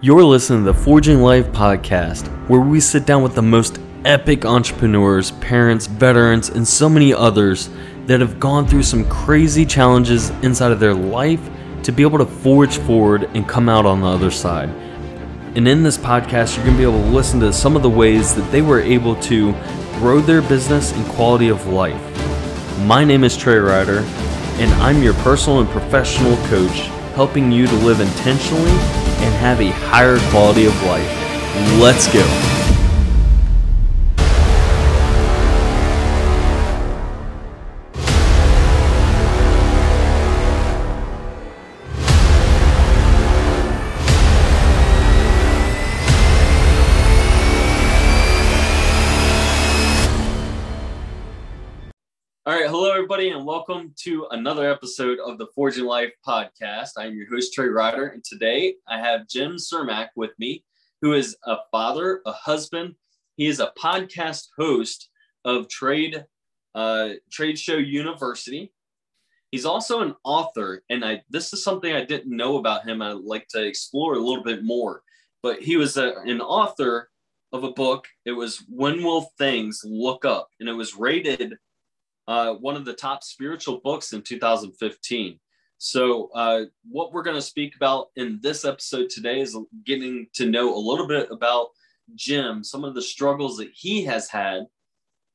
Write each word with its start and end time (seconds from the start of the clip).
You're 0.00 0.22
listening 0.22 0.64
to 0.64 0.72
the 0.72 0.78
Forging 0.78 1.22
Life 1.22 1.46
podcast, 1.46 2.28
where 2.48 2.60
we 2.60 2.78
sit 2.78 3.04
down 3.04 3.24
with 3.24 3.34
the 3.34 3.42
most 3.42 3.80
epic 4.04 4.44
entrepreneurs, 4.44 5.32
parents, 5.32 5.88
veterans, 5.88 6.50
and 6.50 6.66
so 6.66 6.88
many 6.88 7.12
others 7.12 7.68
that 8.06 8.20
have 8.20 8.38
gone 8.38 8.68
through 8.68 8.84
some 8.84 9.08
crazy 9.08 9.66
challenges 9.66 10.30
inside 10.44 10.70
of 10.70 10.78
their 10.78 10.94
life 10.94 11.40
to 11.82 11.90
be 11.90 12.04
able 12.04 12.18
to 12.18 12.26
forge 12.26 12.76
forward 12.76 13.28
and 13.34 13.48
come 13.48 13.68
out 13.68 13.86
on 13.86 14.00
the 14.00 14.06
other 14.06 14.30
side. 14.30 14.68
And 15.56 15.66
in 15.66 15.82
this 15.82 15.98
podcast, 15.98 16.54
you're 16.54 16.64
going 16.64 16.76
to 16.76 16.80
be 16.80 16.88
able 16.88 17.02
to 17.02 17.10
listen 17.10 17.40
to 17.40 17.52
some 17.52 17.74
of 17.74 17.82
the 17.82 17.90
ways 17.90 18.36
that 18.36 18.48
they 18.52 18.62
were 18.62 18.80
able 18.80 19.16
to 19.22 19.50
grow 19.94 20.20
their 20.20 20.42
business 20.42 20.92
and 20.92 21.04
quality 21.06 21.48
of 21.48 21.66
life. 21.66 22.00
My 22.82 23.02
name 23.02 23.24
is 23.24 23.36
Trey 23.36 23.56
Ryder, 23.56 24.04
and 24.58 24.72
I'm 24.74 25.02
your 25.02 25.14
personal 25.14 25.58
and 25.58 25.68
professional 25.70 26.36
coach, 26.46 26.86
helping 27.16 27.50
you 27.50 27.66
to 27.66 27.74
live 27.74 27.98
intentionally 27.98 29.07
and 29.20 29.34
have 29.34 29.60
a 29.60 29.70
higher 29.70 30.18
quality 30.30 30.66
of 30.66 30.82
life. 30.82 31.08
Let's 31.80 32.06
go. 32.12 32.57
Welcome 53.68 53.92
to 53.98 54.26
another 54.30 54.70
episode 54.70 55.18
of 55.18 55.36
the 55.36 55.48
Forging 55.54 55.84
Life 55.84 56.12
podcast. 56.26 56.92
I'm 56.96 57.14
your 57.14 57.28
host 57.28 57.52
Trey 57.52 57.68
Ryder, 57.68 58.06
and 58.06 58.24
today 58.24 58.76
I 58.88 58.98
have 58.98 59.28
Jim 59.28 59.56
Cermak 59.56 60.08
with 60.16 60.30
me, 60.38 60.64
who 61.02 61.12
is 61.12 61.36
a 61.44 61.56
father, 61.70 62.22
a 62.24 62.32
husband. 62.32 62.94
He 63.36 63.46
is 63.46 63.60
a 63.60 63.72
podcast 63.78 64.46
host 64.56 65.10
of 65.44 65.68
Trade 65.68 66.24
uh, 66.74 67.10
Trade 67.30 67.58
Show 67.58 67.76
University. 67.76 68.72
He's 69.50 69.66
also 69.66 70.00
an 70.00 70.14
author, 70.24 70.82
and 70.88 71.04
I 71.04 71.20
this 71.28 71.52
is 71.52 71.62
something 71.62 71.92
I 71.92 72.04
didn't 72.04 72.34
know 72.34 72.56
about 72.56 72.88
him. 72.88 73.02
I'd 73.02 73.16
like 73.16 73.48
to 73.48 73.62
explore 73.62 74.14
a 74.14 74.20
little 74.20 74.44
bit 74.44 74.64
more. 74.64 75.02
But 75.42 75.60
he 75.60 75.76
was 75.76 75.98
a, 75.98 76.14
an 76.24 76.40
author 76.40 77.10
of 77.52 77.64
a 77.64 77.72
book. 77.72 78.06
It 78.24 78.32
was 78.32 78.64
When 78.68 79.02
Will 79.02 79.30
Things 79.36 79.82
Look 79.84 80.24
Up, 80.24 80.48
and 80.58 80.70
it 80.70 80.74
was 80.74 80.96
rated 80.96 81.58
uh, 82.28 82.52
one 82.54 82.76
of 82.76 82.84
the 82.84 82.92
top 82.92 83.24
spiritual 83.24 83.80
books 83.82 84.12
in 84.12 84.22
2015. 84.22 85.40
So, 85.78 86.28
uh, 86.34 86.64
what 86.88 87.12
we're 87.12 87.22
going 87.22 87.36
to 87.36 87.42
speak 87.42 87.74
about 87.74 88.08
in 88.16 88.38
this 88.42 88.64
episode 88.64 89.08
today 89.08 89.40
is 89.40 89.56
getting 89.84 90.26
to 90.34 90.50
know 90.50 90.76
a 90.76 90.78
little 90.78 91.08
bit 91.08 91.30
about 91.30 91.68
Jim, 92.14 92.62
some 92.62 92.84
of 92.84 92.94
the 92.94 93.02
struggles 93.02 93.56
that 93.56 93.70
he 93.72 94.04
has 94.04 94.28
had, 94.28 94.66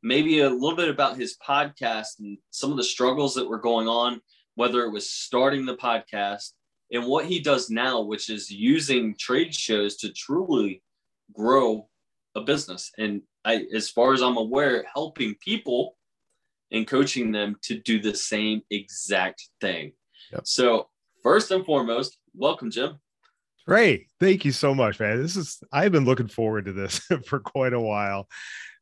maybe 0.04 0.42
a 0.42 0.50
little 0.50 0.76
bit 0.76 0.90
about 0.90 1.18
his 1.18 1.36
podcast 1.38 2.20
and 2.20 2.38
some 2.52 2.72
of 2.72 2.78
the 2.78 2.84
struggles 2.84 3.34
that 3.36 3.50
were 3.50 3.60
going 3.60 3.88
on, 3.88 4.22
whether 4.56 4.84
it 4.84 4.92
was 4.92 5.10
starting 5.10 5.66
the 5.66 5.78
podcast 5.78 6.52
and 6.92 7.06
what 7.08 7.26
he 7.26 7.40
does 7.40 7.72
now, 7.72 8.02
which 8.02 8.30
is 8.30 8.52
using 8.52 9.16
trade 9.18 9.56
shows 9.56 9.96
to 9.98 10.12
truly 10.12 10.84
grow 11.34 11.88
a 12.36 12.42
business. 12.42 12.92
And 13.00 13.22
I, 13.46 13.66
as 13.74 13.90
far 13.90 14.14
as 14.14 14.22
I'm 14.22 14.38
aware, 14.38 14.86
helping 14.94 15.36
people 15.36 15.96
and 16.74 16.88
coaching 16.88 17.32
them 17.32 17.56
to 17.62 17.80
do 17.80 18.02
the 18.02 18.16
same 18.16 18.62
exact 18.72 19.48
thing. 19.62 19.94
Yep. 20.34 20.42
So, 20.46 20.90
first 21.22 21.52
and 21.52 21.66
foremost, 21.66 22.18
welcome, 22.36 22.72
Jim. 22.72 23.00
Ray, 23.66 24.08
thank 24.20 24.44
you 24.44 24.52
so 24.52 24.76
much, 24.76 25.00
man. 25.00 25.22
This 25.22 25.38
is 25.38 25.62
I've 25.72 25.94
been 25.94 26.04
looking 26.04 26.28
forward 26.28 26.66
to 26.66 26.74
this 26.74 27.00
for 27.28 27.40
quite 27.40 27.74
a 27.74 27.80
while. 27.80 28.28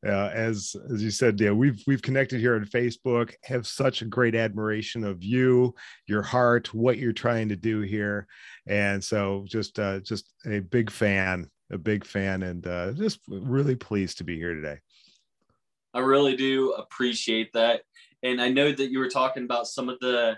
Uh, 0.03 0.31
as 0.33 0.75
as 0.92 1.03
you 1.03 1.11
said, 1.11 1.39
yeah, 1.39 1.52
we've 1.52 1.80
we've 1.86 2.02
connected 2.02 2.39
here 2.39 2.56
on 2.56 2.66
Facebook. 2.66 3.33
Have 3.43 3.67
such 3.67 4.02
a 4.02 4.05
great 4.05 4.33
admiration 4.33 5.04
of 5.04 5.23
you, 5.23 5.76
your 6.08 6.23
heart, 6.23 6.73
what 6.73 6.98
you're 6.98 7.14
trying 7.14 7.49
to 7.49 7.55
do 7.55 7.82
here, 7.82 8.26
and 8.65 9.04
so 9.04 9.45
just 9.48 9.77
uh, 9.77 9.99
just 9.99 10.33
a 10.48 10.60
big 10.60 10.89
fan, 10.89 11.48
a 11.71 11.77
big 11.77 12.04
fan, 12.04 12.42
and 12.42 12.65
uh, 12.65 12.94
just 12.94 13.20
really 13.27 13.76
pleased 13.76 14.17
to 14.17 14.23
be 14.23 14.38
here 14.38 14.55
today. 14.55 14.80
I 15.93 15.99
really 15.99 16.35
do 16.35 16.73
appreciate 16.73 17.52
that. 17.53 17.81
And 18.23 18.41
I 18.41 18.49
know 18.49 18.71
that 18.71 18.91
you 18.91 18.99
were 18.99 19.09
talking 19.09 19.43
about 19.43 19.67
some 19.67 19.89
of 19.89 19.99
the 19.99 20.37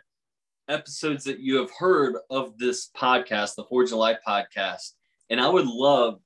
episodes 0.69 1.23
that 1.25 1.39
you 1.39 1.57
have 1.57 1.71
heard 1.77 2.15
of 2.29 2.57
this 2.57 2.89
podcast, 2.95 3.55
the 3.55 3.65
Forging 3.65 3.97
Life 3.97 4.19
podcast. 4.27 4.91
And 5.29 5.39
I 5.39 5.49
would 5.49 5.67
love 5.67 6.19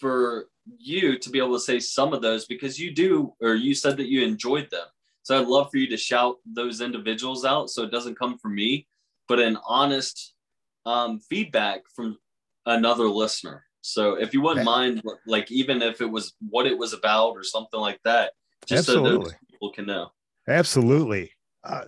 for 0.00 0.48
you 0.78 1.18
to 1.18 1.30
be 1.30 1.38
able 1.38 1.54
to 1.54 1.60
say 1.60 1.80
some 1.80 2.12
of 2.12 2.22
those 2.22 2.46
because 2.46 2.78
you 2.78 2.94
do, 2.94 3.34
or 3.40 3.54
you 3.54 3.74
said 3.74 3.96
that 3.96 4.08
you 4.08 4.22
enjoyed 4.22 4.70
them. 4.70 4.86
So 5.22 5.40
I'd 5.40 5.48
love 5.48 5.70
for 5.70 5.78
you 5.78 5.88
to 5.88 5.96
shout 5.96 6.36
those 6.44 6.80
individuals 6.80 7.44
out 7.44 7.70
so 7.70 7.82
it 7.82 7.90
doesn't 7.90 8.18
come 8.18 8.38
from 8.38 8.54
me, 8.54 8.86
but 9.26 9.40
an 9.40 9.58
honest 9.66 10.34
um, 10.86 11.18
feedback 11.18 11.82
from 11.94 12.18
another 12.66 13.08
listener. 13.08 13.64
So 13.80 14.14
if 14.14 14.32
you 14.32 14.40
wouldn't 14.42 14.64
mind, 14.64 15.02
like 15.26 15.50
even 15.50 15.82
if 15.82 16.00
it 16.00 16.10
was 16.10 16.34
what 16.48 16.66
it 16.66 16.76
was 16.76 16.92
about 16.92 17.30
or 17.32 17.42
something 17.42 17.80
like 17.80 18.00
that, 18.04 18.32
just 18.66 18.88
Absolutely. 18.88 19.30
so 19.30 19.36
people 19.50 19.72
can 19.72 19.86
know. 19.86 20.10
Absolutely. 20.48 21.32
Uh, 21.62 21.84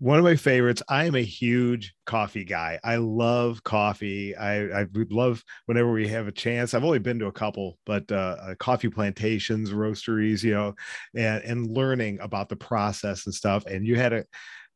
one 0.00 0.18
of 0.18 0.24
my 0.24 0.34
favorites. 0.34 0.82
I 0.88 1.04
am 1.04 1.14
a 1.14 1.22
huge 1.22 1.94
coffee 2.06 2.44
guy. 2.44 2.80
I 2.82 2.96
love 2.96 3.62
coffee. 3.62 4.34
I, 4.34 4.80
I 4.80 4.86
would 4.94 5.12
love 5.12 5.44
whenever 5.66 5.92
we 5.92 6.08
have 6.08 6.26
a 6.26 6.32
chance. 6.32 6.72
I've 6.72 6.84
only 6.84 6.98
been 6.98 7.18
to 7.18 7.26
a 7.26 7.32
couple, 7.32 7.78
but 7.84 8.10
uh, 8.10 8.36
uh, 8.40 8.54
coffee 8.58 8.88
plantations, 8.88 9.72
roasteries, 9.72 10.42
you 10.42 10.54
know, 10.54 10.74
and 11.14 11.44
and 11.44 11.70
learning 11.70 12.18
about 12.20 12.48
the 12.48 12.56
process 12.56 13.26
and 13.26 13.34
stuff. 13.34 13.66
And 13.66 13.86
you 13.86 13.96
had 13.96 14.14
a, 14.14 14.24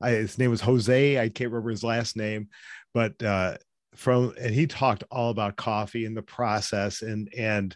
I, 0.00 0.10
his 0.10 0.38
name 0.38 0.50
was 0.50 0.60
Jose. 0.60 1.18
I 1.18 1.30
can't 1.30 1.50
remember 1.50 1.70
his 1.70 1.82
last 1.82 2.18
name, 2.18 2.48
but 2.92 3.20
uh, 3.22 3.56
from 3.94 4.34
and 4.38 4.54
he 4.54 4.66
talked 4.66 5.04
all 5.10 5.30
about 5.30 5.56
coffee 5.56 6.04
and 6.04 6.16
the 6.16 6.22
process 6.22 7.00
and 7.00 7.32
and 7.34 7.74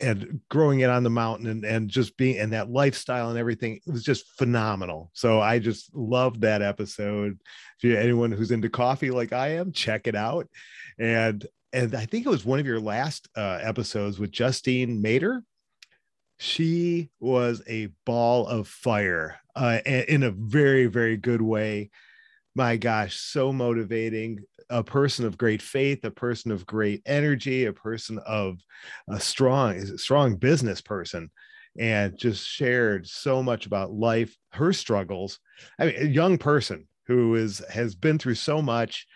and 0.00 0.40
growing 0.48 0.80
it 0.80 0.90
on 0.90 1.02
the 1.02 1.10
mountain 1.10 1.46
and, 1.46 1.64
and 1.64 1.88
just 1.88 2.16
being 2.16 2.38
and 2.38 2.52
that 2.52 2.70
lifestyle 2.70 3.30
and 3.30 3.38
everything 3.38 3.80
it 3.86 3.90
was 3.90 4.04
just 4.04 4.26
phenomenal. 4.36 5.10
So 5.12 5.40
i 5.40 5.58
just 5.58 5.94
loved 5.94 6.40
that 6.42 6.62
episode. 6.62 7.38
If 7.78 7.84
you 7.84 7.96
anyone 7.96 8.32
who's 8.32 8.50
into 8.50 8.68
coffee 8.68 9.10
like 9.10 9.32
i 9.32 9.48
am 9.48 9.72
check 9.72 10.06
it 10.06 10.14
out. 10.14 10.48
And 10.98 11.46
and 11.72 11.94
i 11.94 12.06
think 12.06 12.26
it 12.26 12.30
was 12.30 12.44
one 12.44 12.60
of 12.60 12.66
your 12.66 12.80
last 12.80 13.28
uh, 13.36 13.58
episodes 13.62 14.18
with 14.18 14.30
justine 14.30 15.00
mater. 15.00 15.42
She 16.38 17.10
was 17.18 17.62
a 17.66 17.88
ball 18.06 18.46
of 18.46 18.68
fire 18.68 19.40
uh, 19.56 19.80
in 19.84 20.22
a 20.22 20.30
very 20.30 20.86
very 20.86 21.16
good 21.16 21.42
way. 21.42 21.90
My 22.54 22.76
gosh 22.76 23.16
so 23.16 23.52
motivating 23.52 24.44
a 24.70 24.82
person 24.82 25.24
of 25.24 25.38
great 25.38 25.62
faith, 25.62 26.04
a 26.04 26.10
person 26.10 26.50
of 26.50 26.66
great 26.66 27.02
energy, 27.06 27.64
a 27.64 27.72
person 27.72 28.18
of 28.26 28.58
a 29.08 29.20
strong, 29.20 29.80
strong 29.96 30.36
business 30.36 30.80
person, 30.80 31.30
and 31.78 32.18
just 32.18 32.46
shared 32.46 33.06
so 33.06 33.42
much 33.42 33.66
about 33.66 33.92
life, 33.92 34.36
her 34.52 34.72
struggles. 34.72 35.38
I 35.78 35.86
mean, 35.86 35.94
a 35.98 36.04
young 36.06 36.38
person 36.38 36.88
who 37.06 37.34
is 37.36 37.62
has 37.70 37.94
been 37.94 38.18
through 38.18 38.34
so 38.34 38.60
much 38.60 39.06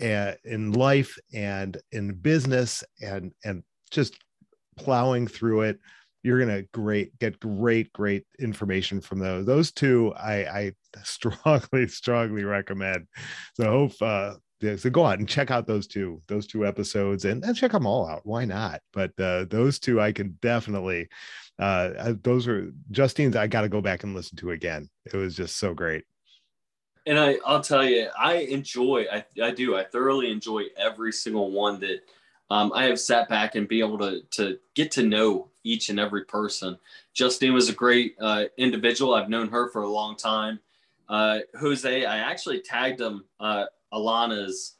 uh, 0.00 0.32
in 0.44 0.72
life 0.72 1.18
and 1.32 1.76
in 1.90 2.14
business, 2.14 2.84
and 3.00 3.32
and 3.44 3.62
just 3.90 4.18
plowing 4.76 5.26
through 5.26 5.62
it. 5.62 5.78
You're 6.22 6.38
gonna 6.38 6.62
great 6.72 7.18
get 7.18 7.40
great 7.40 7.92
great 7.92 8.24
information 8.38 9.00
from 9.00 9.18
those. 9.18 9.44
Those 9.44 9.72
two 9.72 10.14
I, 10.14 10.44
I 10.44 10.72
strongly 11.02 11.88
strongly 11.88 12.44
recommend. 12.44 13.06
So 13.54 13.64
hope 13.64 13.92
uh, 14.00 14.34
yeah, 14.62 14.76
so 14.76 14.90
go 14.90 15.04
out 15.04 15.18
and 15.18 15.28
check 15.28 15.50
out 15.50 15.66
those 15.66 15.88
two 15.88 16.22
those 16.28 16.46
two 16.46 16.64
episodes 16.64 17.24
and, 17.24 17.44
and 17.44 17.56
check 17.56 17.72
them 17.72 17.84
all 17.86 18.06
out. 18.06 18.24
Why 18.24 18.44
not? 18.44 18.80
But 18.92 19.10
uh, 19.18 19.46
those 19.46 19.80
two 19.80 20.00
i 20.00 20.12
can 20.12 20.38
definitely 20.40 21.08
uh, 21.58 22.14
those 22.22 22.46
are 22.46 22.72
justine's 22.90 23.34
i 23.34 23.46
got 23.48 23.62
to 23.62 23.68
go 23.68 23.80
back 23.80 24.04
and 24.04 24.14
listen 24.14 24.36
to 24.38 24.52
again. 24.52 24.88
It 25.04 25.16
was 25.16 25.34
just 25.34 25.56
so 25.58 25.74
great. 25.74 26.04
And 27.06 27.18
i 27.18 27.38
i'll 27.44 27.60
tell 27.60 27.84
you 27.84 28.08
i 28.16 28.34
enjoy 28.34 29.06
i, 29.12 29.24
I 29.42 29.50
do 29.50 29.76
i 29.76 29.82
thoroughly 29.82 30.30
enjoy 30.30 30.66
every 30.76 31.12
single 31.12 31.50
one 31.50 31.80
that 31.80 32.00
um, 32.48 32.72
i 32.72 32.84
have 32.84 33.00
sat 33.00 33.28
back 33.28 33.56
and 33.56 33.66
be 33.66 33.80
able 33.80 33.98
to 33.98 34.22
to 34.30 34.58
get 34.74 34.92
to 34.92 35.02
know 35.02 35.48
each 35.64 35.90
and 35.90 36.00
every 36.00 36.24
person. 36.24 36.76
Justine 37.14 37.54
was 37.54 37.68
a 37.68 37.72
great 37.72 38.16
uh, 38.20 38.46
individual. 38.56 39.14
I've 39.14 39.28
known 39.28 39.48
her 39.48 39.70
for 39.70 39.82
a 39.82 39.88
long 39.88 40.16
time. 40.16 40.60
Uh, 41.08 41.40
jose 41.58 42.04
i 42.04 42.18
actually 42.18 42.60
tagged 42.60 43.00
him 43.00 43.24
Alana's 43.92 44.76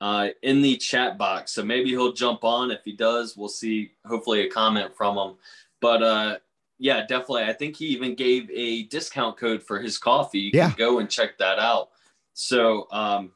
uh, 0.00 0.28
in 0.42 0.60
the 0.60 0.76
chat 0.76 1.16
box. 1.16 1.52
So 1.52 1.64
maybe 1.64 1.90
he'll 1.90 2.12
jump 2.12 2.44
on. 2.44 2.70
If 2.70 2.84
he 2.84 2.92
does, 2.92 3.36
we'll 3.36 3.48
see 3.48 3.92
hopefully 4.04 4.42
a 4.42 4.50
comment 4.50 4.94
from 4.94 5.16
him. 5.16 5.36
But 5.80 6.02
uh, 6.02 6.38
yeah, 6.78 7.06
definitely. 7.06 7.44
I 7.44 7.52
think 7.52 7.76
he 7.76 7.86
even 7.86 8.14
gave 8.14 8.50
a 8.50 8.84
discount 8.84 9.36
code 9.36 9.62
for 9.62 9.78
his 9.78 9.98
coffee. 9.98 10.40
You 10.40 10.50
yeah. 10.54 10.68
can 10.68 10.78
go 10.78 10.98
and 10.98 11.08
check 11.08 11.38
that 11.38 11.58
out. 11.58 11.90
So 12.34 12.88
um, 12.90 13.32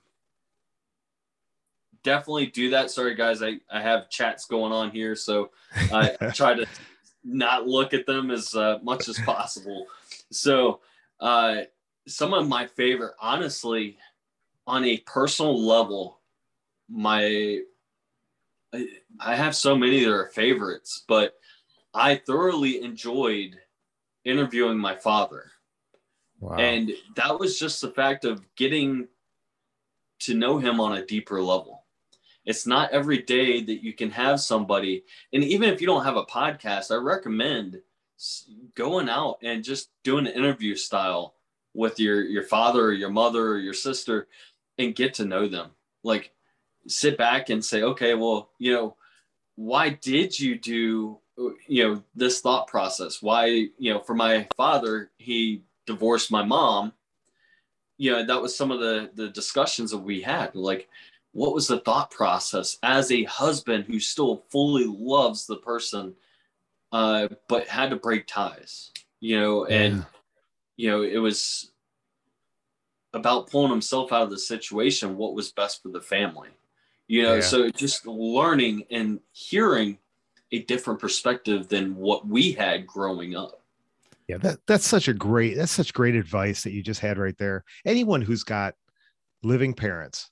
definitely 2.02 2.46
do 2.46 2.70
that. 2.70 2.90
Sorry, 2.90 3.14
guys, 3.14 3.42
I, 3.42 3.60
I 3.70 3.80
have 3.80 4.10
chats 4.10 4.46
going 4.46 4.72
on 4.72 4.90
here, 4.90 5.14
so 5.14 5.50
I 5.92 6.16
try 6.34 6.54
to 6.54 6.66
not 7.24 7.66
look 7.66 7.94
at 7.94 8.06
them 8.06 8.30
as 8.30 8.54
uh, 8.54 8.78
much 8.82 9.08
as 9.08 9.18
possible. 9.20 9.86
So, 10.30 10.80
uh, 11.20 11.62
some 12.06 12.32
of 12.32 12.48
my 12.48 12.66
favorite, 12.66 13.14
honestly, 13.20 13.98
on 14.68 14.84
a 14.84 14.98
personal 14.98 15.60
level, 15.60 16.20
my 16.90 17.60
I 19.18 19.34
have 19.34 19.56
so 19.56 19.74
many 19.76 20.04
that 20.04 20.12
are 20.12 20.26
favorites, 20.26 21.04
but 21.08 21.34
I 21.94 22.16
thoroughly 22.16 22.82
enjoyed 22.82 23.56
interviewing 24.26 24.78
my 24.78 24.94
father. 24.94 25.50
Wow. 26.38 26.56
And 26.56 26.92
that 27.16 27.40
was 27.40 27.58
just 27.58 27.80
the 27.80 27.90
fact 27.90 28.26
of 28.26 28.44
getting 28.56 29.08
to 30.20 30.34
know 30.34 30.58
him 30.58 30.80
on 30.80 30.98
a 30.98 31.06
deeper 31.06 31.40
level. 31.40 31.86
It's 32.44 32.66
not 32.66 32.90
every 32.90 33.22
day 33.22 33.62
that 33.62 33.82
you 33.82 33.94
can 33.94 34.10
have 34.10 34.38
somebody, 34.38 35.04
and 35.32 35.42
even 35.42 35.70
if 35.70 35.80
you 35.80 35.86
don't 35.86 36.04
have 36.04 36.16
a 36.16 36.24
podcast, 36.24 36.90
I 36.90 36.96
recommend 36.96 37.80
going 38.74 39.08
out 39.08 39.38
and 39.42 39.64
just 39.64 39.90
doing 40.04 40.26
an 40.26 40.32
interview 40.34 40.74
style 40.74 41.34
with 41.74 42.00
your 42.00 42.22
your 42.22 42.42
father 42.42 42.86
or 42.86 42.92
your 42.92 43.10
mother 43.10 43.48
or 43.48 43.58
your 43.58 43.74
sister 43.74 44.28
and 44.78 44.94
get 44.94 45.14
to 45.14 45.24
know 45.24 45.48
them. 45.48 45.70
Like 46.02 46.32
sit 46.86 47.18
back 47.18 47.50
and 47.50 47.64
say, 47.64 47.82
okay, 47.82 48.14
well, 48.14 48.50
you 48.58 48.72
know, 48.72 48.96
why 49.58 49.88
did 49.90 50.38
you 50.38 50.56
do 50.56 51.18
you 51.66 51.84
know 51.84 52.02
this 52.14 52.40
thought 52.40 52.68
process 52.68 53.20
why 53.20 53.46
you 53.46 53.92
know 53.92 53.98
for 54.00 54.14
my 54.14 54.46
father 54.56 55.10
he 55.18 55.62
divorced 55.84 56.30
my 56.30 56.44
mom 56.44 56.92
you 57.96 58.10
know 58.10 58.24
that 58.24 58.40
was 58.40 58.56
some 58.56 58.70
of 58.70 58.78
the 58.78 59.10
the 59.14 59.28
discussions 59.30 59.90
that 59.90 59.98
we 59.98 60.20
had 60.20 60.54
like 60.54 60.88
what 61.32 61.54
was 61.54 61.66
the 61.66 61.80
thought 61.80 62.08
process 62.10 62.78
as 62.84 63.10
a 63.10 63.24
husband 63.24 63.84
who 63.84 63.98
still 63.98 64.44
fully 64.48 64.84
loves 64.86 65.46
the 65.46 65.56
person 65.56 66.14
uh 66.92 67.26
but 67.48 67.66
had 67.66 67.90
to 67.90 67.96
break 67.96 68.28
ties 68.28 68.92
you 69.18 69.38
know 69.38 69.64
and 69.64 69.96
yeah. 69.96 70.04
you 70.76 70.90
know 70.90 71.02
it 71.02 71.18
was 71.18 71.72
about 73.14 73.50
pulling 73.50 73.70
himself 73.70 74.12
out 74.12 74.22
of 74.22 74.30
the 74.30 74.38
situation 74.38 75.16
what 75.16 75.34
was 75.34 75.52
best 75.52 75.82
for 75.82 75.88
the 75.88 76.00
family. 76.00 76.50
You 77.06 77.22
know 77.22 77.34
yeah. 77.36 77.40
so 77.40 77.70
just 77.70 78.06
learning 78.06 78.84
and 78.90 79.20
hearing 79.32 79.98
a 80.52 80.62
different 80.64 81.00
perspective 81.00 81.68
than 81.68 81.96
what 81.96 82.26
we 82.26 82.52
had 82.52 82.86
growing 82.86 83.34
up. 83.34 83.62
Yeah 84.28 84.38
that, 84.38 84.58
that's 84.66 84.86
such 84.86 85.08
a 85.08 85.14
great 85.14 85.56
that's 85.56 85.72
such 85.72 85.94
great 85.94 86.14
advice 86.14 86.62
that 86.62 86.72
you 86.72 86.82
just 86.82 87.00
had 87.00 87.18
right 87.18 87.36
there. 87.38 87.64
Anyone 87.86 88.20
who's 88.20 88.44
got 88.44 88.74
living 89.42 89.72
parents 89.72 90.30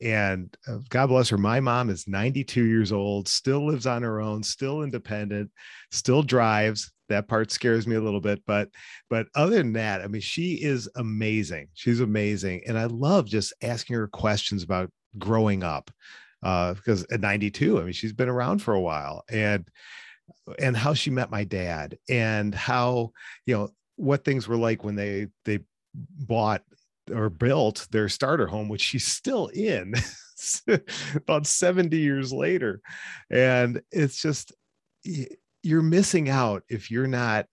and 0.00 0.56
uh, 0.66 0.78
god 0.88 1.08
bless 1.08 1.28
her 1.28 1.36
my 1.36 1.60
mom 1.60 1.90
is 1.90 2.08
92 2.08 2.64
years 2.64 2.92
old 2.92 3.28
still 3.28 3.66
lives 3.66 3.86
on 3.86 4.02
her 4.02 4.20
own 4.20 4.42
still 4.42 4.82
independent 4.82 5.50
still 5.90 6.22
drives 6.22 6.90
that 7.10 7.28
part 7.28 7.50
scares 7.50 7.86
me 7.86 7.96
a 7.96 8.00
little 8.00 8.20
bit 8.20 8.40
but 8.46 8.68
but 9.10 9.26
other 9.34 9.56
than 9.56 9.72
that 9.74 10.00
i 10.00 10.06
mean 10.06 10.20
she 10.20 10.54
is 10.54 10.88
amazing. 10.96 11.68
She's 11.74 12.00
amazing 12.00 12.62
and 12.66 12.78
i 12.78 12.84
love 12.86 13.26
just 13.26 13.52
asking 13.62 13.96
her 13.96 14.08
questions 14.08 14.62
about 14.62 14.90
growing 15.18 15.62
up 15.62 15.90
uh, 16.42 16.74
because 16.74 17.04
at 17.12 17.20
92 17.20 17.78
i 17.78 17.82
mean 17.82 17.92
she's 17.92 18.12
been 18.12 18.28
around 18.28 18.60
for 18.60 18.74
a 18.74 18.80
while 18.80 19.24
and 19.30 19.68
and 20.58 20.76
how 20.76 20.94
she 20.94 21.10
met 21.10 21.30
my 21.30 21.44
dad 21.44 21.98
and 22.08 22.54
how 22.54 23.10
you 23.46 23.54
know 23.54 23.68
what 23.96 24.24
things 24.24 24.48
were 24.48 24.56
like 24.56 24.84
when 24.84 24.94
they 24.94 25.26
they 25.44 25.58
bought 25.94 26.62
or 27.12 27.28
built 27.28 27.86
their 27.90 28.08
starter 28.08 28.46
home 28.46 28.68
which 28.68 28.80
she's 28.80 29.06
still 29.06 29.48
in 29.48 29.92
about 31.16 31.46
70 31.46 31.96
years 31.96 32.32
later 32.32 32.80
and 33.30 33.82
it's 33.90 34.22
just 34.22 34.52
you're 35.62 35.82
missing 35.82 36.28
out 36.28 36.62
if 36.68 36.90
you're 36.90 37.06
not 37.06 37.46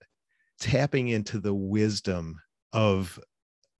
tapping 0.60 1.08
into 1.08 1.38
the 1.38 1.54
wisdom 1.54 2.36
of 2.72 3.18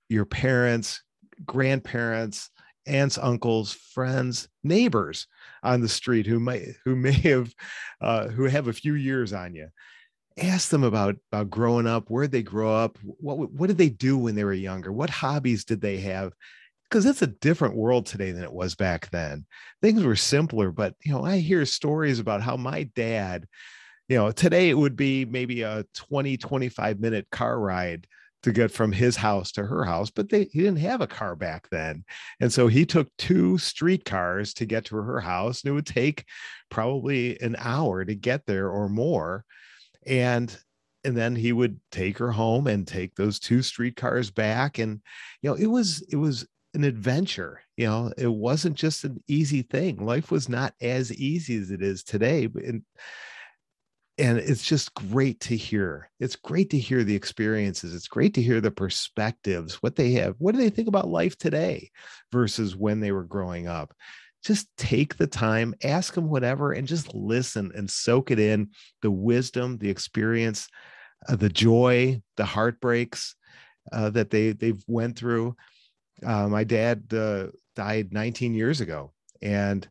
your 0.07 0.25
parents 0.25 1.03
grandparents 1.45 2.49
aunts, 2.89 3.17
uncles, 3.17 3.71
friends, 3.71 4.49
neighbors 4.63 5.27
on 5.63 5.81
the 5.81 5.87
street 5.87 6.25
who 6.25 6.39
may 6.39 6.73
who 6.83 6.95
may 6.95 7.11
have 7.11 7.53
uh, 8.01 8.27
who 8.27 8.45
have 8.45 8.67
a 8.67 8.73
few 8.73 8.95
years 8.95 9.31
on 9.31 9.53
you. 9.53 9.69
Ask 10.37 10.69
them 10.69 10.83
about 10.83 11.15
about 11.31 11.49
growing 11.49 11.87
up. 11.87 12.09
Where 12.09 12.27
they 12.27 12.43
grow 12.43 12.73
up? 12.73 12.97
What 13.03 13.51
what 13.51 13.67
did 13.67 13.77
they 13.77 13.89
do 13.89 14.17
when 14.17 14.35
they 14.35 14.43
were 14.43 14.53
younger? 14.53 14.91
What 14.91 15.09
hobbies 15.09 15.65
did 15.65 15.81
they 15.81 15.97
have? 15.97 16.33
Because 16.83 17.05
it's 17.05 17.21
a 17.21 17.27
different 17.27 17.75
world 17.75 18.07
today 18.07 18.31
than 18.31 18.43
it 18.43 18.51
was 18.51 18.73
back 18.73 19.11
then. 19.11 19.45
Things 19.81 20.03
were 20.03 20.15
simpler, 20.15 20.71
but 20.71 20.95
you 21.03 21.11
know, 21.11 21.23
I 21.23 21.37
hear 21.37 21.65
stories 21.65 22.19
about 22.19 22.41
how 22.41 22.57
my 22.57 22.83
dad, 22.95 23.45
you 24.09 24.17
know, 24.17 24.31
today 24.31 24.69
it 24.69 24.77
would 24.77 24.95
be 24.95 25.23
maybe 25.23 25.61
a 25.61 25.85
20, 25.93 26.35
25 26.35 26.99
minute 26.99 27.27
car 27.31 27.59
ride 27.59 28.07
to 28.41 28.51
get 28.51 28.71
from 28.71 28.91
his 28.91 29.15
house 29.15 29.51
to 29.51 29.63
her 29.63 29.83
house, 29.83 30.09
but 30.09 30.29
they 30.29 30.45
he 30.45 30.59
didn't 30.59 30.79
have 30.79 31.01
a 31.01 31.07
car 31.07 31.35
back 31.35 31.67
then. 31.69 32.03
And 32.39 32.51
so 32.51 32.67
he 32.67 32.85
took 32.85 33.07
two 33.17 33.57
streetcars 33.57 34.53
to 34.55 34.65
get 34.65 34.85
to 34.85 34.95
her 34.95 35.19
house, 35.19 35.61
and 35.61 35.69
it 35.69 35.73
would 35.73 35.85
take 35.85 36.25
probably 36.69 37.39
an 37.41 37.55
hour 37.59 38.03
to 38.03 38.15
get 38.15 38.45
there 38.45 38.69
or 38.69 38.89
more. 38.89 39.45
And 40.05 40.55
and 41.03 41.15
then 41.15 41.35
he 41.35 41.53
would 41.53 41.79
take 41.91 42.17
her 42.17 42.31
home 42.31 42.67
and 42.67 42.87
take 42.87 43.15
those 43.15 43.39
two 43.39 43.61
streetcars 43.61 44.31
back. 44.31 44.79
And 44.79 45.01
you 45.41 45.49
know, 45.49 45.55
it 45.55 45.67
was 45.67 46.01
it 46.09 46.15
was 46.15 46.47
an 46.73 46.83
adventure. 46.83 47.61
You 47.77 47.87
know, 47.87 48.13
it 48.17 48.31
wasn't 48.31 48.75
just 48.75 49.03
an 49.03 49.21
easy 49.27 49.63
thing. 49.63 50.05
Life 50.05 50.31
was 50.31 50.47
not 50.49 50.73
as 50.81 51.13
easy 51.13 51.57
as 51.57 51.71
it 51.71 51.81
is 51.81 52.03
today. 52.03 52.47
And 52.55 52.83
and 54.19 54.37
it's 54.37 54.63
just 54.63 54.93
great 54.93 55.39
to 55.41 55.55
hear. 55.55 56.09
It's 56.19 56.35
great 56.35 56.69
to 56.71 56.77
hear 56.77 57.03
the 57.03 57.15
experiences. 57.15 57.95
It's 57.95 58.07
great 58.07 58.33
to 58.35 58.41
hear 58.41 58.59
the 58.61 58.71
perspectives 58.71 59.75
what 59.75 59.95
they 59.95 60.11
have 60.13 60.35
what 60.37 60.53
do 60.53 60.57
they 60.57 60.69
think 60.69 60.87
about 60.87 61.07
life 61.07 61.37
today 61.37 61.91
versus 62.31 62.75
when 62.75 62.99
they 62.99 63.11
were 63.11 63.23
growing 63.23 63.67
up. 63.67 63.93
Just 64.43 64.67
take 64.77 65.17
the 65.17 65.27
time 65.27 65.73
ask 65.83 66.13
them 66.13 66.29
whatever 66.29 66.73
and 66.73 66.87
just 66.87 67.13
listen 67.13 67.71
and 67.75 67.89
soak 67.89 68.31
it 68.31 68.39
in 68.39 68.69
the 69.01 69.11
wisdom 69.11 69.77
the 69.77 69.89
experience 69.89 70.67
uh, 71.27 71.35
the 71.35 71.49
joy 71.49 72.21
the 72.37 72.45
heartbreaks 72.45 73.35
uh, 73.91 74.09
that 74.11 74.29
they 74.29 74.51
they've 74.51 74.83
went 74.87 75.17
through. 75.17 75.55
Uh, 76.25 76.47
my 76.49 76.65
dad 76.65 77.13
uh, 77.13 77.47
died 77.75 78.11
19 78.11 78.53
years 78.53 78.81
ago 78.81 79.13
and 79.41 79.87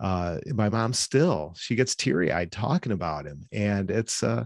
uh, 0.00 0.38
my 0.46 0.68
mom 0.68 0.92
still 0.92 1.54
she 1.56 1.74
gets 1.74 1.94
teary 1.94 2.32
eyed 2.32 2.52
talking 2.52 2.92
about 2.92 3.26
him, 3.26 3.46
and 3.52 3.90
it's 3.90 4.22
uh, 4.22 4.44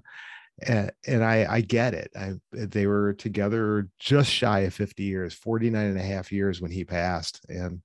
and, 0.66 0.90
and 1.06 1.24
I 1.24 1.46
I 1.48 1.60
get 1.60 1.94
it. 1.94 2.10
I, 2.16 2.34
they 2.52 2.86
were 2.86 3.14
together 3.14 3.88
just 3.98 4.30
shy 4.30 4.60
of 4.60 4.74
50 4.74 5.02
years, 5.02 5.34
49 5.34 5.86
and 5.86 5.98
a 5.98 6.02
half 6.02 6.32
years 6.32 6.60
when 6.60 6.70
he 6.70 6.84
passed, 6.84 7.44
and 7.48 7.82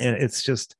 and 0.00 0.16
it's 0.16 0.42
just, 0.42 0.76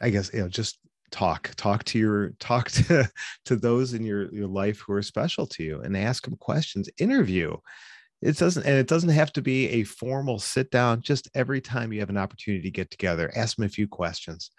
I 0.00 0.10
guess 0.10 0.32
you 0.32 0.40
know 0.40 0.48
just 0.48 0.78
talk 1.10 1.52
talk 1.56 1.84
to 1.84 1.98
your 1.98 2.30
talk 2.38 2.70
to 2.70 3.08
to 3.46 3.56
those 3.56 3.94
in 3.94 4.04
your 4.04 4.32
your 4.32 4.48
life 4.48 4.80
who 4.80 4.92
are 4.92 5.02
special 5.02 5.46
to 5.46 5.62
you 5.62 5.80
and 5.80 5.96
ask 5.96 6.24
them 6.24 6.36
questions 6.36 6.88
interview 6.98 7.56
it 8.20 8.36
doesn't 8.36 8.64
and 8.64 8.76
it 8.76 8.88
doesn't 8.88 9.10
have 9.10 9.32
to 9.32 9.42
be 9.42 9.68
a 9.68 9.84
formal 9.84 10.38
sit 10.38 10.70
down 10.70 11.00
just 11.00 11.28
every 11.34 11.60
time 11.60 11.92
you 11.92 12.00
have 12.00 12.10
an 12.10 12.16
opportunity 12.16 12.62
to 12.62 12.70
get 12.70 12.90
together 12.90 13.30
ask 13.36 13.56
them 13.56 13.66
a 13.66 13.68
few 13.68 13.86
questions 13.86 14.50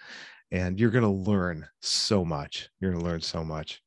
and 0.52 0.80
you're 0.80 0.90
going 0.90 1.04
to 1.04 1.10
learn 1.10 1.68
so 1.82 2.24
much 2.24 2.70
you're 2.80 2.92
going 2.92 3.04
to 3.04 3.10
learn 3.10 3.22
so 3.22 3.44
much. 3.44 3.82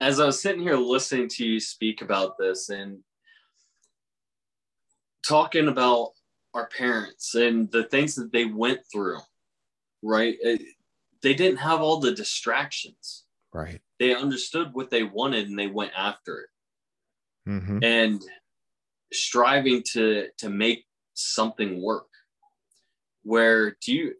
As 0.00 0.20
i 0.20 0.26
was 0.26 0.40
sitting 0.40 0.62
here 0.62 0.76
listening 0.76 1.28
to 1.28 1.46
you 1.46 1.60
speak 1.60 2.02
about 2.02 2.36
this 2.38 2.68
and 2.68 2.98
talking 5.26 5.68
about 5.68 6.10
our 6.52 6.68
parents 6.68 7.34
and 7.34 7.70
the 7.72 7.84
things 7.84 8.14
that 8.14 8.32
they 8.32 8.44
went 8.44 8.80
through 8.92 9.18
right 10.02 10.36
it, 10.40 10.60
they 11.22 11.32
didn't 11.32 11.56
have 11.56 11.80
all 11.80 12.00
the 12.00 12.12
distractions. 12.12 13.24
Right. 13.50 13.80
They 13.98 14.14
understood 14.14 14.74
what 14.74 14.90
they 14.90 15.04
wanted 15.04 15.48
and 15.48 15.58
they 15.58 15.68
went 15.68 15.92
after 15.96 16.40
it 16.40 16.48
mm-hmm. 17.48 17.78
and 17.82 18.22
striving 19.12 19.82
to 19.92 20.28
to 20.38 20.48
make 20.48 20.84
something 21.14 21.82
work. 21.82 22.08
Where 23.22 23.76
do 23.80 23.92
you 23.94 24.14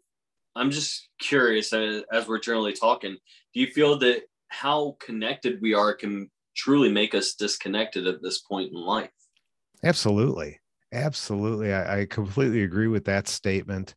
i'm 0.57 0.71
just 0.71 1.09
curious 1.19 1.73
as, 1.73 2.03
as 2.13 2.27
we're 2.29 2.39
generally 2.39 2.71
talking 2.71 3.17
do 3.53 3.59
you 3.59 3.67
feel 3.67 3.97
that 3.99 4.23
how 4.47 4.95
connected 4.99 5.61
we 5.61 5.73
are 5.73 5.93
can 5.93 6.29
truly 6.55 6.91
make 6.91 7.13
us 7.13 7.35
disconnected 7.35 8.07
at 8.07 8.21
this 8.21 8.39
point 8.39 8.71
in 8.71 8.79
life? 8.79 9.09
Absolutely. 9.83 10.59
Absolutely. 10.93 11.73
I, 11.73 12.01
I 12.01 12.05
completely 12.05 12.63
agree 12.63 12.87
with 12.87 13.05
that 13.05 13.27
statement. 13.27 13.95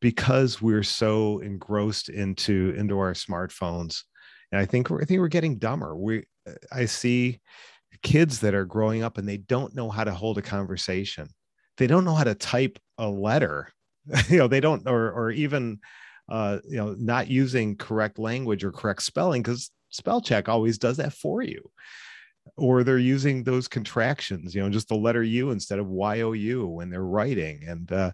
Because 0.00 0.62
we're 0.62 0.84
so 0.84 1.40
engrossed 1.40 2.08
into 2.08 2.72
into 2.76 2.96
our 3.00 3.14
smartphones 3.14 4.04
and 4.52 4.60
i 4.60 4.64
think 4.64 4.92
i 4.92 5.04
think 5.04 5.18
we're 5.18 5.26
getting 5.26 5.58
dumber. 5.58 5.96
We 5.96 6.22
i 6.70 6.84
see 6.84 7.40
kids 8.02 8.40
that 8.40 8.54
are 8.54 8.64
growing 8.64 9.02
up 9.02 9.18
and 9.18 9.28
they 9.28 9.36
don't 9.36 9.74
know 9.74 9.90
how 9.90 10.04
to 10.04 10.12
hold 10.12 10.38
a 10.38 10.42
conversation. 10.42 11.28
They 11.76 11.86
don't 11.86 12.04
know 12.04 12.14
how 12.14 12.24
to 12.24 12.34
type 12.34 12.78
a 12.98 13.08
letter. 13.08 13.68
You 14.30 14.38
know 14.38 14.48
they 14.48 14.60
don't 14.60 14.88
or 14.88 15.12
or 15.12 15.30
even 15.30 15.80
uh 16.30 16.60
you 16.66 16.78
know 16.78 16.94
not 16.98 17.28
using 17.28 17.76
correct 17.76 18.18
language 18.18 18.64
or 18.64 18.72
correct 18.72 19.02
spelling 19.02 19.42
because 19.42 19.70
spell 19.90 20.22
check 20.22 20.48
always 20.48 20.78
does 20.78 20.96
that 20.96 21.12
for 21.12 21.42
you. 21.42 21.70
Or 22.56 22.84
they're 22.84 22.96
using 22.96 23.44
those 23.44 23.68
contractions 23.68 24.54
you 24.54 24.62
know 24.62 24.70
just 24.70 24.88
the 24.88 24.94
letter 24.94 25.22
u 25.22 25.50
instead 25.50 25.78
of 25.78 25.88
y-o-u 25.88 26.66
when 26.66 26.88
they're 26.88 27.04
writing. 27.04 27.64
And 27.68 27.92
uh, 27.92 28.12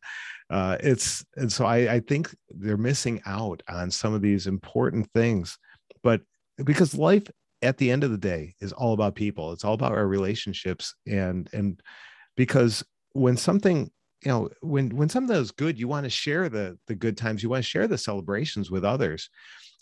uh, 0.50 0.78
it's 0.80 1.24
and 1.36 1.52
so 1.52 1.64
I, 1.64 1.94
I 1.94 2.00
think 2.00 2.34
they're 2.50 2.76
missing 2.76 3.22
out 3.24 3.62
on 3.68 3.90
some 3.92 4.14
of 4.14 4.22
these 4.22 4.48
important 4.48 5.08
things. 5.14 5.56
But 6.02 6.22
because 6.64 6.94
life 6.94 7.28
at 7.64 7.78
the 7.78 7.90
end 7.90 8.04
of 8.04 8.10
the 8.10 8.18
day 8.18 8.54
is 8.60 8.72
all 8.72 8.92
about 8.92 9.14
people. 9.14 9.52
It's 9.52 9.64
all 9.64 9.74
about 9.74 9.92
our 9.92 10.06
relationships. 10.06 10.94
And 11.06 11.48
and 11.52 11.80
because 12.36 12.84
when 13.12 13.36
something 13.36 13.90
you 14.24 14.30
know 14.30 14.50
when 14.60 14.90
when 14.96 15.08
something 15.08 15.36
is 15.36 15.50
good 15.50 15.78
you 15.78 15.88
want 15.88 16.04
to 16.04 16.10
share 16.10 16.48
the 16.48 16.78
the 16.86 16.94
good 16.94 17.16
times. 17.16 17.42
You 17.42 17.48
want 17.48 17.64
to 17.64 17.68
share 17.68 17.88
the 17.88 17.98
celebrations 17.98 18.70
with 18.70 18.84
others. 18.84 19.30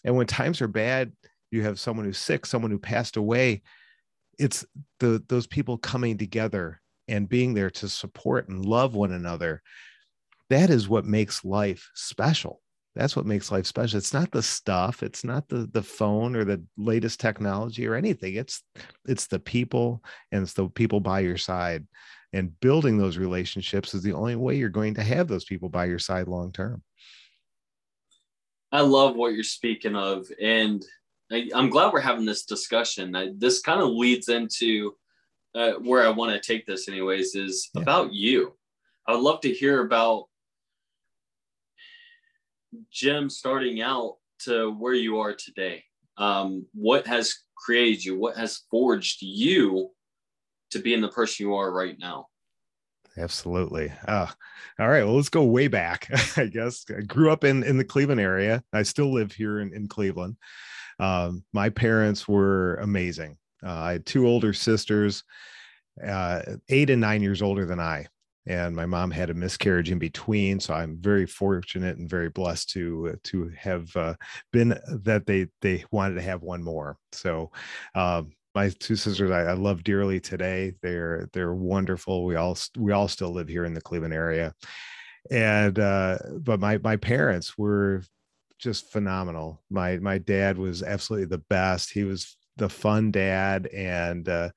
And 0.04 0.16
when 0.16 0.26
times 0.26 0.62
are 0.62 0.68
bad 0.68 1.12
you 1.50 1.62
have 1.62 1.78
someone 1.78 2.06
who's 2.06 2.18
sick 2.18 2.46
someone 2.46 2.70
who 2.70 2.78
passed 2.78 3.16
away 3.16 3.62
it's 4.38 4.64
the 5.00 5.22
those 5.28 5.46
people 5.46 5.76
coming 5.76 6.16
together 6.16 6.80
and 7.08 7.28
being 7.28 7.52
there 7.52 7.70
to 7.70 7.88
support 7.88 8.48
and 8.48 8.64
love 8.64 8.94
one 8.94 9.12
another. 9.12 9.62
That 10.50 10.70
is 10.70 10.88
what 10.88 11.04
makes 11.04 11.44
life 11.44 11.90
special 11.94 12.62
that's 12.94 13.16
what 13.16 13.26
makes 13.26 13.50
life 13.50 13.66
special. 13.66 13.99
It's 13.99 14.12
not 14.12 14.30
the 14.30 14.42
stuff 14.42 15.02
it's 15.02 15.25
not 15.25 15.49
the 15.49 15.68
the 15.72 15.82
phone 15.82 16.37
or 16.37 16.44
the 16.44 16.62
latest 16.76 17.20
technology 17.20 17.87
or 17.87 17.94
anything. 17.94 18.34
It's 18.37 18.62
it's 19.06 19.26
the 19.26 19.38
people 19.38 20.02
and 20.30 20.42
it's 20.42 20.52
the 20.52 20.68
people 20.68 21.00
by 21.00 21.20
your 21.20 21.38
side. 21.38 21.87
And 22.34 22.58
building 22.61 22.96
those 22.96 23.18
relationships 23.18 23.92
is 23.92 24.02
the 24.02 24.14
only 24.14 24.37
way 24.37 24.56
you're 24.56 24.70
going 24.70 24.94
to 24.94 25.02
have 25.02 25.28
those 25.28 25.44
people 25.44 25.68
by 25.68 25.84
your 25.84 25.99
side 25.99 26.28
long 26.28 26.52
term. 26.52 26.82
I 28.70 28.80
love 28.80 29.16
what 29.16 29.34
you're 29.34 29.44
speaking 29.44 29.96
of 29.96 30.26
and 30.40 30.82
I, 31.30 31.49
am 31.54 31.70
glad 31.70 31.92
we're 31.92 32.00
having 32.00 32.26
this 32.26 32.44
discussion. 32.44 33.16
I, 33.16 33.30
this 33.37 33.61
kind 33.61 33.80
of 33.80 33.88
leads 33.90 34.28
into 34.28 34.94
uh, 35.54 35.72
where 35.72 36.06
i 36.06 36.08
want 36.08 36.32
to 36.32 36.40
take 36.40 36.66
this 36.66 36.88
anyways 36.88 37.34
is 37.34 37.70
yeah. 37.75 37.82
about 37.82 38.12
you. 38.12 38.54
I 39.06 39.12
would 39.12 39.22
love 39.22 39.40
to 39.42 39.52
hear 39.52 39.84
about 39.84 40.26
jim 42.91 43.29
starting 43.31 43.81
out 43.81 44.17
to 44.38 44.71
where 44.73 44.95
you 44.95 45.19
are 45.19 45.35
today 45.35 45.83
um, 46.19 46.67
what 46.75 47.07
has 47.07 47.35
created 47.57 48.05
you 48.05 48.19
what 48.19 48.37
has 48.37 48.62
forged 48.71 49.19
you 49.23 49.91
to 50.73 50.79
being 50.79 51.00
the 51.00 51.09
person 51.09 51.47
you 51.47 51.55
are 51.55 51.71
right 51.71 51.97
now. 51.99 52.26
Absolutely. 53.17 53.93
Uh, 54.09 54.26
all 54.81 54.88
right. 54.88 55.05
Well, 55.05 55.17
let's 55.17 55.29
go 55.29 55.45
way 55.45 55.69
back. 55.69 56.09
I 56.37 56.47
guess 56.47 56.85
I 56.88 57.02
grew 57.02 57.31
up 57.31 57.45
in 57.45 57.62
in 57.62 57.76
the 57.76 57.85
Cleveland 57.85 58.21
area. 58.21 58.64
I 58.73 58.83
still 58.83 59.12
live 59.12 59.33
here 59.33 59.61
in, 59.61 59.75
in 59.75 59.87
Cleveland. 59.87 60.37
Um, 60.99 61.45
my 61.52 61.69
parents 61.69 62.26
were 62.26 62.76
amazing. 62.76 63.37
Uh, 63.64 63.73
I 63.73 63.93
had 63.93 64.07
two 64.07 64.26
older 64.26 64.52
sisters, 64.52 65.25
uh, 66.05 66.43
eight 66.69 66.91
and 66.91 67.00
nine 67.00 67.23
years 67.23 67.43
older 67.43 67.67
than 67.67 67.81
I, 67.81 68.07
and 68.46 68.75
my 68.75 68.87
mom 68.87 69.11
had 69.11 69.30
a 69.30 69.34
miscarriage 69.34 69.90
in 69.90 69.99
between. 69.99 70.61
So 70.61 70.75
I'm 70.75 70.96
very 70.99 71.26
fortunate 71.26 71.99
and 71.99 72.08
very 72.08 72.28
blessed 72.28 72.70
to 72.70 73.18
to 73.25 73.50
have 73.56 73.94
uh, 73.96 74.14
been 74.52 74.78
that 75.04 75.26
they 75.26 75.46
they 75.61 75.84
wanted 75.90 76.14
to 76.14 76.22
have 76.22 76.42
one 76.42 76.62
more. 76.62 76.99
So 77.12 77.50
um, 77.94 78.32
my 78.54 78.68
two 78.68 78.96
sisters 78.96 79.30
I, 79.30 79.42
I, 79.42 79.52
love 79.52 79.82
dearly 79.84 80.20
today. 80.20 80.75
They're 80.82 81.28
they're 81.32 81.54
wonderful. 81.54 82.25
We 82.25 82.37
all 82.37 82.56
we 82.76 82.92
all 82.92 83.08
still 83.08 83.32
live 83.32 83.49
here 83.49 83.64
in 83.64 83.75
the 83.75 83.80
Cleveland 83.80 84.14
area, 84.14 84.54
and 85.30 85.78
uh, 85.78 86.18
but 86.38 86.61
my 86.61 86.78
my 86.78 86.96
parents 86.96 87.56
were 87.56 88.02
just 88.58 88.92
phenomenal. 88.92 89.62
My 89.70 89.99
my 89.99 90.18
dad 90.18 90.58
was 90.58 90.82
absolutely 90.82 91.26
the 91.26 91.44
best. 91.49 91.90
He 91.90 92.04
was 92.04 92.37
the 92.56 92.68
fun 92.68 93.11
dad, 93.11 93.66
and 93.68 94.28
uh, 94.28 94.50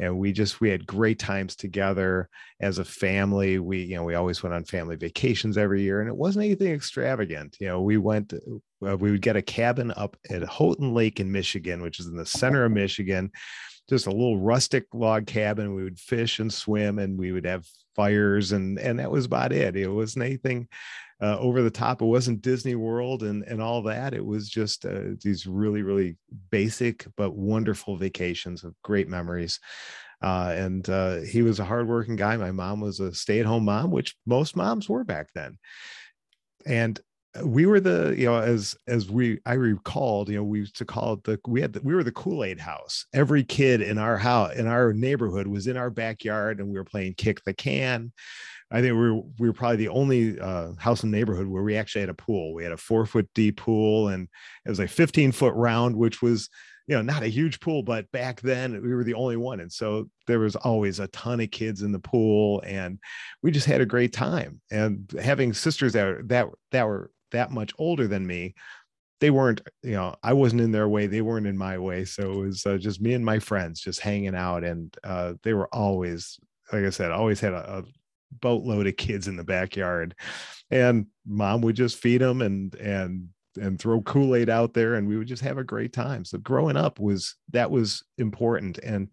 and 0.00 0.18
we 0.18 0.32
just 0.32 0.60
we 0.60 0.70
had 0.70 0.86
great 0.86 1.18
times 1.18 1.54
together 1.54 2.28
as 2.60 2.78
a 2.78 2.84
family. 2.84 3.58
We 3.58 3.82
you 3.82 3.96
know 3.96 4.04
we 4.04 4.14
always 4.14 4.42
went 4.42 4.54
on 4.54 4.64
family 4.64 4.96
vacations 4.96 5.56
every 5.56 5.82
year 5.82 6.00
and 6.00 6.08
it 6.08 6.16
wasn't 6.16 6.46
anything 6.46 6.72
extravagant. 6.72 7.56
You 7.60 7.68
know 7.68 7.82
we 7.82 7.98
went 7.98 8.32
uh, 8.32 8.96
we 8.96 9.10
would 9.10 9.22
get 9.22 9.36
a 9.36 9.42
cabin 9.42 9.92
up 9.96 10.16
at 10.30 10.42
houghton 10.42 10.94
lake 10.94 11.20
in 11.20 11.30
michigan 11.30 11.82
which 11.82 12.00
is 12.00 12.06
in 12.06 12.16
the 12.16 12.24
center 12.24 12.64
of 12.64 12.72
michigan 12.72 13.30
just 13.90 14.06
a 14.06 14.10
little 14.10 14.38
rustic 14.38 14.86
log 14.94 15.26
cabin. 15.26 15.74
We 15.74 15.82
would 15.82 15.98
fish 15.98 16.38
and 16.38 16.50
swim 16.50 17.00
and 17.00 17.18
we 17.18 17.32
would 17.32 17.44
have 17.44 17.66
fires 17.96 18.52
and 18.52 18.78
and 18.78 19.00
that 19.00 19.10
was 19.10 19.26
about 19.26 19.52
it. 19.52 19.76
It 19.76 19.88
wasn't 19.88 20.24
anything 20.24 20.68
uh, 21.22 21.38
over 21.38 21.62
the 21.62 21.70
top. 21.70 22.02
It 22.02 22.06
wasn't 22.06 22.42
Disney 22.42 22.74
World 22.74 23.22
and 23.22 23.42
and 23.44 23.60
all 23.60 23.82
that. 23.82 24.14
It 24.14 24.24
was 24.24 24.48
just 24.48 24.84
uh, 24.84 25.14
these 25.22 25.46
really 25.46 25.82
really 25.82 26.16
basic 26.50 27.06
but 27.16 27.34
wonderful 27.34 27.96
vacations 27.96 28.64
of 28.64 28.74
great 28.82 29.08
memories. 29.08 29.60
Uh, 30.22 30.52
and 30.54 30.88
uh, 30.90 31.20
he 31.20 31.40
was 31.40 31.60
a 31.60 31.64
hardworking 31.64 32.16
guy. 32.16 32.36
My 32.36 32.52
mom 32.52 32.80
was 32.80 33.00
a 33.00 33.14
stay-at-home 33.14 33.64
mom, 33.64 33.90
which 33.90 34.16
most 34.26 34.54
moms 34.54 34.86
were 34.86 35.02
back 35.02 35.28
then. 35.34 35.56
And 36.66 37.00
we 37.44 37.64
were 37.64 37.80
the 37.80 38.14
you 38.18 38.26
know 38.26 38.38
as 38.40 38.76
as 38.88 39.08
we 39.08 39.38
i 39.46 39.52
recalled 39.52 40.28
you 40.28 40.36
know 40.36 40.42
we 40.42 40.58
used 40.58 40.76
to 40.76 40.84
call 40.84 41.12
it 41.12 41.22
the 41.24 41.38
we 41.46 41.60
had 41.60 41.72
the, 41.72 41.80
we 41.82 41.94
were 41.94 42.02
the 42.02 42.10
kool-aid 42.10 42.58
house 42.58 43.06
every 43.12 43.44
kid 43.44 43.80
in 43.80 43.98
our 43.98 44.16
house 44.16 44.54
in 44.56 44.66
our 44.66 44.92
neighborhood 44.92 45.46
was 45.46 45.68
in 45.68 45.76
our 45.76 45.90
backyard 45.90 46.58
and 46.58 46.68
we 46.68 46.74
were 46.74 46.84
playing 46.84 47.14
kick 47.14 47.42
the 47.44 47.54
can 47.54 48.12
I 48.70 48.80
think 48.80 48.94
we 48.94 49.10
were 49.10 49.22
we 49.38 49.48
were 49.48 49.52
probably 49.52 49.78
the 49.78 49.88
only 49.88 50.38
uh, 50.38 50.72
house 50.78 51.02
in 51.02 51.10
the 51.10 51.16
neighborhood 51.16 51.48
where 51.48 51.62
we 51.62 51.76
actually 51.76 52.02
had 52.02 52.10
a 52.10 52.14
pool. 52.14 52.54
We 52.54 52.62
had 52.62 52.72
a 52.72 52.76
four 52.76 53.04
foot 53.04 53.28
deep 53.34 53.56
pool, 53.56 54.08
and 54.08 54.28
it 54.64 54.68
was 54.68 54.78
like 54.78 54.90
15 54.90 55.32
foot 55.32 55.54
round, 55.54 55.96
which 55.96 56.22
was 56.22 56.48
you 56.86 56.94
know 56.94 57.02
not 57.02 57.22
a 57.22 57.28
huge 57.28 57.60
pool, 57.60 57.82
but 57.82 58.10
back 58.12 58.40
then 58.40 58.80
we 58.82 58.94
were 58.94 59.04
the 59.04 59.14
only 59.14 59.36
one, 59.36 59.60
and 59.60 59.72
so 59.72 60.08
there 60.26 60.38
was 60.38 60.56
always 60.56 61.00
a 61.00 61.08
ton 61.08 61.40
of 61.40 61.50
kids 61.50 61.82
in 61.82 61.90
the 61.90 61.98
pool, 61.98 62.62
and 62.64 62.98
we 63.42 63.50
just 63.50 63.66
had 63.66 63.80
a 63.80 63.86
great 63.86 64.12
time. 64.12 64.60
And 64.70 65.10
having 65.20 65.52
sisters 65.52 65.92
that 65.94 66.28
that 66.28 66.46
that 66.70 66.86
were 66.86 67.10
that 67.32 67.50
much 67.50 67.72
older 67.78 68.06
than 68.06 68.26
me, 68.26 68.54
they 69.20 69.30
weren't 69.30 69.60
you 69.82 69.92
know 69.92 70.14
i 70.22 70.32
wasn't 70.32 70.60
in 70.60 70.72
their 70.72 70.88
way 70.88 71.06
they 71.06 71.20
weren't 71.20 71.46
in 71.46 71.56
my 71.56 71.78
way 71.78 72.04
so 72.04 72.32
it 72.32 72.36
was 72.36 72.66
uh, 72.66 72.78
just 72.78 73.00
me 73.00 73.12
and 73.12 73.24
my 73.24 73.38
friends 73.38 73.80
just 73.80 74.00
hanging 74.00 74.34
out 74.34 74.64
and 74.64 74.96
uh, 75.04 75.34
they 75.42 75.52
were 75.52 75.68
always 75.74 76.40
like 76.72 76.84
i 76.84 76.90
said 76.90 77.10
always 77.10 77.38
had 77.38 77.52
a, 77.52 77.84
boatload 78.32 78.86
of 78.86 78.96
kids 78.96 79.28
in 79.28 79.36
the 79.36 79.44
backyard. 79.44 80.14
And 80.70 81.06
mom 81.26 81.62
would 81.62 81.76
just 81.76 81.98
feed 81.98 82.20
them 82.20 82.42
and 82.42 82.74
and 82.76 83.28
and 83.60 83.78
throw 83.80 84.00
kool-aid 84.02 84.48
out 84.48 84.74
there 84.74 84.94
and 84.94 85.08
we 85.08 85.16
would 85.16 85.26
just 85.26 85.42
have 85.42 85.58
a 85.58 85.64
great 85.64 85.92
time. 85.92 86.24
So 86.24 86.38
growing 86.38 86.76
up 86.76 87.00
was 87.00 87.34
that 87.50 87.70
was 87.70 88.04
important. 88.18 88.78
And 88.78 89.08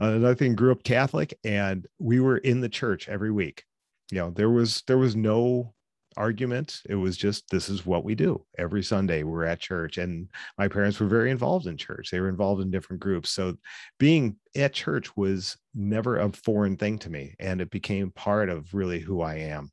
uh, 0.00 0.06
another 0.06 0.34
thing 0.34 0.54
grew 0.54 0.72
up 0.72 0.84
catholic 0.84 1.38
and 1.44 1.86
we 1.98 2.20
were 2.20 2.38
in 2.38 2.60
the 2.60 2.68
church 2.68 3.08
every 3.08 3.32
week. 3.32 3.64
You 4.10 4.18
know 4.18 4.30
there 4.30 4.50
was 4.50 4.82
there 4.86 4.98
was 4.98 5.16
no 5.16 5.73
argument. 6.16 6.82
It 6.88 6.94
was 6.94 7.16
just 7.16 7.48
this 7.50 7.68
is 7.68 7.86
what 7.86 8.04
we 8.04 8.14
do 8.14 8.44
every 8.58 8.82
Sunday. 8.82 9.22
We're 9.22 9.44
at 9.44 9.60
church, 9.60 9.98
and 9.98 10.28
my 10.58 10.68
parents 10.68 11.00
were 11.00 11.06
very 11.06 11.30
involved 11.30 11.66
in 11.66 11.76
church. 11.76 12.10
They 12.10 12.20
were 12.20 12.28
involved 12.28 12.62
in 12.62 12.70
different 12.70 13.00
groups, 13.00 13.30
so 13.30 13.56
being 13.98 14.36
at 14.56 14.72
church 14.72 15.16
was 15.16 15.56
never 15.74 16.18
a 16.18 16.32
foreign 16.32 16.76
thing 16.76 16.98
to 17.00 17.10
me, 17.10 17.34
and 17.38 17.60
it 17.60 17.70
became 17.70 18.10
part 18.10 18.48
of 18.48 18.74
really 18.74 19.00
who 19.00 19.20
I 19.20 19.36
am. 19.36 19.70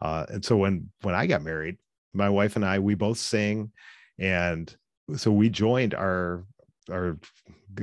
Uh, 0.00 0.26
and 0.28 0.44
so 0.44 0.56
when 0.56 0.90
when 1.02 1.14
I 1.14 1.26
got 1.26 1.42
married, 1.42 1.78
my 2.12 2.28
wife 2.28 2.56
and 2.56 2.64
I 2.64 2.78
we 2.78 2.94
both 2.94 3.18
sing, 3.18 3.72
and 4.18 4.74
so 5.16 5.30
we 5.30 5.48
joined 5.48 5.94
our 5.94 6.44
our 6.90 7.18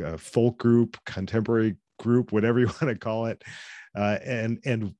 uh, 0.03 0.17
folk 0.17 0.57
group, 0.57 0.97
contemporary 1.05 1.75
group, 1.99 2.31
whatever 2.31 2.59
you 2.59 2.67
want 2.81 2.93
to 2.93 2.95
call 2.95 3.27
it, 3.27 3.43
uh, 3.95 4.17
and 4.23 4.59
and 4.65 4.93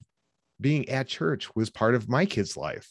being 0.62 0.88
at 0.90 1.08
church 1.08 1.54
was 1.56 1.70
part 1.70 1.96
of 1.96 2.10
my 2.10 2.26
kids' 2.26 2.58
life. 2.58 2.88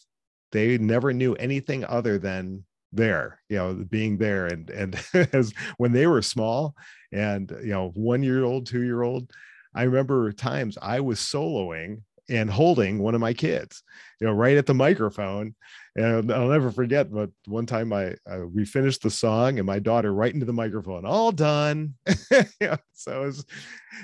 They 0.52 0.78
never 0.78 1.12
knew 1.12 1.34
anything 1.34 1.84
other 1.84 2.18
than 2.18 2.64
there, 2.92 3.40
you 3.48 3.56
know, 3.56 3.74
being 3.74 4.18
there. 4.18 4.46
And 4.46 4.70
and 4.70 5.00
as 5.32 5.52
when 5.76 5.92
they 5.92 6.06
were 6.06 6.22
small, 6.22 6.74
and 7.12 7.50
you 7.62 7.70
know, 7.70 7.90
one 7.94 8.22
year 8.22 8.44
old, 8.44 8.66
two 8.66 8.82
year 8.82 9.02
old, 9.02 9.30
I 9.74 9.84
remember 9.84 10.32
times 10.32 10.78
I 10.80 11.00
was 11.00 11.18
soloing 11.20 12.02
and 12.30 12.50
holding 12.50 12.98
one 12.98 13.14
of 13.14 13.20
my 13.20 13.32
kids, 13.32 13.82
you 14.20 14.26
know, 14.26 14.32
right 14.32 14.56
at 14.56 14.66
the 14.66 14.74
microphone. 14.74 15.54
And 15.96 16.30
I'll 16.30 16.48
never 16.48 16.70
forget, 16.70 17.10
but 17.10 17.30
one 17.46 17.66
time 17.66 17.92
I 17.92 18.14
we 18.52 18.64
finished 18.64 19.02
the 19.02 19.10
song 19.10 19.58
and 19.58 19.66
my 19.66 19.78
daughter 19.78 20.12
right 20.12 20.32
into 20.32 20.46
the 20.46 20.52
microphone, 20.52 21.04
all 21.04 21.32
done. 21.32 21.94
yeah, 22.60 22.76
so 22.92 23.24
it's, 23.24 23.44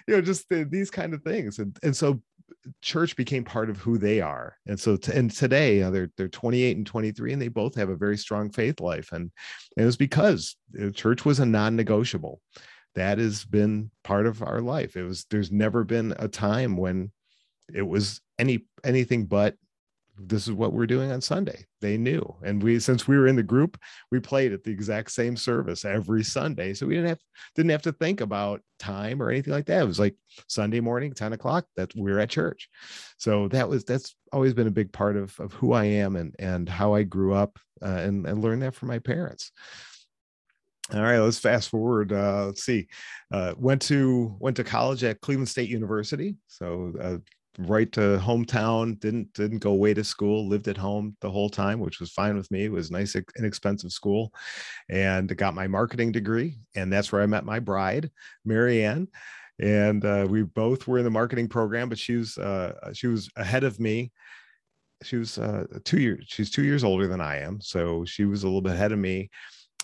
you 0.08 0.16
know, 0.16 0.20
just 0.20 0.48
the, 0.48 0.64
these 0.64 0.90
kind 0.90 1.14
of 1.14 1.22
things. 1.22 1.58
And 1.58 1.76
and 1.82 1.94
so 1.94 2.20
church 2.82 3.16
became 3.16 3.44
part 3.44 3.70
of 3.70 3.78
who 3.78 3.98
they 3.98 4.20
are. 4.20 4.56
And 4.66 4.78
so 4.78 4.96
t- 4.96 5.12
and 5.12 5.30
today 5.30 5.82
uh, 5.82 5.90
they're 5.90 6.10
they're 6.16 6.28
28 6.28 6.76
and 6.76 6.86
23 6.86 7.32
and 7.32 7.42
they 7.42 7.48
both 7.48 7.74
have 7.74 7.88
a 7.88 7.96
very 7.96 8.16
strong 8.16 8.50
faith 8.50 8.80
life. 8.80 9.12
And, 9.12 9.30
and 9.76 9.82
it 9.82 9.84
was 9.84 9.96
because 9.96 10.56
church 10.94 11.24
was 11.24 11.40
a 11.40 11.46
non-negotiable. 11.46 12.40
That 12.94 13.18
has 13.18 13.44
been 13.44 13.90
part 14.04 14.26
of 14.26 14.42
our 14.42 14.60
life. 14.60 14.96
It 14.96 15.02
was 15.02 15.26
there's 15.30 15.50
never 15.50 15.82
been 15.84 16.14
a 16.18 16.28
time 16.28 16.76
when 16.76 17.10
it 17.72 17.82
was 17.82 18.20
any 18.38 18.66
anything 18.84 19.26
but 19.26 19.56
this 20.16 20.46
is 20.46 20.52
what 20.52 20.72
we're 20.72 20.86
doing 20.86 21.10
on 21.10 21.20
Sunday. 21.20 21.66
They 21.80 21.96
knew. 21.96 22.34
And 22.42 22.62
we 22.62 22.78
since 22.78 23.08
we 23.08 23.16
were 23.16 23.26
in 23.26 23.36
the 23.36 23.42
group, 23.42 23.78
we 24.10 24.20
played 24.20 24.52
at 24.52 24.62
the 24.62 24.70
exact 24.70 25.10
same 25.10 25.36
service 25.36 25.84
every 25.84 26.22
Sunday. 26.22 26.74
So 26.74 26.86
we 26.86 26.94
didn't 26.94 27.08
have 27.08 27.20
didn't 27.54 27.70
have 27.70 27.82
to 27.82 27.92
think 27.92 28.20
about 28.20 28.60
time 28.78 29.22
or 29.22 29.30
anything 29.30 29.52
like 29.52 29.66
that. 29.66 29.82
It 29.82 29.86
was 29.86 29.98
like 29.98 30.16
Sunday 30.48 30.80
morning, 30.80 31.12
10 31.12 31.32
o'clock, 31.32 31.66
that 31.76 31.94
we 31.96 32.12
are 32.12 32.20
at 32.20 32.30
church. 32.30 32.68
So 33.18 33.48
that 33.48 33.68
was 33.68 33.84
that's 33.84 34.14
always 34.32 34.54
been 34.54 34.68
a 34.68 34.72
big 34.72 34.92
part 34.92 35.16
of, 35.16 35.38
of 35.40 35.52
who 35.52 35.72
I 35.72 35.84
am 35.84 36.16
and 36.16 36.34
and 36.38 36.68
how 36.68 36.94
I 36.94 37.02
grew 37.02 37.34
up 37.34 37.58
uh, 37.82 37.86
and, 37.86 38.26
and 38.26 38.42
learned 38.42 38.62
that 38.62 38.74
from 38.74 38.88
my 38.88 39.00
parents. 39.00 39.50
All 40.92 41.00
right, 41.00 41.18
let's 41.18 41.38
fast 41.38 41.70
forward. 41.70 42.12
Uh, 42.12 42.46
let's 42.46 42.62
see. 42.62 42.88
Uh, 43.32 43.54
went 43.56 43.80
to 43.82 44.36
went 44.38 44.56
to 44.56 44.64
college 44.64 45.02
at 45.02 45.20
Cleveland 45.22 45.48
State 45.48 45.70
University. 45.70 46.36
So 46.46 46.92
uh, 47.00 47.16
right 47.58 47.92
to 47.92 48.18
hometown 48.22 48.98
didn't 48.98 49.32
didn't 49.32 49.58
go 49.58 49.70
away 49.70 49.94
to 49.94 50.02
school 50.02 50.48
lived 50.48 50.66
at 50.68 50.76
home 50.76 51.16
the 51.20 51.30
whole 51.30 51.48
time 51.48 51.78
which 51.78 52.00
was 52.00 52.10
fine 52.10 52.36
with 52.36 52.50
me 52.50 52.64
it 52.64 52.72
was 52.72 52.90
nice 52.90 53.16
inexpensive 53.38 53.92
school 53.92 54.32
and 54.88 55.36
got 55.36 55.54
my 55.54 55.66
marketing 55.66 56.10
degree 56.10 56.58
and 56.74 56.92
that's 56.92 57.12
where 57.12 57.22
i 57.22 57.26
met 57.26 57.44
my 57.44 57.60
bride 57.60 58.10
marianne 58.44 59.06
and 59.60 60.04
uh, 60.04 60.26
we 60.28 60.42
both 60.42 60.88
were 60.88 60.98
in 60.98 61.04
the 61.04 61.10
marketing 61.10 61.48
program 61.48 61.88
but 61.88 61.98
she 61.98 62.16
was 62.16 62.36
uh, 62.38 62.92
she 62.92 63.06
was 63.06 63.30
ahead 63.36 63.62
of 63.62 63.78
me. 63.78 64.10
She 65.04 65.16
was 65.16 65.38
uh, 65.38 65.64
two 65.84 66.00
years 66.00 66.24
she's 66.26 66.50
two 66.50 66.64
years 66.64 66.82
older 66.82 67.06
than 67.06 67.20
i 67.20 67.36
am 67.38 67.60
so 67.60 68.04
she 68.04 68.24
was 68.24 68.42
a 68.42 68.46
little 68.46 68.62
bit 68.62 68.72
ahead 68.72 68.90
of 68.90 68.98
me 68.98 69.28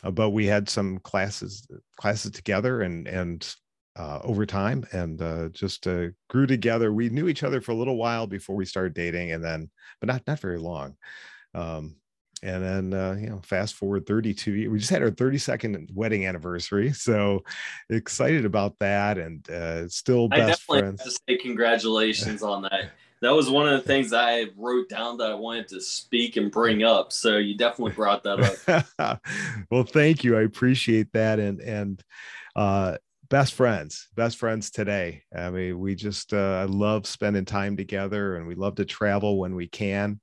uh, 0.02 0.10
but 0.10 0.30
we 0.30 0.46
had 0.46 0.68
some 0.68 0.98
classes 1.00 1.68
classes 1.98 2.30
together 2.30 2.82
and 2.82 3.06
and 3.06 3.54
uh, 3.96 4.20
over 4.22 4.46
time 4.46 4.84
and 4.92 5.20
uh, 5.20 5.48
just 5.50 5.86
uh, 5.86 6.06
grew 6.28 6.46
together. 6.46 6.92
We 6.92 7.08
knew 7.10 7.28
each 7.28 7.42
other 7.42 7.60
for 7.60 7.72
a 7.72 7.76
little 7.76 7.96
while 7.96 8.26
before 8.26 8.56
we 8.56 8.64
started 8.64 8.94
dating, 8.94 9.32
and 9.32 9.44
then, 9.44 9.70
but 10.00 10.08
not 10.08 10.22
not 10.26 10.40
very 10.40 10.58
long. 10.58 10.96
Um, 11.54 11.96
and 12.42 12.64
then, 12.64 12.94
uh, 12.94 13.16
you 13.20 13.28
know, 13.28 13.40
fast 13.42 13.74
forward 13.74 14.06
32 14.06 14.52
years, 14.52 14.70
we 14.70 14.78
just 14.78 14.90
had 14.90 15.02
our 15.02 15.10
32nd 15.10 15.92
wedding 15.92 16.26
anniversary. 16.26 16.92
So 17.00 17.42
excited 17.88 18.44
about 18.44 18.78
that, 18.78 19.18
and 19.18 19.48
uh, 19.50 19.88
still 19.88 20.28
best 20.28 20.42
I 20.42 20.46
definitely 20.46 20.80
friends. 20.80 21.00
Have 21.02 21.12
to 21.12 21.18
say 21.28 21.36
congratulations 21.38 22.42
on 22.42 22.62
that. 22.62 22.92
That 23.20 23.34
was 23.34 23.50
one 23.50 23.68
of 23.68 23.72
the 23.72 23.86
things 23.86 24.12
I 24.12 24.46
wrote 24.56 24.88
down 24.88 25.18
that 25.18 25.30
I 25.30 25.34
wanted 25.34 25.68
to 25.68 25.80
speak 25.80 26.36
and 26.36 26.50
bring 26.50 26.84
up. 26.84 27.12
So 27.12 27.36
you 27.36 27.56
definitely 27.56 27.92
brought 27.92 28.22
that 28.22 28.86
up. 28.98 29.20
well, 29.70 29.84
thank 29.84 30.24
you. 30.24 30.38
I 30.38 30.42
appreciate 30.42 31.12
that, 31.12 31.38
and 31.38 31.60
and 31.60 32.02
uh, 32.54 32.96
best 33.30 33.54
friends 33.54 34.08
best 34.16 34.36
friends 34.38 34.70
today. 34.70 35.22
I 35.34 35.50
mean 35.50 35.78
we 35.78 35.94
just 35.94 36.34
uh, 36.34 36.66
love 36.68 37.06
spending 37.06 37.44
time 37.44 37.76
together 37.76 38.36
and 38.36 38.46
we 38.46 38.54
love 38.54 38.74
to 38.76 38.84
travel 38.84 39.38
when 39.38 39.54
we 39.54 39.68
can 39.68 40.20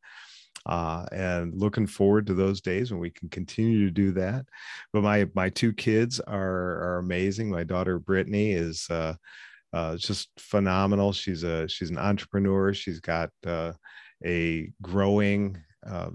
uh, 0.67 1.05
and 1.13 1.53
looking 1.55 1.87
forward 1.87 2.27
to 2.27 2.33
those 2.33 2.59
days 2.59 2.91
when 2.91 2.99
we 2.99 3.09
can 3.09 3.29
continue 3.29 3.85
to 3.85 3.91
do 3.91 4.11
that. 4.11 4.45
But 4.91 5.03
my 5.03 5.27
my 5.33 5.49
two 5.49 5.73
kids 5.73 6.19
are 6.19 6.83
are 6.83 6.97
amazing. 6.97 7.49
My 7.49 7.63
daughter 7.63 7.99
brittany 7.99 8.51
is 8.51 8.85
uh, 8.89 9.15
uh, 9.73 9.95
just 9.95 10.29
phenomenal. 10.37 11.13
She's 11.13 11.43
a 11.43 11.67
she's 11.67 11.89
an 11.89 11.97
entrepreneur. 11.97 12.73
She's 12.73 12.99
got 12.99 13.29
uh, 13.45 13.73
a 14.25 14.69
growing 14.81 15.57
uh, 15.89 16.09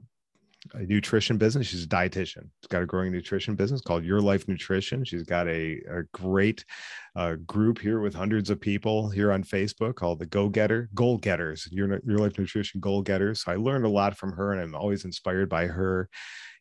a 0.75 0.83
nutrition 0.83 1.37
business. 1.37 1.67
She's 1.67 1.85
a 1.85 1.89
dietitian. 1.89 2.49
She's 2.61 2.69
got 2.69 2.83
a 2.83 2.87
growing 2.87 3.13
nutrition 3.13 3.55
business 3.55 3.81
called 3.81 4.05
Your 4.05 4.21
Life 4.21 4.49
Nutrition. 4.49 5.05
She's 5.05 5.23
got 5.23 5.49
a, 5.49 5.81
a 5.91 6.03
great 6.13 6.65
uh, 7.17 7.37
group 7.47 7.79
here 7.79 8.01
with 8.01 8.15
hundreds 8.15 8.51
of 8.51 8.61
people 8.61 9.11
here 9.11 9.33
on 9.33 9.45
Facebook 9.45 9.95
called 9.97 10.19
the 10.19 10.27
Go 10.27 10.49
Getter 10.49 10.89
Goal 10.95 11.19
Getters. 11.19 11.69
Your 11.71 12.01
Your 12.07 12.19
Life 12.19 12.39
Nutrition 12.39 12.81
Goal 12.81 13.03
Getters. 13.03 13.43
So 13.43 13.53
I 13.53 13.57
learned 13.57 13.85
a 13.85 13.91
lot 13.91 14.17
from 14.17 14.33
her, 14.33 14.53
and 14.53 14.61
I'm 14.61 14.75
always 14.75 15.05
inspired 15.05 15.49
by 15.49 15.67
her. 15.67 16.09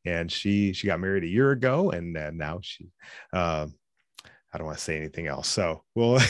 And 0.05 0.31
she 0.31 0.73
she 0.73 0.87
got 0.87 0.99
married 0.99 1.23
a 1.23 1.27
year 1.27 1.51
ago, 1.51 1.91
and, 1.91 2.13
now 2.13 2.59
she 2.63 2.89
uh, 3.33 3.67
I 4.53 4.57
don't 4.57 4.67
want 4.67 4.77
to 4.77 4.83
say 4.83 4.97
anything 4.97 5.27
else. 5.27 5.47
So 5.47 5.83
we'll 5.95 6.19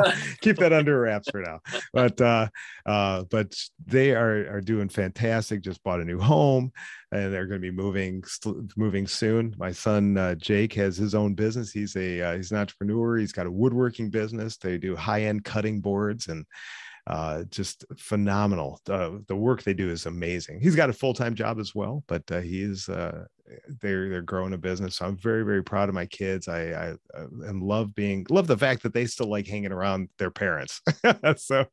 keep 0.40 0.56
that 0.56 0.72
under 0.72 1.00
wraps 1.00 1.30
for 1.30 1.40
now. 1.40 1.60
But 1.92 2.20
uh, 2.20 2.48
uh, 2.86 3.24
but 3.30 3.54
they 3.86 4.12
are 4.12 4.56
are 4.56 4.60
doing 4.60 4.88
fantastic. 4.88 5.62
Just 5.62 5.82
bought 5.82 6.00
a 6.00 6.04
new 6.04 6.18
home, 6.18 6.72
and 7.12 7.32
they're 7.32 7.46
going 7.46 7.60
to 7.60 7.70
be 7.70 7.76
moving 7.76 8.24
moving 8.76 9.06
soon. 9.06 9.54
My 9.58 9.70
son 9.70 10.16
uh, 10.16 10.34
Jake 10.34 10.72
has 10.74 10.96
his 10.96 11.14
own 11.14 11.34
business. 11.34 11.70
He's 11.70 11.94
a 11.96 12.20
uh, 12.20 12.36
he's 12.36 12.50
an 12.50 12.58
entrepreneur. 12.58 13.16
He's 13.16 13.32
got 13.32 13.46
a 13.46 13.52
woodworking 13.52 14.10
business. 14.10 14.56
They 14.56 14.78
do 14.78 14.96
high 14.96 15.22
end 15.22 15.44
cutting 15.44 15.80
boards 15.80 16.28
and 16.28 16.44
uh, 17.06 17.42
just 17.44 17.84
phenomenal. 17.96 18.80
Uh, 18.88 19.10
the 19.26 19.34
work 19.34 19.62
they 19.62 19.74
do 19.74 19.90
is 19.90 20.06
amazing. 20.06 20.60
He's 20.60 20.76
got 20.76 20.90
a 20.90 20.92
full 20.92 21.14
time 21.14 21.34
job 21.34 21.58
as 21.58 21.74
well, 21.74 22.04
but 22.06 22.22
uh, 22.30 22.40
he 22.40 22.62
is 22.62 22.88
uh, 22.88 23.24
they're 23.80 24.08
they're 24.08 24.22
growing 24.22 24.52
a 24.52 24.58
business. 24.58 24.96
So 24.96 25.06
I'm 25.06 25.16
very 25.16 25.44
very 25.44 25.64
proud 25.64 25.88
of 25.88 25.96
my 25.96 26.06
kids. 26.06 26.46
I, 26.46 26.60
I, 26.60 26.94
I 27.18 27.22
and 27.46 27.60
love 27.60 27.92
being 27.96 28.24
love 28.30 28.46
the 28.46 28.56
fact 28.56 28.84
that 28.84 28.94
they 28.94 29.06
still 29.06 29.28
like 29.28 29.48
hanging 29.48 29.72
around 29.72 30.10
their 30.18 30.30
parents. 30.30 30.80
so 31.36 31.66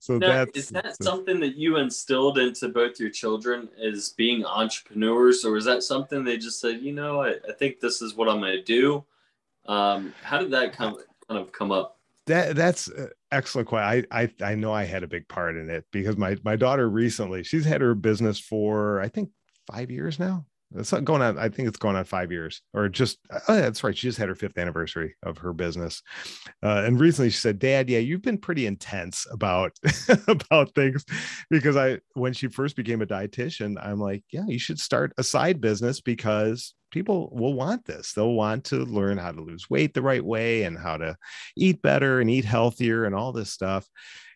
so 0.00 0.18
now, 0.18 0.28
that's 0.28 0.56
is 0.56 0.68
that 0.68 1.02
something 1.02 1.40
that 1.40 1.56
you 1.56 1.78
instilled 1.78 2.38
into 2.38 2.68
both 2.68 3.00
your 3.00 3.10
children 3.10 3.68
is 3.76 4.10
being 4.10 4.44
entrepreneurs, 4.44 5.44
or 5.44 5.56
is 5.56 5.64
that 5.64 5.82
something 5.82 6.22
they 6.22 6.38
just 6.38 6.60
said, 6.60 6.80
you 6.80 6.92
know, 6.92 7.22
I, 7.22 7.34
I 7.48 7.52
think 7.58 7.80
this 7.80 8.00
is 8.02 8.14
what 8.14 8.28
I'm 8.28 8.38
going 8.38 8.52
to 8.52 8.62
do? 8.62 9.04
Um, 9.66 10.14
how 10.22 10.38
did 10.38 10.52
that 10.52 10.72
come 10.72 10.96
kind 11.28 11.40
of 11.40 11.50
come 11.50 11.72
up? 11.72 11.96
that 12.30 12.56
that's 12.56 12.90
excellent 13.32 13.68
question. 13.68 14.06
I, 14.10 14.22
I 14.22 14.30
I 14.42 14.54
know 14.54 14.72
I 14.72 14.84
had 14.84 15.02
a 15.02 15.08
big 15.08 15.28
part 15.28 15.56
in 15.56 15.70
it 15.70 15.84
because 15.92 16.16
my 16.16 16.36
my 16.44 16.56
daughter 16.56 16.88
recently 16.88 17.42
she's 17.42 17.64
had 17.64 17.80
her 17.80 17.94
business 17.94 18.38
for 18.38 19.00
I 19.00 19.08
think 19.08 19.30
five 19.70 19.90
years 19.90 20.18
now. 20.18 20.46
It's 20.76 20.92
not 20.92 21.04
going 21.04 21.20
on. 21.20 21.36
I 21.36 21.48
think 21.48 21.66
it's 21.66 21.76
going 21.76 21.96
on 21.96 22.04
five 22.04 22.30
years, 22.30 22.62
or 22.72 22.88
just. 22.88 23.18
Oh, 23.48 23.56
that's 23.56 23.82
right. 23.82 23.96
She 23.96 24.06
just 24.06 24.18
had 24.18 24.28
her 24.28 24.36
fifth 24.36 24.56
anniversary 24.56 25.16
of 25.24 25.38
her 25.38 25.52
business, 25.52 26.00
uh, 26.62 26.84
and 26.86 27.00
recently 27.00 27.30
she 27.30 27.38
said, 27.38 27.58
"Dad, 27.58 27.90
yeah, 27.90 27.98
you've 27.98 28.22
been 28.22 28.38
pretty 28.38 28.66
intense 28.66 29.26
about 29.32 29.72
about 30.28 30.72
things," 30.76 31.04
because 31.50 31.76
I, 31.76 31.98
when 32.14 32.32
she 32.32 32.46
first 32.46 32.76
became 32.76 33.02
a 33.02 33.06
dietitian, 33.06 33.84
I'm 33.84 33.98
like, 33.98 34.22
"Yeah, 34.32 34.44
you 34.46 34.60
should 34.60 34.78
start 34.78 35.12
a 35.18 35.24
side 35.24 35.60
business 35.60 36.00
because 36.00 36.72
people 36.90 37.30
will 37.32 37.54
want 37.54 37.84
this. 37.84 38.12
They'll 38.12 38.32
want 38.32 38.64
to 38.66 38.84
learn 38.84 39.18
how 39.18 39.32
to 39.32 39.40
lose 39.40 39.70
weight 39.70 39.94
the 39.94 40.02
right 40.02 40.24
way 40.24 40.64
and 40.64 40.78
how 40.78 40.96
to 40.96 41.16
eat 41.56 41.82
better 41.82 42.20
and 42.20 42.30
eat 42.30 42.44
healthier 42.44 43.04
and 43.04 43.14
all 43.14 43.32
this 43.32 43.50
stuff." 43.50 43.88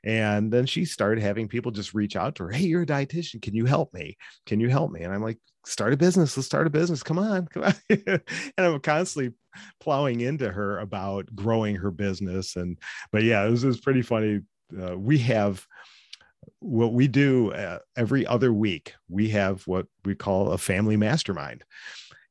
And 0.04 0.52
then 0.52 0.66
she 0.66 0.84
started 0.84 1.22
having 1.22 1.48
people 1.48 1.72
just 1.72 1.94
reach 1.94 2.14
out 2.14 2.34
to 2.36 2.44
her. 2.44 2.50
Hey, 2.50 2.66
you're 2.66 2.82
a 2.82 2.86
dietitian. 2.86 3.40
Can 3.40 3.54
you 3.54 3.64
help 3.64 3.94
me? 3.94 4.18
Can 4.44 4.60
you 4.60 4.68
help 4.68 4.90
me? 4.92 5.02
And 5.02 5.12
I'm 5.12 5.22
like, 5.22 5.38
start 5.64 5.94
a 5.94 5.96
business. 5.96 6.36
Let's 6.36 6.46
start 6.46 6.66
a 6.66 6.70
business. 6.70 7.02
Come 7.02 7.18
on. 7.18 7.46
Come 7.52 7.64
on. 7.64 7.74
and 7.88 8.20
I'm 8.58 8.80
constantly 8.80 9.34
plowing 9.80 10.20
into 10.20 10.50
her 10.50 10.78
about 10.78 11.34
growing 11.34 11.76
her 11.76 11.90
business. 11.90 12.56
And, 12.56 12.78
but 13.12 13.22
yeah, 13.22 13.46
this 13.46 13.64
is 13.64 13.80
pretty 13.80 14.02
funny. 14.02 14.40
Uh, 14.78 14.98
we 14.98 15.18
have, 15.18 15.66
what 16.58 16.92
we 16.92 17.08
do 17.08 17.52
uh, 17.52 17.78
every 17.96 18.26
other 18.26 18.52
week, 18.52 18.94
we 19.08 19.30
have 19.30 19.66
what 19.66 19.86
we 20.04 20.14
call 20.14 20.50
a 20.50 20.58
family 20.58 20.96
mastermind. 20.96 21.64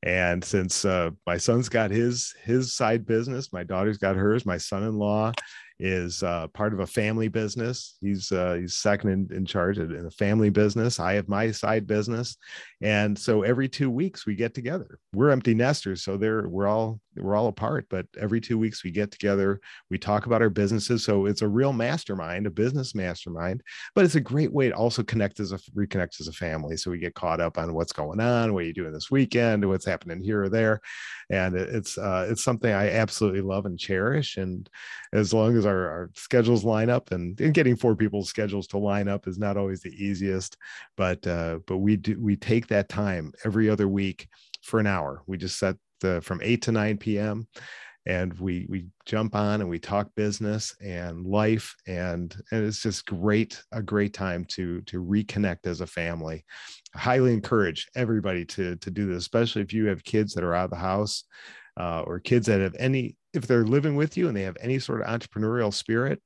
And 0.04 0.44
since 0.44 0.84
uh, 0.84 1.12
my 1.26 1.38
son's 1.38 1.70
got 1.70 1.90
his 1.90 2.36
his 2.44 2.74
side 2.74 3.06
business, 3.06 3.54
my 3.54 3.64
daughter's 3.64 3.98
got 3.98 4.18
hers, 4.18 4.46
my 4.46 4.58
son-in-law 4.58 5.32
is 5.80 6.24
uh, 6.24 6.48
part 6.50 6.74
of 6.74 6.80
a 6.80 6.88
family 6.88 7.28
business. 7.28 7.98
He's 8.02 8.32
uh, 8.32 8.58
he's 8.60 8.76
second 8.76 9.10
in, 9.10 9.38
in 9.38 9.46
charge 9.46 9.80
in 9.80 10.06
a 10.06 10.12
family 10.12 10.50
business. 10.50 11.00
I 11.00 11.14
have 11.14 11.28
my 11.28 11.52
side 11.52 11.88
business, 11.88 12.38
and 12.82 13.18
so 13.18 13.44
every 13.44 13.68
two 13.68 13.90
weeks 13.90 14.26
we 14.26 14.36
get 14.36 14.54
together. 14.54 15.00
We're 15.14 15.32
empty 15.32 15.54
nesters, 15.54 16.04
so 16.04 16.18
they're 16.18 16.48
we're 16.48 16.68
all 16.68 17.00
we're 17.16 17.36
all 17.36 17.48
apart. 17.48 17.86
But 17.90 18.06
every 18.20 18.42
two 18.42 18.58
weeks 18.58 18.84
we 18.84 18.92
get 18.92 19.12
together. 19.12 19.60
We 19.90 19.98
talk 19.98 20.26
about 20.26 20.42
our 20.42 20.50
businesses. 20.50 21.04
So 21.04 21.26
it's 21.26 21.42
a 21.42 21.48
real 21.48 21.74
mastermind, 21.74 22.48
a 22.48 22.52
business 22.52 22.96
mastermind. 22.96 23.62
But 23.96 24.06
it's 24.06 24.16
a 24.16 24.22
great 24.22 24.52
way 24.52 24.70
to 24.70 24.76
also 24.76 25.04
connect 25.04 25.40
as 25.40 25.52
a 25.52 25.60
reconnect 25.76 26.20
as 26.20 26.28
a 26.28 26.34
family. 26.34 26.78
So 26.78 26.92
we 26.92 26.98
get 26.98 27.16
caught 27.16 27.42
up 27.42 27.58
on 27.58 27.74
what's 27.74 27.94
going 27.94 28.20
on, 28.20 28.54
what 28.54 28.64
are 28.64 28.68
you 28.68 28.74
doing 28.74 28.94
this 28.94 29.12
weekend, 29.12 29.68
what's 29.68 29.86
happening 29.86 30.22
here 30.22 30.44
or 30.44 30.50
there, 30.50 30.82
and 31.30 31.56
it's 31.56 31.98
uh, 31.98 32.28
it's 32.30 32.44
something 32.44 32.72
I 32.72 32.92
absolutely 32.92 33.42
love 33.42 33.66
and 33.66 33.80
cherish. 33.80 34.38
And 34.38 34.70
as 35.14 35.34
long 35.34 35.56
as 35.56 35.66
our 35.66 35.88
our, 35.88 36.10
schedules 36.16 36.66
line 36.66 36.90
up 36.90 37.12
and, 37.12 37.40
and 37.40 37.54
getting 37.54 37.76
four 37.76 37.96
people's 37.96 38.28
schedules 38.28 38.68
to 38.68 38.78
line 38.78 39.08
up 39.08 39.28
is 39.28 39.38
not 39.38 39.56
always 39.56 39.82
the 39.82 39.92
easiest 39.92 40.58
but 40.98 41.26
uh, 41.28 41.60
but 41.68 41.78
we 41.78 41.96
do 41.96 42.20
we 42.20 42.36
take 42.36 42.68
that 42.68 42.90
time 42.90 43.32
every 43.46 43.70
other 43.70 43.88
week 43.88 44.28
for 44.64 44.80
an 44.80 44.88
hour. 44.88 45.22
We 45.28 45.38
just 45.38 45.60
set 45.60 45.76
the 46.02 46.22
from 46.22 46.42
8 46.44 46.62
to 46.64 46.72
9 46.72 46.98
p.m 46.98 47.48
and 48.06 48.34
we 48.40 48.66
we 48.70 48.86
jump 49.06 49.36
on 49.36 49.62
and 49.62 49.70
we 49.70 49.80
talk 49.80 50.10
business 50.16 50.76
and 50.82 51.26
life 51.26 51.74
and 51.88 52.36
and 52.52 52.66
it's 52.66 52.82
just 52.82 53.06
great 53.06 53.62
a 53.72 53.82
great 53.82 54.14
time 54.14 54.44
to 54.46 54.82
to 54.82 55.02
reconnect 55.04 55.66
as 55.66 55.82
a 55.82 55.88
family. 55.88 56.44
I 56.96 57.00
highly 57.00 57.34
encourage 57.34 57.88
everybody 57.96 58.46
to 58.46 58.76
to 58.76 58.92
do 58.92 59.08
this 59.08 59.20
especially 59.20 59.62
if 59.62 59.74
you 59.74 59.86
have 59.88 60.04
kids 60.04 60.34
that 60.34 60.44
are 60.44 60.54
out 60.54 60.66
of 60.66 60.72
the 60.72 60.76
house 60.76 61.24
uh, 61.78 62.02
or 62.02 62.20
kids 62.20 62.48
that 62.48 62.62
have 62.62 62.76
any 62.80 63.16
if 63.34 63.48
they're 63.48 63.66
living 63.66 63.96
with 63.96 64.16
you 64.18 64.28
and 64.28 64.38
they 64.38 64.44
have 64.44 64.58
any 64.62 64.80
sort 64.80 65.02
of 65.02 65.08
entrepreneurial 65.08 65.74
spirit 65.74 66.22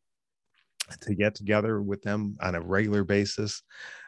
to 1.01 1.15
get 1.15 1.36
together 1.36 1.81
with 1.81 2.01
them 2.03 2.38
on 2.41 2.55
a 2.55 2.62
regular 2.62 3.03
basis 3.03 3.62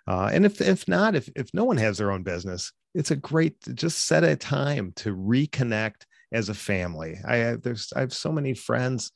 Uh, 0.08 0.30
and 0.34 0.46
if 0.46 0.62
if 0.62 0.90
not, 0.90 1.16
if 1.16 1.30
if 1.38 1.50
no 1.54 1.64
one 1.66 1.78
has 1.78 2.00
their 2.00 2.12
own 2.12 2.24
business, 2.24 2.74
it's 2.96 3.12
a 3.14 3.18
great 3.18 3.56
just 3.76 4.08
set 4.08 4.26
a 4.26 4.36
time 4.36 4.92
to 4.98 5.16
reconnect 5.16 6.04
as 6.34 6.50
a 6.50 6.56
family. 6.56 7.18
I 7.28 7.38
have 7.38 7.64
there's 7.64 7.94
I 7.96 8.02
have 8.02 8.14
so 8.14 8.34
many 8.34 8.56
friends. 8.56 9.14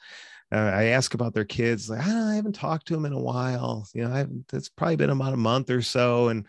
Uh, 0.54 0.58
I 0.58 0.86
ask 0.86 1.16
about 1.16 1.34
their 1.34 1.46
kids, 1.46 1.90
like 1.90 2.02
oh, 2.08 2.30
I 2.32 2.36
haven't 2.36 2.54
talked 2.56 2.88
to 2.88 2.94
them 2.96 3.06
in 3.08 3.14
a 3.14 3.22
while. 3.22 3.88
You 3.96 4.06
know, 4.08 4.14
I 4.16 4.28
it's 4.54 4.70
probably 4.70 4.98
been 4.98 5.10
about 5.12 5.34
a 5.34 5.38
month 5.38 5.72
or 5.72 5.82
so, 5.82 6.30
and 6.30 6.48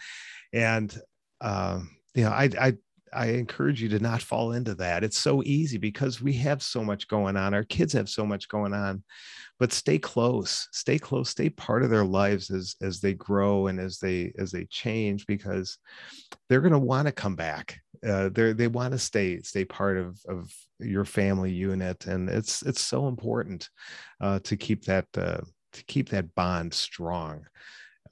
and 0.52 0.96
um, 1.40 1.90
you 2.14 2.24
know, 2.24 2.30
I 2.30 2.50
I 2.60 2.74
I 3.14 3.26
encourage 3.26 3.80
you 3.80 3.88
to 3.90 3.98
not 3.98 4.22
fall 4.22 4.52
into 4.52 4.74
that. 4.76 5.04
It's 5.04 5.18
so 5.18 5.42
easy 5.44 5.78
because 5.78 6.20
we 6.20 6.32
have 6.34 6.62
so 6.62 6.82
much 6.82 7.08
going 7.08 7.36
on. 7.36 7.54
Our 7.54 7.64
kids 7.64 7.92
have 7.92 8.08
so 8.08 8.26
much 8.26 8.48
going 8.48 8.74
on, 8.74 9.02
but 9.58 9.72
stay 9.72 9.98
close, 9.98 10.68
stay 10.72 10.98
close, 10.98 11.30
stay 11.30 11.48
part 11.48 11.82
of 11.82 11.90
their 11.90 12.04
lives 12.04 12.50
as 12.50 12.76
as 12.82 13.00
they 13.00 13.14
grow 13.14 13.68
and 13.68 13.78
as 13.78 13.98
they 13.98 14.32
as 14.38 14.50
they 14.50 14.64
change 14.64 15.26
because 15.26 15.78
they're 16.48 16.60
going 16.60 16.72
to 16.72 16.78
want 16.78 17.06
to 17.06 17.12
come 17.12 17.36
back. 17.36 17.80
Uh, 18.06 18.28
they 18.30 18.52
they 18.52 18.68
want 18.68 18.92
to 18.92 18.98
stay 18.98 19.40
stay 19.42 19.64
part 19.64 19.96
of 19.96 20.18
of 20.28 20.52
your 20.80 21.04
family 21.04 21.52
unit, 21.52 22.06
and 22.06 22.28
it's 22.28 22.62
it's 22.62 22.82
so 22.82 23.08
important 23.08 23.68
uh, 24.20 24.40
to 24.40 24.56
keep 24.56 24.84
that 24.84 25.06
uh, 25.16 25.40
to 25.72 25.84
keep 25.84 26.08
that 26.10 26.34
bond 26.34 26.74
strong. 26.74 27.46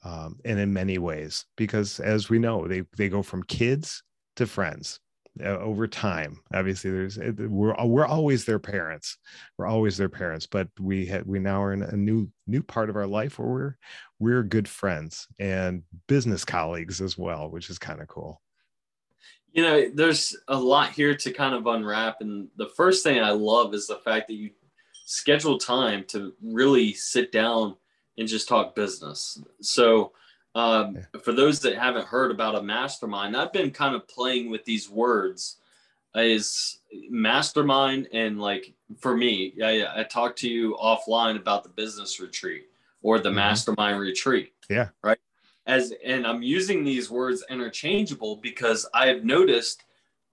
Um, 0.05 0.37
and 0.43 0.59
in 0.59 0.73
many 0.73 0.97
ways, 0.97 1.45
because 1.55 1.99
as 1.99 2.29
we 2.29 2.39
know, 2.39 2.67
they 2.67 2.83
they 2.97 3.09
go 3.09 3.21
from 3.21 3.43
kids 3.43 4.03
to 4.35 4.45
friends 4.45 4.99
uh, 5.41 5.57
over 5.57 5.87
time. 5.87 6.39
Obviously 6.53 6.91
there's 6.91 7.17
we're 7.17 7.75
we're 7.85 8.05
always 8.05 8.45
their 8.45 8.59
parents. 8.59 9.17
We're 9.57 9.67
always 9.67 9.97
their 9.97 10.09
parents 10.09 10.47
but 10.47 10.67
we 10.79 11.05
had 11.05 11.25
we 11.25 11.39
now 11.39 11.63
are 11.63 11.73
in 11.73 11.83
a 11.83 11.95
new 11.95 12.29
new 12.47 12.63
part 12.63 12.89
of 12.89 12.95
our 12.95 13.07
life 13.07 13.39
where 13.39 13.47
we're 13.47 13.77
we're 14.19 14.43
good 14.43 14.67
friends 14.67 15.27
and 15.39 15.83
business 16.07 16.45
colleagues 16.45 17.01
as 17.01 17.17
well 17.17 17.49
which 17.49 17.69
is 17.69 17.79
kind 17.79 18.01
of 18.01 18.07
cool. 18.07 18.41
You 19.51 19.63
know 19.63 19.89
there's 19.93 20.35
a 20.47 20.57
lot 20.57 20.91
here 20.91 21.15
to 21.15 21.31
kind 21.31 21.53
of 21.53 21.67
unwrap 21.67 22.21
and 22.21 22.47
the 22.57 22.69
first 22.69 23.03
thing 23.03 23.21
i 23.21 23.29
love 23.29 23.75
is 23.75 23.85
the 23.85 23.97
fact 23.97 24.27
that 24.27 24.33
you 24.33 24.49
schedule 25.05 25.57
time 25.57 26.03
to 26.07 26.33
really 26.41 26.93
sit 26.93 27.31
down 27.31 27.75
and 28.17 28.27
just 28.27 28.47
talk 28.47 28.75
business. 28.75 29.41
So 29.61 30.13
um, 30.55 30.95
yeah. 30.95 31.19
For 31.21 31.33
those 31.33 31.59
that 31.61 31.75
haven't 31.75 32.07
heard 32.07 32.31
about 32.31 32.55
a 32.55 32.61
mastermind, 32.61 33.35
I've 33.35 33.53
been 33.53 33.71
kind 33.71 33.95
of 33.95 34.07
playing 34.07 34.49
with 34.49 34.65
these 34.65 34.89
words. 34.89 35.57
Is 36.15 36.77
mastermind 37.09 38.07
and 38.13 38.39
like 38.39 38.71
for 38.99 39.17
me, 39.17 39.55
I, 39.63 40.01
I 40.01 40.03
talked 40.03 40.37
to 40.39 40.47
you 40.47 40.77
offline 40.79 41.37
about 41.37 41.63
the 41.63 41.69
business 41.69 42.19
retreat 42.19 42.65
or 43.01 43.17
the 43.17 43.29
mm-hmm. 43.29 43.37
mastermind 43.37 43.99
retreat. 43.99 44.53
Yeah. 44.69 44.89
Right. 45.03 45.17
As 45.65 45.93
and 46.05 46.27
I'm 46.27 46.43
using 46.43 46.83
these 46.83 47.09
words 47.09 47.43
interchangeable 47.49 48.35
because 48.37 48.87
I 48.93 49.07
have 49.07 49.23
noticed 49.23 49.83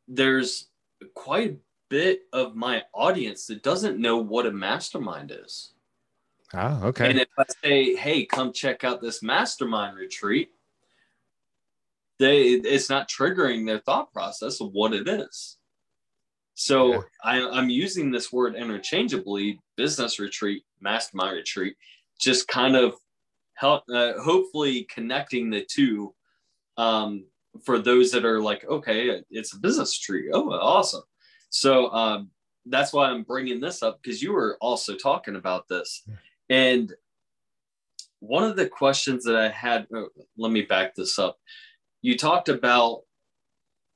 there's 0.09 0.67
quite 1.15 1.53
a 1.53 1.57
bit 1.89 2.23
of 2.33 2.57
my 2.57 2.83
audience 2.93 3.47
that 3.47 3.63
doesn't 3.63 3.99
know 3.99 4.17
what 4.19 4.47
a 4.47 4.51
mastermind 4.51 5.33
is. 5.35 5.73
Oh, 6.55 6.81
okay. 6.89 7.11
And 7.11 7.19
if 7.19 7.29
I 7.39 7.45
say, 7.63 7.95
"Hey, 7.97 8.25
come 8.25 8.53
check 8.53 8.83
out 8.83 9.01
this 9.01 9.23
mastermind 9.23 9.97
retreat," 9.97 10.51
they 12.19 12.43
it's 12.43 12.91
not 12.91 13.09
triggering 13.09 13.67
their 13.67 13.79
thought 13.79 14.13
process 14.13 14.61
of 14.61 14.73
what 14.73 14.93
it 14.93 15.09
is. 15.09 15.59
So 16.55 16.93
yeah. 16.93 17.01
I, 17.25 17.49
I'm 17.51 17.71
using 17.71 18.11
this 18.11 18.33
word 18.33 18.57
interchangeably: 18.57 19.61
business 19.77 20.19
retreat, 20.19 20.65
mastermind 20.81 21.37
retreat, 21.37 21.77
just 22.21 22.49
kind 22.49 22.75
of 22.75 22.95
help, 23.55 23.85
uh, 23.93 24.15
hopefully 24.21 24.87
connecting 24.93 25.51
the 25.51 25.65
two. 25.71 26.15
Um, 26.77 27.27
for 27.65 27.79
those 27.79 28.13
that 28.13 28.25
are 28.25 28.41
like, 28.41 28.65
okay, 28.65 29.23
it's 29.31 29.55
a 29.55 29.59
business 29.59 29.99
tree. 29.99 30.31
Oh, 30.33 30.51
awesome. 30.51 31.03
So 31.51 31.91
um, 31.91 32.31
that's 32.67 32.93
why 32.93 33.09
I'm 33.09 33.25
bringing 33.25 33.61
this 33.61 33.83
up 33.83 34.01
because 34.03 34.23
you 34.23 34.33
were 34.33 34.57
also 34.61 34.95
talking 34.95 35.37
about 35.37 35.69
this. 35.69 36.03
And 36.51 36.93
one 38.19 38.45
of 38.45 38.57
the 38.57 38.69
questions 38.69 39.25
that 39.25 39.37
I 39.37 39.49
had, 39.49 39.87
oh, 39.95 40.09
let 40.37 40.53
me 40.53 40.63
back 40.63 40.95
this 40.95 41.19
up. 41.19 41.39
You 42.03 42.19
talked 42.19 42.49
about 42.49 43.03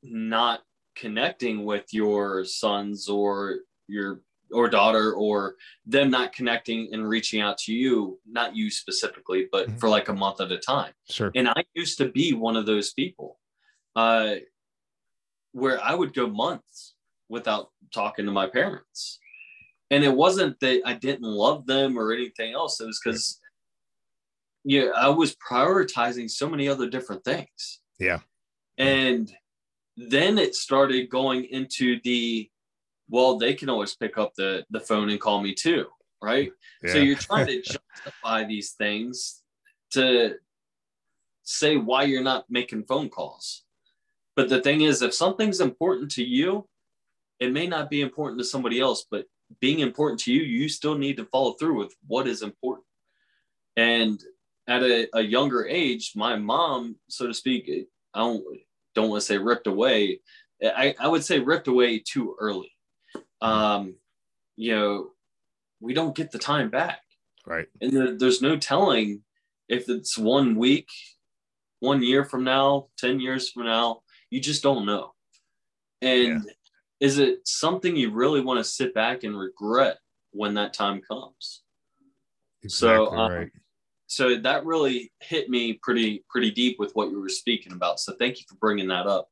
not 0.03 0.63
connecting 0.95 1.65
with 1.65 1.93
your 1.93 2.45
sons 2.45 3.09
or 3.09 3.57
your 3.89 4.21
or 4.53 4.69
daughter 4.69 5.15
or 5.15 5.57
them 5.85 6.11
not 6.11 6.33
connecting 6.33 6.89
and 6.93 7.09
reaching 7.09 7.41
out 7.41 7.59
to 7.59 7.73
you 7.73 8.19
not 8.27 8.55
you 8.55 8.71
specifically 8.71 9.49
but 9.51 9.67
mm-hmm. 9.67 9.79
for 9.79 9.89
like 9.89 10.09
a 10.09 10.13
month 10.13 10.41
at 10.41 10.53
a 10.53 10.59
time 10.59 10.93
sure 11.09 11.33
and 11.35 11.49
i 11.49 11.65
used 11.75 11.99
to 11.99 12.09
be 12.11 12.33
one 12.33 12.55
of 12.55 12.67
those 12.67 12.93
people 12.93 13.39
uh 13.97 14.35
where 15.53 15.83
i 15.83 15.95
would 15.95 16.15
go 16.15 16.29
months 16.29 16.95
without 17.29 17.71
talking 17.93 18.27
to 18.27 18.31
my 18.31 18.47
parents 18.47 19.19
and 19.91 20.05
it 20.05 20.15
wasn't 20.15 20.59
that 20.61 20.83
I 20.85 20.95
didn't 20.95 21.23
love 21.23 21.67
them 21.67 21.99
or 21.99 22.13
anything 22.13 22.55
else. 22.55 22.81
It 22.81 22.87
was 22.87 23.01
because 23.03 23.41
yeah, 24.65 24.89
I 24.97 25.09
was 25.09 25.37
prioritizing 25.37 26.31
so 26.31 26.49
many 26.49 26.69
other 26.69 26.89
different 26.89 27.23
things. 27.25 27.81
Yeah. 27.99 28.21
And 28.79 29.31
then 29.97 30.39
it 30.39 30.55
started 30.55 31.11
going 31.11 31.45
into 31.45 32.01
the 32.03 32.51
well, 33.11 33.37
they 33.39 33.53
can 33.53 33.69
always 33.69 33.95
pick 33.95 34.17
up 34.17 34.35
the 34.35 34.65
the 34.71 34.81
phone 34.81 35.11
and 35.11 35.21
call 35.21 35.43
me 35.43 35.55
too, 35.55 35.87
right? 36.23 36.51
Yeah. 36.83 36.93
So 36.93 36.99
you're 36.99 37.17
trying 37.17 37.47
to 37.47 37.63
justify 37.63 38.45
these 38.45 38.73
things 38.73 39.43
to 39.93 40.37
say 41.43 41.77
why 41.77 42.05
you're 42.05 42.23
not 42.23 42.47
making 42.49 42.85
phone 42.85 43.11
calls. 43.11 43.65
But 44.35 44.49
the 44.49 44.63
thing 44.63 44.81
is, 44.81 45.03
if 45.03 45.15
something's 45.15 45.61
important 45.61 46.11
to 46.13 46.25
you, 46.25 46.67
it 47.39 47.53
may 47.53 47.67
not 47.67 47.91
be 47.91 48.01
important 48.01 48.41
to 48.41 48.45
somebody 48.45 48.81
else, 48.81 49.07
but 49.09 49.27
being 49.61 49.81
important 49.81 50.21
to 50.21 50.33
you, 50.33 50.43
you 50.43 50.69
still 50.69 50.97
need 50.97 51.17
to 51.17 51.27
follow 51.27 51.53
through 51.53 51.79
with 51.79 51.95
what 52.07 52.27
is 52.27 52.43
important. 52.43 52.87
And 53.77 54.23
at 54.67 54.83
a, 54.83 55.09
a 55.15 55.23
younger 55.23 55.67
age, 55.67 56.13
my 56.15 56.37
mom, 56.37 56.97
so 57.09 57.27
to 57.27 57.35
speak, 57.35 57.71
I 58.15 58.19
don't 58.19 58.45
don't 58.95 59.11
want 59.11 59.21
to 59.21 59.27
say 59.27 59.39
ripped 59.39 59.67
away. 59.67 60.21
I, 60.63 60.95
I 61.01 61.09
would 61.09 61.25
say 61.25 61.41
ripped 61.41 61.69
away 61.69 61.99
too 61.99 62.37
early. 62.39 62.73
Um, 63.41 63.97
you 64.57 64.75
know, 64.75 65.09
we 65.81 65.95
don't 65.95 66.15
get 66.15 66.31
the 66.31 66.39
time 66.39 66.71
back. 66.71 67.01
Right. 67.45 67.67
And 67.81 67.93
there, 67.93 68.17
there's 68.17 68.41
no 68.41 68.57
telling 68.57 69.23
if 69.69 69.89
it's 69.89 70.17
one 70.17 70.55
week, 70.55 70.89
one 71.81 72.03
year 72.03 72.25
from 72.25 72.45
now, 72.45 72.87
10 72.99 73.19
years 73.19 73.51
from 73.51 73.65
now, 73.65 74.03
you 74.31 74.41
just 74.41 74.63
don't 74.63 74.87
know. 74.87 75.13
And 76.01 76.45
yeah 76.45 76.53
is 77.05 77.19
it 77.19 77.47
something 77.47 77.95
you 77.95 78.11
really 78.11 78.41
want 78.41 78.59
to 78.59 78.65
sit 78.65 78.95
back 78.95 79.25
and 79.25 79.39
regret 79.39 79.99
when 80.31 80.55
that 80.55 80.73
time 80.73 81.03
comes? 81.07 81.63
Exactly 82.63 83.07
so, 83.07 83.13
um, 83.13 83.31
right. 83.31 83.51
So 84.07 84.39
that 84.39 84.65
really 84.65 85.13
hit 85.21 85.51
me 85.51 85.75
pretty 85.83 86.25
pretty 86.31 86.51
deep 86.51 86.79
with 86.79 86.93
what 86.95 87.11
you 87.11 87.21
were 87.21 87.29
speaking 87.29 87.75
about. 87.75 88.01
So 88.01 88.15
thank 88.19 88.39
you 88.39 88.47
for 88.49 88.55
bringing 88.55 88.89
that 88.89 89.07
up. 89.07 89.29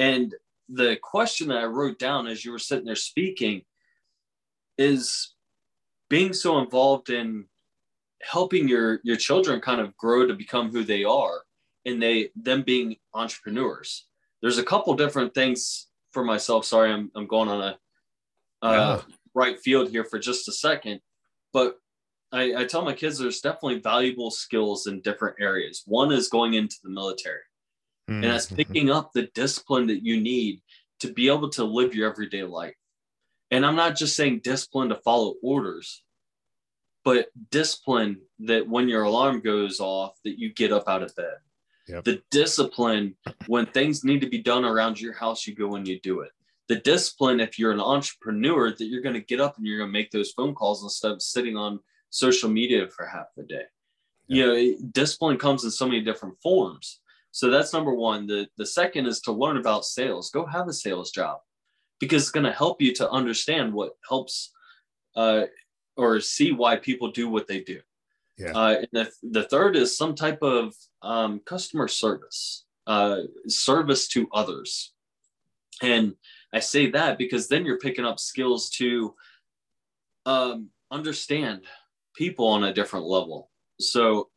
And 0.00 0.34
the 0.68 0.96
question 1.00 1.46
that 1.48 1.58
I 1.58 1.66
wrote 1.66 2.00
down 2.00 2.26
as 2.26 2.44
you 2.44 2.50
were 2.50 2.58
sitting 2.58 2.86
there 2.86 2.96
speaking 2.96 3.62
is 4.76 5.32
being 6.10 6.32
so 6.32 6.58
involved 6.58 7.08
in 7.08 7.44
helping 8.20 8.66
your 8.66 8.98
your 9.04 9.16
children 9.16 9.60
kind 9.60 9.80
of 9.80 9.96
grow 9.96 10.26
to 10.26 10.34
become 10.34 10.72
who 10.72 10.82
they 10.82 11.04
are 11.04 11.42
and 11.86 12.02
they 12.02 12.30
them 12.34 12.62
being 12.62 12.96
entrepreneurs 13.14 14.08
there's 14.40 14.58
a 14.58 14.64
couple 14.64 14.94
different 14.94 15.34
things 15.34 15.88
for 16.12 16.24
myself. 16.24 16.64
Sorry, 16.64 16.92
I'm 16.92 17.10
I'm 17.14 17.26
going 17.26 17.48
on 17.48 17.60
a 17.60 17.78
uh, 18.66 18.72
yeah. 18.72 19.14
right 19.34 19.58
field 19.58 19.90
here 19.90 20.04
for 20.04 20.18
just 20.18 20.48
a 20.48 20.52
second, 20.52 21.00
but 21.52 21.76
I, 22.30 22.54
I 22.62 22.64
tell 22.64 22.84
my 22.84 22.94
kids 22.94 23.18
there's 23.18 23.40
definitely 23.40 23.80
valuable 23.80 24.30
skills 24.30 24.86
in 24.86 25.00
different 25.00 25.36
areas. 25.40 25.82
One 25.86 26.12
is 26.12 26.28
going 26.28 26.54
into 26.54 26.76
the 26.82 26.90
military, 26.90 27.40
mm-hmm. 28.08 28.22
and 28.22 28.32
that's 28.32 28.46
picking 28.46 28.90
up 28.90 29.12
the 29.12 29.28
discipline 29.34 29.86
that 29.88 30.04
you 30.04 30.20
need 30.20 30.62
to 31.00 31.12
be 31.12 31.28
able 31.28 31.50
to 31.50 31.64
live 31.64 31.94
your 31.94 32.08
everyday 32.10 32.44
life. 32.44 32.74
And 33.50 33.66
I'm 33.66 33.76
not 33.76 33.96
just 33.96 34.16
saying 34.16 34.40
discipline 34.44 34.88
to 34.88 34.96
follow 34.96 35.34
orders, 35.42 36.02
but 37.04 37.26
discipline 37.50 38.22
that 38.40 38.66
when 38.66 38.88
your 38.88 39.02
alarm 39.02 39.40
goes 39.40 39.80
off, 39.80 40.12
that 40.24 40.38
you 40.38 40.54
get 40.54 40.72
up 40.72 40.88
out 40.88 41.02
of 41.02 41.14
bed 41.14 41.34
Yep. 41.88 42.04
The 42.04 42.22
discipline 42.30 43.16
when 43.46 43.66
things 43.66 44.04
need 44.04 44.20
to 44.20 44.28
be 44.28 44.38
done 44.38 44.64
around 44.64 45.00
your 45.00 45.14
house, 45.14 45.46
you 45.46 45.54
go 45.54 45.74
and 45.74 45.86
you 45.86 46.00
do 46.00 46.20
it. 46.20 46.30
The 46.68 46.76
discipline, 46.76 47.40
if 47.40 47.58
you're 47.58 47.72
an 47.72 47.80
entrepreneur, 47.80 48.70
that 48.70 48.84
you're 48.84 49.02
going 49.02 49.14
to 49.14 49.20
get 49.20 49.40
up 49.40 49.56
and 49.56 49.66
you're 49.66 49.78
going 49.78 49.90
to 49.90 49.92
make 49.92 50.10
those 50.10 50.30
phone 50.30 50.54
calls 50.54 50.82
instead 50.82 51.12
of 51.12 51.22
sitting 51.22 51.56
on 51.56 51.80
social 52.10 52.48
media 52.48 52.86
for 52.88 53.06
half 53.06 53.26
the 53.36 53.42
day. 53.42 53.64
Yep. 54.28 54.36
You 54.36 54.46
know, 54.46 54.76
discipline 54.92 55.38
comes 55.38 55.64
in 55.64 55.70
so 55.70 55.86
many 55.86 56.00
different 56.00 56.36
forms. 56.42 57.00
So 57.32 57.50
that's 57.50 57.72
number 57.72 57.94
one. 57.94 58.26
The, 58.26 58.46
the 58.58 58.66
second 58.66 59.06
is 59.06 59.20
to 59.22 59.32
learn 59.32 59.56
about 59.56 59.84
sales. 59.84 60.30
Go 60.30 60.46
have 60.46 60.68
a 60.68 60.72
sales 60.72 61.10
job 61.10 61.38
because 61.98 62.22
it's 62.22 62.30
going 62.30 62.46
to 62.46 62.52
help 62.52 62.80
you 62.80 62.94
to 62.94 63.10
understand 63.10 63.72
what 63.72 63.92
helps 64.08 64.52
uh, 65.16 65.44
or 65.96 66.20
see 66.20 66.52
why 66.52 66.76
people 66.76 67.10
do 67.10 67.28
what 67.28 67.48
they 67.48 67.60
do. 67.60 67.80
Yeah. 68.38 68.52
Uh, 68.52 68.76
and 68.78 68.88
the, 68.92 69.10
the 69.22 69.42
third 69.44 69.76
is 69.76 69.96
some 69.96 70.14
type 70.14 70.42
of 70.42 70.74
um, 71.02 71.40
customer 71.44 71.88
service, 71.88 72.64
uh, 72.86 73.18
service 73.46 74.08
to 74.08 74.28
others. 74.32 74.92
And 75.82 76.14
I 76.52 76.60
say 76.60 76.90
that 76.90 77.18
because 77.18 77.48
then 77.48 77.64
you're 77.64 77.78
picking 77.78 78.04
up 78.04 78.20
skills 78.20 78.70
to 78.70 79.14
um, 80.26 80.70
understand 80.90 81.62
people 82.14 82.46
on 82.46 82.64
a 82.64 82.74
different 82.74 83.06
level. 83.06 83.50
So 83.80 84.28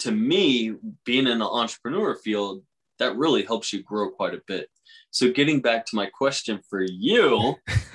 to 0.00 0.12
me, 0.12 0.74
being 1.04 1.26
in 1.26 1.38
the 1.38 1.48
entrepreneur 1.48 2.14
field, 2.16 2.62
that 2.98 3.16
really 3.16 3.44
helps 3.44 3.72
you 3.72 3.82
grow 3.82 4.10
quite 4.10 4.34
a 4.34 4.42
bit. 4.46 4.68
So 5.10 5.30
getting 5.30 5.60
back 5.60 5.86
to 5.86 5.96
my 5.96 6.06
question 6.06 6.60
for 6.68 6.82
you, 6.82 7.56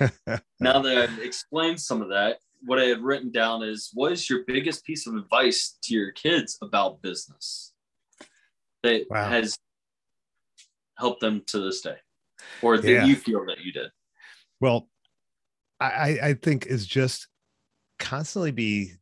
now 0.60 0.82
that 0.82 0.98
I've 0.98 1.18
explained 1.20 1.80
some 1.80 2.02
of 2.02 2.08
that, 2.08 2.38
what 2.64 2.78
I 2.78 2.84
had 2.84 3.02
written 3.02 3.30
down 3.30 3.62
is 3.62 3.90
what 3.94 4.12
is 4.12 4.28
your 4.28 4.44
biggest 4.46 4.84
piece 4.84 5.06
of 5.06 5.14
advice 5.14 5.78
to 5.82 5.94
your 5.94 6.12
kids 6.12 6.58
about 6.62 7.02
business 7.02 7.72
that 8.82 9.06
wow. 9.10 9.28
has 9.28 9.56
helped 10.96 11.20
them 11.20 11.42
to 11.48 11.60
this 11.60 11.80
day 11.80 11.96
or 12.62 12.78
that 12.78 12.90
yeah. 12.90 13.04
you 13.04 13.16
feel 13.16 13.44
that 13.46 13.60
you 13.62 13.72
did? 13.72 13.90
Well, 14.60 14.88
I, 15.80 16.18
I 16.22 16.34
think 16.34 16.66
is 16.66 16.86
just 16.86 17.28
constantly 17.98 18.50
be 18.50 18.92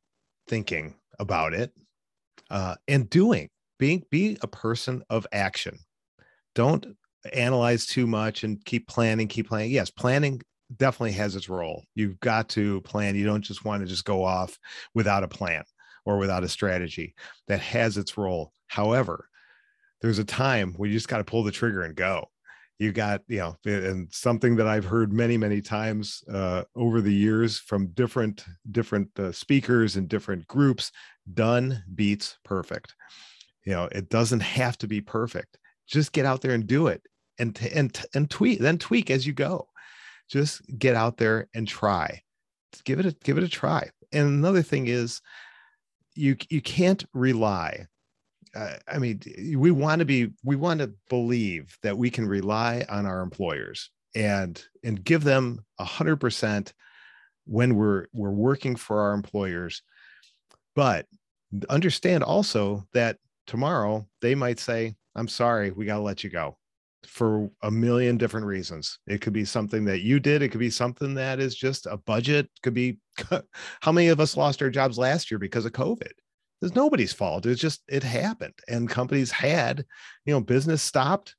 thinking 0.48 0.94
about 1.18 1.54
it 1.54 1.72
uh, 2.50 2.74
and 2.88 3.08
doing 3.08 3.48
being 3.78 4.02
be 4.10 4.38
a 4.42 4.46
person 4.46 5.02
of 5.10 5.26
action 5.32 5.78
don't 6.54 6.86
analyze 7.32 7.86
too 7.86 8.06
much 8.06 8.44
and 8.44 8.64
keep 8.64 8.86
planning 8.88 9.28
keep 9.28 9.48
planning 9.48 9.70
yes 9.70 9.90
planning 9.90 10.40
definitely 10.76 11.12
has 11.12 11.36
its 11.36 11.48
role. 11.48 11.84
You've 11.94 12.20
got 12.20 12.48
to 12.50 12.80
plan. 12.82 13.16
You 13.16 13.26
don't 13.26 13.42
just 13.42 13.64
want 13.64 13.82
to 13.82 13.88
just 13.88 14.04
go 14.04 14.24
off 14.24 14.58
without 14.94 15.24
a 15.24 15.28
plan 15.28 15.64
or 16.04 16.18
without 16.18 16.44
a 16.44 16.48
strategy. 16.48 17.14
That 17.48 17.60
has 17.60 17.96
its 17.96 18.16
role. 18.16 18.52
However 18.66 19.28
there's 20.02 20.18
a 20.18 20.24
time 20.24 20.74
where 20.74 20.88
you 20.88 20.96
just 20.96 21.08
got 21.08 21.18
to 21.18 21.24
pull 21.24 21.44
the 21.44 21.52
trigger 21.52 21.82
and 21.82 21.94
go. 21.94 22.28
You 22.78 22.92
got 22.92 23.22
you 23.28 23.38
know 23.38 23.56
and 23.64 24.12
something 24.12 24.56
that 24.56 24.66
i've 24.66 24.84
heard 24.84 25.12
many 25.12 25.36
many 25.36 25.60
times 25.60 26.24
uh, 26.32 26.64
over 26.74 27.00
the 27.00 27.12
years 27.12 27.58
from 27.58 27.88
different 27.88 28.44
different 28.72 29.08
uh, 29.20 29.30
speakers 29.30 29.94
and 29.94 30.08
different 30.08 30.48
groups 30.48 30.90
done 31.32 31.84
beats 31.94 32.38
perfect. 32.44 32.94
You 33.64 33.74
know 33.74 33.88
it 33.92 34.08
doesn't 34.08 34.40
have 34.40 34.76
to 34.78 34.88
be 34.88 35.00
perfect. 35.00 35.58
Just 35.86 36.12
get 36.12 36.26
out 36.26 36.40
there 36.40 36.54
and 36.54 36.66
do 36.66 36.88
it 36.88 37.02
and 37.38 37.56
and 37.72 38.04
and 38.14 38.28
tweak 38.28 38.58
then 38.58 38.78
tweak 38.78 39.10
as 39.10 39.26
you 39.26 39.32
go 39.32 39.68
just 40.32 40.62
get 40.78 40.96
out 40.96 41.18
there 41.18 41.48
and 41.54 41.68
try. 41.68 42.22
Give 42.84 42.98
it 42.98 43.06
a 43.06 43.12
give 43.22 43.36
it 43.36 43.44
a 43.44 43.48
try. 43.48 43.90
And 44.12 44.26
another 44.26 44.62
thing 44.62 44.86
is 44.86 45.20
you 46.14 46.36
you 46.48 46.62
can't 46.62 47.04
rely. 47.12 47.86
Uh, 48.54 48.74
i 48.86 48.98
mean 48.98 49.18
we 49.56 49.70
want 49.70 50.00
to 50.00 50.04
be 50.04 50.28
we 50.44 50.56
want 50.56 50.78
to 50.78 50.92
believe 51.08 51.74
that 51.82 51.96
we 51.96 52.10
can 52.10 52.28
rely 52.28 52.84
on 52.90 53.06
our 53.06 53.22
employers 53.22 53.90
and 54.14 54.62
and 54.84 55.02
give 55.02 55.24
them 55.24 55.64
a 55.78 55.84
hundred 55.84 56.16
percent 56.16 56.74
when 57.46 57.76
we're 57.76 58.06
we're 58.12 58.30
working 58.30 58.76
for 58.76 59.00
our 59.00 59.14
employers. 59.14 59.82
But 60.74 61.06
understand 61.68 62.22
also 62.24 62.86
that 62.94 63.18
tomorrow 63.46 64.06
they 64.20 64.34
might 64.34 64.58
say 64.58 64.94
i'm 65.16 65.28
sorry 65.28 65.70
we 65.70 65.84
got 65.84 65.96
to 65.96 66.02
let 66.02 66.24
you 66.24 66.30
go 66.30 66.56
for 67.06 67.50
a 67.62 67.70
million 67.70 68.16
different 68.16 68.46
reasons. 68.46 68.98
It 69.06 69.20
could 69.20 69.32
be 69.32 69.44
something 69.44 69.84
that 69.86 70.02
you 70.02 70.20
did. 70.20 70.42
It 70.42 70.48
could 70.48 70.60
be 70.60 70.70
something 70.70 71.14
that 71.14 71.40
is 71.40 71.54
just 71.54 71.86
a 71.86 71.96
budget. 71.96 72.46
It 72.46 72.62
could 72.62 72.74
be 72.74 72.98
how 73.80 73.92
many 73.92 74.08
of 74.08 74.20
us 74.20 74.36
lost 74.36 74.62
our 74.62 74.70
jobs 74.70 74.98
last 74.98 75.30
year 75.30 75.38
because 75.38 75.64
of 75.64 75.72
COVID? 75.72 76.12
It's 76.60 76.76
nobody's 76.76 77.12
fault. 77.12 77.44
It's 77.46 77.60
just 77.60 77.82
it 77.88 78.04
happened, 78.04 78.54
and 78.68 78.88
companies 78.88 79.32
had, 79.32 79.84
you 80.24 80.32
know, 80.32 80.40
business 80.40 80.80
stopped. 80.80 81.34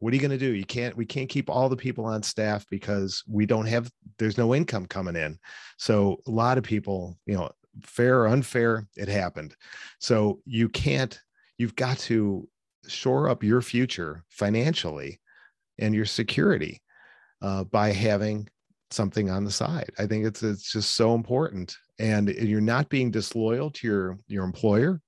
What 0.00 0.12
are 0.12 0.16
you 0.16 0.20
going 0.20 0.32
to 0.32 0.38
do? 0.38 0.52
You 0.52 0.64
can't. 0.64 0.96
We 0.96 1.06
can't 1.06 1.28
keep 1.28 1.48
all 1.48 1.68
the 1.68 1.76
people 1.76 2.04
on 2.04 2.22
staff 2.22 2.66
because 2.68 3.22
we 3.28 3.46
don't 3.46 3.66
have. 3.66 3.90
There's 4.18 4.36
no 4.36 4.54
income 4.54 4.86
coming 4.86 5.14
in. 5.14 5.38
So 5.78 6.20
a 6.26 6.30
lot 6.30 6.58
of 6.58 6.64
people, 6.64 7.16
you 7.26 7.34
know, 7.34 7.50
fair 7.82 8.22
or 8.22 8.26
unfair, 8.26 8.88
it 8.96 9.08
happened. 9.08 9.54
So 10.00 10.40
you 10.44 10.68
can't. 10.68 11.18
You've 11.58 11.76
got 11.76 11.98
to 12.00 12.48
shore 12.88 13.28
up 13.28 13.42
your 13.42 13.62
future 13.62 14.24
financially 14.28 15.20
and 15.78 15.94
your 15.94 16.04
security 16.06 16.82
uh, 17.42 17.64
by 17.64 17.92
having 17.92 18.48
something 18.90 19.30
on 19.30 19.44
the 19.44 19.50
side. 19.50 19.90
I 19.98 20.06
think 20.06 20.26
it's 20.26 20.42
it's 20.42 20.72
just 20.72 20.94
so 20.94 21.14
important, 21.14 21.76
and 21.98 22.28
you're 22.28 22.60
not 22.60 22.88
being 22.88 23.10
disloyal 23.10 23.70
to 23.72 23.86
your 23.86 24.18
your 24.28 24.44
employer. 24.44 25.00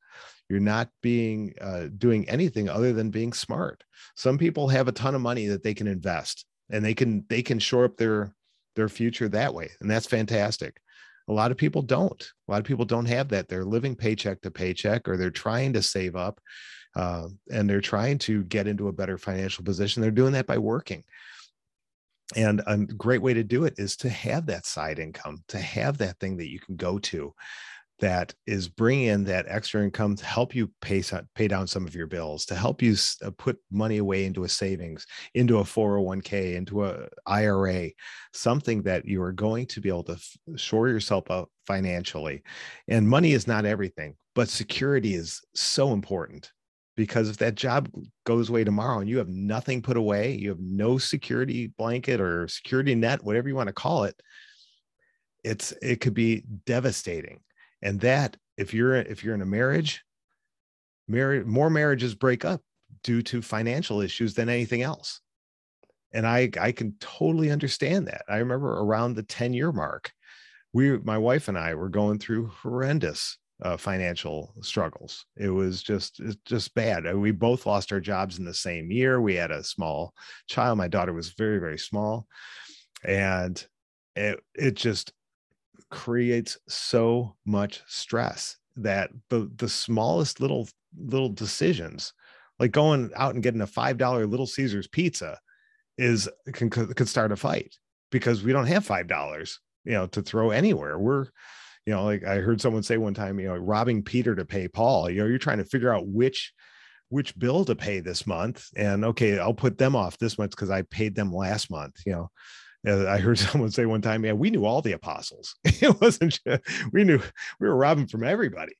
You're 0.48 0.60
not 0.60 0.88
being 1.02 1.54
uh, 1.60 1.88
doing 1.98 2.28
anything 2.28 2.68
other 2.68 2.92
than 2.92 3.10
being 3.10 3.32
smart. 3.34 3.84
Some 4.16 4.38
people 4.38 4.68
have 4.68 4.88
a 4.88 4.92
ton 4.92 5.14
of 5.14 5.20
money 5.20 5.46
that 5.48 5.62
they 5.62 5.74
can 5.74 5.86
invest, 5.86 6.46
and 6.70 6.84
they 6.84 6.94
can 6.94 7.24
they 7.28 7.42
can 7.42 7.58
shore 7.58 7.84
up 7.84 7.96
their 7.96 8.34
their 8.74 8.88
future 8.88 9.28
that 9.28 9.54
way, 9.54 9.70
and 9.80 9.90
that's 9.90 10.06
fantastic. 10.06 10.80
A 11.28 11.32
lot 11.32 11.50
of 11.50 11.58
people 11.58 11.82
don't. 11.82 12.22
A 12.48 12.50
lot 12.50 12.60
of 12.60 12.64
people 12.64 12.86
don't 12.86 13.04
have 13.04 13.28
that. 13.28 13.48
They're 13.48 13.64
living 13.64 13.94
paycheck 13.94 14.40
to 14.42 14.50
paycheck, 14.50 15.06
or 15.08 15.16
they're 15.16 15.30
trying 15.30 15.74
to 15.74 15.82
save 15.82 16.16
up 16.16 16.40
uh, 16.98 17.28
and 17.52 17.70
they're 17.70 17.80
trying 17.80 18.18
to 18.18 18.42
get 18.44 18.66
into 18.66 18.88
a 18.88 18.92
better 18.92 19.16
financial 19.16 19.64
position. 19.64 20.02
They're 20.02 20.10
doing 20.10 20.32
that 20.32 20.48
by 20.48 20.58
working. 20.58 21.04
And 22.34 22.60
a 22.66 22.76
great 22.76 23.22
way 23.22 23.34
to 23.34 23.44
do 23.44 23.64
it 23.64 23.74
is 23.78 23.96
to 23.98 24.08
have 24.08 24.46
that 24.46 24.66
side 24.66 24.98
income, 24.98 25.44
to 25.48 25.58
have 25.58 25.98
that 25.98 26.18
thing 26.18 26.36
that 26.38 26.50
you 26.50 26.58
can 26.58 26.74
go 26.74 26.98
to 26.98 27.32
that 28.00 28.34
is 28.46 28.68
bringing 28.68 29.06
in 29.06 29.24
that 29.24 29.46
extra 29.48 29.82
income 29.82 30.16
to 30.16 30.24
help 30.24 30.54
you 30.54 30.70
pay 30.80 31.02
pay 31.36 31.48
down 31.48 31.68
some 31.68 31.86
of 31.86 31.94
your 31.94 32.08
bills, 32.08 32.44
to 32.46 32.56
help 32.56 32.82
you 32.82 32.96
uh, 33.24 33.30
put 33.38 33.58
money 33.70 33.98
away 33.98 34.24
into 34.24 34.42
a 34.42 34.48
savings, 34.48 35.06
into 35.34 35.58
a 35.58 35.64
401k, 35.64 36.56
into 36.56 36.84
a 36.84 37.08
IRA, 37.26 37.90
something 38.32 38.82
that 38.82 39.04
you 39.04 39.22
are 39.22 39.32
going 39.32 39.66
to 39.66 39.80
be 39.80 39.88
able 39.88 40.04
to 40.04 40.18
shore 40.56 40.88
yourself 40.88 41.30
up 41.30 41.48
financially. 41.66 42.42
And 42.88 43.08
money 43.08 43.32
is 43.32 43.46
not 43.46 43.66
everything, 43.66 44.16
but 44.34 44.48
security 44.48 45.14
is 45.14 45.40
so 45.54 45.92
important 45.92 46.50
because 46.98 47.30
if 47.30 47.36
that 47.36 47.54
job 47.54 47.88
goes 48.24 48.48
away 48.48 48.64
tomorrow 48.64 48.98
and 48.98 49.08
you 49.08 49.18
have 49.18 49.28
nothing 49.28 49.80
put 49.80 49.96
away, 49.96 50.32
you 50.32 50.48
have 50.48 50.58
no 50.58 50.98
security 50.98 51.68
blanket 51.78 52.20
or 52.20 52.48
security 52.48 52.92
net, 52.96 53.22
whatever 53.22 53.48
you 53.48 53.54
want 53.54 53.68
to 53.68 53.72
call 53.72 54.02
it, 54.02 54.20
it's 55.44 55.72
it 55.80 56.00
could 56.00 56.12
be 56.12 56.42
devastating. 56.66 57.38
And 57.82 58.00
that 58.00 58.36
if 58.56 58.74
you're 58.74 58.96
if 58.96 59.22
you're 59.22 59.36
in 59.36 59.42
a 59.42 59.46
marriage, 59.46 60.02
marriage 61.06 61.46
more 61.46 61.70
marriages 61.70 62.16
break 62.16 62.44
up 62.44 62.62
due 63.04 63.22
to 63.22 63.42
financial 63.42 64.00
issues 64.00 64.34
than 64.34 64.48
anything 64.48 64.82
else. 64.82 65.20
And 66.12 66.26
I 66.26 66.50
I 66.60 66.72
can 66.72 66.96
totally 66.98 67.52
understand 67.52 68.08
that. 68.08 68.22
I 68.28 68.38
remember 68.38 68.76
around 68.76 69.14
the 69.14 69.22
10 69.22 69.52
year 69.52 69.70
mark, 69.70 70.10
we 70.72 70.98
my 70.98 71.16
wife 71.16 71.46
and 71.46 71.56
I 71.56 71.74
were 71.74 71.90
going 71.90 72.18
through 72.18 72.48
horrendous 72.48 73.38
uh, 73.62 73.76
financial 73.76 74.54
struggles. 74.62 75.26
It 75.36 75.48
was 75.48 75.82
just 75.82 76.20
it's 76.20 76.36
just 76.44 76.74
bad. 76.74 77.06
Uh, 77.06 77.18
we 77.18 77.32
both 77.32 77.66
lost 77.66 77.92
our 77.92 78.00
jobs 78.00 78.38
in 78.38 78.44
the 78.44 78.54
same 78.54 78.90
year. 78.90 79.20
We 79.20 79.34
had 79.34 79.50
a 79.50 79.64
small 79.64 80.14
child. 80.46 80.78
My 80.78 80.88
daughter 80.88 81.12
was 81.12 81.30
very 81.30 81.58
very 81.58 81.78
small, 81.78 82.26
and 83.04 83.64
it 84.14 84.40
it 84.54 84.74
just 84.74 85.12
creates 85.90 86.58
so 86.68 87.36
much 87.46 87.82
stress 87.86 88.56
that 88.76 89.10
the 89.28 89.50
the 89.56 89.68
smallest 89.68 90.40
little 90.40 90.68
little 90.96 91.28
decisions, 91.28 92.12
like 92.58 92.70
going 92.70 93.10
out 93.16 93.34
and 93.34 93.42
getting 93.42 93.60
a 93.60 93.66
five 93.66 93.98
dollar 93.98 94.26
Little 94.26 94.46
Caesars 94.46 94.86
pizza, 94.86 95.38
is 95.96 96.28
can 96.52 96.70
could 96.70 97.08
start 97.08 97.32
a 97.32 97.36
fight 97.36 97.76
because 98.10 98.42
we 98.42 98.52
don't 98.52 98.66
have 98.66 98.86
five 98.86 99.08
dollars 99.08 99.60
you 99.84 99.92
know 99.92 100.06
to 100.08 100.22
throw 100.22 100.50
anywhere. 100.50 100.98
We're 100.98 101.26
you 101.88 101.94
know 101.94 102.04
like 102.04 102.22
i 102.26 102.36
heard 102.36 102.60
someone 102.60 102.82
say 102.82 102.98
one 102.98 103.14
time 103.14 103.40
you 103.40 103.48
know 103.48 103.56
robbing 103.56 104.02
peter 104.02 104.34
to 104.34 104.44
pay 104.44 104.68
paul 104.68 105.08
you 105.08 105.20
know 105.20 105.26
you're 105.26 105.38
trying 105.38 105.56
to 105.56 105.64
figure 105.64 105.92
out 105.92 106.06
which 106.06 106.52
which 107.08 107.36
bill 107.38 107.64
to 107.64 107.74
pay 107.74 107.98
this 107.98 108.26
month 108.26 108.66
and 108.76 109.06
okay 109.06 109.38
i'll 109.38 109.54
put 109.54 109.78
them 109.78 109.96
off 109.96 110.18
this 110.18 110.36
month 110.38 110.50
because 110.50 110.68
i 110.68 110.82
paid 110.82 111.14
them 111.14 111.32
last 111.32 111.70
month 111.70 111.94
you 112.04 112.12
know 112.12 112.30
uh, 112.86 113.08
I 113.08 113.18
heard 113.18 113.38
someone 113.40 113.72
say 113.72 113.86
one 113.86 114.02
time, 114.02 114.24
yeah, 114.24 114.34
we 114.34 114.50
knew 114.50 114.64
all 114.64 114.80
the 114.80 114.92
apostles. 114.92 115.56
it 115.64 116.00
wasn't 116.00 116.38
just, 116.46 116.62
we 116.92 117.02
knew 117.02 117.20
we 117.58 117.66
were 117.66 117.74
robbing 117.74 118.06
from 118.06 118.22
everybody, 118.22 118.74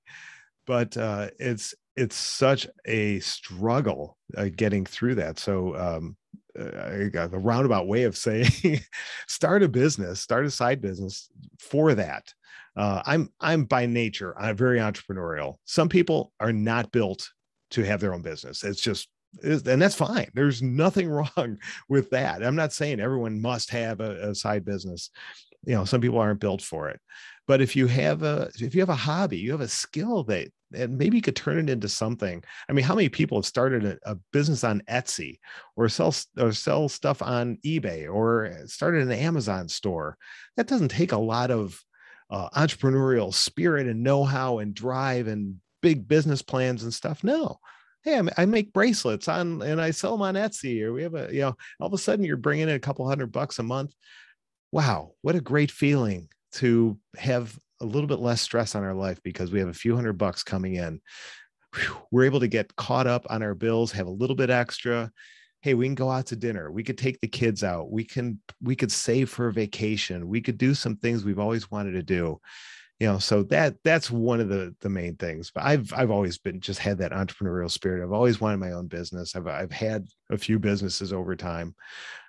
but 0.69 0.97
uh, 0.97 1.31
it's 1.41 1.75
it's 1.97 2.15
such 2.15 2.69
a 2.87 3.19
struggle 3.19 4.17
uh, 4.37 4.51
getting 4.55 4.87
through 4.87 5.17
that. 5.17 5.41
So 5.41 5.77
um, 5.77 6.17
I 6.57 7.09
got 7.13 7.35
a 7.35 7.39
roundabout 7.39 7.89
way 7.89 8.05
of 8.05 8.17
saying, 8.17 8.53
start 9.27 9.65
a 9.65 9.69
business, 9.69 10.21
start 10.21 10.47
a 10.47 10.51
side 10.51 10.81
business 10.81 11.29
for 11.59 11.97
that 11.97 12.33
uh, 12.79 13.03
I'm 13.05 13.31
I'm 13.41 13.65
by 13.65 13.87
nature 13.87 14.39
I'm 14.41 14.57
very 14.57 14.79
entrepreneurial. 14.79 15.57
Some 15.65 15.89
people 15.89 16.33
are 16.41 16.53
not 16.53 16.93
built 16.93 17.29
to 17.73 17.83
have 17.83 18.01
their 18.01 18.15
own 18.15 18.23
business. 18.23 18.65
It's 18.65 18.81
just 18.81 19.09
and 19.43 19.83
that's 19.83 19.95
fine. 19.95 20.31
There's 20.33 20.63
nothing 20.63 21.09
wrong 21.37 21.59
with 21.89 22.09
that. 22.11 22.43
I'm 22.43 22.57
not 22.57 22.73
saying 22.73 23.01
everyone 23.01 23.43
must 23.43 23.71
have 23.71 24.01
a, 24.01 24.31
a 24.31 24.35
side 24.35 24.65
business. 24.65 25.11
you 25.67 25.75
know 25.75 25.85
some 25.85 26.01
people 26.01 26.19
aren't 26.19 26.41
built 26.41 26.63
for 26.63 26.89
it 26.89 27.01
but 27.47 27.61
if 27.61 27.75
you 27.75 27.87
have 27.87 28.23
a 28.23 28.51
if 28.61 28.75
you 28.75 28.81
have 28.81 28.89
a 28.89 28.95
hobby 28.95 29.39
you 29.39 29.51
have 29.51 29.61
a 29.61 29.69
skill 29.69 30.23
that 30.25 30.49
and 30.73 30.99
maybe 30.99 31.17
you 31.17 31.23
could 31.23 31.35
turn 31.35 31.59
it 31.59 31.71
into 31.71 31.89
something 31.89 32.43
i 32.69 32.73
mean 32.73 32.85
how 32.85 32.95
many 32.95 33.09
people 33.09 33.39
have 33.39 33.47
started 33.47 33.85
a, 33.85 33.99
a 34.13 34.17
business 34.33 34.63
on 34.63 34.83
etsy 34.89 35.39
or 35.77 35.89
sell 35.89 36.15
or 36.39 36.53
sell 36.53 36.89
stuff 36.89 37.23
on 37.23 37.59
ebay 37.65 38.09
or 38.13 38.55
started 38.67 39.03
an 39.03 39.13
amazon 39.13 39.69
store 39.69 40.17
that 40.57 40.69
doesn't 40.69 40.91
take 40.91 41.13
a 41.13 41.19
lot 41.19 41.51
of 41.51 41.83
uh, 42.31 42.49
entrepreneurial 42.51 43.33
spirit 43.33 43.87
and 43.87 44.03
know-how 44.03 44.59
and 44.59 44.75
drive 44.75 45.27
and 45.29 45.57
big 45.81 46.09
business 46.09 46.43
plans 46.43 46.83
and 46.83 46.93
stuff. 46.93 47.25
No. 47.25 47.59
Hey 48.05 48.21
I, 48.37 48.47
make 48.47 48.73
bracelets 48.73 49.27
on 49.27 49.61
and 49.61 49.81
i 49.81 49.91
sell 49.91 50.13
them 50.13 50.23
on 50.23 50.35
etsy 50.35 50.83
or 50.83 50.93
we 50.93 51.03
have 51.03 51.15
a 51.15 51.29
you 51.33 51.41
know 51.41 51.57
all 51.81 51.89
of 51.89 51.93
a 51.93 51.99
sudden 51.99 52.25
you're 52.25 52.37
bringing 52.37 52.69
in 52.69 52.77
a 52.77 52.79
couple 52.79 53.07
hundred 53.09 53.33
bucks 53.33 53.59
a 53.59 53.63
month. 53.63 53.93
Wow 54.71 55.13
what 55.23 55.35
a 55.35 55.41
great 55.41 55.71
feeling 55.71 56.29
to 56.53 56.99
have 57.17 57.59
a 57.81 57.85
little 57.85 58.07
bit 58.07 58.21
less 58.21 58.41
stress 58.41 58.75
on 58.75 58.85
our 58.85 58.95
life 58.95 59.21
because 59.23 59.51
we 59.51 59.59
have 59.59 59.69
a 59.69 59.75
few 59.75 59.97
hundred 59.97 60.15
bucks 60.15 60.43
coming 60.43 60.77
in. 60.77 61.01
We're 62.11 62.25
able 62.25 62.41
to 62.41 62.49
get 62.49 62.75
caught 62.77 63.07
up 63.07 63.27
on 63.29 63.43
our 63.43 63.55
bills 63.55 63.93
have 63.93 64.07
a 64.07 64.11
little 64.11 64.37
bit 64.37 64.49
extra 64.49 65.11
hey 65.69 65.75
we 65.75 65.85
can 65.85 65.95
go 65.95 66.11
out 66.11 66.25
to 66.25 66.37
dinner. 66.37 66.71
We 66.71 66.83
could 66.83 66.97
take 66.97 67.21
the 67.21 67.29
kids 67.29 67.63
out. 67.63 67.91
We 67.91 68.03
can 68.03 68.41
we 68.63 68.75
could 68.75 68.91
save 68.91 69.29
for 69.29 69.49
a 69.49 69.53
vacation. 69.53 70.27
We 70.27 70.41
could 70.41 70.57
do 70.57 70.73
some 70.73 70.97
things 70.97 71.25
we've 71.25 71.39
always 71.39 71.71
wanted 71.71 71.93
to 71.93 72.03
do. 72.03 72.41
You 72.99 73.07
know 73.07 73.19
so 73.19 73.43
that 73.45 73.77
that's 73.85 74.11
one 74.11 74.41
of 74.41 74.49
the 74.49 74.75
the 74.81 74.89
main 74.89 75.15
things 75.15 75.53
but 75.55 75.63
i've 75.63 75.93
i've 75.93 76.11
always 76.11 76.37
been 76.37 76.59
just 76.59 76.81
had 76.81 76.99
that 76.99 77.13
entrepreneurial 77.13 77.71
spirit. 77.71 78.03
I've 78.03 78.15
always 78.15 78.41
wanted 78.41 78.57
my 78.57 78.73
own 78.73 78.87
business. 78.87 79.37
I've 79.37 79.47
i've 79.47 79.71
had 79.71 80.09
a 80.31 80.39
few 80.39 80.59
businesses 80.59 81.13
over 81.13 81.37
time 81.37 81.75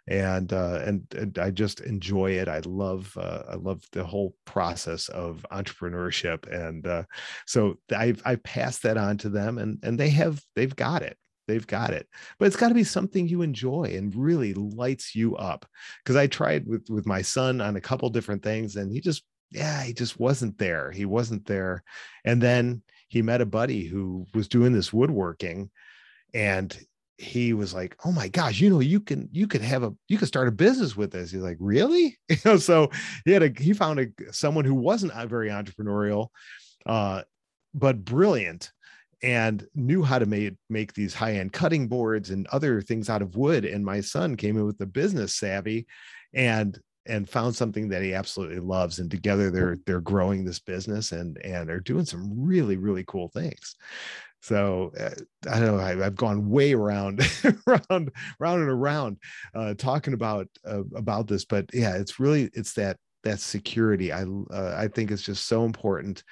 and 0.07 0.51
uh 0.53 0.81
and, 0.85 1.07
and 1.15 1.39
i 1.39 1.49
just 1.49 1.79
enjoy 1.79 2.31
it. 2.31 2.47
I 2.49 2.61
love 2.65 3.15
uh, 3.17 3.43
i 3.49 3.55
love 3.55 3.81
the 3.93 4.03
whole 4.03 4.35
process 4.45 5.07
of 5.09 5.45
entrepreneurship 5.51 6.45
and 6.51 6.85
uh 6.85 7.03
so 7.47 7.79
i've 7.95 8.21
i 8.25 8.35
passed 8.35 8.83
that 8.83 8.97
on 8.97 9.17
to 9.19 9.29
them 9.29 9.57
and 9.57 9.79
and 9.81 9.97
they 9.97 10.09
have 10.09 10.39
they've 10.55 10.75
got 10.75 11.03
it 11.03 11.17
they've 11.49 11.67
got 11.67 11.91
it 11.91 12.07
but 12.37 12.45
it's 12.45 12.55
got 12.55 12.69
to 12.69 12.73
be 12.73 12.83
something 12.83 13.27
you 13.27 13.41
enjoy 13.41 13.83
and 13.95 14.15
really 14.15 14.53
lights 14.53 15.15
you 15.15 15.35
up 15.35 15.65
because 16.03 16.15
i 16.15 16.27
tried 16.27 16.65
with 16.67 16.89
with 16.89 17.05
my 17.05 17.21
son 17.21 17.59
on 17.59 17.75
a 17.75 17.81
couple 17.81 18.09
different 18.09 18.43
things 18.43 18.75
and 18.75 18.91
he 18.91 19.01
just 19.01 19.23
yeah 19.51 19.83
he 19.83 19.93
just 19.93 20.19
wasn't 20.19 20.57
there 20.57 20.91
he 20.91 21.05
wasn't 21.05 21.45
there 21.45 21.83
and 22.23 22.41
then 22.41 22.81
he 23.07 23.21
met 23.21 23.41
a 23.41 23.45
buddy 23.45 23.85
who 23.85 24.25
was 24.33 24.47
doing 24.47 24.71
this 24.71 24.93
woodworking 24.93 25.69
and 26.33 26.79
he 27.19 27.51
was 27.51 27.73
like 27.73 27.97
oh 28.05 28.11
my 28.13 28.29
gosh 28.29 28.61
you 28.61 28.69
know 28.69 28.79
you 28.79 28.99
can 28.99 29.27
you 29.33 29.45
could 29.45 29.61
have 29.61 29.83
a 29.83 29.93
you 30.07 30.17
could 30.17 30.27
start 30.27 30.47
a 30.47 30.51
business 30.51 30.95
with 30.95 31.11
this. 31.11 31.31
He's 31.31 31.41
like 31.41 31.57
really? 31.59 32.17
You 32.29 32.37
know 32.45 32.57
so 32.57 32.89
he 33.25 33.31
had 33.31 33.43
a 33.43 33.51
he 33.61 33.73
found 33.73 33.99
a 33.99 34.07
someone 34.33 34.63
who 34.63 34.73
wasn't 34.75 35.13
very 35.27 35.49
entrepreneurial 35.49 36.27
uh 36.85 37.23
but 37.73 38.05
brilliant 38.05 38.71
and 39.21 39.67
knew 39.75 40.01
how 40.03 40.19
to 40.19 40.25
make 40.25 40.55
make 40.69 40.93
these 40.93 41.13
high-end 41.13 41.51
cutting 41.51 41.87
boards 41.87 42.29
and 42.29 42.47
other 42.47 42.81
things 42.81 43.09
out 43.09 43.21
of 43.21 43.35
wood. 43.35 43.65
And 43.65 43.83
my 43.83 44.01
son 44.01 44.35
came 44.35 44.57
in 44.57 44.65
with 44.65 44.77
the 44.77 44.85
business 44.85 45.35
savvy 45.35 45.87
and 46.33 46.79
and 47.05 47.27
found 47.27 47.55
something 47.55 47.89
that 47.89 48.03
he 48.03 48.13
absolutely 48.13 48.59
loves. 48.59 48.99
And 48.99 49.09
together 49.11 49.51
they're 49.51 49.77
they're 49.85 50.01
growing 50.01 50.45
this 50.45 50.59
business 50.59 51.11
and 51.11 51.37
and 51.43 51.67
they're 51.67 51.79
doing 51.79 52.05
some 52.05 52.31
really 52.41 52.77
really 52.77 53.03
cool 53.07 53.29
things. 53.29 53.75
So 54.41 54.93
uh, 54.97 55.09
i 55.51 55.59
don't 55.59 55.75
know 55.75 55.83
I, 55.83 55.95
have 55.95 56.15
gone 56.15 56.49
way 56.49 56.73
around 56.73 57.19
around 57.67 58.11
round 58.39 58.61
and 58.61 58.69
around 58.69 59.17
uh, 59.53 59.73
talking 59.73 60.13
about 60.13 60.47
uh, 60.65 60.83
about 60.95 61.27
this. 61.27 61.43
But 61.43 61.65
yeah 61.73 61.95
it's 61.95 62.19
really 62.19 62.49
it's 62.53 62.73
that 62.73 62.97
that 63.23 63.41
security. 63.41 64.13
I 64.13 64.23
uh, 64.23 64.75
i 64.77 64.87
think 64.87 65.11
it's 65.11 65.23
just 65.23 65.47
so 65.47 65.65
important. 65.65 66.23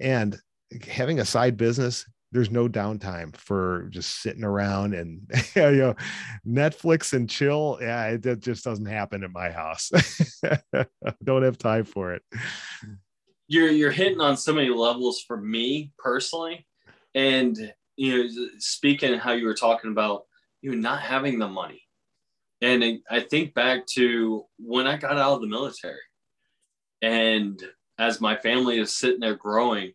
And 0.00 0.38
having 0.86 1.18
a 1.18 1.24
side 1.24 1.56
business 1.56 2.04
there's 2.32 2.50
no 2.50 2.68
downtime 2.68 3.34
for 3.36 3.88
just 3.90 4.20
sitting 4.22 4.44
around 4.44 4.94
and 4.94 5.22
you 5.56 5.72
know 5.72 5.94
netflix 6.46 7.12
and 7.12 7.30
chill 7.30 7.78
yeah 7.80 8.08
it, 8.08 8.26
it 8.26 8.40
just 8.40 8.64
doesn't 8.64 8.86
happen 8.86 9.24
at 9.24 9.30
my 9.30 9.50
house. 9.50 9.90
Don't 11.24 11.42
have 11.42 11.58
time 11.58 11.84
for 11.84 12.14
it. 12.14 12.22
You're 13.46 13.70
you're 13.70 13.90
hitting 13.90 14.20
on 14.20 14.36
so 14.36 14.52
many 14.52 14.68
levels 14.68 15.22
for 15.26 15.36
me 15.36 15.92
personally. 15.98 16.66
And 17.14 17.56
you 17.96 18.24
know 18.24 18.48
speaking 18.58 19.18
how 19.18 19.32
you 19.32 19.46
were 19.46 19.54
talking 19.54 19.90
about 19.90 20.24
you 20.60 20.70
know 20.70 20.78
not 20.78 21.00
having 21.00 21.38
the 21.38 21.48
money. 21.48 21.82
And 22.60 23.00
i 23.10 23.20
think 23.20 23.54
back 23.54 23.86
to 23.94 24.44
when 24.58 24.86
i 24.86 24.96
got 24.96 25.18
out 25.18 25.34
of 25.34 25.40
the 25.40 25.46
military. 25.46 25.96
And 27.02 27.62
as 27.98 28.20
my 28.20 28.36
family 28.36 28.78
is 28.78 28.96
sitting 28.96 29.20
there 29.20 29.36
growing 29.36 29.92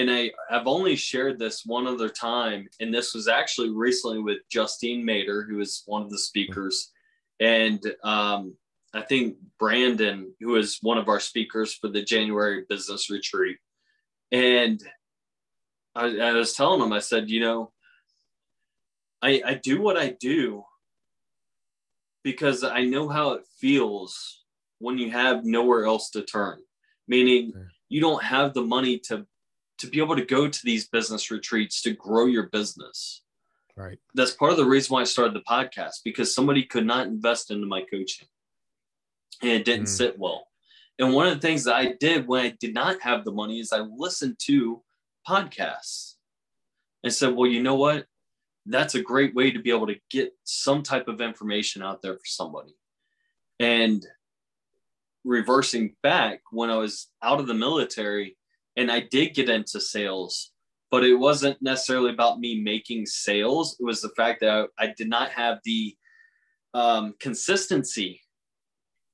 and 0.00 0.10
I, 0.10 0.30
I've 0.50 0.66
only 0.66 0.96
shared 0.96 1.38
this 1.38 1.66
one 1.66 1.86
other 1.86 2.08
time, 2.08 2.68
and 2.80 2.92
this 2.92 3.12
was 3.12 3.28
actually 3.28 3.68
recently 3.68 4.18
with 4.18 4.38
Justine 4.48 5.04
Mater, 5.04 5.42
who 5.42 5.60
is 5.60 5.82
one 5.84 6.00
of 6.00 6.08
the 6.08 6.18
speakers, 6.18 6.90
and 7.38 7.84
um, 8.02 8.54
I 8.94 9.02
think 9.02 9.36
Brandon, 9.58 10.32
who 10.40 10.56
is 10.56 10.78
one 10.80 10.96
of 10.96 11.08
our 11.08 11.20
speakers 11.20 11.74
for 11.74 11.88
the 11.88 12.02
January 12.02 12.64
business 12.66 13.10
retreat. 13.10 13.58
And 14.32 14.82
I, 15.94 16.18
I 16.18 16.32
was 16.32 16.54
telling 16.54 16.80
him, 16.80 16.94
I 16.94 17.00
said, 17.00 17.28
you 17.28 17.40
know, 17.40 17.72
I, 19.20 19.42
I 19.44 19.54
do 19.54 19.82
what 19.82 19.98
I 19.98 20.16
do 20.18 20.64
because 22.24 22.64
I 22.64 22.84
know 22.84 23.06
how 23.08 23.32
it 23.32 23.42
feels 23.58 24.44
when 24.78 24.96
you 24.96 25.10
have 25.10 25.44
nowhere 25.44 25.84
else 25.84 26.08
to 26.10 26.22
turn, 26.22 26.58
meaning 27.06 27.52
you 27.90 28.00
don't 28.00 28.24
have 28.24 28.54
the 28.54 28.62
money 28.62 28.98
to 29.08 29.26
to 29.80 29.86
be 29.86 29.98
able 29.98 30.16
to 30.16 30.24
go 30.24 30.48
to 30.48 30.60
these 30.64 30.88
business 30.88 31.30
retreats 31.30 31.82
to 31.82 31.92
grow 31.92 32.26
your 32.26 32.44
business. 32.44 33.22
Right. 33.76 33.98
That's 34.14 34.32
part 34.32 34.52
of 34.52 34.58
the 34.58 34.66
reason 34.66 34.92
why 34.92 35.00
I 35.00 35.04
started 35.04 35.34
the 35.34 35.40
podcast 35.40 36.00
because 36.04 36.34
somebody 36.34 36.64
could 36.64 36.86
not 36.86 37.06
invest 37.06 37.50
into 37.50 37.66
my 37.66 37.80
coaching 37.80 38.28
and 39.42 39.52
it 39.52 39.64
didn't 39.64 39.86
mm. 39.86 39.96
sit 39.96 40.18
well. 40.18 40.46
And 40.98 41.14
one 41.14 41.26
of 41.26 41.34
the 41.34 41.40
things 41.40 41.64
that 41.64 41.76
I 41.76 41.94
did 41.98 42.28
when 42.28 42.44
I 42.44 42.54
did 42.60 42.74
not 42.74 43.00
have 43.00 43.24
the 43.24 43.32
money 43.32 43.58
is 43.58 43.72
I 43.72 43.80
listened 43.80 44.36
to 44.40 44.82
podcasts 45.26 46.14
and 47.02 47.12
said, 47.12 47.34
well, 47.34 47.48
you 47.48 47.62
know 47.62 47.76
what? 47.76 48.04
That's 48.66 48.94
a 48.94 49.02
great 49.02 49.34
way 49.34 49.50
to 49.50 49.58
be 49.58 49.70
able 49.70 49.86
to 49.86 49.98
get 50.10 50.32
some 50.44 50.82
type 50.82 51.08
of 51.08 51.22
information 51.22 51.82
out 51.82 52.02
there 52.02 52.14
for 52.14 52.26
somebody. 52.26 52.74
And 53.58 54.06
reversing 55.24 55.96
back 56.02 56.40
when 56.50 56.70
I 56.70 56.76
was 56.76 57.08
out 57.22 57.40
of 57.40 57.46
the 57.46 57.54
military, 57.54 58.36
and 58.76 58.90
I 58.90 59.00
did 59.00 59.34
get 59.34 59.48
into 59.48 59.80
sales, 59.80 60.52
but 60.90 61.04
it 61.04 61.14
wasn't 61.14 61.60
necessarily 61.60 62.10
about 62.10 62.40
me 62.40 62.60
making 62.60 63.06
sales. 63.06 63.76
It 63.78 63.84
was 63.84 64.00
the 64.00 64.10
fact 64.10 64.40
that 64.40 64.68
I, 64.78 64.84
I 64.84 64.94
did 64.96 65.08
not 65.08 65.30
have 65.30 65.58
the 65.64 65.96
um, 66.74 67.14
consistency 67.20 68.20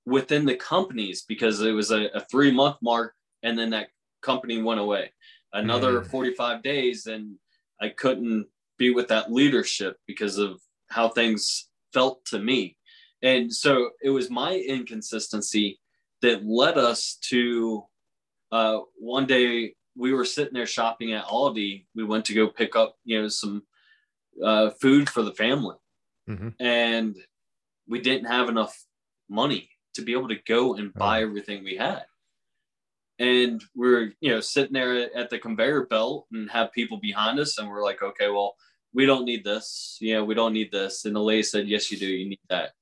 within 0.04 0.44
the 0.44 0.54
companies 0.54 1.24
because 1.26 1.60
it 1.60 1.72
was 1.72 1.90
a, 1.90 2.06
a, 2.14 2.20
three 2.30 2.52
month 2.52 2.76
mark 2.80 3.14
and 3.42 3.58
then 3.58 3.70
that 3.70 3.88
company 4.22 4.62
went 4.62 4.78
away. 4.78 5.12
Another 5.52 6.00
mm. 6.00 6.06
45 6.06 6.62
days 6.62 7.06
and 7.06 7.36
I 7.80 7.88
couldn't 7.88 8.46
be 8.78 8.90
with 8.92 9.08
that 9.08 9.32
leadership 9.32 9.96
because 10.06 10.38
of 10.38 10.60
how 10.90 11.08
things 11.08 11.68
felt 11.92 12.24
to 12.26 12.38
me. 12.38 12.76
And 13.22 13.52
so 13.52 13.90
it 14.02 14.10
was 14.10 14.30
my 14.30 14.54
inconsistency 14.54 15.80
that 16.22 16.46
led 16.46 16.78
us 16.78 17.18
to 17.30 17.84
uh, 18.52 18.80
one 18.98 19.26
day 19.26 19.74
we 19.96 20.12
were 20.12 20.24
sitting 20.24 20.54
there 20.54 20.66
shopping 20.66 21.12
at 21.12 21.24
Aldi. 21.24 21.86
We 21.94 22.04
went 22.04 22.24
to 22.26 22.34
go 22.34 22.48
pick 22.48 22.76
up, 22.76 22.96
you 23.04 23.22
know, 23.22 23.28
some 23.28 23.62
uh, 24.42 24.70
food 24.70 25.08
for 25.08 25.22
the 25.22 25.32
family, 25.32 25.76
mm-hmm. 26.28 26.50
and 26.60 27.16
we 27.88 28.00
didn't 28.00 28.26
have 28.26 28.48
enough 28.48 28.84
money 29.28 29.70
to 29.94 30.02
be 30.02 30.12
able 30.12 30.28
to 30.28 30.38
go 30.46 30.74
and 30.74 30.92
oh. 30.94 30.98
buy 30.98 31.20
oh. 31.20 31.22
everything 31.26 31.64
we 31.64 31.76
had. 31.76 32.04
And 33.18 33.62
we 33.74 33.94
are 33.94 34.12
you 34.20 34.30
know, 34.30 34.40
sitting 34.40 34.74
there 34.74 35.16
at 35.16 35.30
the 35.30 35.38
conveyor 35.38 35.86
belt 35.86 36.26
and 36.32 36.50
have 36.50 36.72
people 36.72 36.98
behind 36.98 37.38
us, 37.38 37.58
and 37.58 37.68
we're 37.68 37.82
like, 37.82 38.02
okay, 38.02 38.28
well, 38.28 38.56
we 38.92 39.06
don't 39.06 39.24
need 39.24 39.44
this. 39.44 39.98
You 40.00 40.14
know, 40.14 40.24
we 40.24 40.34
don't 40.34 40.52
need 40.52 40.70
this. 40.70 41.04
And 41.04 41.16
the 41.16 41.20
lady 41.20 41.42
said, 41.42 41.68
yes, 41.68 41.90
you 41.90 41.98
do. 41.98 42.06
You 42.06 42.28
need 42.28 42.40
that. 42.50 42.72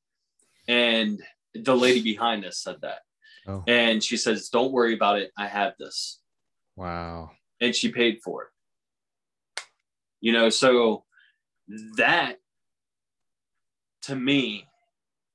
And 0.68 1.20
the 1.54 1.76
lady 1.76 2.02
behind 2.02 2.44
us 2.44 2.58
said 2.58 2.76
that. 2.82 3.00
Oh. 3.47 3.62
And 3.66 4.03
she 4.03 4.16
says, 4.16 4.49
Don't 4.49 4.72
worry 4.72 4.95
about 4.95 5.18
it. 5.18 5.30
I 5.36 5.47
have 5.47 5.74
this. 5.78 6.20
Wow. 6.76 7.30
And 7.61 7.74
she 7.74 7.90
paid 7.90 8.18
for 8.22 8.45
it. 8.45 8.49
You 10.20 10.32
know, 10.32 10.49
so 10.49 11.05
that 11.97 12.36
to 14.03 14.16
me, 14.16 14.66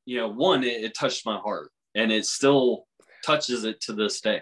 you 0.05 0.18
know, 0.18 0.28
one, 0.28 0.64
it, 0.64 0.84
it 0.84 0.95
touched 0.95 1.26
my 1.26 1.38
heart 1.38 1.72
and 1.95 2.12
it 2.12 2.26
still 2.26 2.88
touches 3.26 3.64
it 3.64 3.82
to 3.82 3.93
this 3.93 4.22
day. 4.22 4.41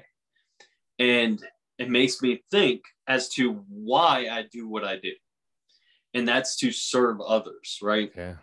And 0.99 1.41
it 1.77 1.89
makes 1.89 2.21
me 2.21 2.43
think 2.51 2.81
as 3.07 3.29
to 3.29 3.63
why 3.69 4.27
I 4.31 4.45
do 4.51 4.67
what 4.67 4.83
I 4.83 4.97
do. 4.97 5.11
And 6.13 6.27
that's 6.27 6.55
to 6.57 6.71
serve 6.71 7.21
others, 7.21 7.79
right? 7.81 8.11
Yeah. 8.15 8.35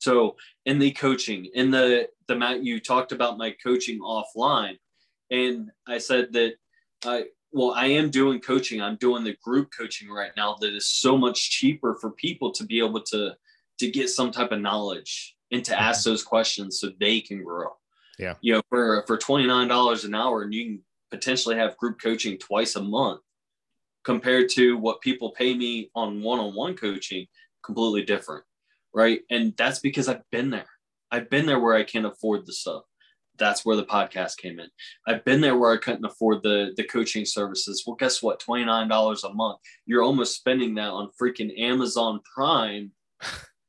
So 0.00 0.36
in 0.64 0.78
the 0.78 0.90
coaching, 0.92 1.46
in 1.54 1.70
the 1.70 2.08
the 2.26 2.34
amount 2.34 2.64
you 2.64 2.80
talked 2.80 3.12
about 3.12 3.38
my 3.38 3.54
coaching 3.62 4.00
offline, 4.00 4.78
And 5.30 5.70
I 5.86 5.98
said 5.98 6.32
that 6.32 6.54
I, 7.04 7.26
well, 7.52 7.72
I 7.72 7.86
am 7.86 8.10
doing 8.10 8.40
coaching. 8.40 8.80
I'm 8.80 8.96
doing 8.96 9.24
the 9.24 9.36
group 9.44 9.70
coaching 9.76 10.10
right 10.10 10.32
now 10.36 10.56
that 10.60 10.74
is 10.74 10.88
so 10.88 11.16
much 11.16 11.50
cheaper 11.50 11.96
for 12.00 12.12
people 12.12 12.50
to 12.52 12.64
be 12.64 12.78
able 12.78 13.02
to 13.12 13.34
to 13.78 13.90
get 13.90 14.10
some 14.10 14.30
type 14.30 14.52
of 14.52 14.60
knowledge 14.60 15.36
and 15.50 15.64
to 15.64 15.78
ask 15.78 16.00
mm-hmm. 16.00 16.10
those 16.10 16.22
questions 16.22 16.80
so 16.80 16.90
they 16.98 17.20
can 17.20 17.42
grow. 17.42 17.70
Yeah. 18.18 18.34
You 18.40 18.54
know, 18.54 18.62
for 18.68 19.04
for 19.06 19.18
$29 19.18 20.04
an 20.04 20.14
hour 20.14 20.42
and 20.42 20.54
you 20.54 20.64
can 20.64 20.82
potentially 21.10 21.56
have 21.56 21.76
group 21.76 22.00
coaching 22.00 22.38
twice 22.38 22.76
a 22.76 22.82
month 22.82 23.20
compared 24.04 24.48
to 24.50 24.78
what 24.78 25.00
people 25.02 25.32
pay 25.32 25.54
me 25.54 25.90
on 25.94 26.22
one-on-one 26.22 26.74
coaching, 26.74 27.26
completely 27.62 28.02
different. 28.02 28.44
Right. 28.94 29.20
And 29.30 29.54
that's 29.56 29.78
because 29.78 30.08
I've 30.08 30.28
been 30.30 30.50
there. 30.50 30.66
I've 31.10 31.30
been 31.30 31.46
there 31.46 31.60
where 31.60 31.74
I 31.74 31.84
can't 31.84 32.06
afford 32.06 32.46
the 32.46 32.52
stuff 32.52 32.82
that's 33.40 33.64
where 33.64 33.74
the 33.74 33.84
podcast 33.84 34.36
came 34.36 34.60
in. 34.60 34.68
I've 35.08 35.24
been 35.24 35.40
there 35.40 35.56
where 35.56 35.72
I 35.72 35.78
couldn't 35.78 36.04
afford 36.04 36.44
the 36.44 36.72
the 36.76 36.84
coaching 36.84 37.24
services. 37.24 37.82
Well, 37.84 37.96
guess 37.96 38.22
what? 38.22 38.38
Twenty 38.38 38.64
nine 38.64 38.86
dollars 38.86 39.24
a 39.24 39.32
month. 39.32 39.58
You're 39.86 40.04
almost 40.04 40.36
spending 40.36 40.76
that 40.76 40.90
on 40.90 41.10
freaking 41.20 41.58
Amazon 41.58 42.20
Prime 42.32 42.92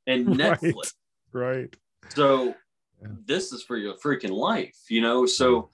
and 0.06 0.28
Netflix. 0.38 0.94
Right. 1.32 1.56
right. 1.56 1.76
So 2.10 2.54
yeah. 3.02 3.08
this 3.26 3.52
is 3.52 3.64
for 3.64 3.78
your 3.78 3.96
freaking 3.96 4.32
life, 4.32 4.78
you 4.90 5.02
know. 5.02 5.26
So 5.26 5.72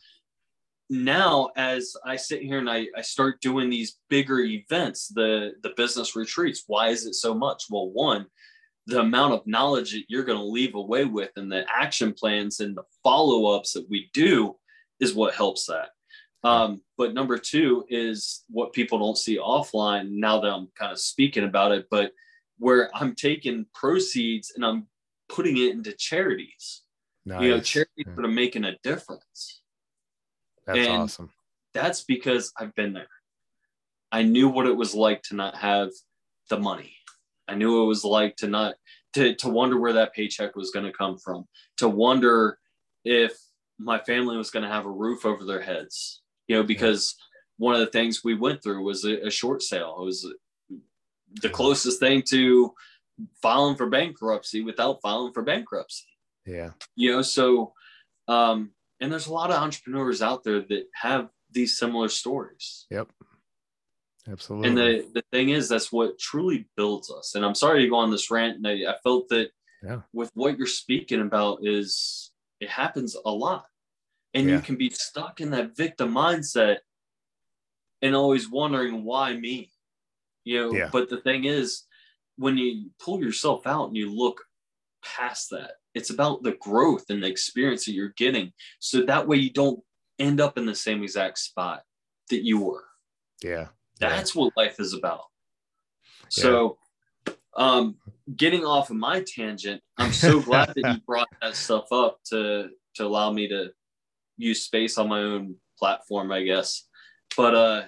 now 0.89 1.49
as 1.57 1.97
I 2.05 2.15
sit 2.15 2.41
here 2.41 2.59
and 2.59 2.69
I, 2.69 2.85
I 2.95 3.01
start 3.01 3.41
doing 3.41 3.69
these 3.69 3.97
bigger 4.09 4.39
events, 4.39 5.07
the 5.09 5.53
the 5.63 5.73
business 5.75 6.15
retreats, 6.15 6.63
why 6.67 6.89
is 6.89 7.05
it 7.05 7.15
so 7.15 7.33
much? 7.33 7.65
Well, 7.69 7.89
one, 7.89 8.27
the 8.88 9.01
amount 9.01 9.33
of 9.33 9.45
knowledge 9.45 9.91
that 9.91 10.05
you're 10.07 10.23
going 10.23 10.38
to 10.38 10.43
leave 10.43 10.75
away 10.75 11.03
with 11.03 11.31
and 11.35 11.51
the 11.51 11.65
action 11.69 12.13
plans 12.13 12.61
and 12.61 12.75
the 12.75 12.83
follow-ups 13.03 13.73
that 13.73 13.88
we 13.89 14.09
do 14.13 14.55
is 14.99 15.13
what 15.13 15.35
helps 15.35 15.65
that. 15.65 15.89
Um, 16.43 16.81
but 16.97 17.13
number 17.13 17.38
two 17.38 17.85
is 17.89 18.45
what 18.49 18.71
people 18.71 18.97
don't 18.97 19.17
see 19.17 19.38
offline 19.38 20.11
now 20.11 20.39
that 20.39 20.51
i'm 20.51 20.69
kind 20.77 20.91
of 20.91 20.99
speaking 20.99 21.43
about 21.43 21.71
it 21.71 21.88
but 21.91 22.11
where 22.59 22.89
i'm 22.95 23.15
taking 23.15 23.65
proceeds 23.73 24.53
and 24.55 24.63
i'm 24.63 24.88
putting 25.29 25.57
it 25.57 25.71
into 25.71 25.91
charities. 25.93 26.83
Nice. 27.25 27.41
you 27.41 27.49
know 27.49 27.59
charities 27.59 28.05
yeah. 28.07 28.13
that 28.15 28.23
are 28.23 28.29
making 28.29 28.63
a 28.63 28.77
difference. 28.83 29.61
That's 30.65 30.79
and 30.79 31.03
awesome. 31.03 31.29
that's 31.73 32.03
because 32.03 32.53
i've 32.57 32.73
been 32.75 32.93
there. 32.93 33.09
I 34.11 34.21
knew 34.21 34.47
what 34.47 34.67
it 34.67 34.77
was 34.77 34.95
like 34.95 35.23
to 35.23 35.35
not 35.35 35.55
have 35.55 35.89
the 36.49 36.57
money 36.57 36.96
I 37.47 37.55
knew 37.55 37.83
it 37.83 37.87
was 37.87 38.03
like 38.03 38.35
to 38.37 38.47
not 38.47 38.75
to 39.13 39.35
to 39.35 39.49
wonder 39.49 39.79
where 39.79 39.93
that 39.93 40.13
paycheck 40.13 40.55
was 40.55 40.71
going 40.71 40.85
to 40.85 40.91
come 40.91 41.17
from, 41.17 41.47
to 41.77 41.87
wonder 41.87 42.59
if 43.05 43.33
my 43.79 43.99
family 43.99 44.37
was 44.37 44.49
going 44.49 44.63
to 44.63 44.71
have 44.71 44.85
a 44.85 44.91
roof 44.91 45.25
over 45.25 45.45
their 45.45 45.61
heads. 45.61 46.21
You 46.47 46.57
know, 46.57 46.63
because 46.63 47.15
one 47.57 47.73
of 47.73 47.81
the 47.81 47.87
things 47.87 48.23
we 48.23 48.35
went 48.35 48.63
through 48.63 48.83
was 48.83 49.03
a, 49.03 49.27
a 49.27 49.31
short 49.31 49.61
sale. 49.61 49.97
It 49.99 50.05
was 50.05 50.33
the 51.41 51.49
closest 51.49 51.99
thing 51.99 52.23
to 52.29 52.73
filing 53.41 53.75
for 53.75 53.89
bankruptcy 53.89 54.61
without 54.61 55.01
filing 55.01 55.33
for 55.33 55.43
bankruptcy. 55.43 56.05
Yeah. 56.45 56.71
You 56.95 57.11
know, 57.11 57.21
so 57.21 57.73
um 58.27 58.71
and 58.99 59.11
there's 59.11 59.27
a 59.27 59.33
lot 59.33 59.51
of 59.51 59.61
entrepreneurs 59.61 60.21
out 60.21 60.43
there 60.43 60.61
that 60.61 60.87
have 60.93 61.29
these 61.51 61.77
similar 61.77 62.09
stories. 62.09 62.85
Yep. 62.89 63.09
Absolutely. 64.30 64.67
And 64.67 64.78
the, 64.78 65.07
the 65.13 65.23
thing 65.32 65.49
is, 65.49 65.69
that's 65.69 65.91
what 65.91 66.19
truly 66.19 66.67
builds 66.75 67.11
us. 67.11 67.36
And 67.36 67.45
I'm 67.45 67.55
sorry 67.55 67.84
to 67.84 67.89
go 67.89 67.95
on 67.95 68.11
this 68.11 68.30
rant. 68.30 68.57
And 68.57 68.67
I, 68.67 68.91
I 68.91 68.95
felt 69.03 69.30
that 69.30 69.49
yeah. 69.84 70.01
with 70.13 70.32
what 70.34 70.57
you're 70.57 70.67
speaking 70.67 71.21
about 71.21 71.59
is 71.61 72.32
it 72.59 72.69
happens 72.69 73.15
a 73.25 73.32
lot. 73.32 73.65
And 74.34 74.49
yeah. 74.49 74.55
you 74.55 74.61
can 74.61 74.75
be 74.75 74.89
stuck 74.89 75.39
in 75.39 75.51
that 75.51 75.78
victim 75.78 76.13
mindset 76.13 76.80
and 78.01 78.15
always 78.15 78.49
wondering 78.49 79.03
why 79.03 79.36
me. 79.36 79.71
You 80.43 80.59
know, 80.59 80.73
yeah. 80.73 80.89
but 80.91 81.09
the 81.09 81.21
thing 81.21 81.45
is, 81.45 81.84
when 82.38 82.57
you 82.57 82.89
pull 82.99 83.19
yourself 83.19 83.65
out 83.65 83.88
and 83.88 83.97
you 83.97 84.13
look 84.13 84.43
past 85.03 85.49
that, 85.51 85.71
it's 85.95 86.09
about 86.09 86.43
the 86.43 86.55
growth 86.61 87.05
and 87.09 87.23
the 87.23 87.28
experience 87.28 87.86
that 87.86 87.93
you're 87.93 88.13
getting. 88.17 88.53
So 88.80 89.03
that 89.03 89.28
way 89.28 89.38
you 89.38 89.51
don't 89.51 89.80
end 90.19 90.39
up 90.39 90.57
in 90.57 90.65
the 90.65 90.75
same 90.75 91.01
exact 91.03 91.39
spot 91.39 91.82
that 92.30 92.43
you 92.43 92.61
were. 92.61 92.86
Yeah. 93.43 93.67
That's 93.99 94.35
yeah. 94.35 94.41
what 94.41 94.53
life 94.57 94.79
is 94.79 94.93
about. 94.93 95.23
So, 96.29 96.77
um, 97.55 97.95
getting 98.35 98.65
off 98.65 98.89
of 98.89 98.97
my 98.97 99.23
tangent, 99.25 99.81
I'm 99.97 100.13
so 100.13 100.41
glad 100.41 100.73
that 100.75 100.93
you 100.93 101.01
brought 101.05 101.29
that 101.41 101.55
stuff 101.55 101.91
up 101.91 102.19
to 102.25 102.69
to 102.95 103.05
allow 103.05 103.31
me 103.31 103.47
to 103.47 103.71
use 104.37 104.63
space 104.63 104.97
on 104.97 105.09
my 105.09 105.21
own 105.21 105.55
platform, 105.77 106.31
I 106.31 106.43
guess. 106.43 106.83
But 107.35 107.55
uh, 107.55 107.81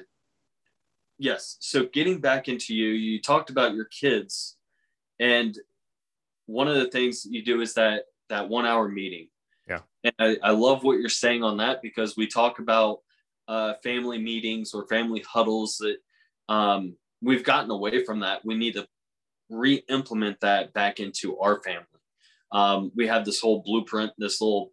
yes. 1.18 1.58
So 1.60 1.86
getting 1.86 2.20
back 2.20 2.48
into 2.48 2.74
you, 2.74 2.90
you 2.90 3.22
talked 3.22 3.50
about 3.50 3.74
your 3.74 3.86
kids, 3.86 4.58
and 5.20 5.58
one 6.46 6.68
of 6.68 6.76
the 6.76 6.90
things 6.90 7.26
you 7.30 7.44
do 7.44 7.62
is 7.62 7.74
that 7.76 8.04
that 8.30 8.50
one 8.50 8.66
hour 8.66 8.88
meeting. 8.88 9.28
Yeah. 9.68 9.82
And 10.04 10.14
I, 10.20 10.38
I 10.42 10.52
love 10.52 10.84
what 10.84 11.00
you're 11.00 11.10
saying 11.10 11.44
on 11.44 11.58
that 11.58 11.82
because 11.82 12.18
we 12.18 12.26
talk 12.26 12.60
about 12.60 13.00
uh, 13.50 13.74
family 13.84 14.20
meetings 14.20 14.74
or 14.74 14.88
family 14.88 15.24
huddles 15.28 15.78
that 15.78 15.98
um, 16.54 16.96
we've 17.22 17.44
gotten 17.44 17.72
away 17.72 18.06
from 18.06 18.20
that. 18.20 18.46
We 18.46 18.56
need 18.56 18.76
to 18.76 18.88
re-implement 19.50 20.40
that 20.42 20.72
back 20.74 21.00
into 21.00 21.38
our 21.40 21.62
family. 21.64 21.86
Um, 22.52 22.92
we 22.96 23.08
have 23.08 23.26
this 23.26 23.42
whole 23.42 23.64
blueprint, 23.66 24.12
this 24.18 24.40
little 24.40 24.72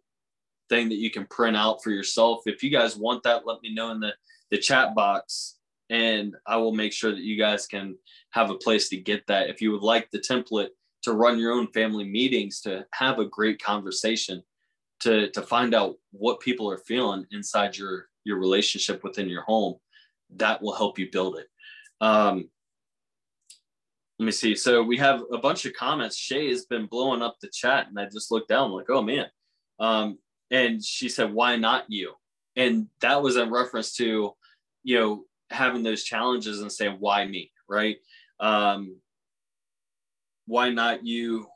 thing 0.69 0.89
that 0.89 0.99
you 0.99 1.09
can 1.09 1.25
print 1.25 1.57
out 1.57 1.83
for 1.83 1.89
yourself. 1.89 2.43
If 2.45 2.63
you 2.63 2.69
guys 2.69 2.95
want 2.95 3.23
that, 3.23 3.47
let 3.47 3.61
me 3.61 3.73
know 3.73 3.91
in 3.91 3.99
the, 3.99 4.13
the 4.51 4.57
chat 4.57 4.93
box 4.93 5.55
and 5.89 6.35
I 6.45 6.57
will 6.57 6.73
make 6.73 6.93
sure 6.93 7.11
that 7.11 7.23
you 7.23 7.37
guys 7.37 7.65
can 7.65 7.97
have 8.31 8.49
a 8.49 8.55
place 8.55 8.89
to 8.89 8.97
get 8.97 9.25
that. 9.27 9.49
If 9.49 9.61
you 9.61 9.71
would 9.71 9.81
like 9.81 10.11
the 10.11 10.19
template 10.19 10.69
to 11.03 11.13
run 11.13 11.39
your 11.39 11.53
own 11.53 11.67
family 11.71 12.03
meetings, 12.03 12.61
to 12.61 12.85
have 12.93 13.19
a 13.19 13.25
great 13.25 13.61
conversation, 13.61 14.43
to, 14.99 15.29
to 15.31 15.41
find 15.41 15.73
out 15.73 15.95
what 16.11 16.41
people 16.41 16.69
are 16.69 16.79
feeling 16.79 17.25
inside 17.31 17.77
your 17.77 18.06
your 18.27 18.37
relationship 18.37 19.03
within 19.03 19.29
your 19.29 19.43
home, 19.43 19.75
that 20.35 20.61
will 20.61 20.75
help 20.75 20.99
you 20.99 21.09
build 21.09 21.37
it. 21.37 21.47
Um, 22.01 22.49
let 24.19 24.25
me 24.25 24.31
see. 24.31 24.55
So 24.55 24.83
we 24.83 24.97
have 24.97 25.21
a 25.31 25.37
bunch 25.37 25.65
of 25.65 25.73
comments. 25.73 26.17
Shay 26.17 26.49
has 26.49 26.65
been 26.65 26.87
blowing 26.87 27.21
up 27.21 27.37
the 27.39 27.47
chat, 27.47 27.87
and 27.87 27.99
I 27.99 28.05
just 28.05 28.31
looked 28.31 28.49
down 28.49 28.71
like, 28.71 28.89
oh 28.89 29.01
man. 29.01 29.27
Um, 29.79 30.17
and 30.51 30.83
she 30.83 31.07
said, 31.07 31.33
"Why 31.33 31.55
not 31.55 31.85
you?" 31.87 32.13
And 32.55 32.87
that 33.01 33.21
was 33.21 33.37
in 33.37 33.51
reference 33.51 33.95
to, 33.97 34.33
you 34.83 34.99
know, 34.99 35.23
having 35.51 35.83
those 35.83 36.03
challenges 36.03 36.61
and 36.61 36.71
saying, 36.71 36.97
"Why 36.99 37.25
me?" 37.25 37.51
Right? 37.69 37.97
Um, 38.39 38.97
why 40.47 40.69
not 40.69 41.05
you? 41.05 41.47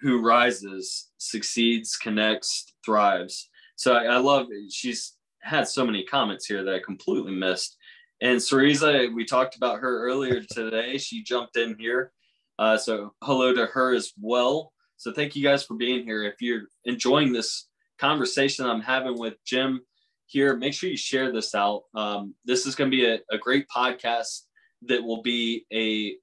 Who 0.00 0.20
rises, 0.20 1.10
succeeds, 1.18 1.96
connects, 1.96 2.74
thrives. 2.84 3.48
So 3.76 3.94
I, 3.94 4.04
I 4.04 4.16
love. 4.16 4.48
She's 4.70 5.14
had 5.44 5.68
so 5.68 5.84
many 5.84 6.04
comments 6.04 6.46
here 6.46 6.64
that 6.64 6.74
I 6.74 6.80
completely 6.84 7.32
missed. 7.32 7.76
And 8.20 8.38
Sariza, 8.38 9.14
we 9.14 9.24
talked 9.24 9.56
about 9.56 9.80
her 9.80 10.02
earlier 10.02 10.42
today. 10.42 10.98
She 10.98 11.22
jumped 11.22 11.56
in 11.56 11.76
here. 11.78 12.12
Uh, 12.58 12.76
so 12.76 13.12
hello 13.22 13.52
to 13.52 13.66
her 13.66 13.94
as 13.94 14.12
well. 14.20 14.72
So 14.96 15.12
thank 15.12 15.36
you 15.36 15.42
guys 15.42 15.64
for 15.64 15.74
being 15.74 16.04
here. 16.04 16.24
If 16.24 16.40
you're 16.40 16.62
enjoying 16.84 17.32
this 17.32 17.68
conversation 17.98 18.64
I'm 18.64 18.80
having 18.80 19.18
with 19.18 19.34
Jim 19.44 19.80
here, 20.26 20.56
make 20.56 20.72
sure 20.72 20.88
you 20.88 20.96
share 20.96 21.32
this 21.32 21.54
out. 21.54 21.82
Um, 21.94 22.34
this 22.44 22.66
is 22.66 22.74
going 22.74 22.90
to 22.90 22.96
be 22.96 23.06
a, 23.06 23.18
a 23.30 23.38
great 23.38 23.66
podcast 23.74 24.42
that 24.86 25.02
will 25.02 25.22
be 25.22 25.66
a 25.72 26.16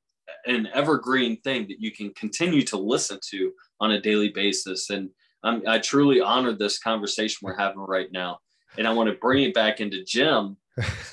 an 0.46 0.68
evergreen 0.74 1.36
thing 1.42 1.68
that 1.68 1.82
you 1.82 1.92
can 1.92 2.14
continue 2.14 2.62
to 2.62 2.78
listen 2.78 3.20
to 3.30 3.52
on 3.82 3.92
a 3.92 4.02
daily 4.02 4.30
basis. 4.30 4.90
And 4.90 5.10
I'm, 5.44 5.62
I 5.68 5.80
truly 5.80 6.22
honor 6.22 6.54
this 6.54 6.80
conversation 6.80 7.40
we're 7.42 7.58
having 7.58 7.82
right 7.82 8.08
now 8.14 8.40
and 8.78 8.88
I 8.88 8.94
want 8.94 9.10
to 9.10 9.16
bring 9.16 9.44
it 9.44 9.54
back 9.54 9.82
into 9.82 10.04
Jim. 10.04 10.58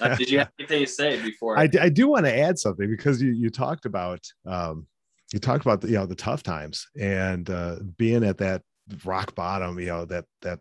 Uh, 0.01 0.15
did 0.17 0.31
you 0.31 0.39
have 0.39 0.51
anything 0.59 0.85
to 0.85 0.91
say 0.91 1.21
before? 1.23 1.59
I, 1.59 1.69
I 1.81 1.89
do 1.89 2.09
want 2.09 2.27
to 2.27 2.37
add 2.37 2.59
something 2.59 2.89
because 2.89 3.21
you 3.21 3.33
you 3.33 3.51
talked 3.51 3.87
about 3.87 4.21
um, 4.47 4.87
you 5.33 5.39
talked 5.39 5.65
about 5.65 5.81
the, 5.81 5.89
you 5.89 5.95
know 5.95 6.07
the 6.07 6.15
tough 6.15 6.43
times 6.43 6.87
and 6.99 7.49
uh, 7.51 7.77
being 7.97 8.25
at 8.25 8.39
that 8.39 8.63
rock 9.05 9.35
bottom. 9.35 9.79
You 9.79 9.87
know 9.87 10.05
that 10.07 10.25
that 10.43 10.61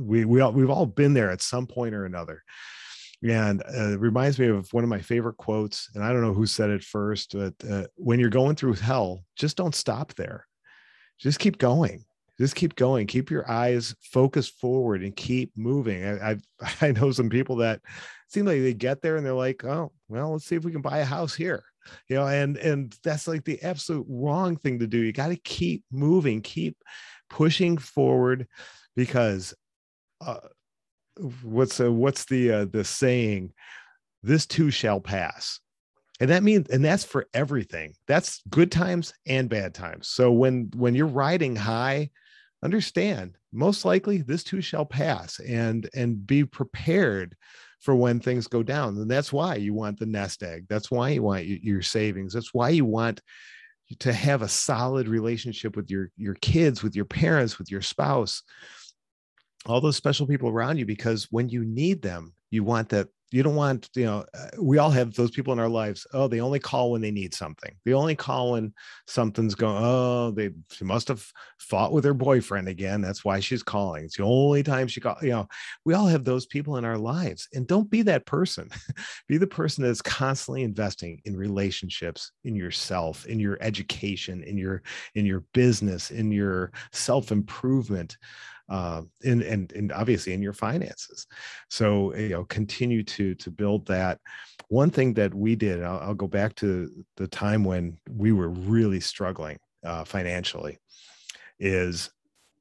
we 0.00 0.24
we 0.24 0.40
all, 0.40 0.52
we've 0.52 0.70
all 0.70 0.86
been 0.86 1.14
there 1.14 1.30
at 1.30 1.42
some 1.42 1.66
point 1.66 1.94
or 1.94 2.04
another. 2.04 2.42
And 3.22 3.62
uh, 3.62 3.92
it 3.92 4.00
reminds 4.00 4.38
me 4.38 4.48
of 4.48 4.70
one 4.72 4.84
of 4.84 4.90
my 4.90 5.00
favorite 5.00 5.38
quotes, 5.38 5.88
and 5.94 6.04
I 6.04 6.12
don't 6.12 6.20
know 6.20 6.34
who 6.34 6.46
said 6.46 6.68
it 6.68 6.84
first, 6.84 7.32
but 7.32 7.54
uh, 7.68 7.86
when 7.96 8.20
you're 8.20 8.28
going 8.28 8.56
through 8.56 8.74
hell, 8.74 9.24
just 9.36 9.56
don't 9.56 9.74
stop 9.74 10.14
there. 10.14 10.46
Just 11.18 11.38
keep 11.38 11.56
going 11.56 12.04
just 12.38 12.54
keep 12.54 12.74
going 12.76 13.06
keep 13.06 13.30
your 13.30 13.50
eyes 13.50 13.94
focused 14.00 14.58
forward 14.60 15.02
and 15.02 15.16
keep 15.16 15.52
moving. 15.56 16.04
I, 16.04 16.32
I 16.32 16.36
i 16.80 16.92
know 16.92 17.10
some 17.10 17.30
people 17.30 17.56
that 17.56 17.80
seem 18.28 18.44
like 18.44 18.60
they 18.60 18.74
get 18.74 19.02
there 19.02 19.16
and 19.16 19.24
they're 19.24 19.32
like 19.32 19.64
oh 19.64 19.92
well 20.08 20.32
let's 20.32 20.44
see 20.44 20.56
if 20.56 20.64
we 20.64 20.72
can 20.72 20.82
buy 20.82 20.98
a 20.98 21.04
house 21.04 21.34
here 21.34 21.64
you 22.08 22.16
know 22.16 22.26
and 22.26 22.56
and 22.58 22.96
that's 23.02 23.28
like 23.28 23.44
the 23.44 23.62
absolute 23.62 24.06
wrong 24.08 24.56
thing 24.56 24.78
to 24.78 24.86
do. 24.86 24.98
You 24.98 25.12
got 25.12 25.28
to 25.28 25.36
keep 25.36 25.84
moving 25.90 26.42
keep 26.42 26.76
pushing 27.30 27.78
forward 27.78 28.46
because 28.94 29.54
uh, 30.20 30.40
what's 31.42 31.80
uh, 31.80 31.92
what's 31.92 32.24
the 32.26 32.50
uh, 32.52 32.64
the 32.66 32.84
saying 32.84 33.52
this 34.22 34.46
too 34.46 34.70
shall 34.70 35.00
pass 35.00 35.60
and 36.20 36.30
that 36.30 36.42
means 36.42 36.68
and 36.68 36.84
that's 36.84 37.04
for 37.04 37.26
everything. 37.34 37.94
That's 38.06 38.42
good 38.48 38.72
times 38.72 39.12
and 39.26 39.48
bad 39.48 39.74
times. 39.74 40.08
So 40.08 40.32
when 40.32 40.70
when 40.74 40.94
you're 40.94 41.06
riding 41.06 41.56
high 41.56 42.10
understand 42.66 43.38
most 43.52 43.84
likely 43.84 44.18
this 44.18 44.44
too 44.44 44.60
shall 44.60 44.84
pass 44.84 45.38
and 45.40 45.88
and 45.94 46.26
be 46.26 46.44
prepared 46.44 47.36
for 47.80 47.94
when 47.94 48.18
things 48.18 48.48
go 48.48 48.62
down. 48.62 48.96
And 48.96 49.10
that's 49.10 49.32
why 49.32 49.54
you 49.54 49.72
want 49.72 49.98
the 49.98 50.06
nest 50.06 50.42
egg. 50.42 50.66
That's 50.68 50.90
why 50.90 51.10
you 51.10 51.22
want 51.22 51.46
your 51.46 51.80
savings. 51.80 52.32
That's 52.32 52.52
why 52.52 52.70
you 52.70 52.84
want 52.84 53.20
to 54.00 54.12
have 54.12 54.42
a 54.42 54.48
solid 54.48 55.06
relationship 55.06 55.76
with 55.76 55.88
your 55.90 56.10
your 56.16 56.34
kids 56.34 56.82
with 56.82 56.96
your 56.96 57.04
parents 57.04 57.56
with 57.56 57.70
your 57.70 57.82
spouse 57.82 58.42
all 59.66 59.80
those 59.80 59.96
special 59.96 60.26
people 60.26 60.48
around 60.48 60.76
you 60.76 60.84
because 60.84 61.28
when 61.30 61.48
you 61.48 61.64
need 61.64 62.02
them 62.02 62.32
you 62.56 62.64
want 62.64 62.88
that 62.88 63.08
you 63.32 63.42
don't 63.42 63.56
want 63.56 63.88
you 63.94 64.04
know 64.04 64.24
uh, 64.34 64.48
we 64.60 64.78
all 64.78 64.90
have 64.90 65.14
those 65.14 65.30
people 65.30 65.52
in 65.52 65.58
our 65.58 65.68
lives 65.68 66.06
oh 66.12 66.28
they 66.28 66.40
only 66.40 66.60
call 66.60 66.92
when 66.92 67.00
they 67.00 67.10
need 67.10 67.34
something. 67.34 67.74
They 67.84 67.92
only 67.92 68.14
call 68.14 68.52
when 68.52 68.72
something's 69.06 69.54
going 69.54 69.76
oh 69.78 70.30
they 70.30 70.50
she 70.70 70.84
must 70.84 71.08
have 71.08 71.26
fought 71.58 71.92
with 71.92 72.04
her 72.04 72.14
boyfriend 72.14 72.68
again 72.68 73.00
that's 73.00 73.24
why 73.24 73.40
she's 73.40 73.62
calling. 73.62 74.04
It's 74.04 74.16
the 74.16 74.22
only 74.22 74.62
time 74.62 74.86
she 74.86 75.00
call 75.00 75.16
you 75.22 75.30
know 75.30 75.48
we 75.84 75.94
all 75.94 76.06
have 76.06 76.24
those 76.24 76.46
people 76.46 76.76
in 76.76 76.84
our 76.84 76.98
lives 76.98 77.48
and 77.52 77.66
don't 77.66 77.90
be 77.90 78.02
that 78.02 78.26
person. 78.26 78.70
Be 79.28 79.38
the 79.38 79.46
person 79.46 79.82
that's 79.82 80.02
constantly 80.02 80.62
investing 80.62 81.20
in 81.24 81.36
relationships 81.36 82.30
in 82.44 82.54
yourself 82.54 83.26
in 83.26 83.40
your 83.40 83.58
education 83.60 84.42
in 84.44 84.56
your 84.56 84.82
in 85.14 85.26
your 85.26 85.40
business 85.52 86.10
in 86.10 86.30
your 86.30 86.70
self 86.92 87.32
improvement 87.32 88.16
uh, 88.68 89.02
and, 89.24 89.42
and 89.42 89.72
and 89.72 89.92
obviously 89.92 90.32
in 90.32 90.42
your 90.42 90.52
finances. 90.52 91.26
So 91.70 92.14
you 92.14 92.30
know, 92.30 92.44
continue 92.44 93.02
to 93.04 93.34
to 93.36 93.50
build 93.50 93.86
that. 93.86 94.20
One 94.68 94.90
thing 94.90 95.14
that 95.14 95.32
we 95.32 95.54
did, 95.54 95.82
I'll, 95.82 96.00
I'll 96.00 96.14
go 96.14 96.26
back 96.26 96.54
to 96.56 96.90
the 97.16 97.28
time 97.28 97.62
when 97.64 97.98
we 98.10 98.32
were 98.32 98.48
really 98.48 99.00
struggling 99.00 99.58
uh, 99.84 100.04
financially, 100.04 100.78
is 101.60 102.10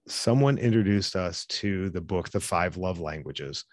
someone 0.08 0.58
introduced 0.58 1.16
us 1.16 1.46
to 1.48 1.90
the 1.90 2.02
book, 2.02 2.30
The 2.30 2.40
Five 2.40 2.78
Love 2.78 3.00
Languages. 3.00 3.66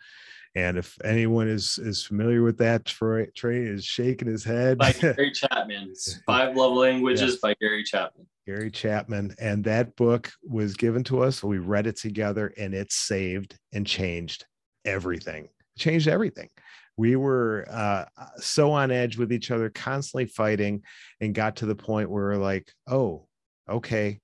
And 0.54 0.76
if 0.76 0.98
anyone 1.02 1.48
is 1.48 1.78
is 1.78 2.04
familiar 2.04 2.42
with 2.42 2.58
that, 2.58 2.84
Trey, 2.84 3.26
Trey 3.34 3.62
is 3.62 3.84
shaking 3.84 4.28
his 4.28 4.44
head. 4.44 4.78
By 4.78 4.92
Gary 5.00 5.32
Chapman, 5.32 5.94
Five 6.26 6.56
Love 6.56 6.72
Languages 6.72 7.36
by 7.36 7.54
Gary 7.60 7.84
Chapman. 7.84 8.26
Gary 8.46 8.70
Chapman. 8.70 9.34
And 9.38 9.64
that 9.64 9.94
book 9.96 10.30
was 10.42 10.74
given 10.74 11.04
to 11.04 11.22
us. 11.22 11.42
We 11.42 11.58
read 11.58 11.86
it 11.86 11.96
together 11.96 12.52
and 12.56 12.74
it 12.74 12.92
saved 12.92 13.56
and 13.72 13.86
changed 13.86 14.44
everything, 14.84 15.48
changed 15.78 16.08
everything. 16.08 16.48
We 16.96 17.16
were 17.16 17.66
uh, 17.70 18.04
so 18.36 18.72
on 18.72 18.90
edge 18.90 19.16
with 19.16 19.32
each 19.32 19.50
other, 19.50 19.70
constantly 19.70 20.26
fighting, 20.26 20.82
and 21.20 21.34
got 21.34 21.56
to 21.56 21.66
the 21.66 21.74
point 21.74 22.10
where 22.10 22.24
we're 22.24 22.36
like, 22.36 22.70
oh, 22.86 23.26
okay, 23.68 24.20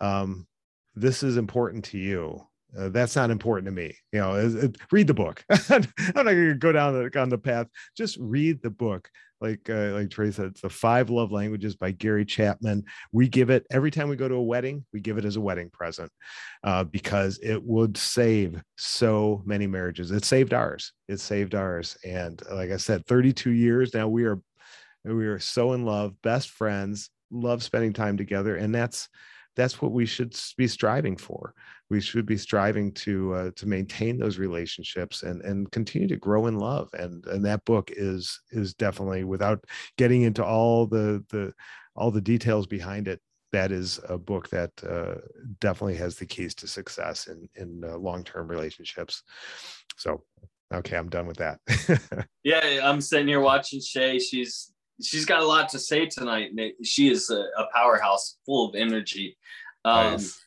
um, 0.00 0.46
this 0.94 1.22
is 1.22 1.36
important 1.36 1.84
to 1.86 1.98
you. 1.98 2.46
Uh, 2.76 2.90
that's 2.90 3.16
not 3.16 3.30
important 3.30 3.66
to 3.66 3.72
me. 3.72 3.96
You 4.12 4.20
know, 4.20 4.34
it, 4.34 4.64
it, 4.64 4.76
read 4.92 5.06
the 5.06 5.14
book. 5.14 5.44
I'm 5.50 5.82
not 6.14 6.24
going 6.24 6.48
to 6.48 6.54
go 6.54 6.72
down 6.72 6.94
the, 6.94 7.20
on 7.20 7.28
the 7.28 7.38
path. 7.38 7.66
Just 7.96 8.18
read 8.20 8.62
the 8.62 8.70
book 8.70 9.08
like 9.40 9.68
uh, 9.68 9.92
like 9.92 10.10
Trey 10.10 10.30
said, 10.30 10.46
it's 10.46 10.62
the 10.62 10.70
Five 10.70 11.10
Love 11.10 11.32
Languages 11.32 11.76
by 11.76 11.90
Gary 11.90 12.24
Chapman. 12.24 12.84
We 13.12 13.28
give 13.28 13.50
it 13.50 13.66
every 13.70 13.90
time 13.90 14.08
we 14.08 14.16
go 14.16 14.28
to 14.28 14.34
a 14.34 14.42
wedding. 14.42 14.84
We 14.92 15.00
give 15.00 15.18
it 15.18 15.24
as 15.24 15.36
a 15.36 15.40
wedding 15.40 15.70
present 15.70 16.10
uh, 16.64 16.84
because 16.84 17.38
it 17.42 17.62
would 17.62 17.96
save 17.96 18.62
so 18.76 19.42
many 19.44 19.66
marriages. 19.66 20.10
It 20.10 20.24
saved 20.24 20.54
ours. 20.54 20.92
It 21.08 21.20
saved 21.20 21.54
ours. 21.54 21.96
And 22.04 22.40
like 22.50 22.70
I 22.70 22.78
said, 22.78 23.06
32 23.06 23.50
years 23.50 23.92
now. 23.92 24.08
We 24.08 24.24
are 24.24 24.40
we 25.04 25.26
are 25.26 25.38
so 25.38 25.72
in 25.72 25.84
love, 25.84 26.20
best 26.22 26.50
friends, 26.50 27.10
love 27.30 27.62
spending 27.62 27.92
time 27.92 28.16
together, 28.16 28.56
and 28.56 28.74
that's 28.74 29.08
that's 29.54 29.80
what 29.80 29.92
we 29.92 30.06
should 30.06 30.34
be 30.56 30.68
striving 30.68 31.16
for 31.16 31.54
we 31.90 32.00
should 32.00 32.26
be 32.26 32.36
striving 32.36 32.92
to 32.92 33.34
uh, 33.34 33.50
to 33.56 33.66
maintain 33.66 34.18
those 34.18 34.38
relationships 34.38 35.22
and 35.22 35.42
and 35.42 35.70
continue 35.70 36.08
to 36.08 36.16
grow 36.16 36.46
in 36.46 36.58
love 36.58 36.88
and 36.94 37.24
and 37.26 37.44
that 37.44 37.64
book 37.64 37.90
is 37.96 38.40
is 38.50 38.74
definitely 38.74 39.24
without 39.24 39.62
getting 39.96 40.22
into 40.22 40.44
all 40.44 40.86
the 40.86 41.24
the 41.30 41.52
all 41.94 42.10
the 42.10 42.20
details 42.20 42.66
behind 42.66 43.08
it 43.08 43.20
that 43.52 43.72
is 43.72 44.00
a 44.08 44.18
book 44.18 44.50
that 44.50 44.70
uh, 44.88 45.14
definitely 45.60 45.96
has 45.96 46.16
the 46.16 46.26
keys 46.26 46.54
to 46.54 46.66
success 46.66 47.28
in 47.28 47.48
in 47.54 47.82
uh, 47.84 47.96
long-term 47.96 48.48
relationships 48.48 49.22
so 49.96 50.22
okay 50.74 50.96
i'm 50.96 51.08
done 51.08 51.26
with 51.26 51.36
that 51.36 51.58
yeah 52.44 52.80
i'm 52.82 53.00
sitting 53.00 53.28
here 53.28 53.40
watching 53.40 53.80
shay 53.80 54.18
she's 54.18 54.72
she's 55.02 55.24
got 55.24 55.40
a 55.40 55.46
lot 55.46 55.68
to 55.70 55.78
say 55.78 56.06
tonight. 56.06 56.50
She 56.82 57.10
is 57.10 57.30
a, 57.30 57.40
a 57.58 57.68
powerhouse, 57.74 58.36
full 58.46 58.68
of 58.68 58.74
energy. 58.74 59.36
Um, 59.84 60.12
nice. 60.12 60.45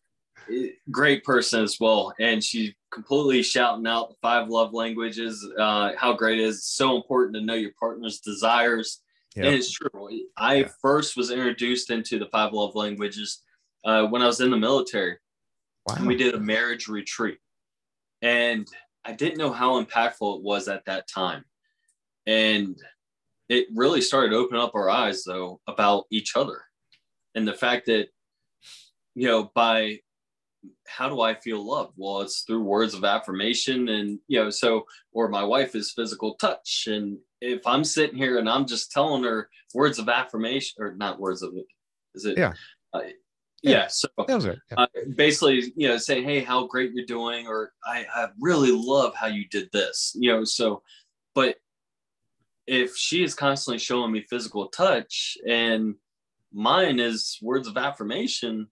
Great 0.91 1.23
person 1.23 1.63
as 1.63 1.77
well, 1.79 2.13
and 2.19 2.43
she 2.43 2.75
completely 2.91 3.43
shouting 3.43 3.87
out 3.87 4.09
the 4.09 4.15
five 4.21 4.49
love 4.49 4.73
languages. 4.73 5.45
Uh, 5.57 5.91
how 5.97 6.13
great 6.13 6.39
it 6.39 6.43
is! 6.43 6.65
so 6.65 6.95
important 6.95 7.35
to 7.35 7.41
know 7.41 7.53
your 7.53 7.71
partner's 7.79 8.19
desires. 8.19 9.01
Yep. 9.35 9.45
And 9.45 9.55
it's 9.55 9.71
true. 9.71 10.09
I 10.37 10.55
yeah. 10.55 10.69
first 10.81 11.15
was 11.15 11.31
introduced 11.31 11.91
into 11.91 12.17
the 12.17 12.27
five 12.27 12.51
love 12.51 12.75
languages 12.75 13.43
uh, 13.85 14.05
when 14.07 14.21
I 14.21 14.25
was 14.25 14.41
in 14.41 14.49
the 14.49 14.57
military. 14.57 15.17
Wow. 15.87 15.95
And 15.97 16.07
we 16.07 16.15
did 16.15 16.33
a 16.33 16.39
marriage 16.39 16.87
retreat, 16.87 17.37
and 18.21 18.67
I 19.05 19.13
didn't 19.13 19.37
know 19.37 19.51
how 19.51 19.81
impactful 19.81 20.37
it 20.37 20.43
was 20.43 20.67
at 20.67 20.85
that 20.85 21.07
time. 21.07 21.45
And 22.25 22.77
it 23.49 23.67
really 23.73 24.01
started 24.01 24.29
to 24.29 24.37
open 24.37 24.57
up 24.57 24.75
our 24.75 24.89
eyes 24.89 25.23
though 25.23 25.59
about 25.67 26.05
each 26.11 26.35
other 26.35 26.61
and 27.35 27.47
the 27.47 27.53
fact 27.53 27.87
that 27.87 28.07
you 29.15 29.27
know 29.27 29.51
by 29.55 29.99
how 30.87 31.07
do 31.07 31.21
i 31.21 31.33
feel 31.33 31.65
loved 31.65 31.93
well 31.95 32.21
it's 32.21 32.41
through 32.41 32.63
words 32.63 32.93
of 32.93 33.03
affirmation 33.03 33.89
and 33.89 34.19
you 34.27 34.41
know 34.41 34.49
so 34.49 34.85
or 35.13 35.29
my 35.29 35.43
wife 35.43 35.75
is 35.75 35.91
physical 35.91 36.35
touch 36.35 36.85
and 36.87 37.17
if 37.41 37.65
i'm 37.65 37.83
sitting 37.83 38.17
here 38.17 38.39
and 38.39 38.49
i'm 38.49 38.65
just 38.65 38.91
telling 38.91 39.23
her 39.23 39.49
words 39.73 39.99
of 39.99 40.09
affirmation 40.09 40.75
or 40.79 40.93
not 40.95 41.19
words 41.19 41.41
of 41.41 41.53
is 42.15 42.25
it 42.25 42.37
yeah 42.37 42.53
uh, 42.93 43.01
yeah, 43.61 43.87
so 43.87 44.07
yeah. 44.27 44.55
Uh, 44.77 44.87
basically, 45.15 45.73
you 45.75 45.87
know, 45.89 45.97
say, 45.97 46.23
"Hey, 46.23 46.39
how 46.39 46.67
great 46.67 46.93
you're 46.93 47.05
doing," 47.05 47.47
or 47.47 47.73
"I, 47.85 48.05
I 48.13 48.27
really 48.39 48.71
love 48.71 49.15
how 49.15 49.27
you 49.27 49.45
did 49.49 49.69
this," 49.73 50.15
you 50.17 50.31
know. 50.31 50.45
So, 50.45 50.81
but 51.35 51.57
if 52.67 52.95
she 52.95 53.23
is 53.23 53.33
constantly 53.35 53.79
showing 53.79 54.11
me 54.11 54.21
physical 54.29 54.67
touch 54.69 55.37
and 55.47 55.95
mine 56.53 56.99
is 56.99 57.37
words 57.41 57.67
of 57.67 57.77
affirmation, 57.77 58.67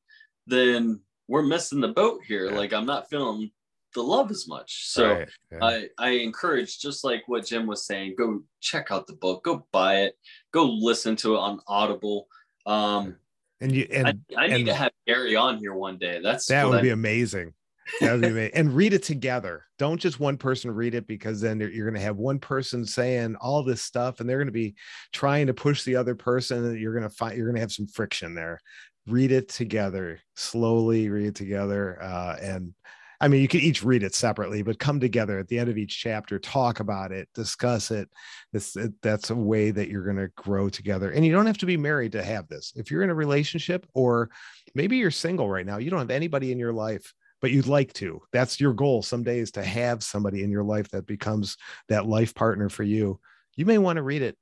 then 0.45 1.01
we're 1.27 1.43
missing 1.43 1.81
the 1.81 1.89
boat 1.89 2.21
here. 2.25 2.49
Yeah. 2.49 2.57
Like 2.57 2.73
I'm 2.73 2.85
not 2.85 3.09
feeling 3.09 3.51
the 3.93 4.03
love 4.03 4.31
as 4.31 4.47
much. 4.47 4.89
So 4.89 5.13
right. 5.13 5.29
yeah. 5.51 5.59
I, 5.61 5.87
I 5.97 6.09
encourage, 6.09 6.79
just 6.79 7.03
like 7.03 7.23
what 7.27 7.45
Jim 7.45 7.67
was 7.67 7.85
saying, 7.85 8.15
go 8.17 8.41
check 8.61 8.91
out 8.91 9.07
the 9.07 9.13
book, 9.13 9.43
go 9.43 9.65
buy 9.71 10.01
it, 10.01 10.13
go 10.51 10.65
listen 10.65 11.15
to 11.17 11.35
it 11.35 11.39
on 11.39 11.59
Audible. 11.67 12.27
Um, 12.65 13.15
and 13.59 13.71
you 13.71 13.87
and 13.91 14.07
I, 14.37 14.43
I 14.43 14.47
need 14.47 14.55
and 14.55 14.65
to 14.67 14.73
have 14.75 14.91
Gary 15.07 15.35
on 15.35 15.57
here 15.57 15.73
one 15.73 15.97
day. 15.97 16.19
That's 16.21 16.45
that 16.47 16.67
would 16.67 16.79
I, 16.79 16.81
be 16.81 16.89
amazing. 16.89 17.53
That 18.01 18.11
would 18.11 18.21
be 18.21 18.27
amazing. 18.27 18.53
and 18.53 18.75
read 18.75 18.93
it 18.93 19.01
together. 19.01 19.65
Don't 19.79 19.99
just 19.99 20.19
one 20.19 20.37
person 20.37 20.69
read 20.69 20.93
it 20.93 21.07
because 21.07 21.41
then 21.41 21.59
you're 21.59 21.85
going 21.85 21.99
to 21.99 22.05
have 22.05 22.17
one 22.17 22.37
person 22.37 22.85
saying 22.85 23.35
all 23.37 23.63
this 23.63 23.81
stuff 23.81 24.19
and 24.19 24.29
they're 24.29 24.37
going 24.37 24.47
to 24.47 24.51
be 24.51 24.75
trying 25.11 25.47
to 25.47 25.53
push 25.53 25.83
the 25.83 25.95
other 25.95 26.13
person. 26.13 26.65
And 26.65 26.79
you're 26.79 26.93
going 26.93 27.09
to 27.09 27.15
find, 27.15 27.35
you're 27.35 27.47
going 27.47 27.55
to 27.55 27.61
have 27.61 27.71
some 27.71 27.87
friction 27.87 28.35
there. 28.35 28.59
Read 29.07 29.31
it 29.31 29.49
together, 29.49 30.19
slowly 30.35 31.09
read 31.09 31.27
it 31.27 31.35
together. 31.35 32.01
Uh, 32.01 32.37
and 32.41 32.73
I 33.19 33.27
mean, 33.27 33.41
you 33.41 33.47
can 33.47 33.61
each 33.61 33.83
read 33.83 34.03
it 34.03 34.13
separately, 34.13 34.61
but 34.61 34.77
come 34.77 34.99
together 34.99 35.39
at 35.39 35.47
the 35.47 35.57
end 35.57 35.69
of 35.69 35.77
each 35.77 35.99
chapter, 35.99 36.37
talk 36.37 36.79
about 36.79 37.11
it, 37.11 37.27
discuss 37.33 37.89
it. 37.89 38.09
It, 38.53 38.93
that's 39.01 39.31
a 39.31 39.35
way 39.35 39.71
that 39.71 39.89
you're 39.89 40.03
going 40.03 40.17
to 40.17 40.31
grow 40.35 40.69
together. 40.69 41.11
And 41.11 41.25
you 41.25 41.31
don't 41.31 41.47
have 41.47 41.57
to 41.59 41.65
be 41.65 41.77
married 41.77 42.11
to 42.11 42.23
have 42.23 42.47
this. 42.47 42.73
If 42.75 42.91
you're 42.91 43.01
in 43.01 43.09
a 43.09 43.15
relationship, 43.15 43.87
or 43.95 44.29
maybe 44.75 44.97
you're 44.97 45.09
single 45.09 45.49
right 45.49 45.65
now, 45.65 45.77
you 45.77 45.89
don't 45.89 45.99
have 45.99 46.11
anybody 46.11 46.51
in 46.51 46.59
your 46.59 46.73
life 46.73 47.13
but 47.41 47.51
you'd 47.51 47.67
like 47.67 47.93
to. 47.93 48.21
That's 48.31 48.59
your 48.59 48.73
goal 48.73 49.03
someday 49.03 49.39
is 49.39 49.51
to 49.51 49.63
have 49.63 50.03
somebody 50.03 50.43
in 50.43 50.51
your 50.51 50.63
life 50.63 50.89
that 50.89 51.05
becomes 51.05 51.57
that 51.87 52.07
life 52.07 52.33
partner 52.33 52.69
for 52.69 52.83
you. 52.83 53.19
You 53.55 53.65
may 53.65 53.77
want 53.77 53.97
to 53.97 54.03
read 54.03 54.21
it 54.21 54.37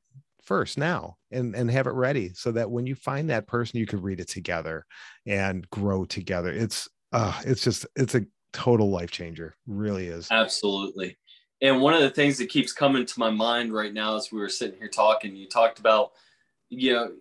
first 0.46 0.78
now 0.78 1.18
and 1.32 1.56
and 1.56 1.70
have 1.72 1.88
it 1.88 1.94
ready 1.94 2.32
so 2.34 2.52
that 2.52 2.70
when 2.70 2.86
you 2.86 2.96
find 2.96 3.30
that 3.30 3.48
person 3.48 3.80
you 3.80 3.86
can 3.86 4.02
read 4.02 4.20
it 4.20 4.28
together 4.28 4.86
and 5.26 5.70
grow 5.70 6.06
together. 6.06 6.50
It's 6.50 6.88
uh 7.12 7.40
it's 7.46 7.64
just 7.64 7.86
it's 7.96 8.16
a 8.16 8.26
total 8.54 8.90
life 8.90 9.12
changer. 9.12 9.56
Really 9.68 10.08
is. 10.08 10.28
Absolutely. 10.32 11.18
And 11.62 11.82
one 11.82 11.94
of 11.94 12.02
the 12.02 12.10
things 12.10 12.38
that 12.38 12.50
keeps 12.50 12.72
coming 12.72 13.06
to 13.06 13.20
my 13.20 13.30
mind 13.30 13.74
right 13.74 13.94
now 13.94 14.16
as 14.16 14.32
we 14.32 14.40
were 14.40 14.50
sitting 14.50 14.78
here 14.78 14.90
talking, 14.90 15.36
you 15.36 15.48
talked 15.48 15.80
about, 15.80 16.12
you 16.70 16.94
know, 16.94 17.12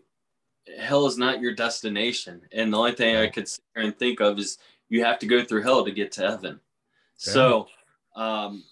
hell 0.78 1.06
is 1.06 1.16
not 1.16 1.40
your 1.40 1.54
destination. 1.54 2.42
And 2.52 2.72
the 2.72 2.78
only 2.78 2.92
thing 2.92 3.16
I 3.16 3.28
could 3.28 3.48
sit 3.48 3.64
here 3.74 3.84
and 3.84 3.98
think 3.98 4.20
of 4.20 4.38
is 4.38 4.58
you 4.88 5.04
have 5.04 5.18
to 5.20 5.26
go 5.26 5.44
through 5.44 5.62
hell 5.62 5.84
to 5.84 5.92
get 5.92 6.12
to 6.12 6.28
heaven. 6.28 6.60
Yeah. 7.26 7.32
So, 7.32 7.66
um, 8.16 8.64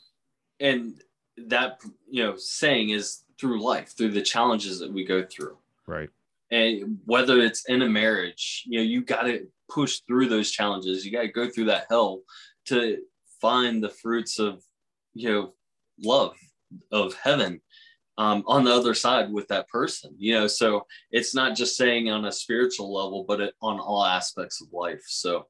and 0.61 1.01
that 1.49 1.81
you 2.09 2.23
know 2.23 2.37
saying 2.37 2.91
is 2.91 3.23
through 3.43 3.61
life 3.61 3.97
through 3.97 4.13
the 4.13 4.23
challenges 4.23 4.79
that 4.79 4.93
we 4.93 5.05
go 5.05 5.25
through. 5.25 5.57
Right. 5.89 6.09
And 6.53 6.99
whether 7.07 7.41
it's 7.41 7.65
in 7.69 7.83
a 7.83 7.89
marriage 7.89 8.63
you 8.67 8.79
know 8.79 8.85
you 8.85 9.03
got 9.03 9.23
to 9.23 9.49
push 9.69 10.01
through 10.07 10.29
those 10.29 10.53
challenges. 10.53 11.05
You 11.05 11.11
got 11.11 11.23
to 11.23 11.29
go 11.29 11.51
through 11.51 11.65
that 11.67 11.87
hell 11.91 12.21
to 12.67 12.99
find 13.41 13.83
the 13.83 13.89
fruits 13.89 14.39
of 14.39 14.63
you 15.15 15.29
know 15.29 15.55
love 16.01 16.37
of 16.93 17.15
heaven 17.15 17.61
um, 18.17 18.45
on 18.47 18.63
the 18.63 18.73
other 18.73 18.95
side 18.95 19.33
with 19.33 19.49
that 19.49 19.69
person 19.69 20.15
you 20.17 20.35
know? 20.35 20.47
So 20.47 20.87
it's 21.11 21.35
not 21.35 21.57
just 21.57 21.77
saying 21.77 22.11
on 22.11 22.27
a 22.27 22.33
spiritual 22.33 22.95
level 22.95 23.25
but 23.27 23.41
it, 23.41 23.55
on 23.61 23.81
all 23.81 24.05
aspects 24.05 24.63
of 24.63 24.69
life. 24.73 25.03
So 25.07 25.47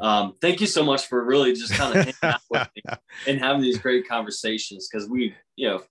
um, 0.00 0.34
thank 0.42 0.60
you 0.60 0.66
so 0.66 0.84
much 0.84 1.06
for 1.06 1.24
really 1.24 1.52
just 1.54 1.72
kind 1.72 1.96
of 1.96 2.04
hanging 2.04 2.14
out 2.22 2.40
with 2.50 2.68
me 2.74 2.82
and 3.26 3.38
having 3.38 3.62
these 3.62 3.78
great 3.78 4.08
conversations 4.08 4.88
because 4.90 5.08
we 5.08 5.34
you 5.56 5.68
know 5.68 5.82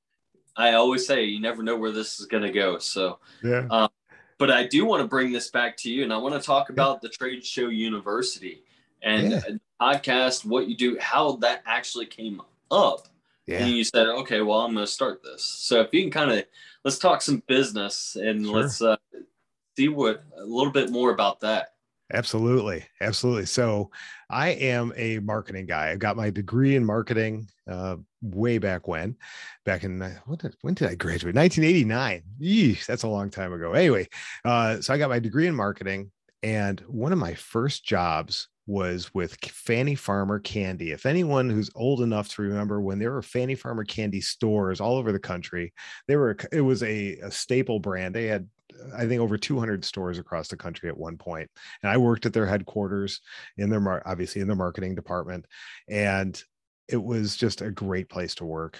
i 0.58 0.74
always 0.74 1.06
say 1.06 1.24
you 1.24 1.40
never 1.40 1.64
know 1.64 1.78
where 1.78 1.92
this 1.92 2.20
is 2.20 2.26
going 2.26 2.44
to 2.44 2.52
go 2.52 2.78
so 2.78 3.20
yeah 3.44 3.66
um, 3.70 3.90
but 4.38 4.52
i 4.52 4.66
do 4.68 4.86
want 4.86 5.02
to 5.02 5.08
bring 5.08 5.32
this 5.32 5.50
back 5.50 5.78
to 5.78 5.90
you 5.90 6.04
and 6.04 6.12
i 6.12 6.18
want 6.18 6.34
to 6.34 6.46
talk 6.46 6.70
about 6.70 7.02
the 7.02 7.10
trade 7.10 7.46
show 7.46 7.70
university 7.70 8.64
and 9.02 9.32
Yeah. 9.32 9.42
podcast 9.80 10.44
what 10.46 10.68
you 10.68 10.76
do 10.76 10.98
how 11.00 11.34
that 11.38 11.62
actually 11.66 12.08
came 12.08 12.42
up 12.72 13.08
yeah 13.46 13.60
and 13.64 13.70
you 13.78 13.84
said, 13.86 14.08
okay, 14.08 14.42
well, 14.42 14.60
I'm 14.60 14.74
going 14.74 14.86
to 14.86 14.92
start 14.92 15.24
this. 15.24 15.42
So 15.42 15.80
if 15.80 15.94
you 15.94 16.02
can 16.02 16.12
kind 16.12 16.32
of 16.32 16.44
let's 16.84 17.00
talk 17.00 17.22
some 17.22 17.42
business 17.48 18.18
and 18.20 18.46
Sure. 18.46 18.56
let's 18.60 18.82
uh, 18.82 18.98
see 19.78 19.88
what 19.88 20.26
a 20.38 20.44
little 20.44 20.74
bit 20.74 20.90
more 20.92 21.12
about 21.12 21.40
that. 21.42 21.76
Absolutely. 22.14 22.86
Absolutely. 23.02 23.46
So 23.46 23.92
I 24.30 24.50
am 24.50 24.94
a 24.96 25.20
marketing 25.20 25.66
guy. 25.66 25.92
I 25.92 25.96
got 25.98 26.16
my 26.16 26.30
degree 26.30 26.76
in 26.76 26.86
marketing 26.86 27.50
uh, 27.70 27.98
way 28.22 28.58
back 28.60 28.88
when, 28.88 29.18
back 29.66 29.84
in, 29.84 30.02
uh, 30.02 30.18
did, 30.40 30.56
when 30.62 30.74
did 30.74 30.90
I 30.90 30.96
graduate? 30.96 31.36
1989. 31.36 32.24
Yeesh, 32.42 32.86
that's 32.86 33.04
a 33.04 33.08
long 33.10 33.30
time 33.30 33.52
ago. 33.52 33.74
Anyway, 33.74 34.08
uh, 34.46 34.80
so 34.80 34.94
I 34.94 34.98
got 34.98 35.10
my 35.10 35.20
degree 35.20 35.48
in 35.48 35.56
marketing. 35.56 36.12
And 36.44 36.80
one 36.82 37.12
of 37.12 37.20
my 37.20 37.34
first 37.34 37.84
jobs 37.84 38.48
was 38.68 39.14
with 39.14 39.38
Fanny 39.46 39.96
Farmer 39.96 40.40
Candy. 40.40 40.92
If 40.92 41.06
anyone 41.06 41.50
who's 41.50 41.72
old 41.76 42.02
enough 42.02 42.30
to 42.30 42.42
remember 42.42 42.80
when 42.82 43.00
there 43.00 43.12
were 43.12 43.22
Fanny 43.22 43.56
Farmer 43.56 43.86
Candy 43.86 44.22
stores 44.22 44.80
all 44.80 44.98
over 44.98 45.12
the 45.12 45.20
country, 45.20 45.74
they 46.08 46.16
were, 46.16 46.38
it 46.52 46.62
was 46.62 46.84
a, 46.84 47.18
a 47.18 47.32
staple 47.32 47.80
brand. 47.80 48.14
They 48.14 48.26
had 48.26 48.48
I 48.96 49.08
think 49.08 49.22
over 49.22 49.38
200 49.38 49.84
stores 49.86 50.20
across 50.20 50.48
the 50.48 50.58
country 50.58 50.90
at 50.90 50.98
one 50.98 51.18
point. 51.18 51.50
And 51.84 51.92
I 51.92 51.98
worked 51.98 52.26
at 52.26 52.34
their 52.34 52.46
headquarters 52.46 53.22
in 53.58 53.70
their 53.70 53.80
mar- 53.80 54.04
obviously 54.06 54.42
in 54.42 54.48
their 54.48 54.56
marketing 54.56 54.96
department, 54.96 55.46
and 55.88 56.42
it 56.88 57.04
was 57.04 57.36
just 57.36 57.62
a 57.62 57.72
great 57.72 58.10
place 58.10 58.36
to 58.36 58.46
work. 58.46 58.80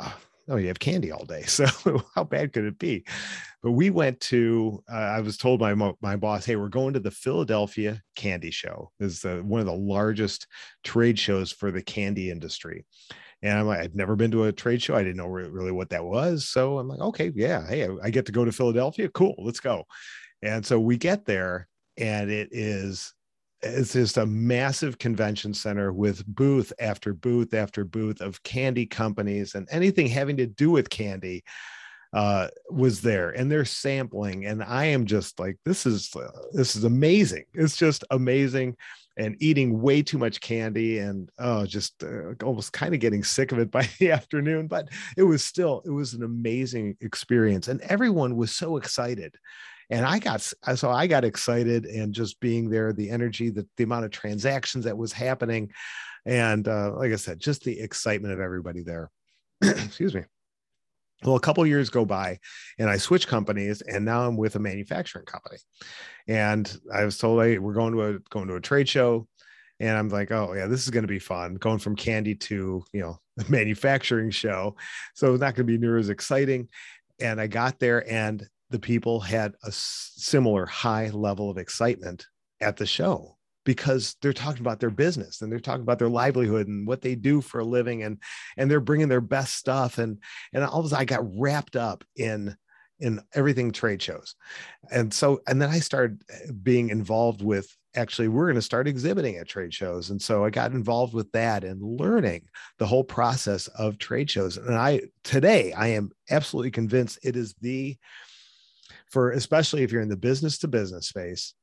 Ah, 0.00 0.18
Oh, 0.48 0.56
you 0.56 0.68
have 0.68 0.78
candy 0.78 1.12
all 1.12 1.24
day. 1.24 1.42
So 1.46 1.66
how 2.14 2.24
bad 2.24 2.52
could 2.52 2.64
it 2.64 2.78
be? 2.78 3.04
But 3.62 3.72
we 3.72 3.90
went 3.90 4.20
to. 4.22 4.82
Uh, 4.90 4.96
I 4.96 5.20
was 5.20 5.36
told 5.36 5.60
by 5.60 5.74
mo- 5.74 5.96
my 6.02 6.16
boss, 6.16 6.44
"Hey, 6.44 6.56
we're 6.56 6.68
going 6.68 6.94
to 6.94 7.00
the 7.00 7.10
Philadelphia 7.12 8.02
Candy 8.16 8.50
Show. 8.50 8.90
This 8.98 9.12
is 9.12 9.20
the, 9.20 9.36
one 9.44 9.60
of 9.60 9.66
the 9.66 9.72
largest 9.72 10.48
trade 10.82 11.18
shows 11.18 11.52
for 11.52 11.70
the 11.70 11.82
candy 11.82 12.30
industry." 12.30 12.84
And 13.42 13.58
I'm 13.58 13.66
like, 13.66 13.80
I've 13.80 13.94
never 13.94 14.14
been 14.14 14.30
to 14.32 14.44
a 14.44 14.52
trade 14.52 14.82
show. 14.82 14.94
I 14.94 15.02
didn't 15.02 15.16
know 15.16 15.26
re- 15.26 15.48
really 15.48 15.72
what 15.72 15.90
that 15.90 16.04
was. 16.04 16.48
So 16.48 16.78
I'm 16.78 16.88
like, 16.88 17.00
okay, 17.00 17.32
yeah, 17.34 17.66
hey, 17.66 17.86
I, 17.86 17.90
I 18.04 18.10
get 18.10 18.26
to 18.26 18.32
go 18.32 18.44
to 18.44 18.52
Philadelphia. 18.52 19.08
Cool, 19.08 19.34
let's 19.38 19.60
go. 19.60 19.84
And 20.42 20.64
so 20.64 20.78
we 20.78 20.96
get 20.96 21.24
there, 21.24 21.68
and 21.96 22.30
it 22.30 22.48
is 22.52 23.12
it's 23.62 23.92
just 23.92 24.16
a 24.16 24.26
massive 24.26 24.98
convention 24.98 25.54
center 25.54 25.92
with 25.92 26.26
booth 26.26 26.72
after 26.80 27.14
booth 27.14 27.54
after 27.54 27.84
booth 27.84 28.20
of 28.20 28.42
candy 28.42 28.86
companies 28.86 29.54
and 29.54 29.68
anything 29.70 30.08
having 30.08 30.36
to 30.36 30.46
do 30.46 30.70
with 30.70 30.90
candy 30.90 31.44
uh 32.12 32.48
was 32.70 33.00
there 33.00 33.30
and 33.30 33.50
they're 33.50 33.64
sampling 33.64 34.44
and 34.46 34.62
i 34.62 34.84
am 34.84 35.06
just 35.06 35.38
like 35.38 35.56
this 35.64 35.86
is 35.86 36.10
uh, 36.16 36.28
this 36.52 36.76
is 36.76 36.84
amazing 36.84 37.44
it's 37.54 37.76
just 37.76 38.04
amazing 38.10 38.76
and 39.16 39.36
eating 39.40 39.80
way 39.80 40.02
too 40.02 40.18
much 40.18 40.40
candy 40.40 40.98
and 40.98 41.30
oh 41.38 41.66
just 41.66 42.02
uh, 42.02 42.32
almost 42.42 42.72
kind 42.72 42.94
of 42.94 43.00
getting 43.00 43.22
sick 43.22 43.52
of 43.52 43.58
it 43.58 43.70
by 43.70 43.88
the 43.98 44.10
afternoon 44.10 44.66
but 44.66 44.88
it 45.16 45.22
was 45.22 45.44
still 45.44 45.82
it 45.84 45.90
was 45.90 46.14
an 46.14 46.22
amazing 46.22 46.96
experience 47.00 47.68
and 47.68 47.80
everyone 47.82 48.36
was 48.36 48.54
so 48.54 48.76
excited. 48.76 49.34
And 49.90 50.06
i 50.06 50.18
got 50.18 50.40
so 50.40 50.90
i 50.90 51.06
got 51.06 51.24
excited 51.24 51.84
and 51.84 52.14
just 52.14 52.40
being 52.40 52.70
there 52.70 52.94
the 52.94 53.10
energy 53.10 53.50
the, 53.50 53.66
the 53.76 53.84
amount 53.84 54.06
of 54.06 54.10
transactions 54.10 54.84
that 54.86 54.96
was 54.96 55.12
happening 55.12 55.70
and 56.24 56.66
uh, 56.66 56.92
like 56.96 57.12
i 57.12 57.16
said 57.16 57.40
just 57.40 57.62
the 57.64 57.78
excitement 57.78 58.32
of 58.32 58.40
everybody 58.40 58.82
there. 58.82 59.10
Excuse 59.62 60.14
me 60.14 60.22
well 61.24 61.36
a 61.36 61.40
couple 61.40 61.64
years 61.66 61.90
go 61.90 62.04
by 62.04 62.38
and 62.78 62.88
i 62.88 62.96
switch 62.96 63.26
companies 63.26 63.82
and 63.82 64.04
now 64.04 64.26
i'm 64.26 64.36
with 64.36 64.56
a 64.56 64.58
manufacturing 64.58 65.24
company. 65.24 65.58
And 66.28 66.74
i 66.92 67.04
was 67.04 67.18
told 67.18 67.42
hey 67.42 67.58
we're 67.58 67.74
going 67.74 67.92
to 67.92 68.02
a 68.02 68.18
going 68.30 68.48
to 68.48 68.56
a 68.56 68.60
trade 68.60 68.88
show. 68.88 69.26
And 69.80 69.96
i'm 69.96 70.08
like 70.08 70.30
oh 70.30 70.52
yeah 70.54 70.66
this 70.66 70.82
is 70.82 70.90
going 70.90 71.04
to 71.04 71.08
be 71.08 71.18
fun. 71.18 71.54
Going 71.56 71.78
from 71.78 71.96
candy 71.96 72.34
to 72.34 72.84
you 72.92 73.00
know 73.00 73.18
manufacturing 73.48 74.30
show. 74.30 74.76
So 75.14 75.32
it's 75.32 75.40
not 75.40 75.54
going 75.54 75.66
to 75.66 75.72
be 75.72 75.78
near 75.78 75.98
as 75.98 76.08
exciting. 76.08 76.68
And 77.20 77.40
i 77.40 77.46
got 77.46 77.78
there 77.78 78.08
and 78.10 78.46
the 78.70 78.78
people 78.78 79.20
had 79.20 79.52
a 79.64 79.70
similar 79.70 80.64
high 80.64 81.10
level 81.10 81.50
of 81.50 81.58
excitement 81.58 82.26
at 82.60 82.76
the 82.78 82.86
show 82.86 83.36
because 83.64 84.16
they're 84.20 84.32
talking 84.32 84.60
about 84.60 84.80
their 84.80 84.90
business 84.90 85.40
and 85.40 85.50
they're 85.50 85.60
talking 85.60 85.82
about 85.82 85.98
their 85.98 86.08
livelihood 86.08 86.68
and 86.68 86.86
what 86.86 87.00
they 87.00 87.14
do 87.14 87.40
for 87.40 87.60
a 87.60 87.64
living 87.64 88.02
and 88.02 88.18
and 88.56 88.70
they're 88.70 88.80
bringing 88.80 89.08
their 89.08 89.20
best 89.20 89.54
stuff. 89.54 89.98
And 89.98 90.18
and 90.52 90.64
all 90.64 90.80
of 90.80 90.86
a 90.86 90.88
sudden 90.88 91.02
I 91.02 91.04
got 91.04 91.38
wrapped 91.38 91.76
up 91.76 92.04
in 92.16 92.56
in 92.98 93.20
everything 93.34 93.72
trade 93.72 94.02
shows. 94.02 94.34
And 94.90 95.12
so 95.12 95.40
and 95.46 95.60
then 95.60 95.70
I 95.70 95.78
started 95.78 96.22
eh, 96.30 96.52
being 96.62 96.90
involved 96.90 97.42
with 97.42 97.68
actually 97.94 98.28
we're 98.28 98.46
going 98.46 98.54
to 98.54 98.62
start 98.62 98.88
exhibiting 98.88 99.36
at 99.36 99.48
trade 99.48 99.74
shows. 99.74 100.10
And 100.10 100.20
so 100.20 100.44
I 100.44 100.50
got 100.50 100.72
involved 100.72 101.12
with 101.12 101.30
that 101.32 101.62
and 101.62 101.82
learning 101.82 102.48
the 102.78 102.86
whole 102.86 103.04
process 103.04 103.68
of 103.68 103.98
trade 103.98 104.30
shows. 104.30 104.56
And 104.56 104.74
I 104.74 105.02
today 105.24 105.72
I 105.72 105.88
am 105.88 106.10
absolutely 106.30 106.70
convinced 106.70 107.18
it 107.22 107.36
is 107.36 107.54
the 107.60 107.96
for 109.06 109.30
especially 109.30 109.82
if 109.82 109.92
you're 109.92 110.02
in 110.02 110.08
the 110.08 110.16
business 110.16 110.58
to 110.58 110.68
business 110.68 111.08
space 111.08 111.54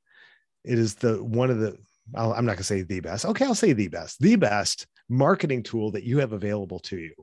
it 0.64 0.78
is 0.78 0.96
the 0.96 1.24
one 1.24 1.50
of 1.50 1.60
the 1.60 1.78
I'll, 2.16 2.34
i'm 2.34 2.46
not 2.46 2.54
going 2.54 2.58
to 2.58 2.64
say 2.64 2.82
the 2.82 3.00
best. 3.00 3.26
Okay 3.26 3.46
i'll 3.46 3.56
say 3.56 3.74
the 3.74 3.88
best. 3.88 4.20
The 4.20 4.36
best 4.36 4.88
marketing 5.10 5.64
tool 5.64 5.92
that 5.92 6.04
you 6.04 6.20
have 6.20 6.34
available 6.34 6.80
to 6.80 6.98
you 6.98 7.14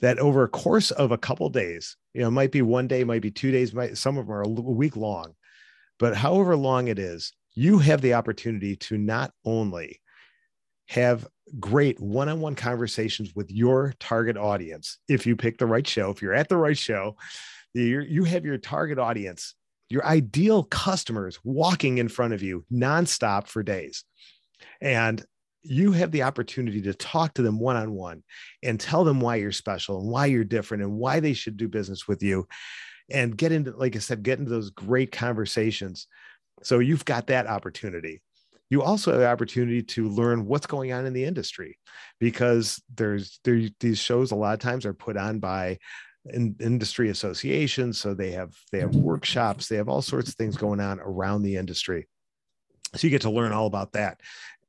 that 0.00 0.18
over 0.18 0.42
a 0.42 0.48
course 0.48 0.90
of 0.90 1.12
a 1.12 1.18
couple 1.18 1.48
days 1.48 1.96
you 2.14 2.20
know 2.20 2.30
might 2.30 2.52
be 2.52 2.62
one 2.62 2.86
day 2.86 3.04
might 3.04 3.22
be 3.22 3.30
two 3.30 3.50
days 3.50 3.72
might 3.72 3.96
some 3.96 4.18
of 4.18 4.26
them 4.26 4.34
are 4.34 4.42
a 4.42 4.48
week 4.48 4.96
long 4.96 5.34
but 5.98 6.16
however 6.16 6.56
long 6.56 6.88
it 6.88 6.98
is 6.98 7.32
you 7.54 7.78
have 7.78 8.00
the 8.00 8.14
opportunity 8.14 8.76
to 8.76 8.98
not 8.98 9.32
only 9.44 10.00
have 10.88 11.26
great 11.60 12.00
one-on-one 12.00 12.54
conversations 12.54 13.34
with 13.34 13.50
your 13.50 13.94
target 14.00 14.36
audience 14.36 14.98
if 15.08 15.26
you 15.26 15.36
pick 15.36 15.58
the 15.58 15.66
right 15.66 15.86
show 15.86 16.10
if 16.10 16.22
you're 16.22 16.34
at 16.34 16.48
the 16.48 16.56
right 16.56 16.78
show 16.78 17.16
you 17.74 18.00
you 18.00 18.24
have 18.24 18.44
your 18.44 18.58
target 18.58 18.98
audience 18.98 19.54
your 19.92 20.06
ideal 20.06 20.62
customers 20.62 21.38
walking 21.44 21.98
in 21.98 22.08
front 22.08 22.32
of 22.32 22.42
you 22.42 22.64
nonstop 22.72 23.46
for 23.46 23.62
days. 23.62 24.04
And 24.80 25.22
you 25.62 25.92
have 25.92 26.10
the 26.10 26.22
opportunity 26.22 26.80
to 26.82 26.94
talk 26.94 27.34
to 27.34 27.42
them 27.42 27.60
one 27.60 27.76
on 27.76 27.92
one 27.92 28.22
and 28.62 28.80
tell 28.80 29.04
them 29.04 29.20
why 29.20 29.36
you're 29.36 29.52
special 29.52 30.00
and 30.00 30.08
why 30.08 30.26
you're 30.26 30.44
different 30.44 30.82
and 30.82 30.94
why 30.94 31.20
they 31.20 31.34
should 31.34 31.58
do 31.58 31.68
business 31.68 32.08
with 32.08 32.22
you 32.22 32.48
and 33.10 33.36
get 33.36 33.52
into, 33.52 33.72
like 33.72 33.94
I 33.94 33.98
said, 33.98 34.22
get 34.22 34.38
into 34.38 34.50
those 34.50 34.70
great 34.70 35.12
conversations. 35.12 36.06
So 36.62 36.78
you've 36.78 37.04
got 37.04 37.26
that 37.26 37.46
opportunity. 37.46 38.22
You 38.70 38.82
also 38.82 39.10
have 39.10 39.20
the 39.20 39.28
opportunity 39.28 39.82
to 39.82 40.08
learn 40.08 40.46
what's 40.46 40.66
going 40.66 40.92
on 40.92 41.04
in 41.04 41.12
the 41.12 41.26
industry 41.26 41.78
because 42.18 42.82
there's 42.94 43.38
there, 43.44 43.60
these 43.78 43.98
shows 43.98 44.30
a 44.30 44.36
lot 44.36 44.54
of 44.54 44.60
times 44.60 44.86
are 44.86 44.94
put 44.94 45.18
on 45.18 45.38
by 45.38 45.78
in, 46.26 46.54
industry 46.60 47.10
associations 47.10 47.98
so 47.98 48.14
they 48.14 48.30
have 48.30 48.54
they 48.70 48.80
have 48.80 48.90
mm-hmm. 48.90 49.02
workshops 49.02 49.68
they 49.68 49.76
have 49.76 49.88
all 49.88 50.02
sorts 50.02 50.28
of 50.28 50.34
things 50.34 50.56
going 50.56 50.80
on 50.80 51.00
around 51.00 51.42
the 51.42 51.56
industry. 51.56 52.06
So 52.94 53.06
you 53.06 53.10
get 53.10 53.22
to 53.22 53.30
learn 53.30 53.52
all 53.52 53.66
about 53.66 53.92
that 53.92 54.20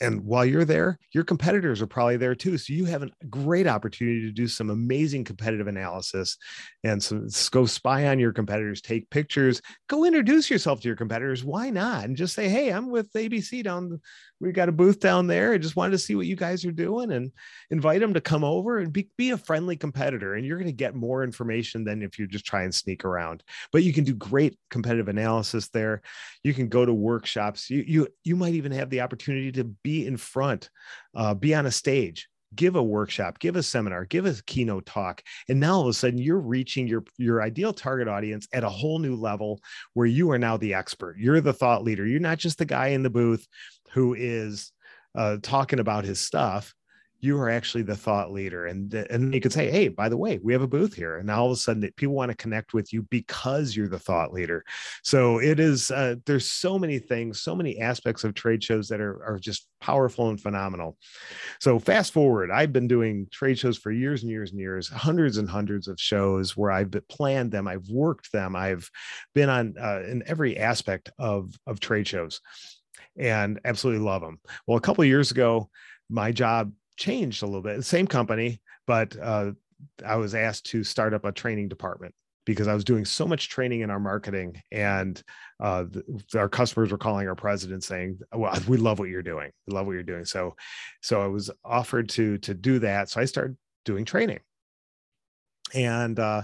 and 0.03 0.21
while 0.25 0.45
you're 0.45 0.65
there 0.65 0.99
your 1.11 1.23
competitors 1.23 1.81
are 1.81 1.87
probably 1.87 2.17
there 2.17 2.35
too. 2.35 2.57
So 2.57 2.73
you 2.73 2.85
have 2.85 3.03
a 3.03 3.09
great 3.29 3.67
opportunity 3.67 4.21
to 4.21 4.31
do 4.31 4.47
some 4.47 4.69
amazing 4.69 5.23
competitive 5.23 5.67
analysis 5.67 6.37
and 6.83 7.01
so 7.01 7.25
go 7.51 7.65
spy 7.65 8.07
on 8.07 8.19
your 8.19 8.33
competitors 8.33 8.81
take 8.81 9.09
pictures 9.09 9.61
go 9.87 10.05
introduce 10.05 10.49
yourself 10.49 10.81
to 10.81 10.87
your 10.87 10.97
competitors. 10.97 11.43
Why 11.43 11.69
not? 11.69 12.05
And 12.05 12.17
just 12.17 12.35
say 12.35 12.49
hey 12.49 12.69
i'm 12.69 12.89
with 12.89 13.11
abc 13.13 13.63
down 13.63 13.99
we 14.43 14.51
got 14.51 14.69
a 14.69 14.73
booth 14.73 14.99
down 14.99 15.27
there. 15.27 15.53
I 15.53 15.57
just 15.57 15.75
wanted 15.75 15.91
to 15.91 15.97
see 15.97 16.15
what 16.15 16.25
you 16.25 16.35
guys 16.35 16.65
are 16.65 16.71
doing 16.71 17.11
and 17.11 17.31
invite 17.71 18.01
them 18.01 18.13
to 18.13 18.21
come 18.21 18.43
over 18.43 18.79
and 18.79 18.91
be, 18.91 19.09
be 19.17 19.29
a 19.29 19.37
friendly 19.37 19.77
competitor. 19.77 20.35
And 20.35 20.45
you're 20.45 20.57
going 20.57 20.67
to 20.67 20.73
get 20.73 20.95
more 20.95 21.23
information 21.23 21.83
than 21.83 22.01
if 22.01 22.19
you 22.19 22.27
just 22.27 22.45
try 22.45 22.63
and 22.63 22.75
sneak 22.75 23.05
around. 23.05 23.43
But 23.71 23.83
you 23.83 23.93
can 23.93 24.03
do 24.03 24.13
great 24.13 24.57
competitive 24.69 25.07
analysis 25.07 25.69
there. 25.69 26.01
You 26.43 26.53
can 26.53 26.67
go 26.67 26.85
to 26.85 26.93
workshops. 26.93 27.69
You 27.69 27.83
you 27.87 28.07
you 28.23 28.35
might 28.35 28.53
even 28.53 28.73
have 28.73 28.89
the 28.89 29.01
opportunity 29.01 29.51
to 29.53 29.63
be 29.63 29.92
in 29.93 30.17
front 30.17 30.69
uh, 31.15 31.33
be 31.33 31.53
on 31.55 31.65
a 31.65 31.71
stage 31.71 32.27
give 32.55 32.75
a 32.75 32.83
workshop, 32.83 33.39
give 33.39 33.55
a 33.55 33.63
seminar, 33.63 34.05
give 34.05 34.25
a 34.25 34.33
keynote 34.45 34.85
talk, 34.85 35.23
and 35.49 35.59
now 35.59 35.75
all 35.75 35.81
of 35.81 35.87
a 35.87 35.93
sudden 35.93 36.19
you're 36.19 36.39
reaching 36.39 36.87
your 36.87 37.03
your 37.17 37.41
ideal 37.41 37.73
target 37.73 38.07
audience 38.07 38.47
at 38.53 38.63
a 38.63 38.69
whole 38.69 38.99
new 38.99 39.15
level 39.15 39.59
where 39.93 40.05
you 40.05 40.29
are 40.31 40.39
now 40.39 40.57
the 40.57 40.73
expert. 40.73 41.17
You're 41.17 41.41
the 41.41 41.53
thought 41.53 41.83
leader. 41.83 42.05
You're 42.05 42.19
not 42.19 42.37
just 42.37 42.57
the 42.57 42.65
guy 42.65 42.87
in 42.89 43.03
the 43.03 43.09
booth 43.09 43.47
who 43.91 44.13
is 44.13 44.71
uh, 45.15 45.37
talking 45.41 45.79
about 45.79 46.05
his 46.05 46.19
stuff 46.19 46.73
you 47.23 47.37
are 47.39 47.49
actually 47.49 47.83
the 47.83 47.95
thought 47.95 48.31
leader 48.31 48.65
and 48.67 48.93
and 48.93 49.33
you 49.33 49.39
could 49.39 49.53
say 49.53 49.69
hey 49.69 49.87
by 49.87 50.09
the 50.09 50.17
way 50.17 50.39
we 50.43 50.53
have 50.53 50.61
a 50.61 50.67
booth 50.67 50.93
here 50.93 51.17
and 51.17 51.29
all 51.29 51.47
of 51.47 51.51
a 51.51 51.55
sudden 51.55 51.89
people 51.95 52.15
want 52.15 52.29
to 52.29 52.37
connect 52.37 52.73
with 52.73 52.91
you 52.91 53.03
because 53.03 53.75
you're 53.75 53.87
the 53.87 53.99
thought 53.99 54.33
leader. 54.33 54.63
So 55.03 55.39
it 55.39 55.59
is 55.59 55.91
uh, 55.91 56.15
there's 56.25 56.49
so 56.49 56.77
many 56.77 56.99
things 56.99 57.41
so 57.41 57.55
many 57.55 57.79
aspects 57.79 58.23
of 58.23 58.33
trade 58.33 58.63
shows 58.63 58.87
that 58.89 58.99
are, 58.99 59.23
are 59.23 59.39
just 59.39 59.67
powerful 59.79 60.29
and 60.29 60.39
phenomenal. 60.39 60.97
So 61.59 61.79
fast 61.79 62.13
forward 62.13 62.49
i've 62.51 62.73
been 62.73 62.87
doing 62.87 63.27
trade 63.31 63.57
shows 63.59 63.77
for 63.77 63.91
years 63.91 64.23
and 64.23 64.31
years 64.31 64.51
and 64.51 64.59
years 64.59 64.87
hundreds 64.89 65.37
and 65.37 65.49
hundreds 65.49 65.87
of 65.87 65.99
shows 65.99 66.55
where 66.57 66.71
i've 66.71 66.91
planned 67.09 67.51
them 67.51 67.67
i've 67.67 67.87
worked 67.89 68.31
them 68.31 68.55
i've 68.55 68.89
been 69.35 69.49
on 69.49 69.75
uh, 69.79 70.01
in 70.07 70.23
every 70.25 70.57
aspect 70.57 71.11
of 71.19 71.53
of 71.67 71.79
trade 71.79 72.07
shows 72.07 72.41
and 73.17 73.59
absolutely 73.65 74.03
love 74.03 74.21
them 74.21 74.39
well 74.67 74.77
a 74.77 74.81
couple 74.81 75.03
years 75.05 75.31
ago 75.31 75.69
my 76.09 76.31
job 76.31 76.71
changed 76.97 77.43
a 77.43 77.45
little 77.45 77.61
bit. 77.61 77.83
Same 77.83 78.07
company, 78.07 78.61
but 78.87 79.15
uh, 79.21 79.51
I 80.05 80.15
was 80.15 80.35
asked 80.35 80.65
to 80.67 80.83
start 80.83 81.13
up 81.13 81.25
a 81.25 81.31
training 81.31 81.69
department 81.69 82.13
because 82.45 82.67
I 82.67 82.73
was 82.73 82.83
doing 82.83 83.05
so 83.05 83.25
much 83.25 83.49
training 83.49 83.81
in 83.81 83.89
our 83.89 83.99
marketing, 83.99 84.61
and 84.71 85.21
uh, 85.59 85.83
the, 85.83 86.25
our 86.37 86.49
customers 86.49 86.91
were 86.91 86.97
calling 86.97 87.27
our 87.27 87.35
president 87.35 87.83
saying, 87.83 88.19
"Well, 88.33 88.57
we 88.67 88.77
love 88.77 88.99
what 88.99 89.09
you're 89.09 89.23
doing. 89.23 89.51
We 89.67 89.73
love 89.73 89.85
what 89.85 89.93
you're 89.93 90.03
doing." 90.03 90.25
So, 90.25 90.55
so 91.01 91.21
I 91.21 91.27
was 91.27 91.49
offered 91.63 92.09
to 92.09 92.37
to 92.39 92.53
do 92.53 92.79
that. 92.79 93.09
So 93.09 93.21
I 93.21 93.25
started 93.25 93.57
doing 93.85 94.05
training, 94.05 94.39
and 95.73 96.19
uh, 96.19 96.43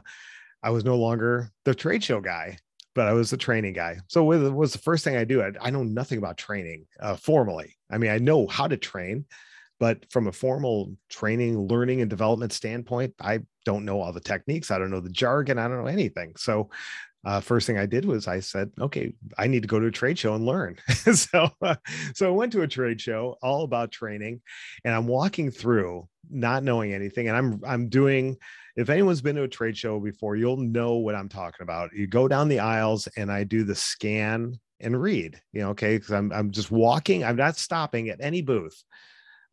I 0.63 0.69
was 0.69 0.83
no 0.85 0.97
longer 0.97 1.51
the 1.65 1.75
trade 1.75 2.03
show 2.03 2.21
guy 2.21 2.57
but 2.95 3.07
I 3.07 3.13
was 3.13 3.29
the 3.29 3.37
training 3.37 3.73
guy. 3.73 3.99
So 4.07 4.29
it 4.31 4.51
was 4.51 4.73
the 4.73 4.79
first 4.79 5.05
thing 5.05 5.15
I 5.15 5.23
do. 5.23 5.41
I, 5.41 5.51
I 5.61 5.69
know 5.69 5.83
nothing 5.83 6.17
about 6.17 6.37
training 6.37 6.85
uh, 6.99 7.15
formally. 7.15 7.77
I 7.89 7.97
mean, 7.97 8.11
I 8.11 8.17
know 8.17 8.45
how 8.45 8.67
to 8.67 8.75
train, 8.75 9.25
but 9.79 10.09
from 10.11 10.27
a 10.27 10.31
formal 10.31 10.95
training, 11.09 11.57
learning, 11.67 12.01
and 12.01 12.09
development 12.09 12.53
standpoint, 12.53 13.13
I 13.19 13.39
don't 13.65 13.85
know 13.85 14.01
all 14.01 14.13
the 14.13 14.19
techniques. 14.19 14.71
I 14.71 14.77
don't 14.77 14.91
know 14.91 14.99
the 14.99 15.09
jargon. 15.09 15.57
I 15.57 15.67
don't 15.67 15.81
know 15.81 15.87
anything. 15.87 16.33
So, 16.37 16.69
uh, 17.25 17.41
first 17.41 17.67
thing 17.67 17.77
I 17.77 17.85
did 17.85 18.05
was 18.05 18.27
I 18.27 18.39
said, 18.39 18.71
okay, 18.79 19.13
I 19.37 19.47
need 19.47 19.61
to 19.63 19.67
go 19.67 19.79
to 19.79 19.87
a 19.87 19.91
trade 19.91 20.17
show 20.17 20.35
and 20.35 20.45
learn. 20.45 20.77
so, 21.13 21.49
uh, 21.61 21.75
so 22.13 22.27
I 22.27 22.31
went 22.31 22.51
to 22.53 22.61
a 22.61 22.67
trade 22.67 23.01
show 23.01 23.37
all 23.41 23.63
about 23.63 23.91
training, 23.91 24.41
and 24.85 24.93
I'm 24.93 25.07
walking 25.07 25.51
through 25.51 26.07
not 26.29 26.63
knowing 26.63 26.93
anything, 26.93 27.27
and 27.27 27.37
I'm 27.37 27.61
I'm 27.65 27.89
doing. 27.89 28.37
If 28.75 28.89
anyone's 28.89 29.21
been 29.21 29.35
to 29.35 29.43
a 29.43 29.47
trade 29.47 29.77
show 29.77 29.99
before, 29.99 30.37
you'll 30.37 30.55
know 30.55 30.93
what 30.95 31.15
I'm 31.15 31.27
talking 31.27 31.63
about. 31.63 31.91
You 31.93 32.07
go 32.07 32.29
down 32.29 32.47
the 32.47 32.59
aisles, 32.59 33.07
and 33.17 33.31
I 33.31 33.43
do 33.43 33.63
the 33.63 33.75
scan 33.75 34.57
and 34.79 35.01
read. 35.01 35.41
You 35.51 35.61
know, 35.61 35.69
okay, 35.71 35.97
because 35.97 36.13
I'm 36.13 36.31
I'm 36.31 36.51
just 36.51 36.71
walking. 36.71 37.23
I'm 37.23 37.35
not 37.35 37.57
stopping 37.57 38.09
at 38.09 38.21
any 38.21 38.41
booth. 38.41 38.81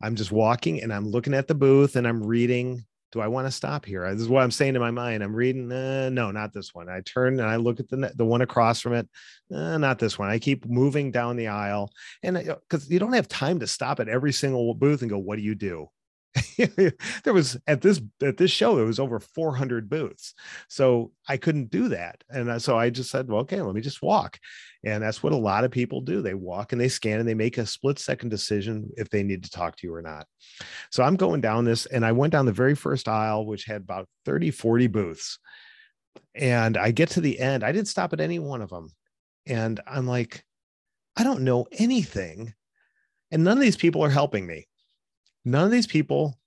I'm 0.01 0.15
just 0.15 0.31
walking 0.31 0.81
and 0.81 0.93
I'm 0.93 1.07
looking 1.07 1.33
at 1.33 1.47
the 1.47 1.55
booth 1.55 1.95
and 1.95 2.07
I'm 2.07 2.23
reading. 2.23 2.85
Do 3.13 3.21
I 3.21 3.27
want 3.27 3.47
to 3.47 3.51
stop 3.51 3.85
here? 3.85 4.09
This 4.11 4.21
is 4.21 4.27
what 4.27 4.43
I'm 4.43 4.51
saying 4.51 4.73
to 4.73 4.81
my 4.81 4.91
mind. 4.91 5.23
I'm 5.23 5.33
reading. 5.33 5.71
Uh, 5.71 6.09
no, 6.09 6.29
not 6.29 6.53
this 6.53 6.75
one. 6.75 6.89
I 6.89 7.01
turn 7.01 7.39
and 7.39 7.49
I 7.49 7.55
look 7.55 7.79
at 7.79 7.87
the 7.89 8.11
the 8.15 8.25
one 8.25 8.41
across 8.41 8.81
from 8.81 8.93
it. 8.93 9.07
Uh, 9.53 9.77
not 9.77 9.97
this 9.97 10.19
one. 10.19 10.29
I 10.29 10.39
keep 10.39 10.65
moving 10.65 11.11
down 11.11 11.37
the 11.37 11.47
aisle, 11.47 11.89
and 12.21 12.37
because 12.37 12.83
uh, 12.83 12.87
you 12.89 12.99
don't 12.99 13.13
have 13.13 13.29
time 13.29 13.59
to 13.59 13.67
stop 13.67 14.01
at 14.01 14.09
every 14.09 14.33
single 14.33 14.73
booth 14.73 15.01
and 15.01 15.09
go, 15.09 15.17
"What 15.17 15.37
do 15.37 15.41
you 15.41 15.55
do?" 15.55 15.87
there 17.23 17.33
was 17.33 17.57
at 17.67 17.81
this 17.81 18.01
at 18.21 18.37
this 18.37 18.51
show 18.51 18.75
there 18.75 18.85
was 18.85 18.99
over 18.99 19.19
400 19.19 19.89
booths. 19.89 20.33
So 20.67 21.11
i 21.27 21.37
couldn't 21.37 21.69
do 21.69 21.89
that. 21.89 22.23
And 22.29 22.61
so 22.61 22.77
i 22.77 22.89
just 22.89 23.09
said 23.09 23.27
well 23.27 23.41
okay 23.41 23.61
let 23.61 23.75
me 23.75 23.81
just 23.81 24.01
walk. 24.01 24.39
And 24.83 25.03
that's 25.03 25.21
what 25.21 25.33
a 25.33 25.37
lot 25.37 25.63
of 25.63 25.71
people 25.71 26.01
do. 26.01 26.21
They 26.21 26.33
walk 26.33 26.71
and 26.71 26.79
they 26.79 26.87
scan 26.87 27.19
and 27.19 27.27
they 27.27 27.33
make 27.33 27.57
a 27.57 27.65
split 27.65 27.99
second 27.99 28.29
decision 28.29 28.89
if 28.95 29.09
they 29.09 29.23
need 29.23 29.43
to 29.43 29.49
talk 29.49 29.75
to 29.77 29.87
you 29.87 29.93
or 29.93 30.01
not. 30.01 30.27
So 30.91 31.03
i'm 31.03 31.15
going 31.15 31.41
down 31.41 31.65
this 31.65 31.85
and 31.85 32.05
i 32.05 32.11
went 32.11 32.31
down 32.31 32.45
the 32.45 32.51
very 32.51 32.75
first 32.75 33.07
aisle 33.07 33.45
which 33.45 33.65
had 33.65 33.81
about 33.81 34.07
30 34.25 34.51
40 34.51 34.87
booths. 34.87 35.39
And 36.35 36.77
i 36.77 36.91
get 36.91 37.09
to 37.11 37.21
the 37.21 37.39
end. 37.39 37.63
I 37.63 37.71
didn't 37.71 37.87
stop 37.87 38.13
at 38.13 38.21
any 38.21 38.39
one 38.39 38.61
of 38.61 38.69
them 38.69 38.89
and 39.45 39.79
i'm 39.87 40.07
like 40.07 40.43
i 41.15 41.23
don't 41.23 41.41
know 41.41 41.65
anything. 41.71 42.53
And 43.29 43.43
none 43.43 43.57
of 43.57 43.61
these 43.61 43.75
people 43.75 44.03
are 44.05 44.09
helping 44.09 44.47
me 44.47 44.67
none 45.47 45.65
of 45.65 45.71
these 45.71 45.87
people 45.87 46.37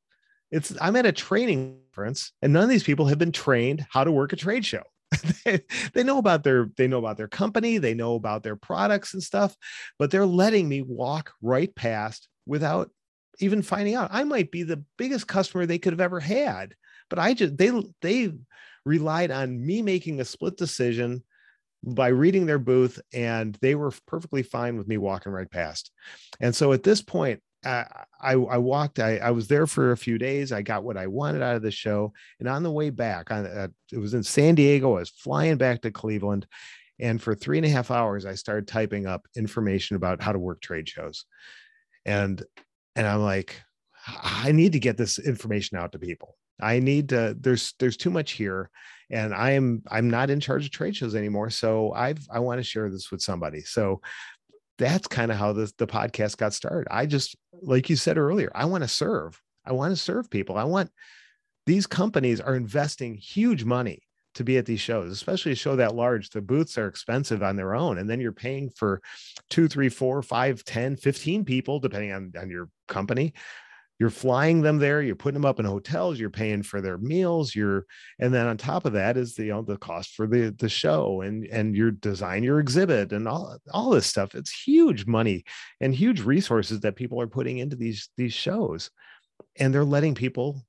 it's 0.51 0.77
i'm 0.81 0.97
at 0.97 1.07
a 1.07 1.13
training 1.13 1.81
conference 1.91 2.33
and 2.43 2.53
none 2.53 2.65
of 2.65 2.69
these 2.69 2.83
people 2.83 3.07
have 3.07 3.19
been 3.19 3.33
trained 3.33 3.87
how 3.91 4.05
to 4.05 4.13
work 4.13 4.33
a 4.33 4.37
trade 4.37 4.65
show. 4.65 4.83
They, 5.45 5.61
they 5.95 6.05
know 6.05 6.19
about 6.19 6.45
their 6.45 6.71
they 6.77 6.87
know 6.87 6.99
about 6.99 7.17
their 7.17 7.29
company 7.29 7.79
they 7.79 7.95
know 7.95 8.15
about 8.15 8.43
their 8.43 8.57
products 8.57 9.15
and 9.15 9.23
stuff 9.23 9.57
but 9.99 10.11
they're 10.11 10.27
letting 10.27 10.69
me 10.69 10.83
walk 10.83 11.33
right 11.43 11.75
past 11.75 12.29
without 12.47 12.91
even 13.41 13.63
finding 13.63 13.95
out. 13.95 14.11
I 14.13 14.25
might 14.25 14.51
be 14.51 14.63
the 14.63 14.85
biggest 14.99 15.27
customer 15.27 15.67
they 15.67 15.79
could 15.79 15.93
have 15.93 16.01
ever 16.01 16.21
had 16.21 16.75
but 17.09 17.19
i 17.19 17.35
just 17.35 17.57
they 17.57 17.73
they 18.03 18.33
relied 18.85 19.31
on 19.31 19.65
me 19.65 19.83
making 19.83 20.21
a 20.21 20.25
split 20.25 20.57
decision 20.57 21.25
by 21.83 22.09
reading 22.09 22.47
their 22.47 22.59
booth 22.59 23.01
and 23.13 23.59
they 23.63 23.75
were 23.75 23.93
perfectly 24.07 24.43
fine 24.43 24.77
with 24.77 24.87
me 24.87 24.99
walking 24.99 25.33
right 25.33 25.51
past. 25.51 25.91
And 26.39 26.55
so 26.55 26.73
at 26.73 26.83
this 26.83 27.01
point 27.01 27.43
I, 27.65 27.85
I, 28.21 28.59
walked. 28.59 28.99
I, 28.99 29.19
I 29.19 29.31
was 29.31 29.49
there 29.49 29.67
for 29.67 29.93
a 29.93 29.97
few 29.97 30.19
days. 30.19 30.53
I 30.53 30.63
got 30.63 30.85
what 30.85 30.97
I 30.97 31.07
wanted 31.07 31.43
out 31.43 31.57
of 31.57 31.63
the 31.63 31.71
show, 31.71 32.13
and 32.39 32.49
on 32.49 32.63
the 32.63 32.71
way 32.71 32.91
back, 32.91 33.31
on 33.31 33.47
uh, 33.47 33.69
it 33.93 33.99
was 33.99 34.15
in 34.15 34.23
San 34.23 34.55
Diego. 34.55 34.97
I 34.97 35.01
was 35.01 35.11
flying 35.11 35.57
back 35.57 35.83
to 35.83 35.91
Cleveland, 35.91 36.47
and 36.99 37.21
for 37.21 37.35
three 37.35 37.59
and 37.59 37.67
a 37.67 37.71
half 37.71 37.91
hours, 37.91 38.25
I 38.25 38.35
started 38.35 38.67
typing 38.67 39.07
up 39.07 39.27
information 39.37 39.97
about 39.97 40.23
how 40.23 40.33
to 40.33 40.39
work 40.39 40.61
trade 40.61 40.89
shows, 40.89 41.25
and 42.07 42.43
and 42.97 43.07
I'm 43.07 43.23
like, 43.23 43.61
I 44.07 44.53
need 44.53 44.73
to 44.73 44.81
get 44.81 44.97
this 44.97 45.19
information 45.19 45.77
out 45.77 45.93
to 45.93 45.99
people. 45.99 46.37
I 46.61 46.79
need 46.79 47.11
to. 47.11 47.37
There's 47.39 47.75
there's 47.79 47.97
too 47.97 48.11
much 48.11 48.33
here, 48.33 48.71
and 49.11 49.35
I 49.35 49.51
am 49.53 49.83
I'm 49.91 50.09
not 50.09 50.31
in 50.31 50.41
charge 50.41 50.65
of 50.65 50.71
trade 50.71 50.97
shows 50.97 51.15
anymore. 51.15 51.51
So 51.51 51.93
I've 51.93 52.27
I 52.31 52.39
want 52.39 52.59
to 52.59 52.65
share 52.65 52.89
this 52.89 53.11
with 53.11 53.21
somebody. 53.21 53.61
So 53.61 54.01
that's 54.81 55.07
kind 55.07 55.31
of 55.31 55.37
how 55.37 55.53
the, 55.53 55.71
the 55.77 55.87
podcast 55.87 56.39
got 56.39 56.55
started. 56.55 56.89
I 56.91 57.05
just, 57.05 57.37
like 57.63 57.91
you 57.91 57.97
said 57.97 58.19
earlier, 58.19 58.51
I 58.55 58.65
want 58.65 58.85
to 58.85 58.89
serve. 58.89 59.41
I 59.65 59.73
want 59.73 59.93
to 59.93 59.97
serve 59.97 60.31
people. 60.31 60.57
I 60.57 60.65
want 60.65 60.91
these 61.67 61.87
companies 61.87 62.41
are 62.41 62.57
investing 62.57 63.15
huge 63.15 63.65
money 63.65 64.03
to 64.35 64.45
be 64.45 64.59
at 64.59 64.67
these 64.67 64.81
shows, 64.81 65.11
especially 65.11 65.53
a 65.53 65.57
show 65.57 65.77
that 65.77 65.95
large. 65.95 66.31
The 66.31 66.41
booths 66.41 66.79
are 66.79 66.87
expensive 66.87 67.43
on 67.43 67.57
their 67.57 67.75
own. 67.75 67.99
And 67.99 68.09
then 68.09 68.21
you're 68.21 68.33
paying 68.33 68.71
for 68.71 69.01
two, 69.51 69.69
three, 69.69 69.89
four, 69.89 70.23
five, 70.23 70.65
10, 70.65 70.97
15 70.97 71.45
people, 71.45 71.81
depending 71.81 72.13
on, 72.13 72.33
on 72.39 72.49
your 72.49 72.69
company 72.89 73.35
you're 74.01 74.11
flying 74.11 74.63
them 74.63 74.79
there 74.79 75.01
you're 75.01 75.15
putting 75.15 75.41
them 75.41 75.49
up 75.49 75.61
in 75.61 75.67
hotels 75.67 76.19
you're 76.19 76.31
paying 76.31 76.63
for 76.63 76.81
their 76.81 76.99
meals 76.99 77.55
you're 77.55 77.87
and 78.19 78.35
then 78.35 78.47
on 78.47 78.57
top 78.57 78.85
of 78.85 78.95
that 78.95 79.17
is 79.17 79.35
the 79.35 79.45
you 79.45 79.53
know 79.53 79.63
the 79.63 79.77
cost 79.77 80.15
for 80.17 80.27
the 80.27 80.51
the 80.59 80.69
show 80.69 81.21
and 81.21 81.45
and 81.47 81.77
your 81.77 81.93
design 81.93 82.43
your 82.43 82.59
exhibit 82.59 83.13
and 83.13 83.29
all 83.29 83.59
all 83.73 83.91
this 83.91 84.07
stuff. 84.07 84.35
It's 84.35 84.51
huge 84.51 85.07
money 85.07 85.45
and 85.81 85.95
huge 85.95 86.21
resources 86.21 86.81
that 86.81 86.97
people 86.97 87.21
are 87.21 87.27
putting 87.27 87.59
into 87.59 87.77
these 87.77 88.09
these 88.17 88.33
shows. 88.33 88.91
And 89.57 89.73
they're 89.73 89.85
letting 89.85 90.15
people 90.15 90.63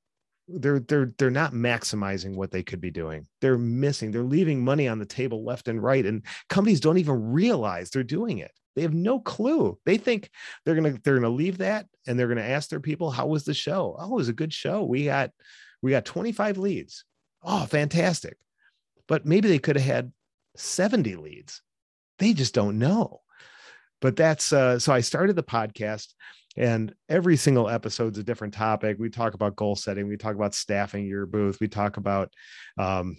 they're 0.47 0.79
they're 0.79 1.13
they're 1.17 1.29
not 1.29 1.53
maximizing 1.53 2.35
what 2.35 2.51
they 2.51 2.63
could 2.63 2.81
be 2.81 2.91
doing. 2.91 3.27
They're 3.41 3.57
missing 3.57 4.11
they're 4.11 4.23
leaving 4.23 4.63
money 4.63 4.87
on 4.87 4.99
the 4.99 5.05
table 5.05 5.43
left 5.43 5.67
and 5.67 5.81
right 5.81 6.05
and 6.05 6.23
companies 6.49 6.79
don't 6.79 6.97
even 6.97 7.31
realize 7.31 7.89
they're 7.89 8.03
doing 8.03 8.39
it 8.39 8.51
they 8.75 8.81
have 8.83 8.93
no 8.93 9.19
clue. 9.19 9.77
They 9.85 9.97
think 9.97 10.29
they're 10.63 10.75
gonna 10.75 10.97
they're 11.03 11.15
gonna 11.15 11.29
leave 11.29 11.59
that 11.59 11.87
and 12.07 12.17
they're 12.17 12.27
gonna 12.27 12.41
ask 12.41 12.69
their 12.69 12.79
people, 12.79 13.11
"How 13.11 13.27
was 13.27 13.43
the 13.43 13.53
show? 13.53 13.95
Oh, 13.97 14.13
it 14.13 14.15
was 14.15 14.29
a 14.29 14.33
good 14.33 14.53
show. 14.53 14.83
We 14.83 15.05
got 15.05 15.31
we 15.81 15.91
got 15.91 16.05
25 16.05 16.57
leads. 16.57 17.05
Oh, 17.43 17.65
fantastic!" 17.65 18.37
But 19.07 19.25
maybe 19.25 19.49
they 19.49 19.59
could 19.59 19.75
have 19.75 19.85
had 19.85 20.13
70 20.55 21.15
leads. 21.15 21.61
They 22.19 22.33
just 22.33 22.53
don't 22.53 22.79
know. 22.79 23.21
But 23.99 24.15
that's 24.15 24.51
uh, 24.53 24.79
so. 24.79 24.93
I 24.93 25.01
started 25.01 25.35
the 25.35 25.43
podcast, 25.43 26.07
and 26.57 26.93
every 27.07 27.37
single 27.37 27.69
episode's 27.69 28.17
a 28.17 28.23
different 28.23 28.53
topic. 28.53 28.97
We 28.99 29.09
talk 29.09 29.35
about 29.35 29.55
goal 29.55 29.75
setting. 29.75 30.07
We 30.07 30.17
talk 30.17 30.35
about 30.35 30.55
staffing 30.55 31.05
your 31.05 31.27
booth. 31.27 31.59
We 31.59 31.67
talk 31.67 31.97
about 31.97 32.33
um, 32.79 33.17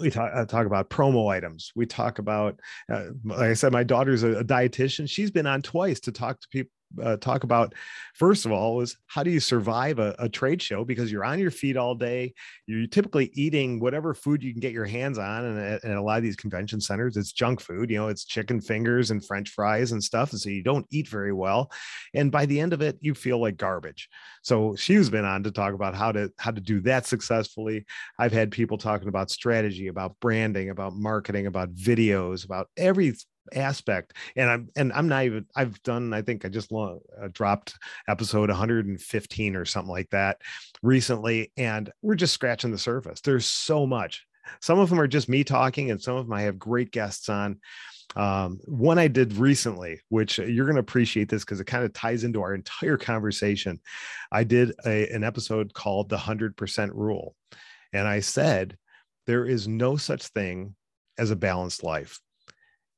we 0.00 0.10
talk, 0.10 0.30
uh, 0.34 0.44
talk 0.44 0.66
about 0.66 0.90
promo 0.90 1.30
items. 1.30 1.72
We 1.74 1.86
talk 1.86 2.18
about, 2.18 2.58
uh, 2.92 3.06
like 3.24 3.50
I 3.50 3.54
said, 3.54 3.72
my 3.72 3.84
daughter's 3.84 4.22
a, 4.22 4.38
a, 4.38 4.44
dietitian. 4.44 5.08
She's 5.08 5.30
been 5.30 5.46
on 5.46 5.62
twice 5.62 6.00
to 6.00 6.12
talk 6.12 6.40
to 6.40 6.48
people 6.48 6.70
uh, 7.00 7.16
talk 7.16 7.44
about 7.44 7.74
first 8.14 8.44
of 8.44 8.52
all 8.52 8.80
is 8.80 8.96
how 9.06 9.22
do 9.22 9.30
you 9.30 9.40
survive 9.40 9.98
a, 9.98 10.14
a, 10.18 10.28
trade 10.28 10.60
show? 10.60 10.84
Because 10.84 11.12
you're 11.12 11.24
on 11.24 11.38
your 11.38 11.50
feet 11.50 11.76
all 11.76 11.94
day 11.94 12.34
you're 12.66 12.86
typically 12.86 13.30
eating 13.34 13.80
whatever 13.80 14.14
food 14.14 14.42
you 14.42 14.52
can 14.52 14.60
get 14.60 14.72
your 14.72 14.84
hands 14.84 15.18
on 15.18 15.44
and, 15.44 15.80
and 15.82 15.92
a 15.94 16.02
lot 16.02 16.16
of 16.18 16.22
these 16.22 16.36
convention 16.36 16.80
centers. 16.80 17.16
It's 17.16 17.32
junk 17.32 17.60
food 17.60 17.90
you 17.90 17.96
know 17.96 18.08
it's 18.08 18.24
chicken 18.24 18.60
fingers 18.60 19.10
and 19.10 19.24
french 19.24 19.50
fries 19.50 19.92
and 19.92 20.02
stuff 20.02 20.32
and 20.32 20.40
so 20.40 20.50
you 20.50 20.62
don't 20.62 20.86
eat 20.90 21.08
very 21.08 21.32
well. 21.32 21.70
And 22.14 22.30
by 22.30 22.46
the 22.46 22.60
end 22.60 22.72
of 22.72 22.82
it 22.82 22.98
you 23.00 23.14
feel 23.14 23.40
like 23.40 23.56
garbage. 23.56 24.08
So 24.42 24.74
she's 24.76 25.10
been 25.10 25.24
on 25.24 25.44
to 25.44 25.50
talk 25.50 25.74
about 25.74 25.94
how 25.94 26.12
to 26.12 26.30
how 26.38 26.50
to 26.50 26.60
do 26.60 26.80
that 26.82 27.06
successfully. 27.06 27.84
I've 28.18 28.32
had 28.32 28.50
people 28.50 28.78
talking 28.78 29.08
about 29.08 29.30
strategy 29.30 29.88
about 29.88 30.16
branding 30.20 30.70
about 30.70 30.94
marketing 30.94 31.46
about 31.46 31.74
videos 31.74 32.44
about 32.44 32.68
every 32.76 33.14
aspect 33.54 34.14
and 34.36 34.48
i'm 34.48 34.68
and 34.76 34.92
i'm 34.92 35.08
not 35.08 35.24
even 35.24 35.44
i've 35.56 35.82
done 35.82 36.14
i 36.14 36.22
think 36.22 36.44
i 36.44 36.48
just 36.48 36.72
uh, 36.72 36.96
dropped 37.32 37.74
episode 38.08 38.48
115 38.48 39.56
or 39.56 39.64
something 39.64 39.90
like 39.90 40.08
that 40.10 40.38
recently 40.82 41.52
and 41.56 41.90
we're 42.02 42.14
just 42.14 42.34
scratching 42.34 42.70
the 42.70 42.78
surface. 42.78 43.20
There's 43.20 43.46
so 43.46 43.86
much. 43.86 44.26
Some 44.60 44.78
of 44.78 44.90
them 44.90 45.00
are 45.00 45.06
just 45.06 45.28
me 45.28 45.44
talking 45.44 45.90
and 45.90 46.02
some 46.02 46.16
of 46.16 46.26
them 46.26 46.32
i 46.32 46.42
have 46.42 46.58
great 46.58 46.90
guests 46.90 47.28
on. 47.28 47.60
Um, 48.14 48.60
one 48.64 48.98
i 48.98 49.08
did 49.08 49.36
recently 49.38 50.00
which 50.10 50.38
you're 50.38 50.66
going 50.66 50.76
to 50.76 50.80
appreciate 50.80 51.30
this 51.30 51.44
because 51.44 51.60
it 51.60 51.66
kind 51.66 51.84
of 51.84 51.94
ties 51.94 52.24
into 52.24 52.42
our 52.42 52.54
entire 52.54 52.98
conversation. 52.98 53.80
I 54.30 54.44
did 54.44 54.72
a, 54.84 55.08
an 55.08 55.24
episode 55.24 55.72
called 55.72 56.08
the 56.08 56.18
100% 56.18 56.90
rule 56.92 57.34
and 57.92 58.06
i 58.06 58.20
said 58.20 58.76
there 59.26 59.46
is 59.46 59.68
no 59.68 59.96
such 59.96 60.26
thing 60.26 60.74
as 61.16 61.30
a 61.30 61.36
balanced 61.36 61.82
life 61.84 62.18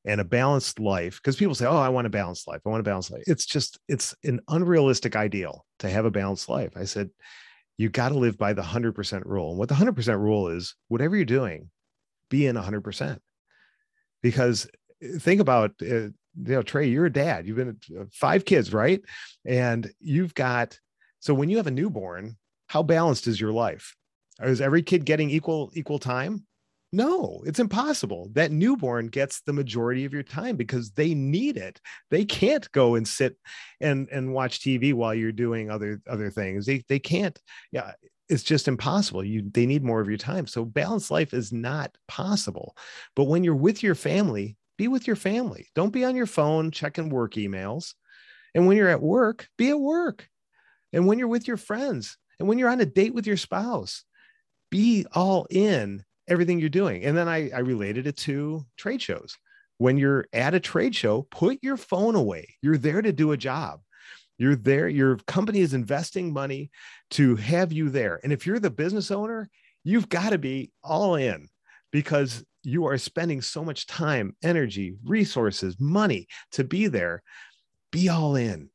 and 0.05 0.21
a 0.21 0.25
balanced 0.25 0.79
life 0.79 1.21
because 1.23 1.37
people 1.37 1.55
say 1.55 1.67
oh 1.67 1.77
i 1.77 1.89
want 1.89 2.07
a 2.07 2.11
balanced 2.11 2.47
life. 2.47 2.61
I 2.65 2.69
want 2.69 2.81
a 2.81 2.85
balanced 2.85 3.11
life. 3.11 3.23
It's 3.27 3.47
just 3.47 3.79
it's 3.89 4.15
an 4.25 4.41
unrealistic 4.49 5.17
ideal 5.17 5.65
to 5.81 5.89
have 5.89 6.05
a 6.05 6.11
balanced 6.11 6.49
life. 6.49 6.73
I 6.77 6.85
said 6.85 7.11
you 7.77 7.89
got 7.89 8.11
to 8.11 8.19
live 8.19 8.39
by 8.39 8.53
the 8.53 8.63
100% 8.63 9.25
rule. 9.25 9.51
And 9.51 9.59
what 9.59 9.69
the 9.69 9.75
100% 9.75 10.21
rule 10.21 10.49
is 10.49 10.77
whatever 10.89 11.17
you're 11.17 11.25
doing 11.25 11.71
be 12.29 12.47
in 12.47 12.57
100% 12.57 13.19
because 14.23 14.69
eh, 15.03 15.19
think 15.19 15.41
about 15.41 15.73
uh, 15.83 15.87
you 15.87 16.13
know 16.35 16.63
trey 16.63 16.87
you're 16.87 17.07
a 17.07 17.13
dad. 17.13 17.47
You've 17.47 17.57
been 17.57 17.79
uh, 17.99 18.05
five 18.13 18.45
kids 18.45 18.73
right? 18.73 19.01
And 19.45 19.91
you've 20.01 20.35
got 20.35 20.79
so 21.21 21.33
when 21.33 21.49
you 21.49 21.57
have 21.57 21.67
a 21.67 21.73
newborn 21.73 22.37
how 22.67 22.83
balanced 22.83 23.27
is 23.27 23.41
your 23.41 23.53
life? 23.53 23.95
Is 24.43 24.61
every 24.61 24.83
kid 24.83 25.05
getting 25.05 25.31
equal 25.31 25.71
equal 25.75 25.99
time 25.99 26.45
no, 26.95 27.43
it's 27.45 27.59
impossible. 27.59 28.31
That 28.35 28.53
newborn 28.53 29.09
gets 29.09 29.41
the 29.41 29.53
majority 29.53 30.05
of 30.05 30.13
your 30.13 30.23
time 30.23 30.57
because 30.57 30.93
they 30.93 31.13
need 31.13 31.57
it. 31.57 31.81
They 32.11 32.25
can't 32.25 32.71
go 32.73 32.95
and 32.95 33.07
sit 33.07 33.37
and 33.81 34.09
and 34.11 34.33
watch 34.33 34.61
TV 34.61 34.95
while 34.95 35.15
you're 35.15 35.33
doing 35.33 35.71
other 35.71 36.01
other 36.09 36.31
things. 36.31 36.67
They 36.67 36.85
they 36.89 37.01
can't. 37.01 37.39
Yeah, 37.73 37.93
it's 38.29 38.45
just 38.45 38.69
impossible. 38.69 39.25
You 39.25 39.43
they 39.51 39.67
need 39.67 39.83
more 39.83 40.01
of 40.01 40.09
your 40.09 40.19
time. 40.19 40.47
So 40.47 40.65
balanced 40.65 41.11
life 41.11 41.35
is 41.35 41.53
not 41.53 41.97
possible. 42.07 42.77
But 43.17 43.25
when 43.25 43.43
you're 43.43 43.57
with 43.57 43.83
your 43.83 43.97
family, 43.97 44.57
be 44.79 44.87
with 44.87 45.07
your 45.07 45.17
family. 45.17 45.69
Don't 45.75 45.93
be 45.93 46.05
on 46.05 46.15
your 46.15 46.27
phone 46.27 46.71
checking 46.71 47.09
work 47.09 47.35
emails. 47.35 47.95
And 48.55 48.69
when 48.69 48.77
you're 48.77 48.89
at 48.89 49.03
work, 49.03 49.49
be 49.59 49.71
at 49.71 49.81
work. 49.81 50.29
And 50.93 51.09
when 51.09 51.19
you're 51.19 51.27
with 51.27 51.49
your 51.49 51.57
friends, 51.57 52.17
and 52.39 52.49
when 52.49 52.59
you're 52.59 52.71
on 52.71 52.81
a 52.81 52.87
date 52.87 53.15
with 53.15 53.27
your 53.27 53.37
spouse, 53.37 54.05
be 54.71 55.07
all 55.13 55.47
in 55.51 56.05
everything 56.29 56.59
you're 56.59 56.69
doing. 56.69 57.05
And 57.05 57.17
then 57.17 57.29
I, 57.29 57.51
I 57.51 57.61
related 57.61 58.07
it 58.07 58.17
to 58.19 58.65
trade 58.77 59.03
shows. 59.03 59.37
When 59.79 59.99
you're 59.99 60.27
at 60.33 60.55
a 60.55 60.61
trade 60.61 60.95
show, 60.95 61.23
put 61.23 61.59
your 61.63 61.77
phone 61.77 62.15
away. 62.15 62.57
You're 62.63 62.79
there 62.79 63.03
to 63.03 63.13
do 63.13 63.33
a 63.33 63.37
job. 63.37 63.81
You're 64.39 64.57
there, 64.57 64.89
your 64.89 65.17
company 65.27 65.61
is 65.61 65.75
investing 65.75 66.33
money 66.33 66.71
to 67.11 67.37
have 67.37 67.73
you 67.73 67.89
there. 67.89 68.21
And 68.25 68.33
if 68.33 68.47
you're 68.47 68.59
the 68.59 68.71
business 68.71 69.11
owner, 69.11 69.49
you've 69.85 70.09
got 70.09 70.31
to 70.31 70.39
be 70.39 70.73
all 70.83 71.15
in 71.15 71.49
because 71.93 72.45
you 72.65 72.87
are 72.87 72.99
spending 72.99 73.43
so 73.43 73.65
much 73.65 73.87
time, 73.87 74.35
energy, 74.43 74.97
resources, 75.05 75.77
money 75.79 76.27
to 76.53 76.65
be 76.65 76.89
there. 76.89 77.23
Be 77.93 78.09
all 78.09 78.35
in. 78.35 78.71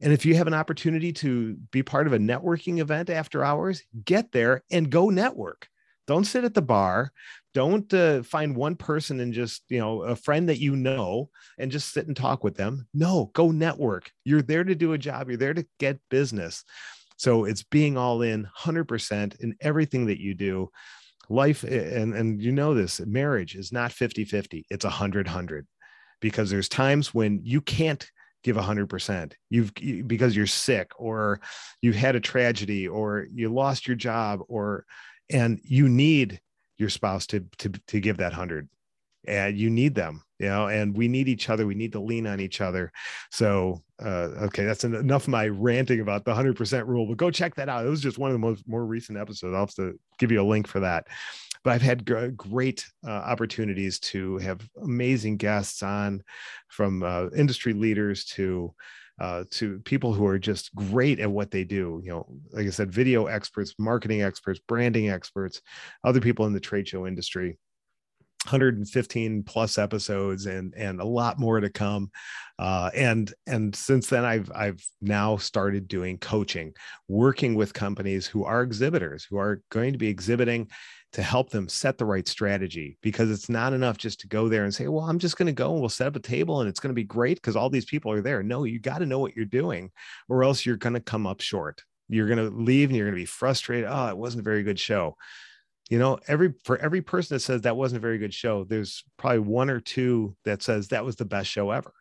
And 0.00 0.12
if 0.12 0.26
you 0.26 0.34
have 0.34 0.46
an 0.46 0.54
opportunity 0.54 1.12
to 1.14 1.56
be 1.70 1.82
part 1.82 2.06
of 2.06 2.12
a 2.12 2.18
networking 2.18 2.80
event 2.80 3.08
after 3.08 3.44
hours, 3.44 3.82
get 4.04 4.32
there 4.32 4.62
and 4.70 4.90
go 4.90 5.10
network. 5.10 5.68
Don't 6.06 6.24
sit 6.24 6.44
at 6.44 6.54
the 6.54 6.62
bar. 6.62 7.12
Don't 7.54 7.92
uh, 7.92 8.22
find 8.22 8.54
one 8.54 8.76
person 8.76 9.20
and 9.20 9.32
just, 9.32 9.62
you 9.68 9.78
know, 9.78 10.02
a 10.02 10.14
friend 10.14 10.48
that 10.48 10.60
you 10.60 10.76
know 10.76 11.30
and 11.58 11.70
just 11.70 11.92
sit 11.92 12.06
and 12.06 12.16
talk 12.16 12.44
with 12.44 12.56
them. 12.56 12.86
No, 12.92 13.30
go 13.34 13.50
network. 13.50 14.10
You're 14.24 14.42
there 14.42 14.64
to 14.64 14.74
do 14.74 14.92
a 14.92 14.98
job, 14.98 15.28
you're 15.28 15.38
there 15.38 15.54
to 15.54 15.66
get 15.78 15.98
business. 16.10 16.64
So 17.16 17.44
it's 17.44 17.62
being 17.62 17.96
all 17.96 18.22
in 18.22 18.46
100% 18.58 19.40
in 19.40 19.56
everything 19.60 20.06
that 20.06 20.20
you 20.20 20.34
do. 20.34 20.70
Life, 21.28 21.64
and, 21.64 22.14
and 22.14 22.40
you 22.40 22.52
know 22.52 22.74
this, 22.74 23.00
marriage 23.00 23.56
is 23.56 23.72
not 23.72 23.90
50 23.90 24.24
50, 24.24 24.66
it's 24.70 24.84
100 24.84 25.26
100 25.26 25.66
because 26.20 26.50
there's 26.50 26.68
times 26.68 27.12
when 27.12 27.40
you 27.42 27.60
can't 27.60 28.08
give 28.44 28.56
100% 28.56 29.32
you've 29.50 29.72
you, 29.80 30.04
because 30.04 30.36
you're 30.36 30.46
sick 30.46 30.92
or 30.96 31.40
you've 31.82 31.96
had 31.96 32.14
a 32.14 32.20
tragedy 32.20 32.86
or 32.86 33.26
you 33.34 33.52
lost 33.52 33.88
your 33.88 33.96
job 33.96 34.40
or 34.48 34.84
and 35.30 35.60
you 35.62 35.88
need 35.88 36.40
your 36.78 36.90
spouse 36.90 37.26
to 37.28 37.40
to 37.58 37.70
to 37.88 38.00
give 38.00 38.18
that 38.18 38.32
hundred. 38.32 38.68
And 39.26 39.58
you 39.58 39.70
need 39.70 39.94
them 39.94 40.22
you 40.38 40.48
know 40.48 40.68
and 40.68 40.96
we 40.96 41.08
need 41.08 41.28
each 41.28 41.48
other. 41.48 41.66
We 41.66 41.74
need 41.74 41.92
to 41.92 42.00
lean 42.00 42.26
on 42.26 42.40
each 42.40 42.60
other. 42.60 42.92
So 43.30 43.82
uh, 44.02 44.28
okay 44.46 44.64
that's 44.64 44.84
enough 44.84 45.22
of 45.22 45.28
my 45.28 45.48
ranting 45.48 46.00
about 46.00 46.24
the 46.24 46.34
100% 46.34 46.86
rule 46.86 47.06
but 47.06 47.16
go 47.16 47.30
check 47.30 47.54
that 47.56 47.68
out. 47.68 47.86
It 47.86 47.90
was 47.90 48.02
just 48.02 48.18
one 48.18 48.30
of 48.30 48.34
the 48.34 48.46
most 48.46 48.66
more 48.68 48.84
recent 48.84 49.18
episodes. 49.18 49.54
I'll 49.54 49.60
have 49.60 49.74
to 49.74 49.98
give 50.18 50.30
you 50.30 50.42
a 50.42 50.44
link 50.44 50.66
for 50.66 50.80
that. 50.80 51.06
But 51.64 51.72
i've 51.72 51.82
had 51.82 52.06
g- 52.06 52.28
great 52.36 52.86
uh, 53.06 53.10
opportunities 53.10 53.98
to 53.98 54.38
have 54.38 54.68
amazing 54.82 55.36
guests 55.36 55.82
on 55.82 56.22
from 56.68 57.02
uh, 57.02 57.28
industry 57.36 57.72
leaders 57.72 58.24
to 58.24 58.74
uh, 59.20 59.44
to 59.50 59.78
people 59.80 60.12
who 60.12 60.26
are 60.26 60.38
just 60.38 60.74
great 60.74 61.20
at 61.20 61.30
what 61.30 61.50
they 61.50 61.64
do. 61.64 62.00
You 62.04 62.10
know, 62.10 62.26
like 62.52 62.66
I 62.66 62.70
said, 62.70 62.92
video 62.92 63.26
experts, 63.26 63.74
marketing 63.78 64.22
experts, 64.22 64.60
branding 64.66 65.10
experts, 65.10 65.60
other 66.04 66.20
people 66.20 66.46
in 66.46 66.52
the 66.52 66.60
trade 66.60 66.88
show 66.88 67.06
industry. 67.06 67.58
115 68.44 69.42
plus 69.42 69.76
episodes 69.76 70.46
and 70.46 70.72
and 70.76 71.00
a 71.00 71.04
lot 71.04 71.36
more 71.36 71.58
to 71.58 71.68
come 71.68 72.08
uh, 72.60 72.90
and 72.94 73.34
and 73.48 73.74
since 73.74 74.06
then 74.06 74.24
i've 74.24 74.48
i've 74.54 74.80
now 75.00 75.36
started 75.36 75.88
doing 75.88 76.16
coaching 76.18 76.72
working 77.08 77.56
with 77.56 77.74
companies 77.74 78.24
who 78.24 78.44
are 78.44 78.62
exhibitors 78.62 79.26
who 79.28 79.36
are 79.36 79.62
going 79.70 79.92
to 79.92 79.98
be 79.98 80.06
exhibiting 80.06 80.68
to 81.16 81.22
help 81.22 81.48
them 81.48 81.66
set 81.66 81.96
the 81.96 82.04
right 82.04 82.28
strategy 82.28 82.98
because 83.00 83.30
it's 83.30 83.48
not 83.48 83.72
enough 83.72 83.96
just 83.96 84.20
to 84.20 84.28
go 84.28 84.50
there 84.50 84.64
and 84.64 84.74
say, 84.74 84.86
well, 84.86 85.06
I'm 85.06 85.18
just 85.18 85.38
going 85.38 85.46
to 85.46 85.52
go 85.52 85.72
and 85.72 85.80
we'll 85.80 85.88
set 85.88 86.08
up 86.08 86.14
a 86.14 86.20
table 86.20 86.60
and 86.60 86.68
it's 86.68 86.78
going 86.78 86.90
to 86.90 86.94
be 86.94 87.04
great 87.04 87.38
because 87.38 87.56
all 87.56 87.70
these 87.70 87.86
people 87.86 88.12
are 88.12 88.20
there. 88.20 88.42
No, 88.42 88.64
you 88.64 88.78
got 88.78 88.98
to 88.98 89.06
know 89.06 89.18
what 89.18 89.34
you're 89.34 89.46
doing 89.46 89.90
or 90.28 90.44
else 90.44 90.66
you're 90.66 90.76
going 90.76 90.92
to 90.92 91.00
come 91.00 91.26
up 91.26 91.40
short. 91.40 91.82
You're 92.10 92.26
going 92.26 92.36
to 92.38 92.54
leave 92.54 92.90
and 92.90 92.96
you're 92.98 93.06
going 93.06 93.14
to 93.14 93.22
be 93.22 93.24
frustrated. 93.24 93.88
Oh, 93.90 94.08
it 94.08 94.18
wasn't 94.18 94.42
a 94.42 94.44
very 94.44 94.62
good 94.62 94.78
show. 94.78 95.16
You 95.88 95.98
know, 95.98 96.18
every 96.28 96.52
for 96.64 96.76
every 96.76 97.00
person 97.00 97.36
that 97.36 97.40
says 97.40 97.62
that 97.62 97.78
wasn't 97.78 98.00
a 98.00 98.02
very 98.02 98.18
good 98.18 98.34
show, 98.34 98.64
there's 98.64 99.02
probably 99.16 99.38
one 99.38 99.70
or 99.70 99.80
two 99.80 100.36
that 100.44 100.62
says 100.62 100.88
that 100.88 101.06
was 101.06 101.16
the 101.16 101.24
best 101.24 101.48
show 101.48 101.70
ever. 101.70 101.94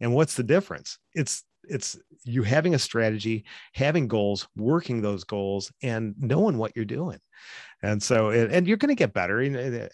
And 0.00 0.14
what's 0.14 0.34
the 0.34 0.42
difference? 0.42 0.98
It's 1.14 1.44
it's 1.70 1.98
you 2.24 2.42
having 2.42 2.74
a 2.74 2.78
strategy, 2.78 3.44
having 3.72 4.08
goals, 4.08 4.46
working 4.56 5.00
those 5.00 5.24
goals, 5.24 5.72
and 5.82 6.14
knowing 6.18 6.58
what 6.58 6.72
you're 6.74 6.84
doing. 6.84 7.18
And 7.82 8.02
so, 8.02 8.30
and 8.30 8.66
you're 8.66 8.76
going 8.76 8.90
to 8.90 8.94
get 8.94 9.14
better. 9.14 9.40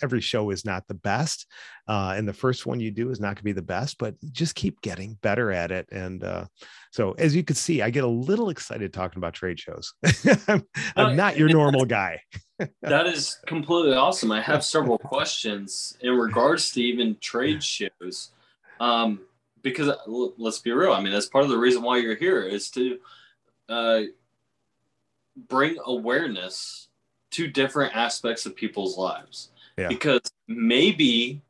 Every 0.03 0.21
show 0.21 0.51
is 0.51 0.65
not 0.65 0.89
the 0.89 0.95
best, 0.95 1.47
uh, 1.87 2.15
and 2.17 2.27
the 2.27 2.33
first 2.33 2.67
one 2.67 2.81
you 2.81 2.91
do 2.91 3.11
is 3.11 3.21
not 3.21 3.29
going 3.29 3.37
to 3.37 3.45
be 3.45 3.53
the 3.53 3.63
best, 3.63 3.99
but 3.99 4.17
just 4.33 4.57
keep 4.57 4.81
getting 4.81 5.17
better 5.23 5.53
at 5.53 5.71
it. 5.71 5.89
And 5.93 6.25
uh, 6.25 6.47
so, 6.91 7.13
as 7.13 7.37
you 7.37 7.45
can 7.45 7.55
see, 7.55 7.83
I 7.83 7.91
get 7.91 8.03
a 8.03 8.09
little 8.09 8.51
excited 8.51 8.93
talking 8.93 9.19
about 9.19 9.35
trade 9.35 9.61
shows. 9.61 9.95
I'm, 10.49 10.65
I'm 10.97 11.15
not 11.15 11.37
your 11.37 11.49
normal 11.49 11.85
guy. 11.85 12.21
that 12.83 13.07
is 13.07 13.39
completely 13.47 13.95
awesome. 13.95 14.33
I 14.33 14.41
have 14.41 14.65
several 14.65 14.99
questions 14.99 15.97
in 16.01 16.15
regards 16.15 16.73
to 16.73 16.83
even 16.83 17.17
trade 17.21 17.63
shows. 17.63 18.33
Um, 18.81 19.21
because 19.67 19.91
let's 20.39 20.61
be 20.61 20.71
real. 20.71 20.93
I 20.93 21.01
mean, 21.01 21.13
that's 21.13 21.27
part 21.27 21.43
of 21.43 21.51
the 21.51 21.59
reason 21.59 21.83
why 21.83 21.97
you're 21.97 22.15
here 22.15 22.43
is 22.43 22.71
to 22.71 22.99
uh, 23.69 24.03
bring 25.49 25.77
awareness 25.85 26.87
to 27.33 27.49
different 27.49 27.97
aspects 27.97 28.47
of 28.47 28.55
people's 28.55 28.97
lives. 28.97 29.51
Yeah. 29.77 29.89
Because 29.89 30.21
maybe 30.47 31.43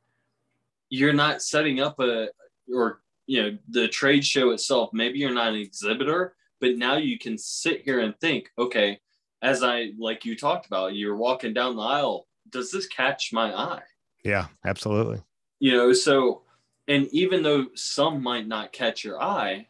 you're 0.88 1.12
not 1.12 1.42
setting 1.42 1.78
up 1.80 2.00
a 2.00 2.28
or 2.74 3.02
you 3.26 3.42
know 3.42 3.58
the 3.68 3.86
trade 3.86 4.24
show 4.24 4.48
itself. 4.50 4.94
Maybe 4.94 5.18
you're 5.18 5.34
not 5.34 5.48
an 5.48 5.60
exhibitor, 5.60 6.36
but 6.58 6.78
now 6.78 6.96
you 6.96 7.18
can 7.18 7.36
sit 7.36 7.82
here 7.82 8.00
and 8.00 8.18
think, 8.18 8.50
okay, 8.58 8.98
as 9.42 9.62
I 9.62 9.92
like 9.98 10.24
you 10.24 10.38
talked 10.38 10.64
about, 10.64 10.94
you're 10.94 11.16
walking 11.16 11.52
down 11.52 11.76
the 11.76 11.82
aisle. 11.82 12.26
Does 12.48 12.70
this 12.72 12.86
catch 12.86 13.30
my 13.34 13.54
eye? 13.54 13.82
Yeah, 14.24 14.46
absolutely. 14.64 15.20
You 15.60 15.72
know, 15.72 15.92
so 15.92 16.44
and 16.88 17.08
even 17.12 17.42
though 17.42 17.66
some 17.74 18.22
might 18.22 18.46
not 18.46 18.72
catch 18.72 19.04
your 19.04 19.20
eye 19.22 19.66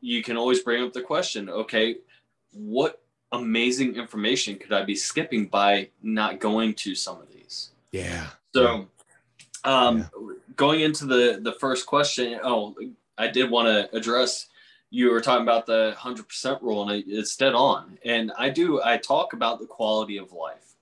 you 0.00 0.22
can 0.22 0.36
always 0.36 0.60
bring 0.60 0.84
up 0.84 0.92
the 0.92 1.02
question 1.02 1.48
okay, 1.48 1.96
what 2.52 3.02
amazing 3.32 3.96
information 3.96 4.56
could 4.56 4.72
I 4.72 4.84
be 4.84 4.94
skipping 4.94 5.46
by 5.46 5.88
not 6.02 6.40
going 6.40 6.74
to 6.74 6.94
some 6.94 7.20
of 7.20 7.30
these? 7.32 7.70
Yeah. 7.92 8.26
So, 8.54 8.88
um, 9.64 9.98
yeah. 9.98 10.06
going 10.56 10.80
into 10.80 11.06
the 11.06 11.40
the 11.42 11.52
first 11.52 11.86
question, 11.86 12.40
oh, 12.42 12.74
I 13.18 13.28
did 13.28 13.50
want 13.50 13.68
to 13.68 13.96
address. 13.96 14.46
You 14.92 15.12
were 15.12 15.20
talking 15.20 15.44
about 15.44 15.66
the 15.66 15.94
hundred 15.96 16.28
percent 16.28 16.60
rule, 16.62 16.88
and 16.88 17.04
it's 17.06 17.36
dead 17.36 17.54
on. 17.54 17.98
And 18.04 18.32
I 18.36 18.50
do. 18.50 18.82
I 18.82 18.96
talk 18.96 19.32
about 19.32 19.60
the 19.60 19.66
quality 19.66 20.16
of 20.16 20.32
life, 20.32 20.74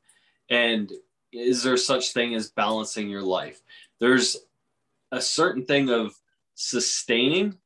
and 0.48 0.90
is 1.30 1.62
there 1.62 1.76
such 1.76 2.14
thing 2.14 2.34
as 2.34 2.50
balancing 2.50 3.10
your 3.10 3.22
life? 3.22 3.60
There's 4.00 4.36
a 5.12 5.20
certain 5.20 5.64
thing 5.64 5.90
of 5.90 6.14
sustaining 6.54 7.58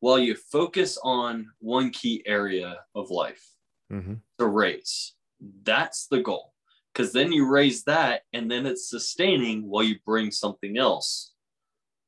while 0.00 0.18
you 0.18 0.34
focus 0.34 0.98
on 1.02 1.48
one 1.58 1.90
key 1.90 2.22
area 2.26 2.76
of 2.94 3.10
life 3.10 3.44
mm-hmm. 3.92 4.14
to 4.38 4.46
raise. 4.46 5.14
That's 5.62 6.06
the 6.06 6.20
goal. 6.20 6.52
Because 6.92 7.12
then 7.12 7.30
you 7.30 7.48
raise 7.48 7.84
that 7.84 8.22
and 8.32 8.50
then 8.50 8.66
it's 8.66 8.88
sustaining 8.88 9.68
while 9.68 9.82
you 9.82 9.96
bring 10.06 10.30
something 10.30 10.78
else 10.78 11.32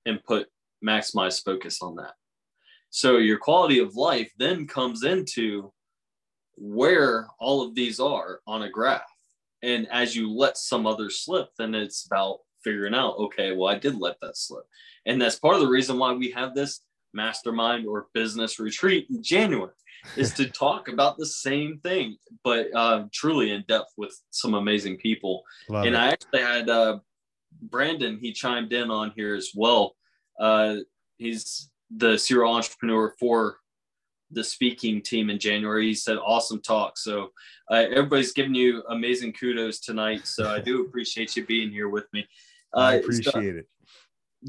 and 0.07 0.23
put 0.25 0.49
maximize 0.85 1.43
focus 1.45 1.83
on 1.83 1.97
that. 1.97 2.15
So 2.91 3.19
your 3.19 3.39
quality 3.39 3.81
of 3.81 3.97
life 3.97 4.33
then 4.39 4.67
comes 4.67 5.05
into 5.05 5.73
where 6.57 7.29
all 7.39 7.63
of 7.63 7.75
these 7.75 8.01
are 8.01 8.41
on 8.47 8.63
a 8.63 8.71
graph. 8.71 9.03
And 9.63 9.87
as 9.91 10.17
you 10.17 10.33
let 10.33 10.57
some 10.57 10.87
others 10.87 11.21
slip, 11.21 11.49
then 11.59 11.75
it's 11.75 12.07
about 12.07 12.39
figuring 12.69 12.95
out, 12.95 13.17
okay, 13.17 13.53
well, 13.53 13.75
I 13.75 13.79
did 13.79 13.99
let 13.99 14.21
that 14.21 14.37
slip. 14.37 14.65
And 15.07 15.21
that's 15.21 15.39
part 15.39 15.55
of 15.55 15.61
the 15.61 15.69
reason 15.69 15.99
why 15.99 16.13
we 16.13 16.31
have 16.33 16.55
this 16.55 16.83
mastermind 17.15 17.87
or 17.87 18.09
business 18.13 18.59
retreat 18.59 19.07
in 19.09 19.23
January 19.23 19.73
is 20.17 20.35
to 20.35 20.51
talk 20.51 20.89
about 20.89 21.17
the 21.17 21.27
same 21.27 21.79
thing, 21.83 22.17
but 22.45 22.67
uh, 22.75 23.05
truly 23.13 23.53
in 23.53 23.65
depth 23.69 23.93
with 23.97 24.15
some 24.31 24.55
amazing 24.55 24.99
people. 24.99 25.43
Love 25.71 25.87
and 25.87 25.95
it. 25.95 25.99
I 25.99 26.09
actually 26.09 26.43
had 26.43 26.69
uh, 26.69 26.99
Brandon, 27.63 28.19
he 28.21 28.33
chimed 28.33 28.73
in 28.73 28.91
on 28.91 29.13
here 29.17 29.35
as 29.35 29.51
well. 29.55 29.97
Uh, 30.39 30.77
he's 31.17 31.71
the 31.97 32.19
serial 32.19 32.53
entrepreneur 32.53 33.15
for 33.19 33.57
the 34.31 34.45
speaking 34.45 35.01
team 35.01 35.31
in 35.31 35.39
January. 35.39 35.87
He 35.87 35.95
said, 35.95 36.19
awesome 36.19 36.61
talk. 36.61 36.99
So 36.99 37.33
uh, 37.71 37.87
everybody's 37.91 38.33
giving 38.33 38.55
you 38.55 38.83
amazing 38.91 39.33
kudos 39.33 39.81
tonight. 39.81 40.27
So 40.27 40.51
I 40.51 40.61
do 40.61 40.83
appreciate 40.87 41.35
you 41.35 41.47
being 41.47 41.71
here 41.71 41.89
with 41.89 42.05
me. 42.13 42.27
Uh, 42.75 42.81
I 42.81 42.95
appreciate 42.95 43.33
so, 43.33 43.41
it. 43.41 43.69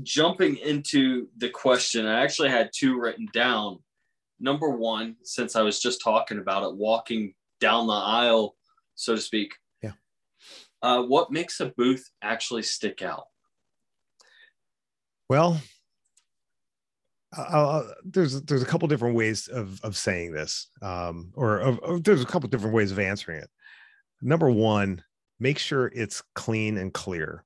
Jumping 0.03 0.57
into 0.57 1.27
the 1.37 1.49
question, 1.49 2.05
I 2.05 2.21
actually 2.21 2.49
had 2.49 2.69
two 2.73 2.99
written 2.99 3.27
down. 3.33 3.79
Number 4.39 4.69
one, 4.69 5.15
since 5.23 5.55
I 5.55 5.61
was 5.63 5.81
just 5.81 6.01
talking 6.01 6.39
about 6.39 6.63
it, 6.63 6.75
walking 6.75 7.33
down 7.59 7.87
the 7.87 7.93
aisle, 7.93 8.55
so 8.95 9.15
to 9.15 9.21
speak. 9.21 9.55
Yeah. 9.81 9.91
Uh, 10.81 11.03
what 11.03 11.31
makes 11.31 11.59
a 11.59 11.67
booth 11.67 12.09
actually 12.21 12.63
stick 12.63 13.01
out? 13.01 13.25
Well, 15.27 15.61
uh, 17.37 17.83
there's 18.03 18.41
there's 18.43 18.63
a 18.63 18.65
couple 18.65 18.87
different 18.87 19.15
ways 19.15 19.47
of 19.47 19.79
of 19.83 19.95
saying 19.95 20.31
this, 20.31 20.69
um, 20.81 21.31
or 21.35 21.59
of, 21.59 21.79
of, 21.79 22.03
there's 22.03 22.23
a 22.23 22.25
couple 22.25 22.49
different 22.49 22.75
ways 22.75 22.91
of 22.91 22.99
answering 22.99 23.39
it. 23.39 23.49
Number 24.21 24.49
one, 24.49 25.03
make 25.39 25.59
sure 25.59 25.91
it's 25.93 26.23
clean 26.33 26.77
and 26.77 26.93
clear. 26.93 27.45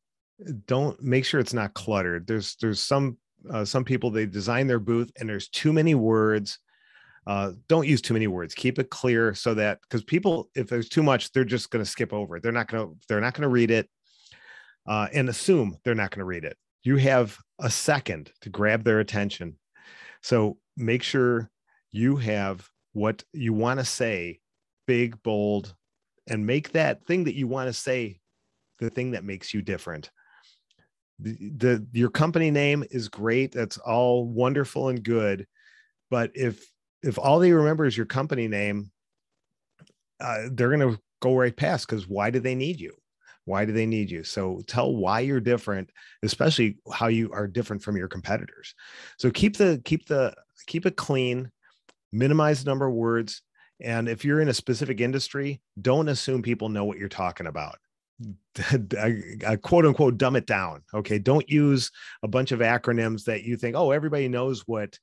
Don't 0.65 1.01
make 1.01 1.25
sure 1.25 1.39
it's 1.39 1.53
not 1.53 1.73
cluttered. 1.73 2.27
There's 2.27 2.55
there's 2.61 2.81
some 2.81 3.17
uh, 3.49 3.65
some 3.65 3.83
people 3.83 4.09
they 4.09 4.25
design 4.25 4.67
their 4.67 4.79
booth 4.79 5.11
and 5.19 5.27
there's 5.27 5.49
too 5.49 5.73
many 5.73 5.95
words. 5.95 6.59
Uh, 7.25 7.53
don't 7.69 7.87
use 7.87 8.01
too 8.01 8.13
many 8.13 8.27
words. 8.27 8.53
Keep 8.53 8.79
it 8.79 8.89
clear 8.89 9.33
so 9.33 9.53
that 9.53 9.79
because 9.81 10.03
people, 10.03 10.49
if 10.55 10.67
there's 10.67 10.89
too 10.89 11.03
much, 11.03 11.31
they're 11.31 11.45
just 11.45 11.69
going 11.69 11.83
to 11.83 11.89
skip 11.89 12.11
over 12.11 12.35
it. 12.35 12.43
They're 12.43 12.51
not 12.51 12.67
going 12.67 12.85
to 12.85 12.97
they're 13.07 13.21
not 13.21 13.33
going 13.33 13.43
to 13.43 13.49
read 13.49 13.71
it 13.71 13.89
uh, 14.87 15.07
and 15.13 15.29
assume 15.29 15.77
they're 15.83 15.95
not 15.95 16.11
going 16.11 16.19
to 16.19 16.25
read 16.25 16.43
it. 16.43 16.57
You 16.83 16.97
have 16.97 17.37
a 17.59 17.69
second 17.69 18.31
to 18.41 18.49
grab 18.49 18.83
their 18.83 18.99
attention 18.99 19.57
so 20.23 20.57
make 20.77 21.03
sure 21.03 21.51
you 21.91 22.15
have 22.15 22.67
what 22.93 23.23
you 23.33 23.53
want 23.53 23.79
to 23.79 23.85
say 23.85 24.39
big, 24.87 25.21
bold, 25.21 25.75
and 26.27 26.47
make 26.47 26.71
that 26.71 27.05
thing 27.05 27.25
that 27.25 27.35
you 27.35 27.47
want 27.47 27.67
to 27.67 27.73
say 27.73 28.19
the 28.79 28.89
thing 28.89 29.11
that 29.11 29.25
makes 29.25 29.53
you 29.53 29.61
different. 29.61 30.09
The, 31.23 31.51
the 31.57 31.87
your 31.93 32.09
company 32.09 32.51
name 32.51 32.83
is 32.91 33.07
great. 33.07 33.53
That's 33.53 33.77
all 33.77 34.25
wonderful 34.25 34.89
and 34.89 35.03
good. 35.03 35.47
But 36.11 36.31
if 36.35 36.63
if 37.01 37.17
all 37.17 37.39
they 37.39 37.53
remember 37.53 37.85
is 37.85 37.97
your 37.97 38.05
company 38.05 38.47
name, 38.47 38.91
uh, 40.19 40.49
they're 40.51 40.75
going 40.75 40.93
to 40.93 40.99
go 41.21 41.35
right 41.35 41.55
past 41.55 41.87
because 41.87 42.07
why 42.07 42.29
do 42.29 42.39
they 42.39 42.55
need 42.55 42.79
you? 42.79 42.93
Why 43.45 43.65
do 43.65 43.73
they 43.73 43.85
need 43.85 44.09
you? 44.09 44.23
So 44.23 44.61
tell 44.67 44.95
why 44.95 45.21
you're 45.21 45.41
different, 45.41 45.89
especially 46.23 46.77
how 46.91 47.07
you 47.07 47.31
are 47.33 47.47
different 47.47 47.83
from 47.83 47.97
your 47.97 48.07
competitors. 48.07 48.73
So 49.17 49.31
keep 49.31 49.57
the 49.57 49.81
keep 49.83 50.07
the 50.07 50.33
keep 50.65 50.85
it 50.85 50.95
clean, 50.95 51.51
minimize 52.11 52.63
the 52.63 52.69
number 52.69 52.87
of 52.87 52.93
words. 52.93 53.41
And 53.81 54.07
if 54.07 54.23
you're 54.23 54.39
in 54.39 54.47
a 54.47 54.53
specific 54.53 55.01
industry, 55.01 55.61
don't 55.81 56.07
assume 56.07 56.41
people 56.41 56.69
know 56.69 56.85
what 56.85 56.97
you're 56.97 57.09
talking 57.09 57.47
about. 57.47 57.77
quote 59.61 59.85
unquote 59.85 60.17
dumb 60.17 60.35
it 60.35 60.45
down. 60.45 60.81
Okay. 60.93 61.19
Don't 61.19 61.49
use 61.49 61.91
a 62.21 62.27
bunch 62.27 62.51
of 62.51 62.59
acronyms 62.59 63.25
that 63.25 63.43
you 63.43 63.57
think, 63.57 63.75
oh, 63.75 63.91
everybody 63.91 64.27
knows 64.27 64.61
what 64.67 64.97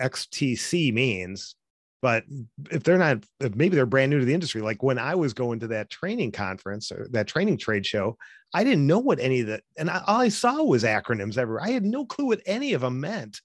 XTC 0.00 0.92
means 0.92 1.54
but 2.02 2.24
if 2.70 2.82
they're 2.82 2.98
not 2.98 3.24
if 3.40 3.54
maybe 3.54 3.76
they're 3.76 3.86
brand 3.86 4.10
new 4.10 4.18
to 4.18 4.24
the 4.24 4.34
industry 4.34 4.60
like 4.60 4.82
when 4.82 4.98
i 4.98 5.14
was 5.14 5.34
going 5.34 5.60
to 5.60 5.68
that 5.68 5.90
training 5.90 6.32
conference 6.32 6.90
or 6.90 7.06
that 7.10 7.26
training 7.26 7.58
trade 7.58 7.84
show 7.84 8.16
i 8.54 8.64
didn't 8.64 8.86
know 8.86 8.98
what 8.98 9.20
any 9.20 9.40
of 9.40 9.48
that 9.48 9.62
and 9.78 9.90
I, 9.90 10.02
all 10.06 10.20
i 10.20 10.28
saw 10.28 10.62
was 10.62 10.84
acronyms 10.84 11.38
everywhere 11.38 11.62
i 11.62 11.70
had 11.70 11.84
no 11.84 12.04
clue 12.04 12.26
what 12.26 12.42
any 12.46 12.72
of 12.72 12.80
them 12.80 13.00
meant 13.00 13.40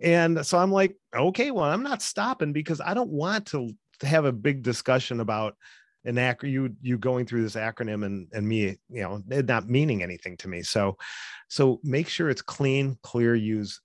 and 0.00 0.44
so 0.44 0.58
i'm 0.58 0.72
like 0.72 0.96
okay 1.14 1.50
well 1.50 1.64
i'm 1.64 1.82
not 1.82 2.02
stopping 2.02 2.52
because 2.52 2.80
i 2.80 2.94
don't 2.94 3.10
want 3.10 3.46
to 3.46 3.72
have 4.02 4.24
a 4.24 4.32
big 4.32 4.62
discussion 4.62 5.20
about 5.20 5.56
an 6.04 6.18
ac 6.18 6.38
you 6.48 6.74
you 6.80 6.96
going 6.96 7.26
through 7.26 7.42
this 7.42 7.56
acronym 7.56 8.04
and 8.06 8.28
and 8.32 8.48
me 8.48 8.78
you 8.88 9.02
know 9.02 9.22
it 9.30 9.46
not 9.46 9.68
meaning 9.68 10.02
anything 10.02 10.36
to 10.36 10.48
me 10.48 10.62
so 10.62 10.96
so 11.48 11.80
make 11.84 12.08
sure 12.08 12.30
it's 12.30 12.42
clean 12.42 12.96
clear 13.02 13.34
use 13.34 13.80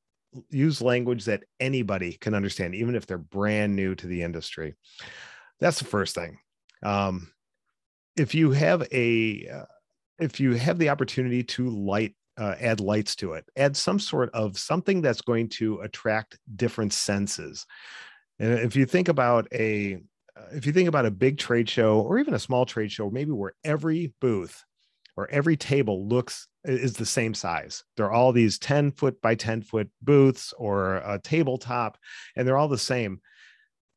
use 0.50 0.82
language 0.82 1.26
that 1.26 1.44
anybody 1.60 2.14
can 2.14 2.34
understand, 2.34 2.76
even 2.76 2.96
if 2.96 3.06
they're 3.06 3.18
brand 3.18 3.76
new 3.76 3.96
to 3.96 4.08
the 4.08 4.22
industry. 4.22 4.76
That's 5.60 5.80
the 5.80 5.86
first 5.86 6.16
thing. 6.16 6.38
Um, 6.84 7.32
if 8.18 8.36
you 8.36 8.52
have 8.52 8.88
a, 8.92 9.48
uh, 9.48 9.66
if 10.20 10.40
you 10.40 10.54
have 10.54 10.78
the 10.80 10.90
opportunity 10.90 11.44
to 11.44 11.70
light, 11.70 12.16
uh, 12.38 12.56
add 12.60 12.80
lights 12.80 13.16
to 13.18 13.34
it, 13.34 13.46
add 13.56 13.78
some 13.78 14.00
sort 14.00 14.30
of 14.34 14.58
something 14.58 15.02
that's 15.02 15.22
going 15.22 15.50
to 15.50 15.80
attract 15.82 16.38
different 16.56 16.94
senses. 16.94 17.66
And 18.40 18.60
if 18.60 18.76
you 18.76 18.86
think 18.86 19.08
about 19.08 19.48
a, 19.54 19.98
if 20.52 20.66
you 20.66 20.74
think 20.74 20.90
about 20.90 21.06
a 21.06 21.12
big 21.12 21.38
trade 21.38 21.70
show 21.70 22.00
or 22.00 22.20
even 22.20 22.34
a 22.34 22.40
small 22.40 22.66
trade 22.66 22.92
show, 22.92 23.10
maybe 23.10 23.32
where 23.32 23.54
every 23.64 24.14
booth 24.22 24.64
or 25.18 25.30
every 25.30 25.56
table 25.56 26.08
looks 26.08 26.48
is 26.66 26.94
the 26.94 27.06
same 27.06 27.34
size. 27.34 27.84
They're 27.96 28.12
all 28.12 28.32
these 28.32 28.60
10 28.60 28.92
foot 28.92 29.22
by 29.22 29.36
10 29.36 29.62
foot 29.62 29.90
booths 30.02 30.54
or 30.58 30.96
a 30.98 31.20
tabletop, 31.24 31.98
and 32.36 32.48
they're 32.48 32.58
all 32.58 32.68
the 32.68 32.78
same. 32.78 33.22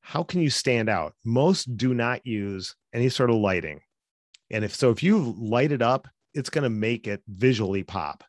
How 0.01 0.23
can 0.23 0.41
you 0.41 0.51
stand 0.51 0.89
out? 0.89 1.15
Most 1.25 1.77
do 1.77 1.93
not 1.93 2.27
use 2.27 2.77
any 2.95 3.09
sort 3.09 3.31
of 3.31 3.37
lighting. 3.37 3.81
And 4.51 4.65
if 4.65 4.75
so, 4.75 4.91
if 4.91 5.03
you 5.03 5.35
light 5.39 5.73
it 5.73 5.83
up, 5.83 6.09
it's 6.35 6.51
going 6.51 6.65
to 6.65 6.71
make 6.71 7.07
it 7.07 7.23
visually 7.29 7.83
pop. 7.83 8.25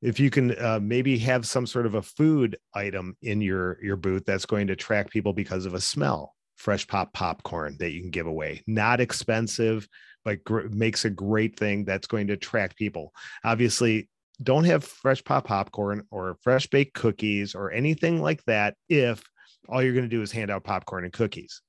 If 0.00 0.18
you 0.18 0.30
can 0.30 0.58
uh, 0.58 0.80
maybe 0.82 1.18
have 1.18 1.46
some 1.46 1.66
sort 1.66 1.86
of 1.86 1.94
a 1.94 2.02
food 2.02 2.56
item 2.74 3.16
in 3.22 3.40
your 3.40 3.78
your 3.82 3.94
booth 3.94 4.24
that's 4.24 4.46
going 4.46 4.66
to 4.66 4.72
attract 4.72 5.12
people 5.12 5.32
because 5.32 5.64
of 5.64 5.74
a 5.74 5.80
smell, 5.80 6.34
fresh 6.62 6.86
pop 6.86 7.12
popcorn 7.12 7.76
that 7.80 7.90
you 7.90 8.00
can 8.00 8.10
give 8.10 8.28
away, 8.28 8.62
not 8.68 9.00
expensive, 9.00 9.88
but 10.24 10.44
gr- 10.44 10.68
makes 10.70 11.04
a 11.04 11.10
great 11.10 11.58
thing 11.58 11.84
that's 11.84 12.06
going 12.06 12.28
to 12.28 12.34
attract 12.34 12.76
people. 12.76 13.12
Obviously, 13.44 14.08
don't 14.40 14.64
have 14.64 14.84
fresh 14.84 15.24
pop 15.24 15.44
popcorn 15.44 16.06
or 16.12 16.36
fresh 16.40 16.68
baked 16.68 16.94
cookies 16.94 17.56
or 17.56 17.72
anything 17.72 18.22
like 18.22 18.44
that 18.44 18.76
if 18.88 19.24
all 19.68 19.82
you're 19.82 19.92
going 19.92 20.08
to 20.08 20.16
do 20.16 20.22
is 20.22 20.30
hand 20.30 20.52
out 20.52 20.62
popcorn 20.62 21.04
and 21.04 21.12
cookies. 21.12 21.60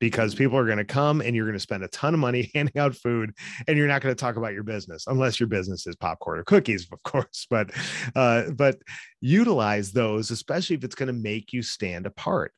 Because 0.00 0.34
people 0.34 0.58
are 0.58 0.66
going 0.66 0.78
to 0.78 0.84
come 0.84 1.20
and 1.20 1.36
you're 1.36 1.46
going 1.46 1.54
to 1.54 1.60
spend 1.60 1.84
a 1.84 1.88
ton 1.88 2.12
of 2.12 2.18
money 2.18 2.50
handing 2.54 2.76
out 2.78 2.96
food 2.96 3.30
and 3.68 3.78
you're 3.78 3.86
not 3.86 4.02
going 4.02 4.12
to 4.12 4.20
talk 4.20 4.34
about 4.34 4.52
your 4.52 4.64
business 4.64 5.04
unless 5.06 5.38
your 5.38 5.46
business 5.46 5.86
is 5.86 5.94
popcorn 5.94 6.40
or 6.40 6.44
cookies 6.44 6.88
of 6.90 7.00
course. 7.04 7.46
But 7.50 7.70
uh, 8.16 8.50
but 8.50 8.78
utilize 9.20 9.92
those 9.92 10.32
especially 10.32 10.74
if 10.74 10.82
it's 10.82 10.96
going 10.96 11.06
to 11.06 11.12
make 11.12 11.52
you 11.52 11.62
stand 11.62 12.06
apart 12.06 12.52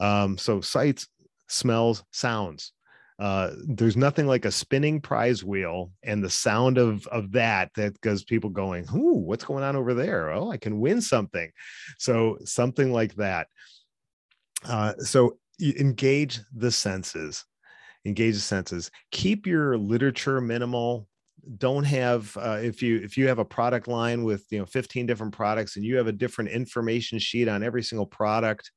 um, 0.00 0.36
so 0.38 0.60
sights 0.60 1.08
smells 1.48 2.04
sounds 2.12 2.72
uh, 3.22 3.52
there's 3.68 3.96
nothing 3.96 4.26
like 4.26 4.44
a 4.44 4.50
spinning 4.50 5.00
prize 5.00 5.44
wheel 5.44 5.92
and 6.02 6.24
the 6.24 6.28
sound 6.28 6.76
of 6.76 7.06
of 7.06 7.30
that 7.30 7.70
that 7.74 8.00
goes 8.00 8.24
people 8.24 8.50
going, 8.50 8.84
"Ooh, 8.92 9.14
what's 9.14 9.44
going 9.44 9.62
on 9.62 9.76
over 9.76 9.94
there? 9.94 10.32
Oh, 10.32 10.50
I 10.50 10.56
can 10.56 10.80
win 10.80 11.00
something." 11.00 11.48
So 11.98 12.36
something 12.44 12.92
like 12.92 13.14
that. 13.14 13.46
Uh, 14.64 14.94
so 14.98 15.38
engage 15.60 16.40
the 16.52 16.72
senses, 16.72 17.44
engage 18.04 18.34
the 18.34 18.40
senses. 18.40 18.90
Keep 19.12 19.46
your 19.46 19.78
literature 19.78 20.40
minimal. 20.40 21.06
Don't 21.58 21.84
have 21.84 22.36
uh, 22.36 22.58
if 22.60 22.82
you 22.82 22.96
if 23.04 23.16
you 23.16 23.28
have 23.28 23.38
a 23.38 23.44
product 23.44 23.86
line 23.86 24.24
with 24.24 24.46
you 24.50 24.58
know 24.58 24.66
15 24.66 25.06
different 25.06 25.32
products 25.32 25.76
and 25.76 25.84
you 25.84 25.96
have 25.96 26.08
a 26.08 26.12
different 26.12 26.50
information 26.50 27.20
sheet 27.20 27.46
on 27.46 27.62
every 27.62 27.84
single 27.84 28.06
product 28.06 28.72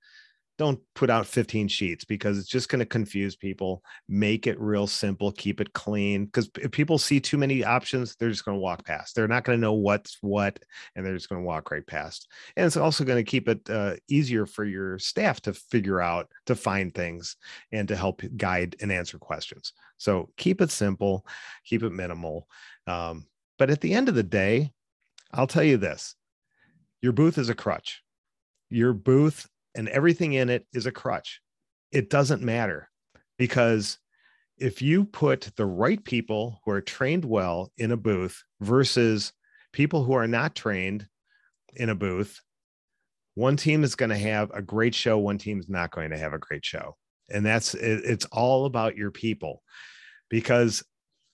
don't 0.58 0.80
put 0.94 1.10
out 1.10 1.28
15 1.28 1.68
sheets 1.68 2.06
because 2.06 2.38
it's 2.38 2.48
just 2.48 2.70
going 2.70 2.80
to 2.80 2.86
confuse 2.86 3.36
people. 3.36 3.84
Make 4.08 4.48
it 4.48 4.60
real 4.60 4.88
simple 4.88 5.32
keep 5.32 5.60
it 5.60 5.74
clean 5.74 6.26
because 6.26 6.50
if 6.60 6.72
people 6.72 6.98
see 6.98 7.20
too 7.20 7.38
many 7.38 7.64
options 7.64 8.16
they're 8.16 8.30
just 8.30 8.46
going 8.46 8.56
to 8.56 8.62
walk 8.62 8.86
past. 8.86 9.16
They're 9.16 9.28
not 9.28 9.44
going 9.44 9.58
to 9.58 9.62
know 9.62 9.74
what's 9.74 10.18
what 10.22 10.60
and 10.96 11.06
they're 11.06 11.16
just 11.16 11.30
going 11.30 11.42
to 11.42 11.46
walk 11.46 11.72
right 11.72 11.86
past. 11.86 12.30
And 12.56 12.66
it's 12.66 12.78
also 12.78 13.04
going 13.04 13.24
to 13.24 13.30
keep 13.30 13.50
it 13.50 13.70
uh, 13.70 13.96
easier 14.08 14.46
for 14.46 14.64
your 14.64 14.98
staff 15.00 15.42
to 15.42 15.54
figure 15.54 16.02
out 16.02 16.30
to 16.46 16.56
find 16.56 16.94
things 16.94 17.36
and 17.72 17.88
to 17.88 17.96
help 17.96 18.22
guide 18.38 18.76
and 18.82 18.92
answer 18.92 19.18
questions. 19.18 19.74
So 19.98 20.30
keep 20.38 20.62
it 20.62 20.72
simple 20.72 21.26
keep 21.66 21.84
it 21.84 21.92
minimal 21.92 22.48
um, 22.88 23.26
but 23.58 23.70
at 23.70 23.82
the 23.82 23.94
end 23.94 24.10
of 24.10 24.16
the 24.16 24.24
day 24.24 24.72
i'll 25.34 25.48
tell 25.48 25.64
you 25.64 25.78
this. 25.78 26.16
Your 27.02 27.14
booth 27.14 27.38
is 27.38 27.50
a 27.50 27.56
crutch. 27.56 28.02
Your 28.70 28.94
booth 28.94 29.48
and 29.76 29.90
everything 29.90 30.34
in 30.34 30.50
it 30.50 30.66
is 30.74 30.86
a 30.86 30.92
crutch. 30.92 31.42
It 31.92 32.10
doesn't 32.10 32.42
matter 32.42 32.90
because 33.38 33.98
if 34.58 34.82
you 34.82 35.06
put 35.06 35.52
the 35.58 35.66
right 35.66 36.04
people 36.04 36.62
who 36.64 36.72
are 36.72 36.82
trained 36.82 37.26
well 37.26 37.72
in 37.78 37.92
a 37.92 37.98
booth 37.98 38.44
versus 38.62 39.34
people 39.74 40.04
who 40.04 40.14
are 40.14 40.28
not 40.28 40.56
trained 40.56 41.08
in 41.76 41.90
a 41.90 41.96
booth, 41.96 42.42
one 43.34 43.58
team 43.58 43.84
is 43.84 43.96
going 43.96 44.12
to 44.12 44.18
have 44.18 44.50
a 44.52 44.62
great 44.62 44.96
show, 44.96 45.18
one 45.18 45.38
team 45.38 45.60
is 45.60 45.70
not 45.70 45.92
going 45.92 46.12
to 46.12 46.18
have 46.18 46.34
a 46.34 46.40
great 46.40 46.64
show. 46.64 46.96
And 47.30 47.46
that's 47.46 47.74
it's 47.74 48.26
all 48.26 48.66
about 48.66 48.96
your 48.96 49.12
people. 49.12 49.62
Because 50.30 50.84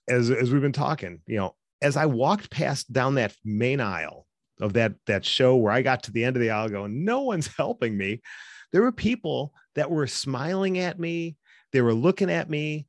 as 0.08 0.30
as 0.30 0.50
we've 0.50 0.62
been 0.62 0.72
talking, 0.72 1.20
you 1.26 1.36
know, 1.36 1.54
as 1.80 1.96
I 1.96 2.06
walked 2.06 2.50
past 2.50 2.92
down 2.92 3.16
that 3.16 3.34
main 3.44 3.80
aisle 3.80 4.26
of 4.62 4.74
that 4.74 4.94
that 5.06 5.24
show 5.24 5.56
where 5.56 5.72
I 5.72 5.82
got 5.82 6.04
to 6.04 6.12
the 6.12 6.24
end 6.24 6.36
of 6.36 6.40
the 6.40 6.50
aisle 6.50 6.68
going, 6.68 7.04
no 7.04 7.22
one's 7.22 7.46
helping 7.56 7.96
me. 7.96 8.22
There 8.70 8.82
were 8.82 8.92
people 8.92 9.52
that 9.74 9.90
were 9.90 10.06
smiling 10.06 10.78
at 10.78 10.98
me. 10.98 11.36
They 11.72 11.82
were 11.82 11.94
looking 11.94 12.30
at 12.30 12.48
me. 12.48 12.86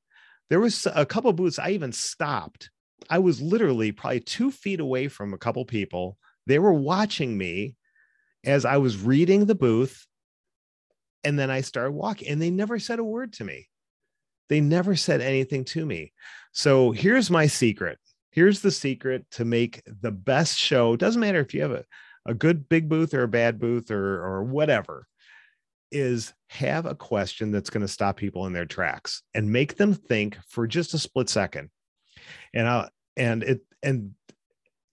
There 0.49 0.59
was 0.59 0.88
a 0.93 1.05
couple 1.05 1.34
booths 1.34 1.59
I 1.59 1.71
even 1.71 1.91
stopped. 1.91 2.69
I 3.09 3.19
was 3.19 3.41
literally 3.41 3.91
probably 3.91 4.21
two 4.21 4.51
feet 4.51 4.80
away 4.80 5.07
from 5.07 5.34
a 5.34 5.38
couple 5.38 5.65
people. 5.65 6.17
They 6.47 6.59
were 6.59 6.74
watching 6.74 7.38
me 7.38 7.76
as 8.45 8.65
I 8.65 8.78
was 8.78 9.01
reading 9.01 9.45
the 9.45 9.55
booth. 9.55 10.05
And 11.26 11.39
then 11.39 11.49
I 11.49 11.61
started 11.61 11.91
walking, 11.91 12.28
and 12.28 12.41
they 12.41 12.49
never 12.49 12.80
said 12.80 12.99
a 12.99 13.03
word 13.03 13.34
to 13.34 13.45
me. 13.45 13.69
They 14.49 14.59
never 14.59 14.95
said 14.95 15.21
anything 15.21 15.63
to 15.65 15.86
me. 15.86 16.11
So 16.51 16.91
here's 16.91 17.32
my 17.32 17.47
secret 17.47 17.97
here's 18.34 18.62
the 18.62 18.72
secret 18.72 19.26
to 19.32 19.46
make 19.46 19.84
the 20.02 20.12
best 20.12 20.58
show. 20.58 20.94
It 20.94 21.00
Doesn't 21.00 21.22
matter 21.22 21.40
if 21.40 21.54
you 21.54 21.62
have 21.62 21.72
a, 21.72 21.86
a 22.26 22.34
good 22.34 22.68
big 22.68 22.90
booth 22.90 23.14
or 23.14 23.24
a 23.24 23.28
bad 23.28 23.60
booth 23.60 23.92
or 23.92 24.24
or 24.24 24.44
whatever, 24.44 25.08
is 25.92 26.34
have 26.50 26.86
a 26.86 26.96
question 26.96 27.52
that's 27.52 27.70
going 27.70 27.82
to 27.82 27.88
stop 27.88 28.18
people 28.18 28.48
in 28.48 28.54
their 28.54 28.66
tracks 28.66 29.22
and 29.34 29.52
make 29.52 29.76
them 29.76 29.94
think 29.94 30.38
for 30.50 30.68
just 30.68 30.94
a 30.94 31.00
split 31.00 31.30
second. 31.30 31.70
And 32.54 32.68
I 32.68 32.90
and 33.16 33.44
it 33.44 33.62
and 33.84 34.16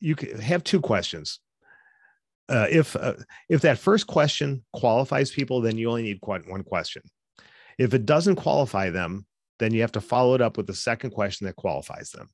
you 0.00 0.16
have 0.40 0.62
two 0.62 0.80
questions. 0.80 1.40
Uh, 2.48 2.66
if 2.70 2.96
uh, 2.96 3.14
if 3.48 3.62
that 3.62 3.78
first 3.78 4.06
question 4.06 4.64
qualifies 4.72 5.30
people, 5.30 5.60
then 5.60 5.78
you 5.78 5.88
only 5.88 6.02
need 6.02 6.18
one 6.22 6.64
question. 6.64 7.02
If 7.78 7.94
it 7.94 8.04
doesn't 8.04 8.36
qualify 8.36 8.90
them, 8.90 9.24
then 9.58 9.72
you 9.72 9.80
have 9.82 9.92
to 9.92 10.00
follow 10.00 10.34
it 10.34 10.42
up 10.42 10.56
with 10.56 10.66
the 10.66 10.74
second 10.74 11.10
question 11.10 11.46
that 11.46 11.56
qualifies 11.56 12.10
them. 12.10 12.28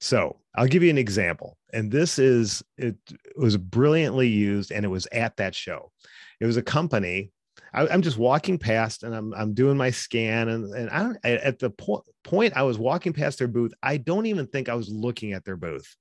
So 0.00 0.36
I'll 0.54 0.66
give 0.66 0.82
you 0.82 0.90
an 0.90 0.98
example. 0.98 1.56
And 1.72 1.90
this 1.90 2.18
is, 2.18 2.62
it 2.76 2.96
was 3.36 3.56
brilliantly 3.56 4.28
used 4.28 4.72
and 4.72 4.84
it 4.84 4.88
was 4.88 5.06
at 5.12 5.36
that 5.36 5.54
show. 5.54 5.90
It 6.40 6.46
was 6.46 6.56
a 6.56 6.62
company. 6.62 7.32
I, 7.72 7.86
am 7.86 8.02
just 8.02 8.18
walking 8.18 8.58
past 8.58 9.02
and 9.02 9.14
I'm, 9.14 9.34
I'm 9.34 9.54
doing 9.54 9.76
my 9.76 9.90
scan. 9.90 10.48
And, 10.48 10.74
and 10.74 10.90
I 10.90 10.98
don't, 11.02 11.18
at 11.24 11.58
the 11.58 11.70
po- 11.70 12.04
point 12.24 12.56
I 12.56 12.62
was 12.62 12.78
walking 12.78 13.12
past 13.12 13.38
their 13.38 13.48
booth, 13.48 13.72
I 13.82 13.96
don't 13.96 14.26
even 14.26 14.46
think 14.46 14.68
I 14.68 14.74
was 14.74 14.88
looking 14.88 15.32
at 15.32 15.44
their 15.44 15.56
booth. 15.56 15.94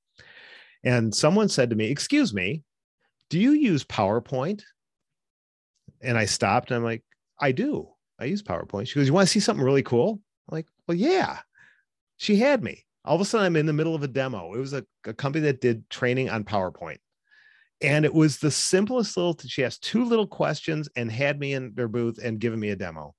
And 0.84 1.14
someone 1.14 1.50
said 1.50 1.72
to 1.72 1.76
me, 1.76 1.86
Excuse 1.86 2.34
me, 2.34 2.64
do 3.30 3.40
you 3.40 3.52
use 3.52 3.84
PowerPoint? 3.84 4.62
And 6.02 6.18
I 6.18 6.26
stopped 6.26 6.70
and 6.70 6.78
I'm 6.78 6.84
like, 6.84 7.04
I 7.40 7.52
do. 7.52 7.90
I 8.20 8.26
use 8.26 8.44
PowerPoint. 8.44 8.88
She 8.88 8.96
goes, 8.96 9.08
You 9.08 9.14
want 9.14 9.28
to 9.28 9.32
see 9.32 9.40
something 9.40 9.66
really 9.66 9.84
cool? 9.84 10.22
I'm 10.50 10.56
like, 10.56 10.68
Well, 10.88 10.96
yeah. 10.96 11.40
She 12.18 12.38
had 12.38 12.64
me 12.64 12.85
all 13.06 13.16
of 13.16 13.22
a 13.22 13.26
sudden 13.26 13.46
I'm 13.46 13.56
in 13.56 13.66
the 13.66 13.74
middle 13.74 13.96
of 13.96 14.04
a 14.04 14.08
demo. 14.08 14.54
It 14.54 14.60
was 14.60 14.74
a, 14.74 14.86
a 15.06 15.14
company 15.14 15.46
that 15.46 15.62
did 15.62 15.90
training 15.90 16.30
on 16.30 16.44
PowerPoint. 16.44 16.98
And 17.82 18.06
it 18.06 18.14
was 18.14 18.38
the 18.38 18.52
simplest 18.52 19.18
little, 19.18 19.38
she 19.46 19.64
asked 19.64 19.84
two 19.84 20.06
little 20.06 20.28
questions 20.28 20.90
and 20.96 21.12
had 21.12 21.40
me 21.40 21.54
in 21.54 21.74
their 21.76 21.88
booth 21.88 22.20
and 22.24 22.40
given 22.40 22.60
me 22.60 22.70
a 22.70 22.76
demo. 22.76 23.14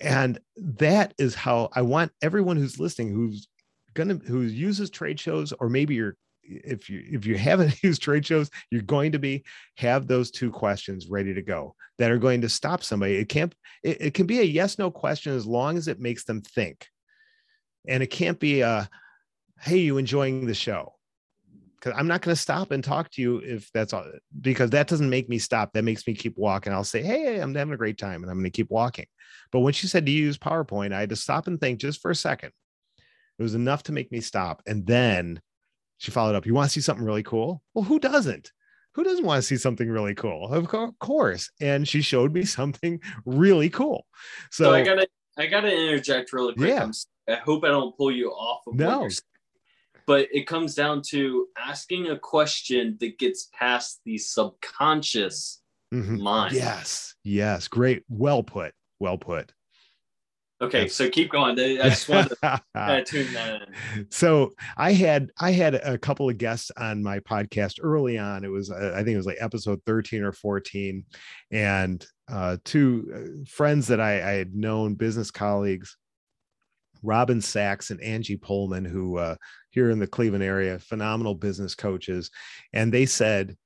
And 0.00 0.38
that 0.56 1.12
is 1.18 1.34
how 1.34 1.68
I 1.74 1.82
want 1.82 2.12
everyone 2.22 2.56
who's 2.56 2.80
listening, 2.80 3.12
who's 3.12 3.48
gonna 3.94 4.14
who 4.26 4.40
uses 4.42 4.88
trade 4.88 5.20
shows, 5.20 5.52
or 5.52 5.68
maybe 5.68 5.94
you're 5.94 6.16
if 6.42 6.88
you 6.88 7.04
if 7.06 7.26
you 7.26 7.36
haven't 7.36 7.74
used 7.82 8.02
trade 8.02 8.24
shows, 8.24 8.50
you're 8.70 8.82
going 8.82 9.12
to 9.12 9.18
be 9.18 9.44
have 9.76 10.06
those 10.06 10.30
two 10.30 10.50
questions 10.50 11.08
ready 11.08 11.34
to 11.34 11.42
go 11.42 11.74
that 11.98 12.10
are 12.10 12.18
going 12.18 12.40
to 12.40 12.48
stop 12.48 12.82
somebody. 12.82 13.16
It 13.16 13.28
can't 13.28 13.54
it, 13.82 14.00
it 14.00 14.14
can 14.14 14.26
be 14.26 14.40
a 14.40 14.44
yes 14.44 14.78
no 14.78 14.90
question 14.90 15.34
as 15.34 15.46
long 15.46 15.76
as 15.76 15.86
it 15.86 16.00
makes 16.00 16.24
them 16.24 16.40
think 16.40 16.88
and 17.86 18.02
it 18.02 18.08
can't 18.08 18.38
be 18.38 18.60
a 18.60 18.88
hey 19.60 19.78
you 19.78 19.98
enjoying 19.98 20.46
the 20.46 20.54
show? 20.54 20.94
Because 21.76 21.98
i'm 21.98 22.06
not 22.06 22.20
going 22.20 22.34
to 22.34 22.40
stop 22.40 22.72
and 22.72 22.84
talk 22.84 23.10
to 23.12 23.22
you 23.22 23.38
if 23.38 23.70
that's 23.72 23.92
all 23.92 24.04
because 24.40 24.70
that 24.70 24.86
doesn't 24.86 25.08
make 25.08 25.28
me 25.28 25.38
stop. 25.38 25.72
That 25.72 25.84
makes 25.84 26.06
me 26.06 26.14
keep 26.14 26.36
walking. 26.36 26.72
I'll 26.72 26.84
say 26.84 27.02
hey 27.02 27.38
i'm 27.38 27.54
having 27.54 27.74
a 27.74 27.78
great 27.78 27.98
time 27.98 28.22
and 28.22 28.30
i'm 28.30 28.38
going 28.38 28.44
to 28.44 28.50
keep 28.50 28.70
walking. 28.70 29.06
But 29.50 29.60
when 29.60 29.72
she 29.72 29.86
said 29.86 30.06
to 30.06 30.12
use 30.12 30.38
powerpoint? 30.38 30.92
I 30.92 31.00
had 31.00 31.10
to 31.10 31.16
stop 31.16 31.46
and 31.46 31.60
think 31.60 31.80
just 31.80 32.00
for 32.00 32.10
a 32.10 32.16
second. 32.16 32.52
It 33.38 33.42
was 33.42 33.54
enough 33.54 33.84
to 33.84 33.92
make 33.92 34.12
me 34.12 34.20
stop. 34.20 34.62
And 34.66 34.86
then 34.86 35.40
she 35.96 36.10
followed 36.10 36.34
up 36.34 36.46
you 36.46 36.54
want 36.54 36.68
to 36.70 36.72
see 36.72 36.82
something 36.82 37.04
really 37.04 37.22
cool? 37.22 37.62
Well 37.74 37.84
who 37.84 37.98
doesn't? 37.98 38.52
Who 38.94 39.04
doesn't 39.04 39.24
want 39.24 39.38
to 39.38 39.46
see 39.46 39.56
something 39.56 39.88
really 39.88 40.14
cool? 40.14 40.52
Of 40.52 40.68
course. 40.98 41.50
And 41.60 41.86
she 41.86 42.02
showed 42.02 42.32
me 42.32 42.44
something 42.44 43.00
really 43.24 43.70
cool. 43.70 44.06
So, 44.50 44.64
so 44.64 44.74
i 44.74 44.82
gotta 44.82 45.06
i 45.38 45.46
gotta 45.46 45.72
interject 45.72 46.32
really 46.32 46.54
quick. 46.54 46.68
Yeah. 46.68 46.82
I'm 46.82 46.92
I 47.30 47.36
hope 47.36 47.64
I 47.64 47.68
don't 47.68 47.96
pull 47.96 48.10
you 48.10 48.30
off 48.30 48.66
of 48.66 48.74
no. 48.74 49.08
but 50.06 50.28
it 50.32 50.46
comes 50.46 50.74
down 50.74 51.02
to 51.08 51.48
asking 51.56 52.08
a 52.08 52.18
question 52.18 52.96
that 53.00 53.18
gets 53.18 53.48
past 53.52 54.00
the 54.04 54.18
subconscious 54.18 55.62
mm-hmm. 55.92 56.20
mind. 56.20 56.54
Yes, 56.54 57.14
yes, 57.24 57.68
great, 57.68 58.04
well 58.08 58.42
put, 58.42 58.74
well 58.98 59.18
put. 59.18 59.52
Okay, 60.62 60.88
so 60.88 61.08
keep 61.08 61.30
going. 61.30 61.58
I 61.58 61.88
just 61.88 62.06
wanted 62.06 62.36
to 62.42 62.62
uh, 62.74 63.00
tune 63.00 63.32
that 63.32 63.62
in. 63.62 64.06
So 64.10 64.52
I 64.76 64.92
had 64.92 65.30
I 65.40 65.52
had 65.52 65.74
a 65.74 65.96
couple 65.96 66.28
of 66.28 66.36
guests 66.36 66.70
on 66.76 67.02
my 67.02 67.18
podcast 67.20 67.78
early 67.82 68.18
on. 68.18 68.44
It 68.44 68.50
was 68.50 68.70
uh, 68.70 68.92
I 68.94 68.98
think 68.98 69.14
it 69.14 69.16
was 69.16 69.26
like 69.26 69.38
episode 69.40 69.80
thirteen 69.86 70.22
or 70.22 70.32
fourteen, 70.32 71.06
and 71.50 72.06
uh, 72.30 72.58
two 72.64 73.10
uh, 73.14 73.44
friends 73.48 73.86
that 73.86 74.00
I, 74.00 74.16
I 74.16 74.32
had 74.32 74.54
known, 74.54 74.96
business 74.96 75.30
colleagues, 75.30 75.96
Robin 77.02 77.40
Sachs 77.40 77.90
and 77.90 78.00
Angie 78.00 78.36
Pullman, 78.36 78.84
who 78.84 79.18
uh, 79.18 79.36
here 79.70 79.90
in 79.90 79.98
the 79.98 80.06
Cleveland 80.06 80.44
area, 80.44 80.78
phenomenal 80.78 81.34
business 81.34 81.74
coaches. 81.74 82.30
And 82.72 82.92
they 82.92 83.06
said, 83.06 83.56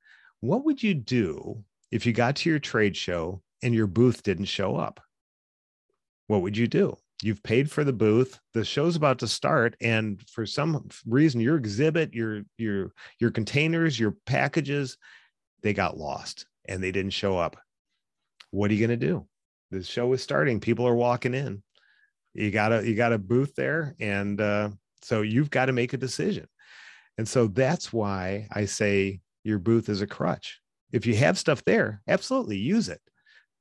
What 0.41 0.65
would 0.65 0.83
you 0.83 0.95
do 0.95 1.65
if 1.91 2.07
you 2.07 2.13
got 2.13 2.37
to 2.37 2.51
your 2.51 2.59
trade 2.59 2.97
show 2.97 3.43
and 3.63 3.75
your 3.75 3.87
booth 3.87 4.23
didn't 4.23 4.47
show 4.47 4.77
up? 4.77 5.01
What 6.27 6.43
would 6.43 6.57
you 6.57 6.67
do? 6.67 6.97
You've 7.23 7.43
paid 7.43 7.71
for 7.71 7.85
the 7.85 7.93
booth. 7.93 8.39
The 8.53 8.65
show's 8.65 8.97
about 8.97 9.21
to 9.21 9.29
start, 9.29 9.77
and 9.81 10.21
for 10.29 10.45
some 10.45 10.89
reason, 11.07 11.41
your 11.41 11.57
exhibit, 11.57 12.13
your 12.13 12.43
your 12.59 12.93
your 13.19 13.31
containers, 13.31 13.99
your 13.99 14.17
packages, 14.27 14.99
they 15.63 15.73
got 15.73 15.97
lost 15.97 16.47
and 16.67 16.83
they 16.83 16.93
didn't 16.93 17.13
show 17.13 17.39
up. 17.39 17.57
What 18.51 18.71
are 18.71 18.75
you 18.75 18.87
going 18.87 18.99
to 18.99 19.07
do? 19.07 19.27
The 19.71 19.83
show 19.83 20.13
is 20.13 20.23
starting. 20.23 20.61
People 20.61 20.87
are 20.87 20.95
walking 20.95 21.35
in 21.35 21.63
you 22.35 22.51
got 22.51 22.73
a 22.73 22.87
you 22.87 22.95
got 22.95 23.13
a 23.13 23.19
booth 23.19 23.55
there 23.55 23.95
and 24.01 24.41
uh, 24.41 24.71
so 25.03 25.23
you've 25.23 25.51
got 25.51 25.67
to 25.67 25.73
make 25.73 25.93
a 25.93 25.99
decision. 25.99 26.47
And 27.17 27.29
so 27.29 27.47
that's 27.47 27.93
why 27.93 28.49
i 28.53 28.65
say 28.65 29.21
your 29.45 29.59
booth 29.59 29.89
is 29.89 30.03
a 30.03 30.07
crutch. 30.07 30.61
If 30.93 31.07
you 31.07 31.15
have 31.17 31.39
stuff 31.39 31.65
there 31.65 32.03
absolutely 32.09 32.59
use 32.59 32.89
it 32.89 33.01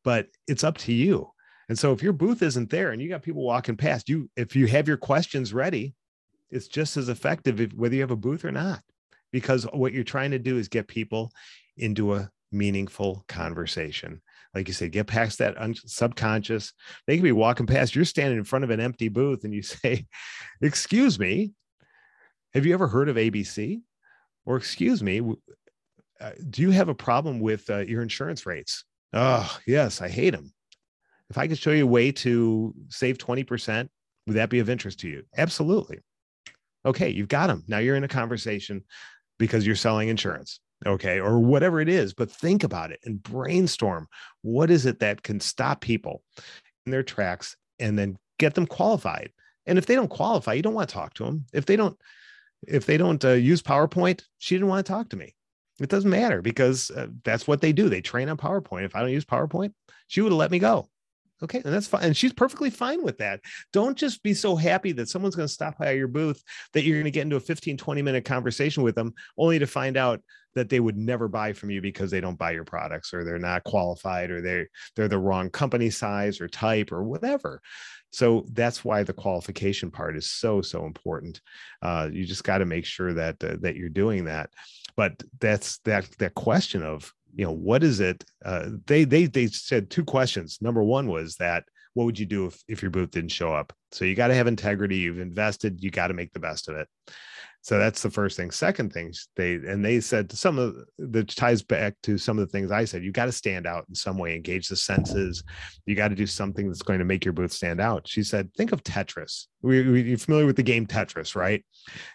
but 0.03 0.27
it's 0.47 0.63
up 0.63 0.77
to 0.79 0.93
you. 0.93 1.29
And 1.69 1.79
so 1.79 1.93
if 1.93 2.03
your 2.03 2.13
booth 2.13 2.41
isn't 2.41 2.69
there 2.69 2.91
and 2.91 3.01
you 3.01 3.07
got 3.07 3.23
people 3.23 3.43
walking 3.43 3.77
past 3.77 4.09
you 4.09 4.29
if 4.35 4.55
you 4.55 4.67
have 4.67 4.87
your 4.87 4.97
questions 4.97 5.53
ready 5.53 5.95
it's 6.51 6.67
just 6.67 6.97
as 6.97 7.09
effective 7.09 7.59
if, 7.59 7.73
whether 7.73 7.95
you 7.95 8.01
have 8.01 8.11
a 8.11 8.15
booth 8.15 8.45
or 8.45 8.51
not 8.51 8.81
because 9.31 9.63
what 9.73 9.93
you're 9.93 10.03
trying 10.03 10.31
to 10.31 10.39
do 10.39 10.57
is 10.57 10.67
get 10.67 10.87
people 10.87 11.31
into 11.77 12.13
a 12.13 12.29
meaningful 12.51 13.25
conversation 13.27 14.21
like 14.53 14.67
you 14.67 14.73
said, 14.73 14.91
get 14.91 15.07
past 15.07 15.39
that 15.39 15.57
un- 15.57 15.75
subconscious. 15.75 16.73
They 17.07 17.15
can 17.15 17.23
be 17.23 17.31
walking 17.31 17.65
past, 17.65 17.95
you're 17.95 18.05
standing 18.05 18.37
in 18.37 18.43
front 18.43 18.63
of 18.63 18.69
an 18.69 18.79
empty 18.79 19.09
booth 19.09 19.43
and 19.43 19.53
you 19.53 19.61
say, 19.63 20.05
Excuse 20.61 21.19
me, 21.19 21.53
have 22.53 22.65
you 22.65 22.73
ever 22.73 22.87
heard 22.87 23.09
of 23.09 23.15
ABC? 23.15 23.81
Or, 24.45 24.57
excuse 24.57 25.01
me, 25.01 25.21
uh, 26.19 26.31
do 26.49 26.61
you 26.61 26.71
have 26.71 26.89
a 26.89 26.95
problem 26.95 27.39
with 27.39 27.69
uh, 27.69 27.79
your 27.79 28.01
insurance 28.01 28.45
rates? 28.45 28.83
Oh, 29.13 29.57
yes, 29.65 30.01
I 30.01 30.09
hate 30.09 30.31
them. 30.31 30.53
If 31.29 31.37
I 31.37 31.47
could 31.47 31.57
show 31.57 31.71
you 31.71 31.83
a 31.83 31.87
way 31.87 32.11
to 32.11 32.75
save 32.89 33.17
20%, 33.17 33.87
would 34.27 34.35
that 34.35 34.49
be 34.49 34.59
of 34.59 34.69
interest 34.69 34.99
to 34.99 35.09
you? 35.09 35.23
Absolutely. 35.37 35.99
Okay, 36.85 37.09
you've 37.09 37.29
got 37.29 37.47
them. 37.47 37.63
Now 37.67 37.77
you're 37.77 37.95
in 37.95 38.03
a 38.03 38.09
conversation 38.09 38.83
because 39.39 39.65
you're 39.65 39.75
selling 39.75 40.09
insurance 40.09 40.59
okay, 40.85 41.19
or 41.19 41.39
whatever 41.39 41.79
it 41.79 41.89
is, 41.89 42.13
but 42.13 42.31
think 42.31 42.63
about 42.63 42.91
it 42.91 42.99
and 43.03 43.21
brainstorm. 43.21 44.07
What 44.41 44.69
is 44.69 44.85
it 44.85 44.99
that 44.99 45.23
can 45.23 45.39
stop 45.39 45.81
people 45.81 46.23
in 46.85 46.91
their 46.91 47.03
tracks 47.03 47.55
and 47.79 47.97
then 47.97 48.17
get 48.39 48.55
them 48.55 48.65
qualified? 48.65 49.31
And 49.65 49.77
if 49.77 49.85
they 49.85 49.95
don't 49.95 50.09
qualify, 50.09 50.53
you 50.53 50.61
don't 50.61 50.73
want 50.73 50.89
to 50.89 50.93
talk 50.93 51.13
to 51.15 51.23
them. 51.23 51.45
If 51.53 51.65
they 51.65 51.75
don't, 51.75 51.97
if 52.67 52.85
they 52.85 52.97
don't 52.97 53.23
uh, 53.23 53.29
use 53.29 53.61
PowerPoint, 53.61 54.23
she 54.37 54.55
didn't 54.55 54.67
want 54.67 54.85
to 54.85 54.91
talk 54.91 55.09
to 55.09 55.17
me. 55.17 55.35
It 55.79 55.89
doesn't 55.89 56.09
matter 56.09 56.41
because 56.41 56.91
uh, 56.91 57.07
that's 57.23 57.47
what 57.47 57.61
they 57.61 57.73
do. 57.73 57.89
They 57.89 58.01
train 58.01 58.29
on 58.29 58.37
PowerPoint. 58.37 58.85
If 58.85 58.95
I 58.95 59.01
don't 59.01 59.11
use 59.11 59.25
PowerPoint, 59.25 59.73
she 60.07 60.21
would 60.21 60.31
have 60.31 60.37
let 60.37 60.51
me 60.51 60.59
go. 60.59 60.87
Okay, 61.43 61.61
and 61.63 61.73
that's 61.73 61.87
fine. 61.87 62.03
And 62.03 62.15
she's 62.15 62.31
perfectly 62.31 62.69
fine 62.69 63.03
with 63.03 63.17
that. 63.17 63.41
Don't 63.73 63.97
just 63.97 64.23
be 64.23 64.33
so 64.33 64.55
happy 64.55 64.93
that 64.93 65.09
someone's 65.09 65.35
going 65.35 65.47
to 65.47 65.53
stop 65.53 65.77
by 65.77 65.91
your 65.91 66.07
booth 66.07 66.41
that 66.71 66.83
you're 66.83 66.95
going 66.95 67.03
to 67.05 67.11
get 67.11 67.23
into 67.23 67.35
a 67.35 67.41
15, 67.41 67.77
20 67.77 68.01
minute 68.01 68.23
conversation 68.23 68.81
with 68.81 68.95
them, 68.95 69.13
only 69.37 69.59
to 69.59 69.67
find 69.67 69.97
out 69.97 70.21
that 70.55 70.69
they 70.69 70.79
would 70.79 70.97
never 70.97 71.27
buy 71.27 71.51
from 71.51 71.69
you 71.69 71.81
because 71.81 72.11
they 72.11 72.21
don't 72.21 72.37
buy 72.37 72.51
your 72.51 72.63
products 72.63 73.13
or 73.13 73.23
they're 73.23 73.39
not 73.39 73.63
qualified 73.63 74.31
or 74.31 74.41
they're 74.41 74.67
they're 74.95 75.07
the 75.07 75.17
wrong 75.17 75.49
company 75.49 75.89
size 75.89 76.39
or 76.39 76.47
type 76.47 76.91
or 76.91 77.03
whatever. 77.03 77.61
So 78.11 78.45
that's 78.51 78.85
why 78.85 79.03
the 79.03 79.13
qualification 79.13 79.89
part 79.91 80.15
is 80.15 80.29
so 80.29 80.61
so 80.61 80.85
important. 80.85 81.41
Uh, 81.81 82.09
you 82.11 82.25
just 82.25 82.43
got 82.43 82.59
to 82.59 82.65
make 82.65 82.85
sure 82.85 83.13
that 83.13 83.43
uh, 83.43 83.57
that 83.61 83.75
you're 83.75 83.89
doing 83.89 84.25
that. 84.25 84.51
But 84.95 85.21
that's 85.39 85.79
that 85.79 86.07
that 86.19 86.35
question 86.35 86.83
of 86.83 87.11
you 87.35 87.45
know 87.45 87.51
what 87.51 87.83
is 87.83 87.99
it 87.99 88.23
uh, 88.45 88.69
they 88.85 89.03
they 89.03 89.25
they 89.25 89.47
said 89.47 89.89
two 89.89 90.05
questions. 90.05 90.59
Number 90.61 90.83
one 90.83 91.07
was 91.07 91.35
that 91.37 91.63
what 91.93 92.05
would 92.05 92.17
you 92.17 92.25
do 92.25 92.47
if, 92.47 92.63
if 92.67 92.81
your 92.81 92.91
booth 92.91 93.11
didn't 93.11 93.31
show 93.31 93.53
up? 93.53 93.73
So 93.91 94.05
you 94.05 94.15
got 94.15 94.27
to 94.27 94.35
have 94.35 94.47
integrity 94.47 94.97
you've 94.97 95.19
invested 95.19 95.83
you 95.83 95.91
got 95.91 96.07
to 96.07 96.13
make 96.13 96.33
the 96.33 96.39
best 96.39 96.69
of 96.69 96.75
it 96.75 96.87
so 97.63 97.79
that's 97.79 98.01
the 98.01 98.09
first 98.09 98.35
thing. 98.35 98.51
Second 98.51 98.91
things 98.91 99.29
they 99.37 99.53
and 99.53 99.83
they 99.83 100.01
said 100.01 100.29
some 100.33 100.59
of 100.59 100.75
the 100.97 101.23
ties 101.23 101.61
back 101.61 101.95
to 102.03 102.17
some 102.17 102.37
of 102.37 102.45
the 102.45 102.51
things 102.51 102.71
i 102.71 102.83
said 102.83 103.03
you 103.05 103.13
got 103.13 103.25
to 103.25 103.31
stand 103.31 103.65
out 103.65 103.85
in 103.87 103.95
some 103.95 104.17
way 104.17 104.35
engage 104.35 104.67
the 104.67 104.75
senses. 104.75 105.43
You 105.85 105.95
got 105.95 106.09
to 106.09 106.15
do 106.15 106.27
something 106.27 106.67
that's 106.67 106.81
going 106.81 106.99
to 106.99 107.05
make 107.05 107.23
your 107.23 107.33
booth 107.33 107.53
stand 107.53 107.79
out. 107.79 108.05
She 108.05 108.21
said 108.21 108.53
think 108.55 108.73
of 108.73 108.83
tetris. 108.83 109.47
We, 109.61 109.89
we, 109.89 110.01
you're 110.01 110.17
familiar 110.17 110.45
with 110.45 110.57
the 110.57 110.63
game 110.63 110.85
tetris 110.85 111.37
right? 111.37 111.63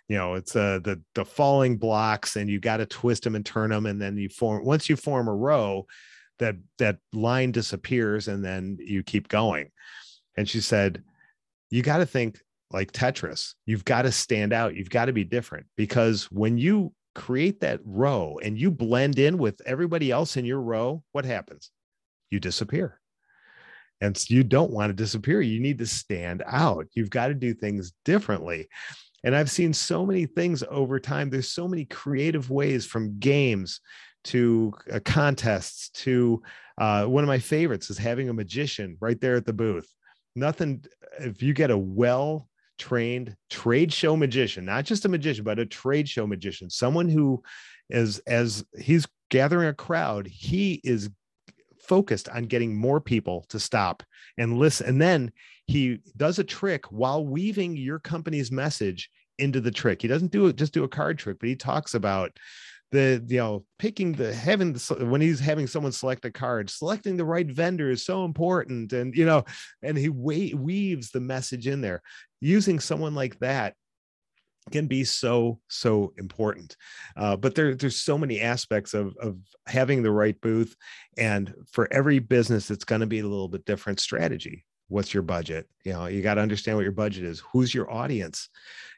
You 0.07 0.19
know 0.19 0.35
it's 0.35 0.55
uh 0.55 0.81
the 0.85 1.01
the 1.15 1.25
falling 1.25 1.79
blocks 1.79 2.37
and 2.37 2.51
you 2.51 2.61
got 2.61 2.77
to 2.77 2.87
twist 2.87 3.25
them 3.25 3.35
and 3.35 3.45
turn 3.45 3.70
them 3.70 3.87
and 3.87 4.01
then 4.01 4.19
you 4.19 4.29
form 4.29 4.66
once 4.66 4.91
you 4.91 4.97
form 4.97 5.29
a 5.29 5.35
row 5.35 5.87
that 6.41 6.57
that 6.77 6.99
line 7.15 7.53
disappears 7.53 8.29
and 8.29 8.45
then 8.45 8.77
you 8.81 9.03
keep 9.03 9.29
going. 9.29 9.70
And 10.37 10.47
she 10.47 10.61
said 10.61 11.03
you 11.70 11.83
got 11.83 11.99
to 11.99 12.07
think 12.07 12.39
like 12.70 12.93
Tetris. 12.93 13.55
You've 13.66 13.85
got 13.85 14.03
to 14.03 14.12
stand 14.12 14.53
out. 14.53 14.74
You've 14.74 14.90
got 14.90 15.07
to 15.07 15.12
be 15.12 15.24
different 15.24 15.66
because 15.77 16.24
when 16.31 16.59
you 16.59 16.93
create 17.15 17.61
that 17.61 17.81
row 17.85 18.39
and 18.43 18.59
you 18.59 18.70
blend 18.70 19.19
in 19.19 19.39
with 19.39 19.61
everybody 19.66 20.11
else 20.11 20.36
in 20.36 20.45
your 20.45 20.61
row, 20.61 21.03
what 21.12 21.24
happens? 21.24 21.70
You 22.31 22.40
disappear. 22.40 23.01
And 24.01 24.16
so 24.16 24.32
you 24.35 24.45
don't 24.45 24.70
want 24.70 24.90
to 24.90 24.95
disappear. 24.95 25.40
You 25.40 25.61
need 25.61 25.78
to 25.78 25.86
stand 25.86 26.43
out. 26.47 26.86
You've 26.95 27.11
got 27.11 27.28
to 27.28 27.35
do 27.35 27.55
things 27.55 27.93
differently. 28.05 28.69
And 29.24 29.35
I've 29.35 29.51
seen 29.51 29.73
so 29.73 30.07
many 30.07 30.27
things 30.27 30.62
over 30.70 31.01
time. 31.01 31.31
There's 31.31 31.49
so 31.49 31.66
many 31.66 31.85
creative 31.85 32.51
ways 32.51 32.86
from 32.86 33.19
games 33.19 33.81
to 34.24 34.73
uh, 34.93 35.01
contests 35.05 35.90
to 35.90 36.43
uh, 36.78 37.07
one 37.07 37.24
of 37.24 37.28
my 37.28 37.39
favorites 37.39 37.90
is 37.90 37.99
having 37.99 38.28
a 38.28 38.35
magician 38.35 38.97
right 39.01 39.20
there 39.20 39.35
at 39.35 39.47
the 39.47 39.53
booth. 39.53 39.93
Nothing, 40.36 40.85
if 41.19 41.43
you 41.43 41.53
get 41.53 41.70
a 41.70 41.78
well 41.78 42.49
trained 42.79 43.37
trade 43.51 43.93
show 43.93 44.17
magician, 44.17 44.65
not 44.65 44.85
just 44.85 45.05
a 45.05 45.09
magician, 45.09 45.45
but 45.45 45.59
a 45.59 45.67
trade 45.67 46.09
show 46.09 46.27
magician, 46.27 46.71
someone 46.71 47.09
who 47.09 47.43
is 47.91 48.19
as 48.21 48.65
he's 48.79 49.07
gathering 49.31 49.69
a 49.69 49.75
crowd, 49.75 50.27
he 50.27 50.81
is 50.85 51.11
focused 51.81 52.29
on 52.29 52.45
getting 52.45 52.77
more 52.77 53.01
people 53.01 53.45
to 53.49 53.59
stop 53.59 54.03
and 54.37 54.59
listen. 54.59 54.87
And 54.87 55.01
then 55.01 55.33
he 55.67 56.01
does 56.17 56.39
a 56.39 56.45
trick 56.45 56.87
while 56.87 57.25
weaving 57.25 57.77
your 57.77 57.99
company's 57.99 58.53
message 58.53 59.11
into 59.39 59.61
the 59.61 59.71
trick. 59.71 60.03
He 60.03 60.09
doesn't 60.09 60.33
do 60.33 60.47
it 60.47 60.57
just 60.57 60.73
do 60.73 60.85
a 60.85 60.89
card 60.89 61.19
trick, 61.19 61.39
but 61.41 61.49
he 61.49 61.57
talks 61.57 61.95
about 61.95 62.39
the 62.91 63.23
you 63.29 63.37
know 63.37 63.65
picking 63.79 64.13
the 64.13 64.35
having 64.35 64.73
the, 64.73 65.07
when 65.07 65.21
he's 65.21 65.41
having 65.41 65.67
someone 65.67 65.93
select 65.93 66.25
a 66.25 66.31
card 66.31 66.71
selecting 66.71 67.17
the 67.17 67.25
right 67.25 67.51
vendor 67.51 67.91
is 67.91 68.05
so 68.05 68.25
important 68.25 68.93
and 68.93 69.15
you 69.15 69.27
know 69.27 69.45
and 69.83 69.99
he 69.99 70.09
weaves 70.09 71.11
the 71.11 71.21
message 71.21 71.67
in 71.67 71.81
there 71.81 72.01
using 72.40 72.81
someone 72.81 73.15
like 73.15 73.39
that 73.40 73.74
can 74.70 74.86
be 74.86 75.05
so 75.05 75.59
so 75.69 76.12
important. 76.19 76.77
Uh, 77.16 77.36
but 77.36 77.55
there, 77.55 77.74
there's 77.74 78.01
so 78.01 78.19
many 78.19 78.40
aspects 78.40 78.94
of, 78.94 79.16
of 79.16 79.39
having 79.66 80.02
the 80.02 80.10
right 80.10 80.39
booth. 80.40 80.77
And 81.16 81.55
for 81.73 81.93
every 81.93 82.19
business 82.19 82.70
it's 82.70 82.85
going 82.85 83.01
to 83.01 83.06
be 83.06 83.20
a 83.20 83.27
little 83.27 83.48
bit 83.48 83.65
different 83.65 84.01
strategy. 84.01 84.65
What's 84.89 85.12
your 85.12 85.23
budget? 85.23 85.69
You 85.85 85.93
know 85.93 86.06
you 86.06 86.23
got 86.23 86.35
to 86.35 86.43
understand 86.43 86.77
what 86.77 86.85
your 86.85 86.93
budget 86.93 87.24
is. 87.24 87.43
Who's 87.52 87.74
your 87.74 87.90
audience? 87.90 88.48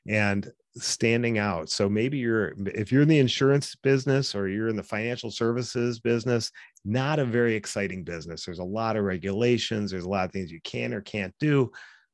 And 0.08 0.50
standing 0.76 1.38
out. 1.38 1.68
So 1.68 1.88
maybe 1.88 2.18
you're 2.18 2.54
if 2.66 2.92
you're 2.92 3.02
in 3.02 3.08
the 3.08 3.18
insurance 3.18 3.74
business 3.74 4.34
or 4.34 4.48
you're 4.48 4.68
in 4.68 4.76
the 4.76 4.82
financial 4.82 5.30
services 5.30 5.98
business, 5.98 6.50
not 6.84 7.18
a 7.18 7.24
very 7.24 7.54
exciting 7.54 8.04
business. 8.04 8.44
There's 8.44 8.60
a 8.60 8.64
lot 8.64 8.96
of 8.96 9.04
regulations, 9.04 9.90
there's 9.90 10.04
a 10.04 10.08
lot 10.08 10.26
of 10.26 10.32
things 10.32 10.52
you 10.52 10.60
can 10.62 10.94
or 10.94 11.00
can't 11.00 11.34
do, 11.40 11.72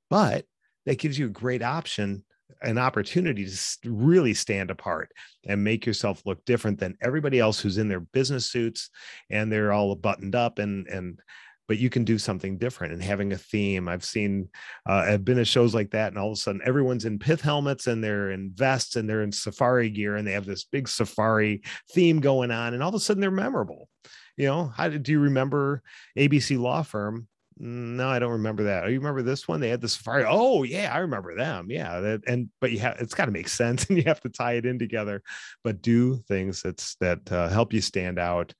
but 0.08 0.46
that 0.86 0.98
gives 0.98 1.18
you 1.18 1.26
a 1.26 1.30
great 1.30 1.62
option 1.62 2.24
an 2.62 2.78
opportunity 2.78 3.44
to 3.44 3.76
really 3.84 4.32
stand 4.32 4.70
apart 4.70 5.10
and 5.46 5.62
make 5.62 5.84
yourself 5.84 6.22
look 6.24 6.42
different 6.44 6.78
than 6.78 6.96
everybody 7.02 7.38
else 7.38 7.60
who's 7.60 7.76
in 7.76 7.88
their 7.88 8.00
business 8.00 8.46
suits 8.46 8.88
and 9.30 9.52
they're 9.52 9.72
all 9.72 9.94
buttoned 9.94 10.34
up 10.34 10.58
and 10.58 10.86
and 10.86 11.20
but 11.68 11.78
you 11.78 11.90
can 11.90 12.04
do 12.04 12.18
something 12.18 12.58
different 12.58 12.92
and 12.92 13.02
having 13.02 13.32
a 13.32 13.38
theme. 13.38 13.88
I've 13.88 14.04
seen, 14.04 14.48
uh, 14.88 15.04
I've 15.08 15.24
been 15.24 15.38
at 15.38 15.48
shows 15.48 15.74
like 15.74 15.90
that, 15.90 16.08
and 16.12 16.18
all 16.18 16.28
of 16.28 16.34
a 16.34 16.36
sudden 16.36 16.60
everyone's 16.64 17.04
in 17.04 17.18
pith 17.18 17.40
helmets 17.40 17.86
and 17.86 18.02
they're 18.02 18.30
in 18.30 18.52
vests 18.54 18.96
and 18.96 19.08
they're 19.08 19.22
in 19.22 19.32
safari 19.32 19.90
gear 19.90 20.16
and 20.16 20.26
they 20.26 20.32
have 20.32 20.46
this 20.46 20.64
big 20.64 20.88
safari 20.88 21.62
theme 21.92 22.20
going 22.20 22.50
on, 22.50 22.74
and 22.74 22.82
all 22.82 22.90
of 22.90 22.94
a 22.94 23.00
sudden 23.00 23.20
they're 23.20 23.30
memorable. 23.30 23.88
You 24.36 24.46
know, 24.46 24.66
how 24.66 24.88
do 24.88 25.12
you 25.12 25.20
remember 25.20 25.82
ABC 26.16 26.58
Law 26.58 26.82
Firm? 26.82 27.26
No, 27.58 28.08
I 28.08 28.18
don't 28.18 28.32
remember 28.32 28.64
that. 28.64 28.84
Oh, 28.84 28.88
you 28.88 28.98
remember 28.98 29.22
this 29.22 29.48
one? 29.48 29.60
They 29.60 29.70
had 29.70 29.80
the 29.80 29.88
safari. 29.88 30.24
Oh, 30.28 30.62
yeah, 30.62 30.92
I 30.94 30.98
remember 30.98 31.34
them. 31.34 31.70
Yeah, 31.70 32.00
that, 32.00 32.20
and 32.26 32.50
but 32.60 32.70
you 32.70 32.80
have 32.80 32.96
it's 33.00 33.14
got 33.14 33.26
to 33.26 33.30
make 33.30 33.48
sense, 33.48 33.84
and 33.88 33.96
you 33.96 34.04
have 34.04 34.20
to 34.20 34.28
tie 34.28 34.54
it 34.54 34.66
in 34.66 34.78
together. 34.78 35.22
But 35.64 35.80
do 35.80 36.16
things 36.28 36.62
that's 36.62 36.96
that 36.96 37.32
uh, 37.32 37.48
help 37.48 37.72
you 37.72 37.80
stand 37.80 38.18
out 38.18 38.52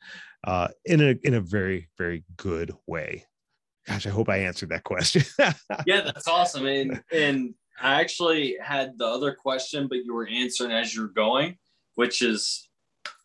uh, 0.45 0.69
in 0.87 1.03
a 1.03 1.15
in 1.23 1.35
a 1.35 1.41
very 1.41 1.89
very 1.99 2.25
good 2.37 2.73
way. 2.87 3.25
Gosh, 3.87 4.07
I 4.07 4.11
hope 4.11 4.29
I 4.29 4.39
answered 4.39 4.71
that 4.71 4.85
question. 4.85 5.23
yeah, 5.87 6.01
that's 6.01 6.27
awesome. 6.27 6.67
And 6.67 7.03
and 7.13 7.55
I 7.81 8.01
actually 8.01 8.57
had 8.63 8.97
the 8.97 9.07
other 9.07 9.35
question, 9.35 9.89
but 9.89 10.05
you 10.05 10.15
were 10.15 10.27
answering 10.27 10.73
as 10.73 10.95
you're 10.95 11.09
going, 11.09 11.59
which 11.97 12.23
is 12.23 12.69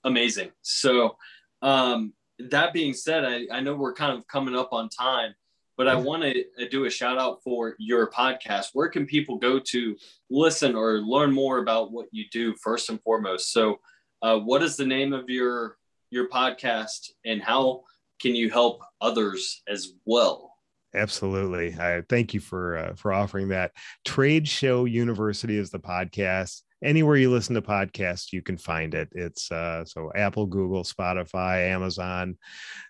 amazing. 0.04 0.52
So 0.62 1.16
um, 1.62 2.14
that 2.50 2.74
being 2.74 2.94
said, 2.94 3.24
I, 3.24 3.46
I 3.52 3.62
know 3.62 3.76
we're 3.76 3.94
kind 3.94 4.18
of 4.18 4.28
coming 4.28 4.56
up 4.56 4.74
on 4.74 4.90
time, 4.90 5.34
but 5.82 5.88
I 5.88 5.96
want 5.96 6.22
to 6.22 6.44
uh, 6.62 6.68
do 6.70 6.86
a 6.86 6.92
shout 6.92 7.18
out 7.18 7.42
for 7.44 7.76
your 7.80 8.08
podcast. 8.12 8.68
Where 8.74 8.88
can 8.88 9.08
people 9.08 9.40
go 9.40 9.58
to 9.58 9.98
listen 10.30 10.76
or 10.76 11.00
learn 11.00 11.32
more 11.32 11.58
about 11.58 11.92
what 11.92 12.06
you 12.12 12.26
do 12.32 12.54
first 12.62 12.92
and 12.92 13.02
foremost? 13.02 13.52
So, 13.52 13.80
uh, 14.22 14.38
what 14.38 14.62
is 14.62 14.78
the 14.78 14.86
name 14.86 15.12
of 15.12 15.28
your 15.28 15.78
your 16.12 16.30
podcast 16.30 17.10
and 17.26 17.42
how 17.42 17.82
can 18.22 18.36
you 18.36 18.52
help 18.52 18.84
others 19.02 19.64
as 19.68 19.94
well? 20.06 20.54
Absolutely. 20.94 21.74
I 21.74 22.04
thank 22.08 22.36
you 22.36 22.42
for 22.42 22.78
uh, 22.78 22.94
for 22.94 23.12
offering 23.12 23.48
that. 23.48 23.72
Trade 24.06 24.48
Show 24.48 24.86
University 24.86 25.58
is 25.58 25.72
the 25.72 25.80
podcast. 25.80 26.62
Anywhere 26.84 27.16
you 27.16 27.30
listen 27.30 27.56
to 27.56 27.62
podcasts, 27.62 28.34
you 28.34 28.42
can 28.42 28.58
find 28.58 28.94
it. 28.94 29.10
It's 29.12 29.52
uh, 29.52 29.86
so 29.86 30.12
Apple, 30.16 30.46
Google, 30.46 30.84
Spotify, 30.84 31.70
Amazon, 31.70 32.38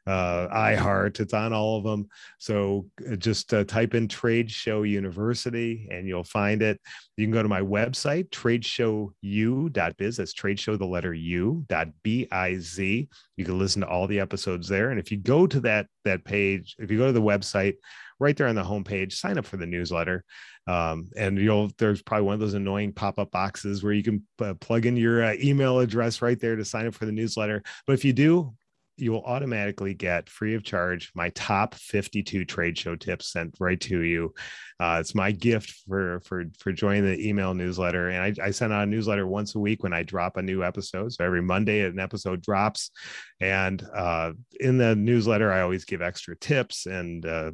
uh, 0.08 0.48
iHeart. 0.50 1.20
It's 1.20 1.34
on 1.34 1.54
all 1.54 1.78
of 1.78 1.84
them. 1.84 2.08
So 2.40 2.88
uh, 3.10 3.16
just 3.16 3.54
uh, 3.54 3.64
type 3.64 3.94
in 3.94 4.08
Trade 4.08 4.50
Show 4.50 4.84
University 4.84 5.88
and 5.92 6.08
you'll 6.08 6.24
find 6.24 6.62
it. 6.62 6.80
You 7.18 7.26
can 7.26 7.34
go 7.34 7.44
to 7.44 7.50
my 7.50 7.62
website, 7.62 8.30
tradeshowu.biz. 8.30 10.18
That's 10.18 10.34
trade 10.34 10.60
show 10.60 10.76
the 10.76 10.86
letter 10.86 11.14
U 11.14 11.66
dot 11.68 11.90
B 12.04 12.28
I 12.32 12.58
Z. 12.58 13.10
You 13.38 13.46
can 13.46 13.60
listen 13.60 13.82
to 13.82 13.88
all 13.88 14.08
the 14.08 14.20
episodes 14.20 14.68
there. 14.68 14.92
And 14.92 15.00
if 15.00 15.12
you 15.12 15.18
go 15.18 15.46
to 15.48 15.60
that 15.62 15.88
that 16.06 16.26
page, 16.26 16.76
if 16.80 16.90
you 16.90 16.98
go 16.98 17.08
to 17.08 17.12
the 17.12 17.22
website, 17.22 17.76
right 18.20 18.38
there 18.38 18.48
on 18.48 18.56
the 18.56 18.64
homepage, 18.64 19.14
sign 19.14 19.38
up 19.38 19.46
for 19.46 19.58
the 19.58 19.66
newsletter. 19.66 20.24
Um, 20.68 21.10
and 21.18 21.38
you'll 21.38 21.72
there's 21.78 22.02
probably 22.02 22.26
one 22.26 22.36
of 22.36 22.40
those 22.40 22.54
annoying 22.54 22.94
pop-up 22.94 23.32
boxes 23.32 23.84
where 23.84 23.94
you 23.94 24.04
can 24.04 24.24
uh, 24.40 24.54
plug 24.56 24.86
in 24.86 24.96
your 24.96 25.24
uh, 25.24 25.34
email 25.42 25.80
address 25.80 26.22
right 26.22 26.40
there 26.40 26.56
to 26.56 26.66
sign 26.66 26.88
up 26.88 26.94
for 26.94 27.06
the 27.06 27.12
newsletter. 27.12 27.64
But 27.88 27.94
if 27.94 28.06
you 28.06 28.14
do, 28.14 28.54
you 29.02 29.12
will 29.12 29.24
automatically 29.24 29.94
get 29.94 30.30
free 30.30 30.54
of 30.54 30.64
charge 30.64 31.12
my 31.16 31.30
top 31.30 31.74
52 31.74 32.46
trade 32.46 32.78
show 32.78 32.96
tips 32.96 33.32
sent 33.32 33.56
right 33.60 33.80
to 33.82 34.02
you. 34.02 34.34
Uh, 34.80 34.98
it's 35.00 35.16
my 35.16 35.32
gift 35.32 35.72
for 35.88 36.22
for 36.22 36.46
for 36.60 36.72
joining 36.72 37.06
the 37.06 37.28
email 37.28 37.54
newsletter, 37.54 38.10
and 38.10 38.40
I, 38.40 38.46
I, 38.46 38.52
send 38.52 38.74
out 38.74 38.84
a 38.84 38.88
newsletter 38.88 39.28
once 39.28 39.56
a 39.56 39.60
week 39.60 39.84
when 39.84 39.94
I 39.94 40.04
drop 40.04 40.38
a 40.38 40.42
new 40.42 40.64
episode. 40.64 41.14
So 41.14 41.26
every 41.26 41.42
Monday 41.42 41.82
an 41.82 42.00
episode 42.00 42.42
drops, 42.42 42.92
and 43.40 43.84
uh, 43.94 44.34
in 44.60 44.78
the 44.78 44.96
newsletter 44.96 45.52
I 45.52 45.62
always 45.62 45.86
give 45.86 46.02
extra 46.02 46.36
tips 46.36 46.86
and 46.86 47.26
uh, 47.26 47.52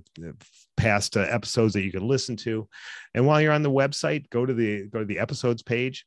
past 0.77 1.17
uh, 1.17 1.21
episodes 1.21 1.73
that 1.73 1.83
you 1.83 1.91
can 1.91 2.07
listen 2.07 2.35
to. 2.37 2.67
And 3.13 3.25
while 3.25 3.41
you're 3.41 3.51
on 3.51 3.63
the 3.63 3.71
website, 3.71 4.29
go 4.29 4.45
to 4.45 4.53
the 4.53 4.87
go 4.87 4.99
to 4.99 5.05
the 5.05 5.19
episodes 5.19 5.63
page 5.63 6.05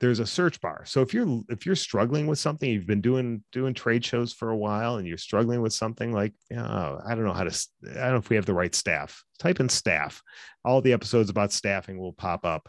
there's 0.00 0.20
a 0.20 0.26
search 0.26 0.60
bar. 0.60 0.84
So 0.86 1.00
if 1.02 1.12
you're 1.12 1.42
if 1.48 1.66
you're 1.66 1.74
struggling 1.74 2.26
with 2.26 2.38
something, 2.38 2.70
you've 2.70 2.86
been 2.86 3.00
doing 3.00 3.42
doing 3.50 3.74
trade 3.74 4.04
shows 4.04 4.32
for 4.32 4.50
a 4.50 4.56
while, 4.56 4.96
and 4.96 5.08
you're 5.08 5.18
struggling 5.18 5.60
with 5.60 5.72
something 5.72 6.12
like, 6.12 6.34
oh, 6.56 6.98
I 7.04 7.14
don't 7.14 7.24
know 7.24 7.32
how 7.32 7.44
to, 7.44 7.66
I 7.90 7.94
don't 7.94 8.12
know 8.12 8.16
if 8.18 8.30
we 8.30 8.36
have 8.36 8.46
the 8.46 8.54
right 8.54 8.74
staff. 8.74 9.24
Type 9.38 9.60
in 9.60 9.68
staff. 9.68 10.22
All 10.64 10.80
the 10.80 10.92
episodes 10.92 11.30
about 11.30 11.52
staffing 11.52 11.98
will 11.98 12.12
pop 12.12 12.44
up. 12.44 12.68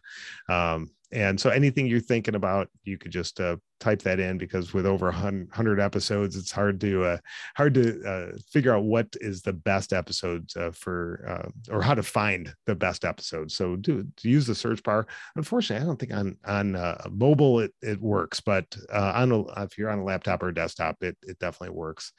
Um, 0.50 0.90
and 1.12 1.40
so 1.40 1.50
anything 1.50 1.88
you're 1.88 2.00
thinking 2.00 2.36
about 2.36 2.70
you 2.84 2.98
could 2.98 3.12
just 3.12 3.40
uh, 3.40 3.58
type 3.80 4.02
that 4.02 4.20
in 4.20 4.38
because 4.38 4.74
with 4.74 4.86
over 4.86 5.08
100 5.08 5.80
episodes 5.80 6.36
it's 6.36 6.52
hard 6.52 6.80
to 6.80 7.04
uh, 7.04 7.18
hard 7.56 7.74
to 7.74 8.04
uh, 8.04 8.38
figure 8.52 8.76
out 8.76 8.84
what 8.84 9.08
is 9.22 9.42
the 9.42 9.54
best 9.54 9.94
episodes 9.94 10.56
uh, 10.56 10.72
for 10.72 11.26
uh, 11.28 11.74
or 11.74 11.82
how 11.82 11.96
to 11.96 12.04
find 12.04 12.54
the 12.66 12.76
best 12.76 13.06
episodes. 13.06 13.56
So 13.56 13.76
do, 13.76 14.06
use 14.22 14.46
the 14.46 14.56
search 14.56 14.84
bar 14.84 15.08
unfortunately 15.36 15.84
i 15.84 15.88
don't 15.88 16.00
think 16.00 16.14
on 16.14 16.38
on 16.46 16.76
uh, 16.76 17.08
mobile 17.12 17.60
it, 17.60 17.74
it 17.82 18.00
works 18.00 18.40
but 18.40 18.66
on 18.94 19.32
a, 19.32 19.64
if 19.64 19.78
you're 19.78 19.90
on 19.90 20.00
a 20.00 20.04
laptop 20.04 20.44
or 20.44 20.50
a 20.50 20.54
desktop 20.54 21.02
it, 21.02 21.18
it 21.24 21.40
definitely 21.40 21.76
works. 21.76 22.12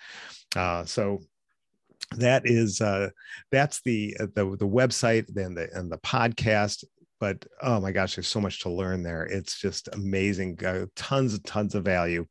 So 0.87 1.21
that 2.17 2.43
is 2.45 2.81
uh 2.81 3.09
that's 3.53 3.83
the 3.83 4.17
the 4.19 4.57
the 4.59 4.67
website 4.67 5.27
then 5.29 5.55
the 5.55 5.69
and 5.75 5.93
the 5.93 5.99
podcast 5.99 6.83
but 7.21 7.45
oh 7.63 7.79
my 7.79 7.93
gosh 7.93 8.17
there's 8.17 8.27
so 8.27 8.41
much 8.41 8.61
to 8.61 8.71
learn 8.71 9.03
there. 9.03 9.25
It's 9.25 9.61
just 9.61 9.89
amazing 9.93 10.59
uh, 10.65 10.87
tons 10.97 11.35
and 11.35 11.45
tons 11.45 11.75
of 11.75 11.85
value. 11.85 12.27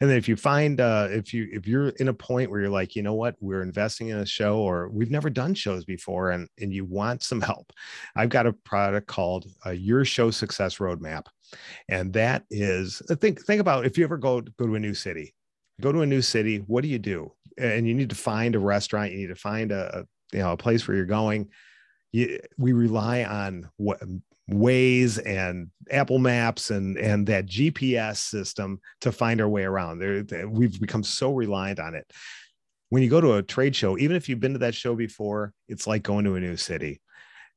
And 0.00 0.10
then 0.10 0.18
if 0.18 0.28
you 0.28 0.36
find 0.36 0.80
uh, 0.80 1.08
if 1.10 1.32
you 1.32 1.48
if 1.50 1.66
you're 1.66 1.88
in 1.88 2.08
a 2.08 2.14
point 2.14 2.50
where 2.50 2.60
you're 2.60 2.70
like 2.70 2.94
you 2.94 3.02
know 3.02 3.14
what? 3.14 3.34
We're 3.40 3.62
investing 3.62 4.08
in 4.08 4.18
a 4.18 4.26
show 4.26 4.58
or 4.58 4.88
we've 4.90 5.10
never 5.10 5.30
done 5.30 5.54
shows 5.54 5.84
before 5.84 6.30
and 6.30 6.48
and 6.60 6.72
you 6.72 6.84
want 6.84 7.22
some 7.22 7.40
help 7.40 7.72
i've 8.16 8.28
got 8.28 8.46
a 8.46 8.52
product 8.52 9.06
called 9.06 9.46
uh, 9.66 9.70
your 9.70 10.04
show 10.04 10.30
success 10.30 10.78
roadmap. 10.78 11.26
And 11.88 12.12
that 12.12 12.44
is 12.50 13.02
uh, 13.10 13.14
think 13.14 13.44
think 13.44 13.60
about 13.60 13.86
if 13.86 13.96
you 13.96 14.04
ever 14.04 14.18
go 14.18 14.40
go 14.40 14.66
to 14.66 14.74
a 14.74 14.80
new 14.80 14.94
city 14.94 15.34
go 15.80 15.90
to 15.90 16.02
a 16.02 16.06
new 16.06 16.22
city 16.22 16.58
what 16.66 16.82
do 16.82 16.88
you 16.88 16.98
do? 16.98 17.32
And 17.56 17.86
you 17.86 17.94
need 17.94 18.10
to 18.10 18.16
find 18.16 18.54
a 18.54 18.58
restaurant 18.58 19.12
you 19.12 19.18
need 19.18 19.28
to 19.28 19.36
find 19.36 19.72
a, 19.72 20.00
a 20.00 20.36
you 20.36 20.40
know 20.40 20.52
a 20.52 20.56
place 20.56 20.86
where 20.86 20.96
you're 20.96 21.06
going. 21.06 21.48
You, 22.12 22.40
we 22.58 22.72
rely 22.72 23.24
on 23.24 23.68
what 23.76 24.00
Waze 24.50 25.24
and 25.24 25.70
Apple 25.90 26.18
Maps 26.18 26.70
and 26.70 26.98
and 26.98 27.26
that 27.26 27.46
GPS 27.46 28.18
system 28.18 28.78
to 29.00 29.10
find 29.10 29.40
our 29.40 29.48
way 29.48 29.64
around. 29.64 30.00
We've 30.50 30.80
become 30.80 31.02
so 31.02 31.32
reliant 31.32 31.80
on 31.80 31.94
it. 31.94 32.10
When 32.90 33.02
you 33.02 33.10
go 33.10 33.20
to 33.20 33.34
a 33.34 33.42
trade 33.42 33.74
show, 33.74 33.96
even 33.98 34.16
if 34.16 34.28
you've 34.28 34.40
been 34.40 34.52
to 34.52 34.58
that 34.60 34.74
show 34.74 34.94
before, 34.94 35.52
it's 35.68 35.86
like 35.86 36.02
going 36.02 36.24
to 36.26 36.34
a 36.34 36.40
new 36.40 36.56
city 36.56 37.00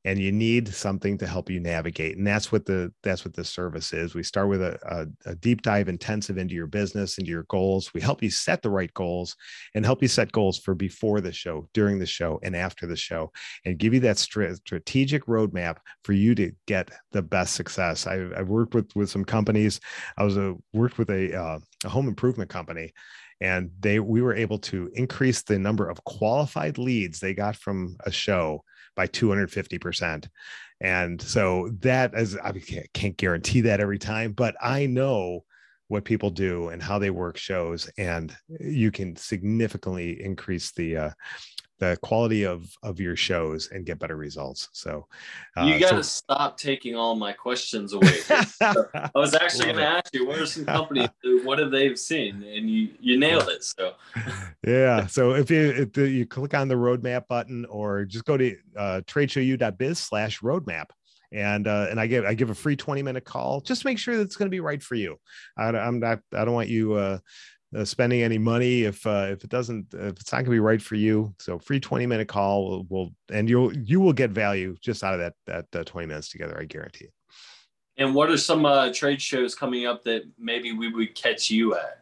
and 0.08 0.18
you 0.18 0.32
need 0.32 0.66
something 0.68 1.18
to 1.18 1.26
help 1.26 1.50
you 1.50 1.60
navigate 1.60 2.16
and 2.16 2.26
that's 2.26 2.50
what 2.50 2.64
the 2.64 2.90
that's 3.02 3.26
what 3.26 3.34
the 3.34 3.44
service 3.44 3.92
is. 3.92 4.14
We 4.14 4.22
start 4.22 4.48
with 4.48 4.62
a, 4.62 4.78
a, 4.90 5.30
a, 5.30 5.34
deep 5.34 5.60
dive 5.60 5.86
intensive 5.86 6.38
into 6.38 6.54
your 6.54 6.66
business 6.66 7.18
into 7.18 7.30
your 7.30 7.42
goals. 7.50 7.92
We 7.92 8.00
help 8.00 8.22
you 8.22 8.30
set 8.30 8.62
the 8.62 8.70
right 8.70 8.92
goals 8.94 9.36
and 9.74 9.84
help 9.84 10.00
you 10.00 10.08
set 10.08 10.32
goals 10.32 10.58
for 10.58 10.74
before 10.74 11.20
the 11.20 11.30
show 11.30 11.68
during 11.74 11.98
the 11.98 12.06
show 12.06 12.40
and 12.42 12.56
after 12.56 12.86
the 12.86 12.96
show 12.96 13.30
and 13.66 13.76
give 13.76 13.92
you 13.92 14.00
that 14.00 14.16
strategic 14.16 15.26
roadmap 15.26 15.76
for 16.04 16.14
you 16.14 16.34
to 16.36 16.52
get 16.66 16.90
the 17.12 17.20
best 17.20 17.54
success. 17.54 18.06
I, 18.06 18.16
have 18.34 18.48
worked 18.48 18.74
with 18.74 18.90
with 18.94 19.10
some 19.10 19.26
companies. 19.26 19.78
I 20.16 20.24
was 20.24 20.38
a 20.38 20.54
worked 20.72 20.96
with 20.96 21.10
a, 21.10 21.38
uh, 21.38 21.58
a 21.84 21.88
home 21.90 22.08
improvement 22.08 22.48
company 22.48 22.94
and 23.42 23.70
they 23.78 24.00
we 24.00 24.22
were 24.22 24.34
able 24.34 24.58
to 24.58 24.90
increase 24.94 25.42
the 25.42 25.58
number 25.58 25.86
of 25.86 26.02
qualified 26.04 26.78
leads 26.78 27.20
they 27.20 27.34
got 27.34 27.56
from 27.56 27.96
a 28.06 28.10
show 28.10 28.64
by 28.98 29.06
250%. 29.06 30.28
And 30.80 31.22
so 31.22 31.70
that 31.82 32.14
is, 32.14 32.36
I 32.36 32.52
can't 32.92 33.16
guarantee 33.16 33.60
that 33.60 33.78
every 33.78 33.98
time, 33.98 34.32
but 34.32 34.56
I 34.60 34.86
know 34.86 35.44
what 35.86 36.04
people 36.04 36.30
do 36.30 36.68
and 36.70 36.82
how 36.82 36.98
they 36.98 37.10
work 37.10 37.36
shows 37.36 37.88
and 37.96 38.36
you 38.60 38.90
can 38.90 39.14
significantly 39.14 40.20
increase 40.20 40.72
the 40.72 40.96
uh, 40.96 41.10
the 41.78 41.96
quality 42.02 42.44
of 42.44 42.76
of 42.82 43.00
your 43.00 43.16
shows 43.16 43.68
and 43.68 43.86
get 43.86 43.98
better 43.98 44.16
results. 44.16 44.68
So 44.72 45.06
uh, 45.56 45.64
you 45.64 45.78
got 45.78 45.90
to 45.90 46.02
so, 46.02 46.24
stop 46.24 46.58
taking 46.58 46.96
all 46.96 47.14
my 47.14 47.32
questions 47.32 47.92
away. 47.92 48.18
I 48.60 49.10
was 49.14 49.34
actually 49.34 49.66
going 49.66 49.76
to 49.76 49.86
ask 49.86 50.12
you, 50.14 50.26
what 50.26 50.38
are 50.38 50.46
some 50.46 50.64
companies? 50.64 51.08
what 51.44 51.58
have 51.58 51.70
they 51.70 51.94
seen? 51.94 52.42
And 52.42 52.68
you 52.68 52.90
you 53.00 53.18
nailed 53.18 53.48
it. 53.48 53.64
So 53.64 53.94
yeah. 54.66 55.06
So 55.18 55.34
if 55.34 55.50
you 55.50 55.88
if 55.94 55.96
you 55.96 56.26
click 56.26 56.54
on 56.54 56.68
the 56.68 56.74
roadmap 56.74 57.26
button 57.28 57.64
or 57.66 58.04
just 58.04 58.24
go 58.24 58.36
to 58.36 58.56
uh, 58.76 59.00
slash 59.08 60.40
roadmap 60.40 60.86
and 61.32 61.66
uh, 61.66 61.86
and 61.90 62.00
I 62.00 62.06
give 62.06 62.24
I 62.24 62.34
give 62.34 62.50
a 62.50 62.54
free 62.54 62.76
20 62.76 63.02
minute 63.02 63.24
call. 63.24 63.60
Just 63.60 63.84
make 63.84 63.98
sure 63.98 64.16
that 64.16 64.22
it's 64.22 64.36
going 64.36 64.46
to 64.46 64.54
be 64.54 64.60
right 64.60 64.82
for 64.82 64.94
you. 64.94 65.18
I, 65.56 65.68
am 65.68 66.00
not 66.00 66.20
I 66.34 66.44
don't 66.44 66.54
want 66.54 66.68
you 66.68 66.94
uh, 66.94 67.18
uh, 67.76 67.84
spending 67.84 68.22
any 68.22 68.38
money 68.38 68.84
if 68.84 69.06
uh, 69.06 69.28
if 69.30 69.44
it 69.44 69.50
doesn't 69.50 69.92
if 69.92 70.20
it's 70.20 70.32
not 70.32 70.38
going 70.38 70.46
to 70.46 70.50
be 70.50 70.60
right 70.60 70.80
for 70.80 70.94
you. 70.94 71.34
So 71.38 71.58
free 71.58 71.80
20 71.80 72.06
minute 72.06 72.28
call 72.28 72.68
will, 72.68 72.86
will 72.88 73.14
and 73.30 73.48
you'll 73.48 73.76
you 73.76 74.00
will 74.00 74.12
get 74.12 74.30
value 74.30 74.76
just 74.80 75.04
out 75.04 75.14
of 75.14 75.20
that 75.20 75.34
that 75.46 75.80
uh, 75.80 75.84
20 75.84 76.06
minutes 76.06 76.28
together. 76.28 76.58
I 76.58 76.64
guarantee. 76.64 77.06
It. 77.06 77.12
And 77.98 78.14
what 78.14 78.30
are 78.30 78.38
some 78.38 78.64
uh, 78.64 78.92
trade 78.92 79.20
shows 79.20 79.54
coming 79.54 79.86
up 79.86 80.04
that 80.04 80.22
maybe 80.38 80.72
we 80.72 80.92
would 80.92 81.14
catch 81.14 81.50
you 81.50 81.74
at? 81.74 82.00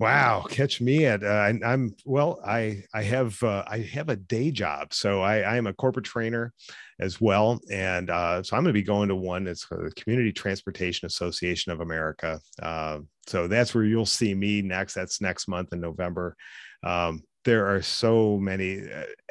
Wow, 0.00 0.44
catch 0.48 0.80
me 0.80 1.06
at 1.06 1.24
uh, 1.24 1.26
I, 1.26 1.72
am 1.72 1.96
well. 2.04 2.40
I 2.46 2.84
I 2.94 3.02
have 3.02 3.42
uh, 3.42 3.64
I 3.66 3.78
have 3.78 4.08
a 4.08 4.14
day 4.16 4.52
job, 4.52 4.94
so 4.94 5.22
I 5.22 5.40
I 5.40 5.56
am 5.56 5.66
a 5.66 5.72
corporate 5.72 6.04
trainer 6.04 6.52
as 7.00 7.20
well, 7.20 7.58
and 7.68 8.08
uh, 8.08 8.40
so 8.44 8.56
I'm 8.56 8.62
going 8.62 8.72
to 8.72 8.80
be 8.80 8.84
going 8.84 9.08
to 9.08 9.16
one. 9.16 9.48
It's 9.48 9.66
the 9.68 9.92
Community 9.96 10.32
Transportation 10.32 11.06
Association 11.06 11.72
of 11.72 11.80
America. 11.80 12.38
Uh, 12.62 13.00
so 13.26 13.48
that's 13.48 13.74
where 13.74 13.84
you'll 13.84 14.06
see 14.06 14.34
me 14.34 14.62
next. 14.62 14.94
That's 14.94 15.20
next 15.20 15.48
month 15.48 15.72
in 15.72 15.80
November. 15.80 16.36
Um, 16.84 17.24
there 17.44 17.66
are 17.66 17.82
so 17.82 18.38
many. 18.38 18.82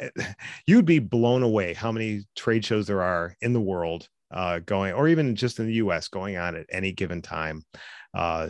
Uh, 0.02 0.24
you'd 0.68 0.86
be 0.86 1.00
blown 1.00 1.44
away 1.44 1.76
how 1.76 1.94
many 1.94 2.26
trade 2.36 2.66
shows 2.66 2.88
there 2.88 3.04
are 3.04 3.38
in 3.40 3.54
the 3.54 3.62
world 3.62 4.10
uh, 4.32 4.60
going, 4.60 4.94
or 4.94 5.08
even 5.08 5.36
just 5.36 5.60
in 5.60 5.68
the 5.68 5.74
U.S. 5.74 6.08
going 6.08 6.38
on 6.38 6.56
at 6.56 6.66
any 6.70 6.92
given 6.92 7.22
time 7.22 7.64
uh, 8.14 8.50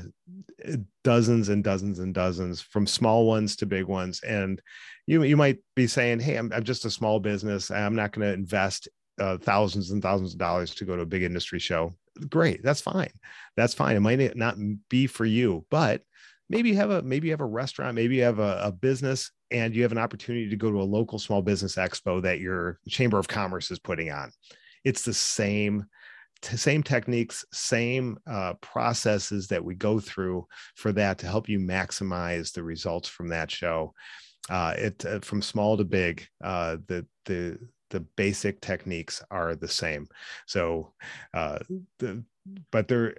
dozens 1.04 1.50
and 1.50 1.64
dozens 1.64 2.00
and 2.00 2.14
dozens 2.14 2.62
from 2.62 2.88
small 2.88 3.28
ones 3.28 3.56
to 3.58 3.66
big 3.66 3.86
ones. 3.86 4.22
And 4.24 4.62
you, 5.06 5.24
you 5.24 5.38
might 5.38 5.60
be 5.76 5.88
saying, 5.88 6.20
Hey, 6.20 6.38
I'm, 6.38 6.52
I'm 6.54 6.64
just 6.64 6.86
a 6.86 6.90
small 6.90 7.20
business. 7.20 7.70
I'm 7.72 7.96
not 7.96 8.12
going 8.12 8.28
to 8.28 8.34
invest 8.34 8.88
uh, 9.20 9.38
thousands 9.38 9.92
and 9.92 10.02
thousands 10.02 10.34
of 10.34 10.40
dollars 10.40 10.76
to 10.76 10.86
go 10.86 10.96
to 10.96 11.02
a 11.02 11.08
big 11.08 11.24
industry 11.24 11.60
show. 11.60 11.96
Great. 12.30 12.64
That's 12.64 12.82
fine. 12.82 13.12
That's 13.56 13.74
fine. 13.74 13.96
It 13.96 14.02
might 14.02 14.36
not 14.36 14.58
be 14.90 15.08
for 15.08 15.26
you, 15.26 15.66
but 15.70 16.02
maybe 16.50 16.70
you 16.70 16.76
have 16.76 16.90
a, 16.90 17.02
maybe 17.02 17.28
you 17.28 17.34
have 17.34 17.42
a 17.42 17.46
restaurant, 17.46 17.96
maybe 17.96 18.16
you 18.16 18.24
have 18.24 18.40
a, 18.40 18.62
a 18.64 18.72
business 18.72 19.32
and 19.52 19.76
you 19.76 19.84
have 19.84 19.92
an 19.92 19.98
opportunity 19.98 20.50
to 20.50 20.56
go 20.56 20.72
to 20.72 20.82
a 20.82 20.84
local 20.84 21.20
small 21.20 21.42
business 21.42 21.76
expo 21.76 22.22
that 22.22 22.40
your 22.40 22.80
chamber 22.88 23.20
of 23.20 23.28
commerce 23.28 23.72
is 23.72 23.80
putting 23.80 24.12
on. 24.12 24.32
It's 24.84 25.04
the 25.04 25.14
same 25.14 25.86
same 26.44 26.84
techniques, 26.84 27.46
same 27.52 28.18
uh, 28.30 28.54
processes 28.62 29.48
that 29.48 29.64
we 29.64 29.76
go 29.76 30.00
through 30.00 30.46
for 30.76 30.92
that 30.92 31.18
to 31.20 31.28
help 31.28 31.50
you 31.50 31.60
maximize 31.60 32.54
the 32.54 32.64
results 32.64 33.10
from 33.10 33.30
that 33.30 33.50
show. 33.50 33.94
Uh, 34.50 34.74
it 34.78 35.06
uh, 35.06 35.20
from 35.20 35.42
small 35.42 35.78
to 35.78 35.84
big, 35.84 36.28
uh, 36.44 36.78
the 36.88 37.06
the 37.26 37.58
the 37.90 38.00
basic 38.16 38.62
techniques 38.62 39.24
are 39.32 39.56
the 39.56 39.68
same. 39.68 40.08
So, 40.46 40.94
uh, 41.34 41.60
the 42.00 42.24
but 42.72 42.88
they're 42.88 43.16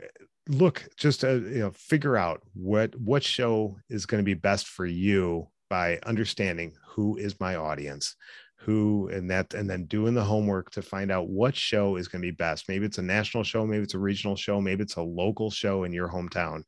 look 0.48 0.88
just 0.96 1.20
to 1.20 1.46
you 1.52 1.60
know 1.60 1.70
figure 1.72 2.16
out 2.16 2.40
what 2.54 2.94
what 2.98 3.22
show 3.22 3.76
is 3.90 4.06
going 4.06 4.20
to 4.20 4.24
be 4.24 4.34
best 4.34 4.66
for 4.66 4.86
you 4.86 5.48
by 5.68 5.98
understanding 6.06 6.72
who 6.86 7.16
is 7.16 7.38
my 7.40 7.56
audience 7.56 8.16
who 8.60 9.08
and 9.12 9.30
that 9.30 9.54
and 9.54 9.70
then 9.70 9.84
doing 9.84 10.14
the 10.14 10.24
homework 10.24 10.70
to 10.70 10.82
find 10.82 11.10
out 11.10 11.28
what 11.28 11.54
show 11.54 11.96
is 11.96 12.08
going 12.08 12.20
to 12.20 12.26
be 12.26 12.32
best. 12.32 12.68
Maybe 12.68 12.84
it's 12.86 12.98
a 12.98 13.02
national 13.02 13.44
show 13.44 13.64
maybe 13.66 13.82
it's 13.82 13.94
a 13.94 13.98
regional 13.98 14.36
show 14.36 14.60
maybe 14.60 14.82
it's 14.82 14.96
a 14.96 15.02
local 15.02 15.50
show 15.50 15.84
in 15.84 15.92
your 15.92 16.08
hometown. 16.08 16.62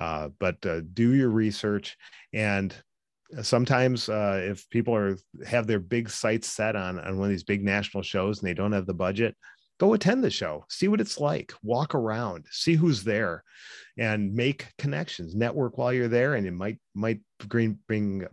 Uh, 0.00 0.28
but 0.38 0.64
uh, 0.66 0.80
do 0.92 1.14
your 1.14 1.30
research 1.30 1.96
and 2.32 2.74
sometimes 3.42 4.08
uh, 4.08 4.40
if 4.42 4.68
people 4.70 4.94
are 4.94 5.16
have 5.46 5.66
their 5.66 5.80
big 5.80 6.08
sights 6.08 6.48
set 6.48 6.76
on 6.76 6.98
on 7.00 7.18
one 7.18 7.26
of 7.26 7.30
these 7.30 7.44
big 7.44 7.64
national 7.64 8.02
shows 8.02 8.40
and 8.40 8.48
they 8.48 8.54
don't 8.54 8.72
have 8.72 8.86
the 8.86 8.94
budget 8.94 9.36
go 9.78 9.94
attend 9.94 10.22
the 10.22 10.30
show 10.30 10.64
see 10.68 10.88
what 10.88 11.00
it's 11.00 11.18
like 11.18 11.52
walk 11.62 11.94
around 11.94 12.44
see 12.50 12.74
who's 12.74 13.04
there 13.04 13.42
and 13.98 14.32
make 14.32 14.68
connections 14.78 15.34
network 15.34 15.76
while 15.76 15.92
you're 15.92 16.08
there 16.08 16.34
and 16.34 16.46
it 16.46 16.52
might 16.52 16.78
might 16.94 17.20
bring 17.48 17.78
bring 17.86 18.26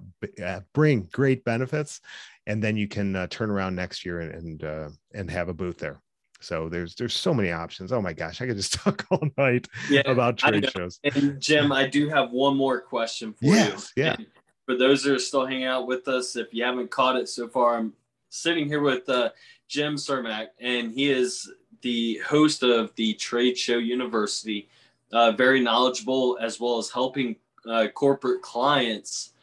uh, 0.43 0.59
bring 0.73 1.07
great 1.11 1.43
benefits 1.43 1.99
and 2.47 2.63
then 2.63 2.75
you 2.75 2.87
can 2.87 3.15
uh, 3.15 3.27
turn 3.27 3.49
around 3.49 3.75
next 3.75 4.05
year 4.05 4.19
and 4.21 4.33
and, 4.33 4.63
uh, 4.63 4.89
and 5.13 5.29
have 5.29 5.49
a 5.49 5.53
booth 5.53 5.77
there. 5.77 6.01
So 6.41 6.67
there's 6.69 6.95
there's 6.95 7.15
so 7.15 7.33
many 7.33 7.51
options. 7.51 7.91
Oh 7.91 8.01
my 8.01 8.13
gosh 8.13 8.41
i 8.41 8.45
could 8.45 8.57
just 8.57 8.73
talk 8.83 9.05
all 9.11 9.27
night 9.37 9.67
yeah, 9.89 10.01
about 10.05 10.37
trade 10.37 10.69
shows. 10.71 10.99
And 11.03 11.39
jim 11.41 11.71
i 11.71 11.87
do 11.87 12.09
have 12.09 12.31
one 12.31 12.57
more 12.57 12.81
question 12.81 13.33
for 13.33 13.45
yes, 13.45 13.91
you 13.95 14.03
yeah. 14.03 14.15
And 14.17 14.27
for 14.65 14.75
those 14.75 15.03
that 15.03 15.13
are 15.13 15.19
still 15.19 15.45
hanging 15.45 15.65
out 15.65 15.87
with 15.87 16.07
us 16.07 16.35
if 16.35 16.53
you 16.53 16.63
haven't 16.63 16.91
caught 16.91 17.15
it 17.15 17.29
so 17.29 17.47
far 17.47 17.77
i'm 17.77 17.93
sitting 18.33 18.67
here 18.67 18.81
with 18.81 19.07
uh, 19.09 19.29
Jim 19.67 19.95
Cermak, 19.95 20.47
and 20.59 20.91
he 20.91 21.09
is 21.09 21.51
the 21.81 22.19
host 22.25 22.63
of 22.63 22.93
the 22.95 23.13
Trade 23.13 23.57
Show 23.57 23.77
University. 23.77 24.69
Uh, 25.11 25.31
very 25.31 25.59
knowledgeable 25.59 26.37
as 26.41 26.59
well 26.59 26.79
as 26.79 26.89
helping 26.89 27.35
uh, 27.69 27.87
corporate 27.93 28.41
clients 28.41 29.33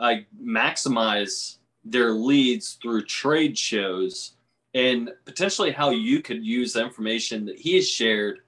uh, 0.00 0.16
maximize 0.42 1.58
their 1.84 2.10
leads 2.12 2.78
through 2.82 3.04
trade 3.04 3.56
shows 3.56 4.32
and 4.74 5.10
potentially 5.24 5.72
how 5.72 5.90
you 5.90 6.22
could 6.22 6.44
use 6.44 6.72
the 6.72 6.84
information 6.84 7.44
that 7.46 7.58
he 7.58 7.74
has 7.76 7.88
shared 7.88 8.40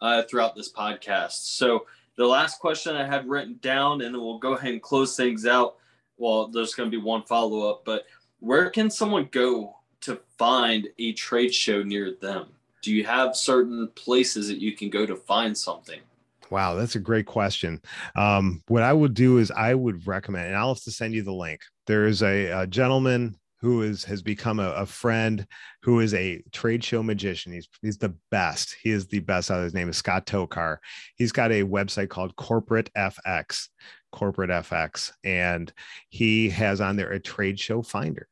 uh, 0.00 0.22
throughout 0.24 0.54
this 0.54 0.72
podcast. 0.72 1.56
So, 1.56 1.86
the 2.16 2.26
last 2.26 2.58
question 2.58 2.96
I 2.96 3.06
had 3.06 3.26
written 3.26 3.58
down, 3.62 4.02
and 4.02 4.14
then 4.14 4.20
we'll 4.20 4.38
go 4.38 4.52
ahead 4.52 4.72
and 4.72 4.82
close 4.82 5.16
things 5.16 5.46
out. 5.46 5.76
Well, 6.18 6.48
there's 6.48 6.74
going 6.74 6.90
to 6.90 6.94
be 6.94 7.02
one 7.02 7.22
follow 7.22 7.70
up, 7.70 7.82
but 7.86 8.04
where 8.40 8.68
can 8.68 8.90
someone 8.90 9.28
go 9.30 9.76
to 10.02 10.20
find 10.36 10.88
a 10.98 11.12
trade 11.14 11.54
show 11.54 11.82
near 11.82 12.16
them? 12.20 12.48
Do 12.82 12.92
you 12.92 13.04
have 13.04 13.36
certain 13.36 13.88
places 13.94 14.48
that 14.48 14.60
you 14.60 14.76
can 14.76 14.90
go 14.90 15.06
to 15.06 15.16
find 15.16 15.56
something? 15.56 16.00
Wow, 16.50 16.74
that's 16.74 16.96
a 16.96 17.00
great 17.00 17.26
question. 17.26 17.80
Um, 18.16 18.62
what 18.68 18.82
I 18.82 18.92
would 18.92 19.14
do 19.14 19.38
is 19.38 19.50
I 19.50 19.74
would 19.74 20.06
recommend, 20.06 20.48
and 20.48 20.56
I'll 20.56 20.74
have 20.74 20.82
to 20.82 20.90
send 20.90 21.14
you 21.14 21.22
the 21.22 21.32
link. 21.32 21.60
There 21.86 22.06
is 22.06 22.22
a, 22.22 22.46
a 22.46 22.66
gentleman 22.66 23.36
who 23.60 23.82
is 23.82 24.04
has 24.04 24.22
become 24.22 24.58
a, 24.58 24.70
a, 24.70 24.86
friend 24.86 25.46
who 25.82 26.00
is 26.00 26.14
a 26.14 26.42
trade 26.50 26.82
show 26.82 27.02
magician. 27.02 27.52
He's 27.52 27.68
he's 27.82 27.98
the 27.98 28.14
best. 28.30 28.74
He 28.82 28.90
is 28.90 29.06
the 29.06 29.20
best. 29.20 29.48
His 29.48 29.74
name 29.74 29.88
is 29.88 29.98
Scott 29.98 30.26
Tokar. 30.26 30.78
He's 31.16 31.32
got 31.32 31.52
a 31.52 31.62
website 31.62 32.08
called 32.08 32.34
Corporate 32.36 32.90
FX 32.96 33.68
corporate 34.12 34.50
FX, 34.50 35.12
and 35.24 35.72
he 36.08 36.50
has 36.50 36.80
on 36.80 36.96
there 36.96 37.12
a 37.12 37.20
trade 37.20 37.58
show 37.58 37.82
finder. 37.82 38.26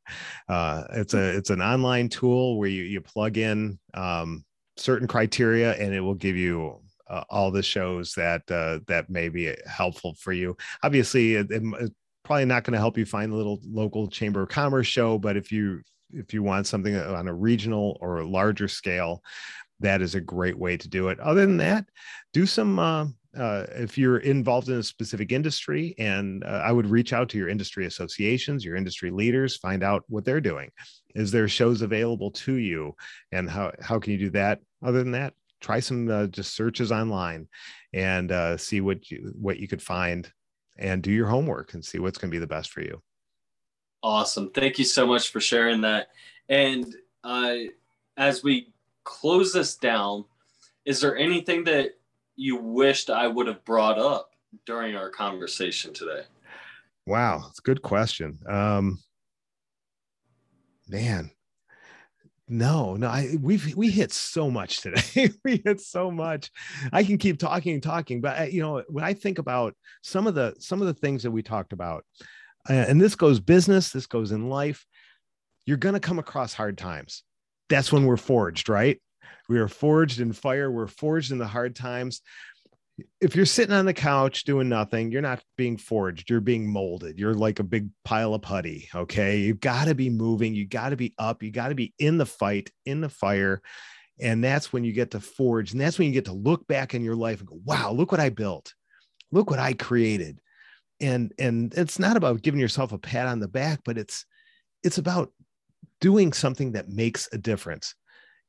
Uh, 0.48 0.84
it's 0.92 1.14
a 1.14 1.36
it's 1.36 1.50
an 1.50 1.62
online 1.62 2.08
tool 2.08 2.58
where 2.58 2.68
you 2.68 2.82
you 2.82 3.00
plug 3.00 3.38
in 3.38 3.78
um, 3.94 4.44
certain 4.76 5.08
criteria, 5.08 5.74
and 5.74 5.94
it 5.94 6.00
will 6.00 6.14
give 6.14 6.36
you 6.36 6.80
uh, 7.08 7.24
all 7.30 7.50
the 7.50 7.62
shows 7.62 8.12
that 8.14 8.42
uh, 8.50 8.80
that 8.86 9.10
may 9.10 9.28
be 9.28 9.54
helpful 9.66 10.14
for 10.18 10.32
you. 10.32 10.56
Obviously, 10.82 11.34
it, 11.34 11.46
it's 11.50 11.94
probably 12.24 12.44
not 12.44 12.64
going 12.64 12.72
to 12.72 12.78
help 12.78 12.98
you 12.98 13.06
find 13.06 13.32
the 13.32 13.36
little 13.36 13.60
local 13.64 14.08
chamber 14.08 14.42
of 14.42 14.48
commerce 14.48 14.86
show, 14.86 15.18
but 15.18 15.36
if 15.36 15.50
you 15.50 15.80
if 16.12 16.32
you 16.32 16.42
want 16.42 16.66
something 16.66 16.96
on 16.96 17.28
a 17.28 17.34
regional 17.34 17.98
or 18.00 18.20
a 18.20 18.26
larger 18.26 18.68
scale, 18.68 19.22
that 19.80 20.02
is 20.02 20.14
a 20.14 20.20
great 20.20 20.58
way 20.58 20.76
to 20.76 20.88
do 20.88 21.08
it. 21.08 21.20
Other 21.20 21.42
than 21.42 21.58
that, 21.58 21.86
do 22.32 22.46
some 22.46 22.78
uh, 22.78 23.06
uh, 23.36 23.66
if 23.70 23.98
you're 23.98 24.18
involved 24.18 24.68
in 24.68 24.78
a 24.78 24.82
specific 24.82 25.32
industry, 25.32 25.94
and 25.98 26.42
uh, 26.44 26.62
I 26.64 26.72
would 26.72 26.86
reach 26.86 27.12
out 27.12 27.28
to 27.30 27.38
your 27.38 27.48
industry 27.48 27.86
associations, 27.86 28.64
your 28.64 28.76
industry 28.76 29.10
leaders, 29.10 29.56
find 29.56 29.82
out 29.82 30.04
what 30.08 30.24
they're 30.24 30.40
doing. 30.40 30.70
Is 31.14 31.30
there 31.30 31.46
shows 31.46 31.82
available 31.82 32.30
to 32.32 32.54
you, 32.54 32.94
and 33.30 33.48
how 33.48 33.72
how 33.80 33.98
can 33.98 34.12
you 34.12 34.18
do 34.18 34.30
that? 34.30 34.60
Other 34.82 34.98
than 34.98 35.12
that, 35.12 35.34
try 35.60 35.80
some 35.80 36.10
uh, 36.10 36.26
just 36.26 36.54
searches 36.54 36.92
online 36.92 37.48
and 37.92 38.32
uh, 38.32 38.56
see 38.56 38.80
what 38.80 39.10
you 39.10 39.32
what 39.38 39.58
you 39.58 39.68
could 39.68 39.82
find, 39.82 40.30
and 40.78 41.02
do 41.02 41.10
your 41.10 41.26
homework 41.26 41.74
and 41.74 41.84
see 41.84 41.98
what's 41.98 42.18
going 42.18 42.30
to 42.30 42.34
be 42.34 42.40
the 42.40 42.46
best 42.46 42.70
for 42.70 42.80
you. 42.80 43.02
Awesome! 44.02 44.50
Thank 44.50 44.78
you 44.78 44.84
so 44.84 45.06
much 45.06 45.30
for 45.30 45.40
sharing 45.40 45.80
that. 45.82 46.08
And 46.48 46.86
uh, 47.24 47.54
as 48.16 48.42
we 48.42 48.72
close 49.04 49.52
this 49.52 49.76
down, 49.76 50.24
is 50.84 51.00
there 51.00 51.16
anything 51.16 51.64
that 51.64 51.98
you 52.36 52.56
wished 52.56 53.10
I 53.10 53.26
would 53.26 53.46
have 53.46 53.64
brought 53.64 53.98
up 53.98 54.30
during 54.64 54.96
our 54.96 55.10
conversation 55.10 55.92
today? 55.92 56.22
Wow, 57.06 57.46
it's 57.48 57.58
a 57.58 57.62
good 57.62 57.82
question. 57.82 58.38
Um, 58.46 58.98
man, 60.88 61.30
no, 62.48 62.94
no, 62.94 63.08
I 63.08 63.36
we've 63.40 63.76
we 63.76 63.90
hit 63.90 64.12
so 64.12 64.50
much 64.50 64.80
today. 64.80 65.30
we 65.44 65.62
hit 65.64 65.80
so 65.80 66.10
much. 66.10 66.50
I 66.92 67.04
can 67.04 67.18
keep 67.18 67.38
talking 67.38 67.74
and 67.74 67.82
talking, 67.82 68.20
but 68.20 68.38
I, 68.38 68.44
you 68.46 68.62
know, 68.62 68.82
when 68.88 69.04
I 69.04 69.12
think 69.12 69.38
about 69.38 69.74
some 70.02 70.26
of 70.26 70.34
the 70.34 70.54
some 70.58 70.80
of 70.80 70.86
the 70.86 70.94
things 70.94 71.22
that 71.22 71.30
we 71.30 71.42
talked 71.42 71.72
about, 71.72 72.04
uh, 72.68 72.72
and 72.72 73.00
this 73.00 73.14
goes 73.14 73.40
business, 73.40 73.90
this 73.90 74.06
goes 74.06 74.32
in 74.32 74.48
life, 74.48 74.86
you're 75.66 75.76
going 75.76 75.94
to 75.94 76.00
come 76.00 76.18
across 76.18 76.54
hard 76.54 76.78
times. 76.78 77.22
That's 77.68 77.92
when 77.92 78.06
we're 78.06 78.16
forged, 78.16 78.68
right? 78.68 79.00
We 79.48 79.58
are 79.58 79.68
forged 79.68 80.20
in 80.20 80.32
fire. 80.32 80.70
We're 80.70 80.86
forged 80.86 81.32
in 81.32 81.38
the 81.38 81.46
hard 81.46 81.74
times. 81.74 82.20
If 83.20 83.36
you're 83.36 83.46
sitting 83.46 83.74
on 83.74 83.86
the 83.86 83.94
couch 83.94 84.44
doing 84.44 84.68
nothing, 84.68 85.12
you're 85.12 85.22
not 85.22 85.42
being 85.56 85.76
forged. 85.76 86.28
You're 86.28 86.40
being 86.40 86.70
molded. 86.70 87.18
You're 87.18 87.34
like 87.34 87.60
a 87.60 87.64
big 87.64 87.90
pile 88.04 88.34
of 88.34 88.42
putty. 88.42 88.88
Okay. 88.94 89.38
You've 89.38 89.60
got 89.60 89.86
to 89.86 89.94
be 89.94 90.10
moving. 90.10 90.54
You 90.54 90.66
got 90.66 90.90
to 90.90 90.96
be 90.96 91.14
up. 91.18 91.42
You 91.42 91.50
got 91.50 91.68
to 91.68 91.74
be 91.74 91.94
in 91.98 92.18
the 92.18 92.26
fight, 92.26 92.70
in 92.84 93.00
the 93.00 93.08
fire. 93.08 93.62
And 94.20 94.42
that's 94.42 94.72
when 94.72 94.84
you 94.84 94.92
get 94.92 95.12
to 95.12 95.20
forge. 95.20 95.72
And 95.72 95.80
that's 95.80 95.98
when 95.98 96.08
you 96.08 96.12
get 96.12 96.24
to 96.24 96.32
look 96.32 96.66
back 96.66 96.94
in 96.94 97.04
your 97.04 97.14
life 97.16 97.38
and 97.38 97.48
go, 97.48 97.60
wow, 97.64 97.92
look 97.92 98.10
what 98.10 98.20
I 98.20 98.30
built. 98.30 98.74
Look 99.30 99.50
what 99.50 99.60
I 99.60 99.74
created. 99.74 100.40
And 101.00 101.32
and 101.38 101.72
it's 101.74 102.00
not 102.00 102.16
about 102.16 102.42
giving 102.42 102.58
yourself 102.58 102.92
a 102.92 102.98
pat 102.98 103.28
on 103.28 103.38
the 103.38 103.46
back, 103.46 103.80
but 103.84 103.96
it's 103.96 104.26
it's 104.82 104.98
about 104.98 105.32
doing 106.00 106.32
something 106.32 106.72
that 106.72 106.88
makes 106.88 107.28
a 107.32 107.38
difference 107.38 107.94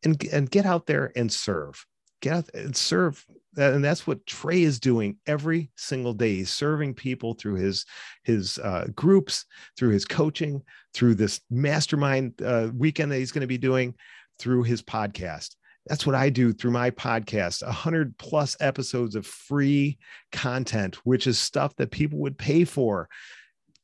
and, 0.04 0.24
and 0.32 0.50
get 0.50 0.66
out 0.66 0.86
there 0.86 1.12
and 1.16 1.32
serve 1.32 1.86
get 2.22 2.34
out 2.34 2.50
and 2.54 2.76
serve 2.76 3.26
and 3.58 3.84
that's 3.84 4.06
what 4.06 4.26
trey 4.26 4.62
is 4.62 4.80
doing 4.80 5.18
every 5.26 5.72
single 5.76 6.14
day. 6.14 6.36
He's 6.36 6.50
serving 6.50 6.94
people 6.94 7.34
through 7.34 7.56
his 7.56 7.86
his 8.24 8.58
uh, 8.60 8.88
groups 8.96 9.46
through 9.78 9.90
his 9.90 10.06
coaching 10.06 10.62
through 10.94 11.16
this 11.16 11.42
mastermind 11.50 12.42
uh, 12.42 12.70
weekend 12.76 13.12
that 13.12 13.18
he's 13.18 13.32
going 13.32 13.42
to 13.42 13.48
be 13.48 13.58
doing 13.58 13.96
through 14.38 14.64
his 14.64 14.82
podcast. 14.82 15.56
That's 15.88 16.06
what 16.06 16.16
i 16.16 16.30
do 16.30 16.54
through 16.54 16.72
my 16.72 16.92
podcast 16.92 17.64
100 17.64 18.18
plus 18.18 18.56
episodes 18.60 19.16
of 19.16 19.26
free 19.26 19.98
content 20.32 20.98
which 21.04 21.26
is 21.26 21.40
stuff 21.40 21.76
that 21.78 21.92
people 21.92 22.20
would 22.20 22.38
pay 22.38 22.64
for. 22.64 23.10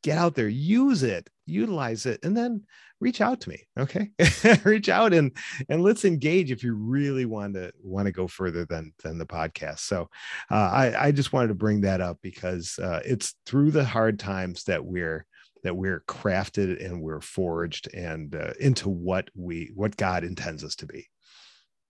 Get 0.03 0.17
out 0.17 0.35
there 0.35 0.47
use 0.47 1.03
it 1.03 1.29
utilize 1.45 2.05
it 2.05 2.19
and 2.23 2.35
then 2.35 2.63
reach 2.99 3.21
out 3.21 3.41
to 3.41 3.49
me 3.49 3.61
okay? 3.77 4.09
Reach 4.63 4.89
out 4.89 5.13
and 5.13 5.31
and 5.69 5.83
let's 5.83 6.05
engage 6.05 6.51
if 6.51 6.63
you 6.63 6.73
really 6.73 7.25
want 7.25 7.53
to 7.55 7.71
want 7.83 8.07
to 8.07 8.11
go 8.11 8.27
further 8.27 8.65
than 8.65 8.93
than 9.03 9.17
the 9.17 9.25
podcast. 9.25 9.79
So 9.79 10.09
uh, 10.49 10.55
i 10.55 11.07
i 11.07 11.11
just 11.11 11.33
wanted 11.33 11.49
to 11.49 11.55
bring 11.55 11.81
that 11.81 12.01
up 12.01 12.17
because 12.21 12.79
uh, 12.79 13.01
it's 13.05 13.35
through 13.45 13.71
the 13.71 13.85
hard 13.85 14.19
times 14.19 14.63
that 14.65 14.83
we're 14.83 15.25
that 15.63 15.75
we're 15.75 16.01
crafted 16.07 16.83
and 16.83 17.01
we're 17.01 17.21
forged 17.21 17.93
and 17.93 18.35
uh, 18.35 18.53
into 18.59 18.89
what 18.89 19.29
we 19.35 19.71
what 19.75 19.97
god 19.97 20.23
intends 20.23 20.63
us 20.63 20.75
to 20.75 20.85
be. 20.85 21.07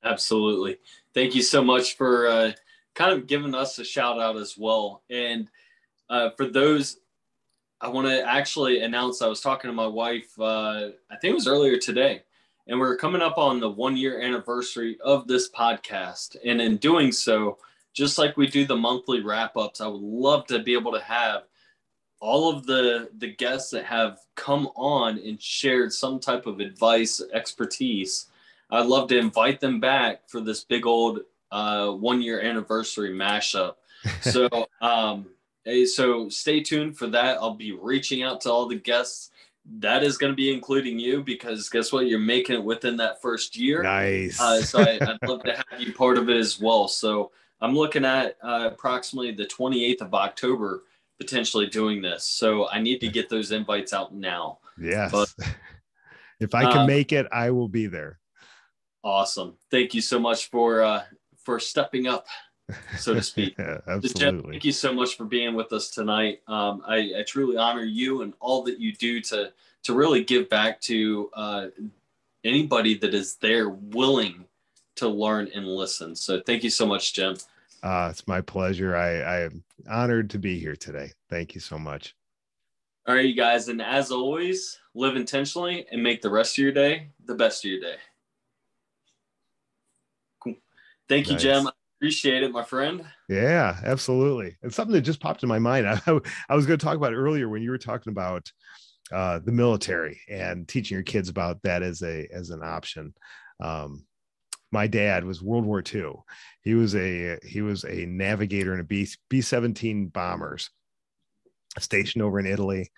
Absolutely. 0.03 0.77
Thank 1.13 1.35
you 1.35 1.41
so 1.41 1.63
much 1.63 1.97
for 1.97 2.27
uh, 2.27 2.51
kind 2.93 3.11
of 3.11 3.27
giving 3.27 3.55
us 3.55 3.79
a 3.79 3.83
shout 3.83 4.19
out 4.19 4.37
as 4.37 4.55
well. 4.57 5.03
And 5.09 5.49
uh, 6.09 6.29
for 6.37 6.45
those 6.45 6.97
I 7.81 7.89
want 7.89 8.07
to 8.07 8.27
actually 8.27 8.81
announce 8.81 9.21
I 9.21 9.27
was 9.27 9.41
talking 9.41 9.69
to 9.69 9.73
my 9.75 9.87
wife, 9.87 10.37
uh, 10.39 10.89
I 11.11 11.17
think 11.19 11.31
it 11.31 11.35
was 11.35 11.47
earlier 11.47 11.77
today, 11.77 12.23
and 12.67 12.79
we're 12.79 12.97
coming 12.97 13.21
up 13.21 13.37
on 13.37 13.59
the 13.59 13.69
one 13.69 13.97
year 13.97 14.21
anniversary 14.21 14.97
of 15.03 15.27
this 15.27 15.49
podcast. 15.51 16.37
And 16.45 16.61
in 16.61 16.77
doing 16.77 17.11
so, 17.11 17.57
just 17.93 18.17
like 18.17 18.37
we 18.37 18.47
do 18.47 18.65
the 18.65 18.75
monthly 18.75 19.21
wrap 19.21 19.55
ups, 19.57 19.81
I 19.81 19.87
would 19.87 20.01
love 20.01 20.47
to 20.47 20.59
be 20.59 20.73
able 20.73 20.93
to 20.93 21.01
have 21.01 21.43
all 22.21 22.49
of 22.49 22.65
the 22.65 23.09
the 23.17 23.35
guests 23.35 23.71
that 23.71 23.85
have 23.85 24.19
come 24.35 24.67
on 24.75 25.19
and 25.19 25.41
shared 25.41 25.91
some 25.91 26.17
type 26.17 26.45
of 26.45 26.61
advice 26.61 27.21
expertise 27.33 28.27
i'd 28.71 28.85
love 28.85 29.09
to 29.09 29.17
invite 29.17 29.59
them 29.59 29.81
back 29.81 30.21
for 30.29 30.39
this 30.39 30.63
big 30.63 30.85
old 30.85 31.19
uh, 31.55 31.89
one 31.91 32.21
year 32.21 32.41
anniversary 32.41 33.11
mashup. 33.11 33.75
So, 34.21 34.67
um, 34.81 35.25
so 35.85 36.29
stay 36.29 36.61
tuned 36.61 36.97
for 36.97 37.07
that. 37.07 37.37
I'll 37.37 37.55
be 37.55 37.71
reaching 37.71 38.23
out 38.23 38.41
to 38.41 38.51
all 38.51 38.67
the 38.67 38.75
guests. 38.75 39.31
That 39.79 40.03
is 40.03 40.17
going 40.17 40.31
to 40.31 40.35
be 40.35 40.53
including 40.53 40.99
you 40.99 41.23
because 41.23 41.69
guess 41.69 41.91
what? 41.91 42.05
You're 42.05 42.19
making 42.19 42.55
it 42.55 42.63
within 42.63 42.97
that 42.97 43.21
first 43.21 43.57
year. 43.57 43.81
Nice. 43.81 44.39
Uh, 44.39 44.61
so 44.61 44.79
I, 44.79 44.99
would 45.01 45.29
love 45.29 45.43
to 45.43 45.55
have 45.55 45.81
you 45.81 45.91
part 45.93 46.19
of 46.19 46.29
it 46.29 46.37
as 46.37 46.59
well. 46.59 46.87
So 46.87 47.31
I'm 47.61 47.75
looking 47.75 48.05
at 48.05 48.37
uh, 48.43 48.69
approximately 48.71 49.31
the 49.31 49.45
28th 49.45 50.01
of 50.01 50.13
October 50.13 50.83
potentially 51.19 51.65
doing 51.65 52.01
this. 52.01 52.25
So 52.25 52.69
I 52.69 52.79
need 52.79 52.99
to 52.99 53.07
get 53.07 53.29
those 53.29 53.51
invites 53.51 53.93
out 53.93 54.13
now. 54.13 54.59
Yes. 54.79 55.11
But, 55.11 55.33
if 56.39 56.53
I 56.53 56.71
can 56.71 56.81
uh, 56.81 56.87
make 56.87 57.11
it, 57.11 57.25
I 57.31 57.51
will 57.51 57.69
be 57.69 57.87
there. 57.87 58.19
Awesome. 59.03 59.55
Thank 59.71 59.93
you 59.93 60.01
so 60.01 60.19
much 60.19 60.49
for 60.49 60.81
uh, 60.81 61.03
for 61.43 61.59
stepping 61.59 62.07
up, 62.07 62.25
so 62.97 63.13
to 63.13 63.21
speak. 63.21 63.55
yeah, 63.59 63.77
absolutely. 63.87 64.53
thank 64.53 64.65
you 64.65 64.71
so 64.71 64.93
much 64.93 65.17
for 65.17 65.25
being 65.25 65.55
with 65.55 65.71
us 65.73 65.89
tonight. 65.89 66.41
Um, 66.47 66.81
I, 66.85 67.11
I, 67.19 67.23
truly 67.27 67.57
honor 67.57 67.83
you 67.83 68.21
and 68.21 68.33
all 68.39 68.63
that 68.63 68.79
you 68.79 68.93
do 68.93 69.21
to 69.21 69.51
to 69.83 69.93
really 69.93 70.23
give 70.23 70.49
back 70.49 70.81
to 70.81 71.29
uh, 71.33 71.67
anybody 72.43 72.97
that 72.97 73.13
is 73.13 73.35
there 73.35 73.69
willing 73.69 74.45
to 74.95 75.07
learn 75.07 75.49
and 75.53 75.67
listen. 75.67 76.15
So 76.15 76.41
thank 76.41 76.63
you 76.63 76.69
so 76.69 76.85
much, 76.85 77.13
Jim. 77.13 77.37
Uh, 77.83 78.07
it's 78.09 78.27
my 78.27 78.41
pleasure. 78.41 78.95
I, 78.95 79.19
I 79.19 79.39
am 79.41 79.63
honored 79.87 80.31
to 80.31 80.39
be 80.39 80.57
here 80.57 80.75
today. 80.75 81.11
Thank 81.29 81.53
you 81.53 81.61
so 81.61 81.77
much. 81.77 82.15
All 83.07 83.13
right, 83.13 83.25
you 83.25 83.35
guys. 83.35 83.67
And 83.67 83.79
as 83.79 84.11
always, 84.11 84.79
live 84.95 85.15
intentionally 85.15 85.85
and 85.91 86.01
make 86.01 86.23
the 86.23 86.29
rest 86.29 86.57
of 86.57 86.63
your 86.63 86.71
day 86.71 87.09
the 87.25 87.35
best 87.35 87.63
of 87.63 87.69
your 87.69 87.81
day. 87.81 87.97
Cool. 90.39 90.55
Thank 91.07 91.29
you. 91.29 91.37
Jim. 91.37 91.69
Appreciate 92.05 92.43
it, 92.43 92.51
my 92.51 92.61
friend. 92.61 93.03
Yeah, 93.27 93.79
absolutely. 93.83 94.55
It's 94.61 94.75
something 94.75 94.93
that 94.93 95.01
just 95.01 95.19
popped 95.19 95.41
in 95.41 95.49
my 95.49 95.57
mind. 95.57 95.87
I, 96.05 96.19
I 96.47 96.55
was 96.55 96.67
going 96.67 96.77
to 96.77 96.85
talk 96.85 96.97
about 96.97 97.15
earlier 97.15 97.49
when 97.49 97.63
you 97.63 97.71
were 97.71 97.79
talking 97.79 98.11
about 98.11 98.51
uh, 99.11 99.39
the 99.43 99.51
military 99.51 100.21
and 100.29 100.67
teaching 100.67 100.93
your 100.93 101.03
kids 101.03 101.29
about 101.29 101.63
that 101.63 101.81
as 101.81 102.03
a 102.03 102.27
as 102.31 102.51
an 102.51 102.61
option. 102.63 103.15
Um, 103.59 104.05
my 104.71 104.85
dad 104.85 105.25
was 105.25 105.41
World 105.41 105.65
War 105.65 105.81
II. 105.81 106.13
He 106.61 106.75
was 106.75 106.95
a 106.95 107.39
he 107.43 107.63
was 107.63 107.83
a 107.85 108.05
navigator 108.05 108.75
in 108.75 108.81
a 108.81 108.83
B 108.83 109.07
B 109.27 109.41
seventeen 109.41 110.05
bombers 110.05 110.69
stationed 111.79 112.21
over 112.21 112.39
in 112.39 112.45
Italy, 112.45 112.91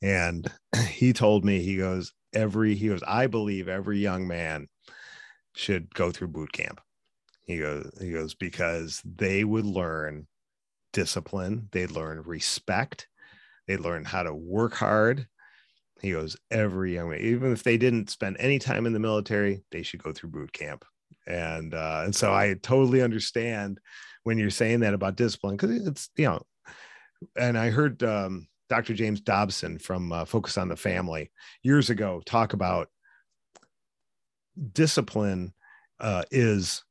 and 0.00 0.50
he 0.88 1.12
told 1.12 1.44
me 1.44 1.60
he 1.60 1.76
goes 1.76 2.14
every 2.32 2.74
he 2.74 2.88
goes 2.88 3.02
I 3.06 3.26
believe 3.26 3.68
every 3.68 3.98
young 3.98 4.26
man 4.26 4.68
should 5.54 5.94
go 5.94 6.10
through 6.10 6.28
boot 6.28 6.52
camp. 6.52 6.80
He 7.46 7.58
goes 7.58 7.90
he 8.00 8.10
goes 8.10 8.34
because 8.34 9.02
they 9.04 9.44
would 9.44 9.66
learn 9.66 10.26
discipline, 10.92 11.68
they'd 11.72 11.90
learn 11.90 12.22
respect, 12.22 13.08
they'd 13.66 13.80
learn 13.80 14.04
how 14.04 14.22
to 14.22 14.34
work 14.34 14.74
hard. 14.74 15.26
He 16.02 16.12
goes 16.12 16.36
every 16.50 16.94
young 16.94 17.10
man, 17.10 17.20
even 17.20 17.52
if 17.52 17.62
they 17.62 17.78
didn't 17.78 18.10
spend 18.10 18.36
any 18.38 18.58
time 18.58 18.86
in 18.86 18.92
the 18.92 18.98
military, 18.98 19.62
they 19.70 19.82
should 19.82 20.02
go 20.02 20.12
through 20.12 20.30
boot 20.30 20.52
camp 20.52 20.84
and 21.26 21.74
uh, 21.74 22.02
and 22.04 22.14
so 22.14 22.32
I 22.32 22.54
totally 22.62 23.02
understand 23.02 23.80
when 24.22 24.38
you're 24.38 24.50
saying 24.50 24.80
that 24.80 24.94
about 24.94 25.16
discipline 25.16 25.56
because 25.56 25.86
it's 25.86 26.10
you 26.16 26.26
know, 26.26 26.42
and 27.36 27.58
I 27.58 27.70
heard 27.70 28.02
um, 28.02 28.46
Dr. 28.68 28.94
James 28.94 29.20
Dobson 29.20 29.78
from 29.78 30.12
uh, 30.12 30.24
Focus 30.24 30.56
on 30.56 30.68
the 30.68 30.76
Family 30.76 31.30
years 31.62 31.90
ago 31.90 32.22
talk 32.24 32.52
about 32.52 32.88
discipline 34.72 35.52
uh, 36.00 36.22
is 36.30 36.84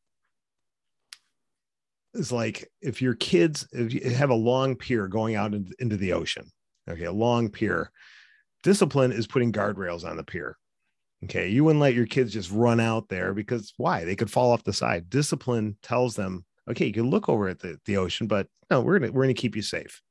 is 2.16 2.32
like 2.32 2.70
if 2.82 3.02
your 3.02 3.16
kids 3.16 3.68
if 3.72 3.94
you 3.94 4.10
have 4.12 4.30
a 4.30 4.36
long 4.36 4.76
pier 4.76 5.08
going 5.08 5.36
out 5.36 5.54
in, 5.54 5.70
into 5.80 5.98
the 5.98 6.14
ocean 6.14 6.52
okay 6.90 7.06
a 7.06 7.12
long 7.12 7.50
pier 7.50 7.92
discipline 8.64 9.12
is 9.12 9.28
putting 9.28 9.52
guardrails 9.52 10.04
on 10.04 10.18
the 10.18 10.24
pier 10.24 10.58
Okay. 11.26 11.48
You 11.50 11.64
wouldn't 11.64 11.82
let 11.82 11.96
your 11.96 12.06
kids 12.06 12.34
just 12.34 12.52
run 12.52 12.80
out 12.80 13.10
there 13.10 13.34
because 13.34 13.74
why? 13.78 14.06
They 14.06 14.16
could 14.16 14.32
fall 14.32 14.52
off 14.52 14.64
the 14.64 14.74
side. 14.74 15.10
Discipline 15.10 15.78
tells 15.82 16.16
them, 16.16 16.46
okay, 16.70 16.86
you 16.86 16.94
can 16.94 17.10
look 17.10 17.30
over 17.30 17.48
at 17.48 17.60
the, 17.60 17.80
the 17.86 17.98
ocean, 17.98 18.28
but 18.28 18.48
no, 18.70 18.82
we're 18.82 19.00
gonna 19.00 19.12
we're 19.12 19.24
gonna 19.24 19.34
keep 19.34 19.56
you 19.56 19.62
safe. 19.62 20.02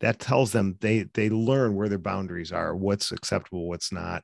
That 0.00 0.20
tells 0.20 0.52
them 0.52 0.76
they 0.80 1.06
they 1.14 1.30
learn 1.30 1.74
where 1.74 1.88
their 1.88 1.98
boundaries 1.98 2.52
are, 2.52 2.76
what's 2.76 3.10
acceptable, 3.10 3.68
what's 3.68 3.92
not. 3.92 4.22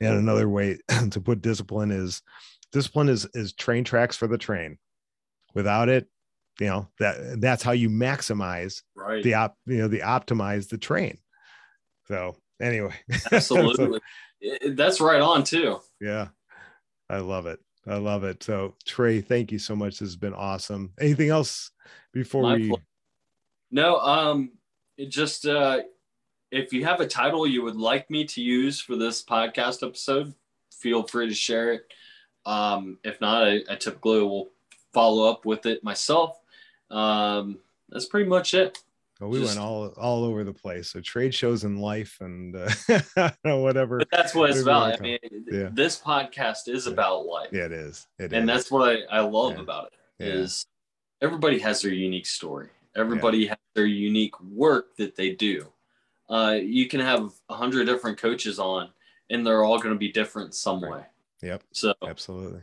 And 0.00 0.16
another 0.16 0.48
way 0.48 0.78
to 1.10 1.20
put 1.20 1.42
discipline 1.42 1.90
is 1.90 2.22
discipline 2.70 3.08
is 3.08 3.26
is 3.34 3.52
train 3.52 3.82
tracks 3.82 4.16
for 4.16 4.28
the 4.28 4.38
train. 4.38 4.78
Without 5.54 5.88
it, 5.88 6.06
you 6.60 6.66
know, 6.66 6.88
that 6.98 7.40
that's 7.40 7.62
how 7.62 7.72
you 7.72 7.88
maximize 7.90 8.82
right. 8.94 9.22
the 9.22 9.34
op, 9.34 9.56
you 9.66 9.78
know, 9.78 9.88
the 9.88 10.00
optimize 10.00 10.68
the 10.68 10.78
train. 10.78 11.18
So 12.06 12.36
anyway. 12.60 12.94
Absolutely. 13.32 14.00
so, 14.42 14.70
that's 14.70 15.00
right 15.00 15.20
on 15.20 15.44
too. 15.44 15.80
Yeah. 16.00 16.28
I 17.08 17.18
love 17.18 17.46
it. 17.46 17.60
I 17.86 17.96
love 17.96 18.24
it. 18.24 18.42
So 18.42 18.74
Trey, 18.84 19.20
thank 19.20 19.52
you 19.52 19.58
so 19.58 19.76
much. 19.76 19.98
This 19.98 20.08
has 20.08 20.16
been 20.16 20.34
awesome. 20.34 20.92
Anything 21.00 21.30
else 21.30 21.70
before 22.12 22.42
My 22.42 22.54
we 22.56 22.74
No, 23.70 23.98
um 23.98 24.52
it 24.96 25.10
just 25.10 25.46
uh 25.46 25.80
if 26.50 26.72
you 26.72 26.84
have 26.84 27.00
a 27.00 27.06
title 27.06 27.46
you 27.46 27.62
would 27.62 27.76
like 27.76 28.10
me 28.10 28.24
to 28.24 28.40
use 28.40 28.80
for 28.80 28.96
this 28.96 29.22
podcast 29.22 29.86
episode, 29.86 30.34
feel 30.72 31.02
free 31.02 31.28
to 31.28 31.34
share 31.34 31.72
it. 31.72 31.92
Um, 32.44 32.98
if 33.02 33.20
not, 33.20 33.44
I, 33.44 33.60
I 33.68 33.74
typically 33.74 34.20
will 34.20 34.50
follow 34.94 35.28
up 35.28 35.44
with 35.44 35.66
it 35.66 35.82
myself. 35.82 36.38
Um, 36.90 37.58
that's 37.88 38.06
pretty 38.06 38.28
much 38.28 38.54
it. 38.54 38.82
Well, 39.20 39.30
we 39.30 39.40
Just, 39.40 39.56
went 39.56 39.66
all 39.66 39.86
all 39.96 40.24
over 40.24 40.44
the 40.44 40.52
place. 40.52 40.90
So 40.90 41.00
trade 41.00 41.34
shows 41.34 41.64
in 41.64 41.78
life 41.78 42.18
and 42.20 42.54
uh, 42.54 43.30
whatever. 43.42 43.98
But 43.98 44.08
that's 44.12 44.34
what 44.34 44.50
it's 44.50 44.60
about. 44.60 44.98
I 44.98 45.02
mean, 45.02 45.18
yeah. 45.50 45.70
this 45.72 45.98
podcast 45.98 46.68
is 46.68 46.86
yeah. 46.86 46.92
about 46.92 47.24
life. 47.24 47.48
Yeah, 47.50 47.64
it 47.64 47.72
is. 47.72 48.06
It 48.18 48.32
and 48.34 48.48
is. 48.48 48.54
that's 48.54 48.70
what 48.70 48.88
I, 49.10 49.18
I 49.18 49.20
love 49.20 49.54
yeah. 49.54 49.62
about 49.62 49.92
it 50.18 50.24
is 50.24 50.66
everybody 51.22 51.58
has 51.60 51.80
their 51.80 51.92
unique 51.92 52.26
story. 52.26 52.68
Everybody 52.94 53.46
has 53.46 53.58
their 53.74 53.86
unique 53.86 54.38
work 54.40 54.96
that 54.96 55.16
they 55.16 55.32
do. 55.32 55.66
Uh, 56.28 56.56
you 56.60 56.86
can 56.86 57.00
have 57.00 57.32
a 57.48 57.54
hundred 57.54 57.86
different 57.86 58.18
coaches 58.18 58.58
on, 58.58 58.90
and 59.30 59.46
they're 59.46 59.64
all 59.64 59.78
going 59.78 59.94
to 59.94 59.98
be 59.98 60.10
different 60.10 60.54
some 60.54 60.82
right. 60.82 60.92
way. 60.92 61.02
Yep. 61.42 61.62
So 61.72 61.94
absolutely. 62.06 62.62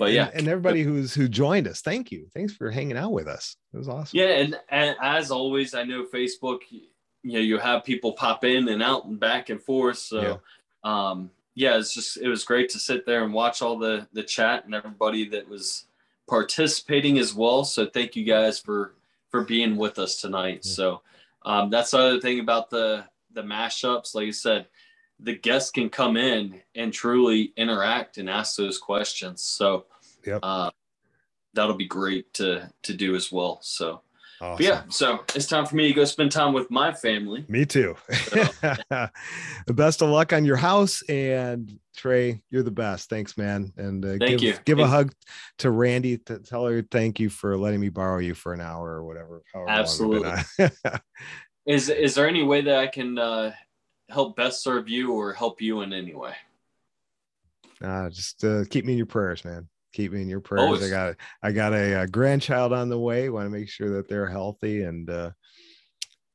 But 0.00 0.12
yeah, 0.12 0.28
and, 0.28 0.38
and, 0.38 0.48
everybody 0.48 0.82
who's 0.82 1.12
who 1.12 1.28
joined 1.28 1.68
us, 1.68 1.82
thank 1.82 2.10
you. 2.10 2.26
Thanks 2.32 2.54
for 2.54 2.70
hanging 2.70 2.96
out 2.96 3.12
with 3.12 3.28
us. 3.28 3.54
It 3.74 3.76
was 3.76 3.86
awesome. 3.86 4.18
Yeah, 4.18 4.28
and, 4.28 4.58
and 4.70 4.96
as 4.98 5.30
always, 5.30 5.74
I 5.74 5.82
know 5.82 6.06
Facebook. 6.06 6.60
You 6.70 7.34
know, 7.34 7.38
you 7.38 7.58
have 7.58 7.84
people 7.84 8.14
pop 8.14 8.42
in 8.42 8.66
and 8.70 8.82
out 8.82 9.04
and 9.04 9.20
back 9.20 9.50
and 9.50 9.62
forth. 9.62 9.98
So, 9.98 10.40
yeah. 10.82 11.10
um, 11.10 11.30
yeah, 11.54 11.76
it's 11.76 11.92
just 11.92 12.16
it 12.16 12.28
was 12.28 12.44
great 12.44 12.70
to 12.70 12.78
sit 12.78 13.04
there 13.04 13.24
and 13.24 13.34
watch 13.34 13.60
all 13.60 13.76
the 13.76 14.08
the 14.14 14.22
chat 14.22 14.64
and 14.64 14.74
everybody 14.74 15.28
that 15.28 15.46
was 15.46 15.84
participating 16.26 17.18
as 17.18 17.34
well. 17.34 17.62
So 17.64 17.84
thank 17.84 18.16
you 18.16 18.24
guys 18.24 18.58
for 18.58 18.94
for 19.28 19.42
being 19.42 19.76
with 19.76 19.98
us 19.98 20.18
tonight. 20.18 20.62
Yeah. 20.64 20.72
So 20.72 21.02
um, 21.42 21.68
that's 21.68 21.90
the 21.90 21.98
other 21.98 22.20
thing 22.22 22.40
about 22.40 22.70
the 22.70 23.04
the 23.34 23.42
mashups. 23.42 24.14
Like 24.14 24.28
I 24.28 24.30
said, 24.30 24.66
the 25.22 25.36
guests 25.36 25.70
can 25.70 25.88
come 25.88 26.16
in 26.16 26.60
and 26.74 26.92
truly 26.92 27.52
interact 27.56 28.18
and 28.18 28.28
ask 28.28 28.56
those 28.56 28.78
questions. 28.78 29.42
So 29.42 29.86
yep. 30.26 30.40
uh, 30.42 30.70
that'll 31.54 31.76
be 31.76 31.86
great 31.86 32.32
to 32.34 32.70
to 32.82 32.94
do 32.94 33.14
as 33.14 33.30
well. 33.30 33.58
So 33.62 34.02
awesome. 34.40 34.64
yeah, 34.64 34.82
so 34.88 35.20
it's 35.34 35.46
time 35.46 35.66
for 35.66 35.76
me 35.76 35.88
to 35.88 35.94
go 35.94 36.04
spend 36.04 36.32
time 36.32 36.52
with 36.52 36.70
my 36.70 36.92
family. 36.92 37.44
Me 37.48 37.64
too. 37.64 37.96
So. 38.10 38.44
the 39.66 39.74
best 39.74 40.02
of 40.02 40.08
luck 40.08 40.32
on 40.32 40.44
your 40.44 40.56
house 40.56 41.02
and 41.08 41.78
Trey, 41.96 42.40
you're 42.50 42.62
the 42.62 42.70
best. 42.70 43.10
Thanks, 43.10 43.36
man. 43.36 43.72
And 43.76 44.04
uh, 44.04 44.16
thank 44.18 44.40
give, 44.40 44.42
you. 44.42 44.54
Give 44.64 44.78
a 44.78 44.86
hug 44.86 45.12
to 45.58 45.70
Randy. 45.70 46.18
To 46.18 46.38
tell 46.38 46.66
her 46.66 46.82
thank 46.82 47.20
you 47.20 47.28
for 47.28 47.56
letting 47.58 47.80
me 47.80 47.90
borrow 47.90 48.18
you 48.18 48.34
for 48.34 48.54
an 48.54 48.60
hour 48.60 48.88
or 48.88 49.04
whatever. 49.04 49.42
Absolutely. 49.68 50.32
is 51.66 51.90
is 51.90 52.14
there 52.14 52.28
any 52.28 52.42
way 52.42 52.62
that 52.62 52.78
I 52.78 52.86
can 52.86 53.18
uh, 53.18 53.52
help 54.10 54.36
best 54.36 54.62
serve 54.62 54.88
you 54.88 55.12
or 55.12 55.32
help 55.32 55.60
you 55.60 55.82
in 55.82 55.92
any 55.92 56.14
way? 56.14 56.34
Uh, 57.82 58.10
just 58.10 58.44
uh, 58.44 58.64
keep 58.68 58.84
me 58.84 58.92
in 58.92 58.98
your 58.98 59.06
prayers, 59.06 59.44
man. 59.44 59.68
Keep 59.92 60.12
me 60.12 60.22
in 60.22 60.28
your 60.28 60.40
prayers. 60.40 60.66
Always. 60.66 60.84
I 60.84 60.90
got 60.90 61.16
I 61.42 61.52
got 61.52 61.72
a, 61.72 62.02
a, 62.02 62.06
grandchild 62.06 62.72
on 62.72 62.88
the 62.88 62.98
way. 62.98 63.28
Want 63.28 63.46
to 63.46 63.50
make 63.50 63.68
sure 63.68 63.96
that 63.96 64.08
they're 64.08 64.28
healthy 64.28 64.82
and 64.82 65.08
uh, 65.08 65.30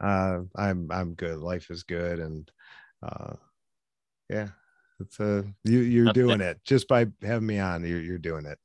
uh, 0.01 0.39
I'm 0.55 0.89
I'm 0.91 1.13
good. 1.13 1.37
Life 1.37 1.69
is 1.69 1.83
good 1.83 2.19
and 2.19 2.51
uh, 3.01 3.35
yeah, 4.29 4.47
it's 4.99 5.19
uh 5.19 5.43
you 5.63 5.79
you're 5.79 6.13
doing 6.13 6.41
it 6.41 6.59
just 6.65 6.87
by 6.87 7.07
having 7.21 7.47
me 7.47 7.59
on. 7.59 7.85
You're 7.85 8.01
you're 8.01 8.17
doing 8.17 8.45
it. 8.45 8.57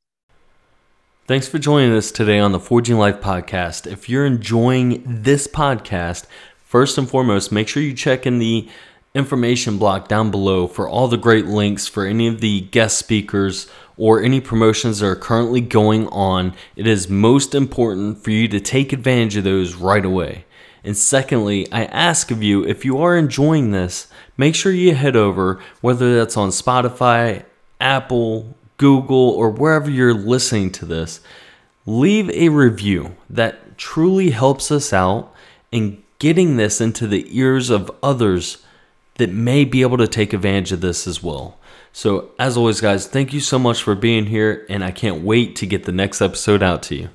Thanks 1.26 1.46
for 1.46 1.60
joining 1.60 1.92
us 1.92 2.10
today 2.10 2.40
on 2.40 2.50
the 2.50 2.58
Forging 2.58 2.96
Life 2.96 3.20
podcast. 3.20 3.86
If 3.86 4.08
you're 4.08 4.26
enjoying 4.26 5.04
this 5.06 5.46
podcast, 5.46 6.26
first 6.64 6.98
and 6.98 7.08
foremost, 7.08 7.52
make 7.52 7.68
sure 7.68 7.82
you 7.82 7.94
check 7.94 8.26
in 8.26 8.40
the 8.40 8.68
information 9.14 9.76
block 9.76 10.06
down 10.06 10.30
below 10.30 10.66
for 10.66 10.88
all 10.88 11.08
the 11.08 11.16
great 11.16 11.46
links 11.46 11.88
for 11.88 12.06
any 12.06 12.28
of 12.28 12.40
the 12.40 12.60
guest 12.60 12.96
speakers 12.96 13.68
or 13.96 14.22
any 14.22 14.40
promotions 14.40 15.00
that 15.00 15.06
are 15.06 15.16
currently 15.16 15.60
going 15.60 16.06
on. 16.08 16.54
It 16.76 16.86
is 16.86 17.08
most 17.08 17.54
important 17.54 18.22
for 18.22 18.30
you 18.30 18.46
to 18.48 18.60
take 18.60 18.92
advantage 18.92 19.36
of 19.36 19.44
those 19.44 19.74
right 19.74 20.04
away. 20.04 20.44
And 20.84 20.96
secondly, 20.96 21.70
I 21.70 21.84
ask 21.86 22.30
of 22.30 22.42
you 22.42 22.64
if 22.64 22.84
you 22.84 22.98
are 22.98 23.16
enjoying 23.16 23.72
this, 23.72 24.08
make 24.36 24.54
sure 24.54 24.72
you 24.72 24.94
head 24.94 25.16
over, 25.16 25.60
whether 25.80 26.16
that's 26.16 26.36
on 26.36 26.50
Spotify, 26.50 27.44
Apple, 27.80 28.56
Google, 28.78 29.30
or 29.30 29.50
wherever 29.50 29.90
you're 29.90 30.14
listening 30.14 30.70
to 30.72 30.86
this, 30.86 31.20
leave 31.84 32.30
a 32.30 32.48
review 32.48 33.16
that 33.28 33.76
truly 33.76 34.30
helps 34.30 34.70
us 34.70 34.92
out 34.92 35.34
in 35.70 36.02
getting 36.18 36.56
this 36.56 36.80
into 36.80 37.06
the 37.06 37.26
ears 37.36 37.68
of 37.68 37.90
others 38.02 38.64
that 39.20 39.30
may 39.30 39.64
be 39.64 39.82
able 39.82 39.98
to 39.98 40.08
take 40.08 40.32
advantage 40.32 40.72
of 40.72 40.80
this 40.80 41.06
as 41.06 41.22
well. 41.22 41.58
So, 41.92 42.30
as 42.38 42.56
always, 42.56 42.80
guys, 42.80 43.06
thank 43.06 43.32
you 43.32 43.40
so 43.40 43.58
much 43.58 43.82
for 43.82 43.94
being 43.94 44.26
here, 44.26 44.66
and 44.68 44.82
I 44.82 44.90
can't 44.90 45.22
wait 45.22 45.56
to 45.56 45.66
get 45.66 45.84
the 45.84 45.92
next 45.92 46.20
episode 46.20 46.62
out 46.62 46.82
to 46.84 46.96
you. 46.96 47.08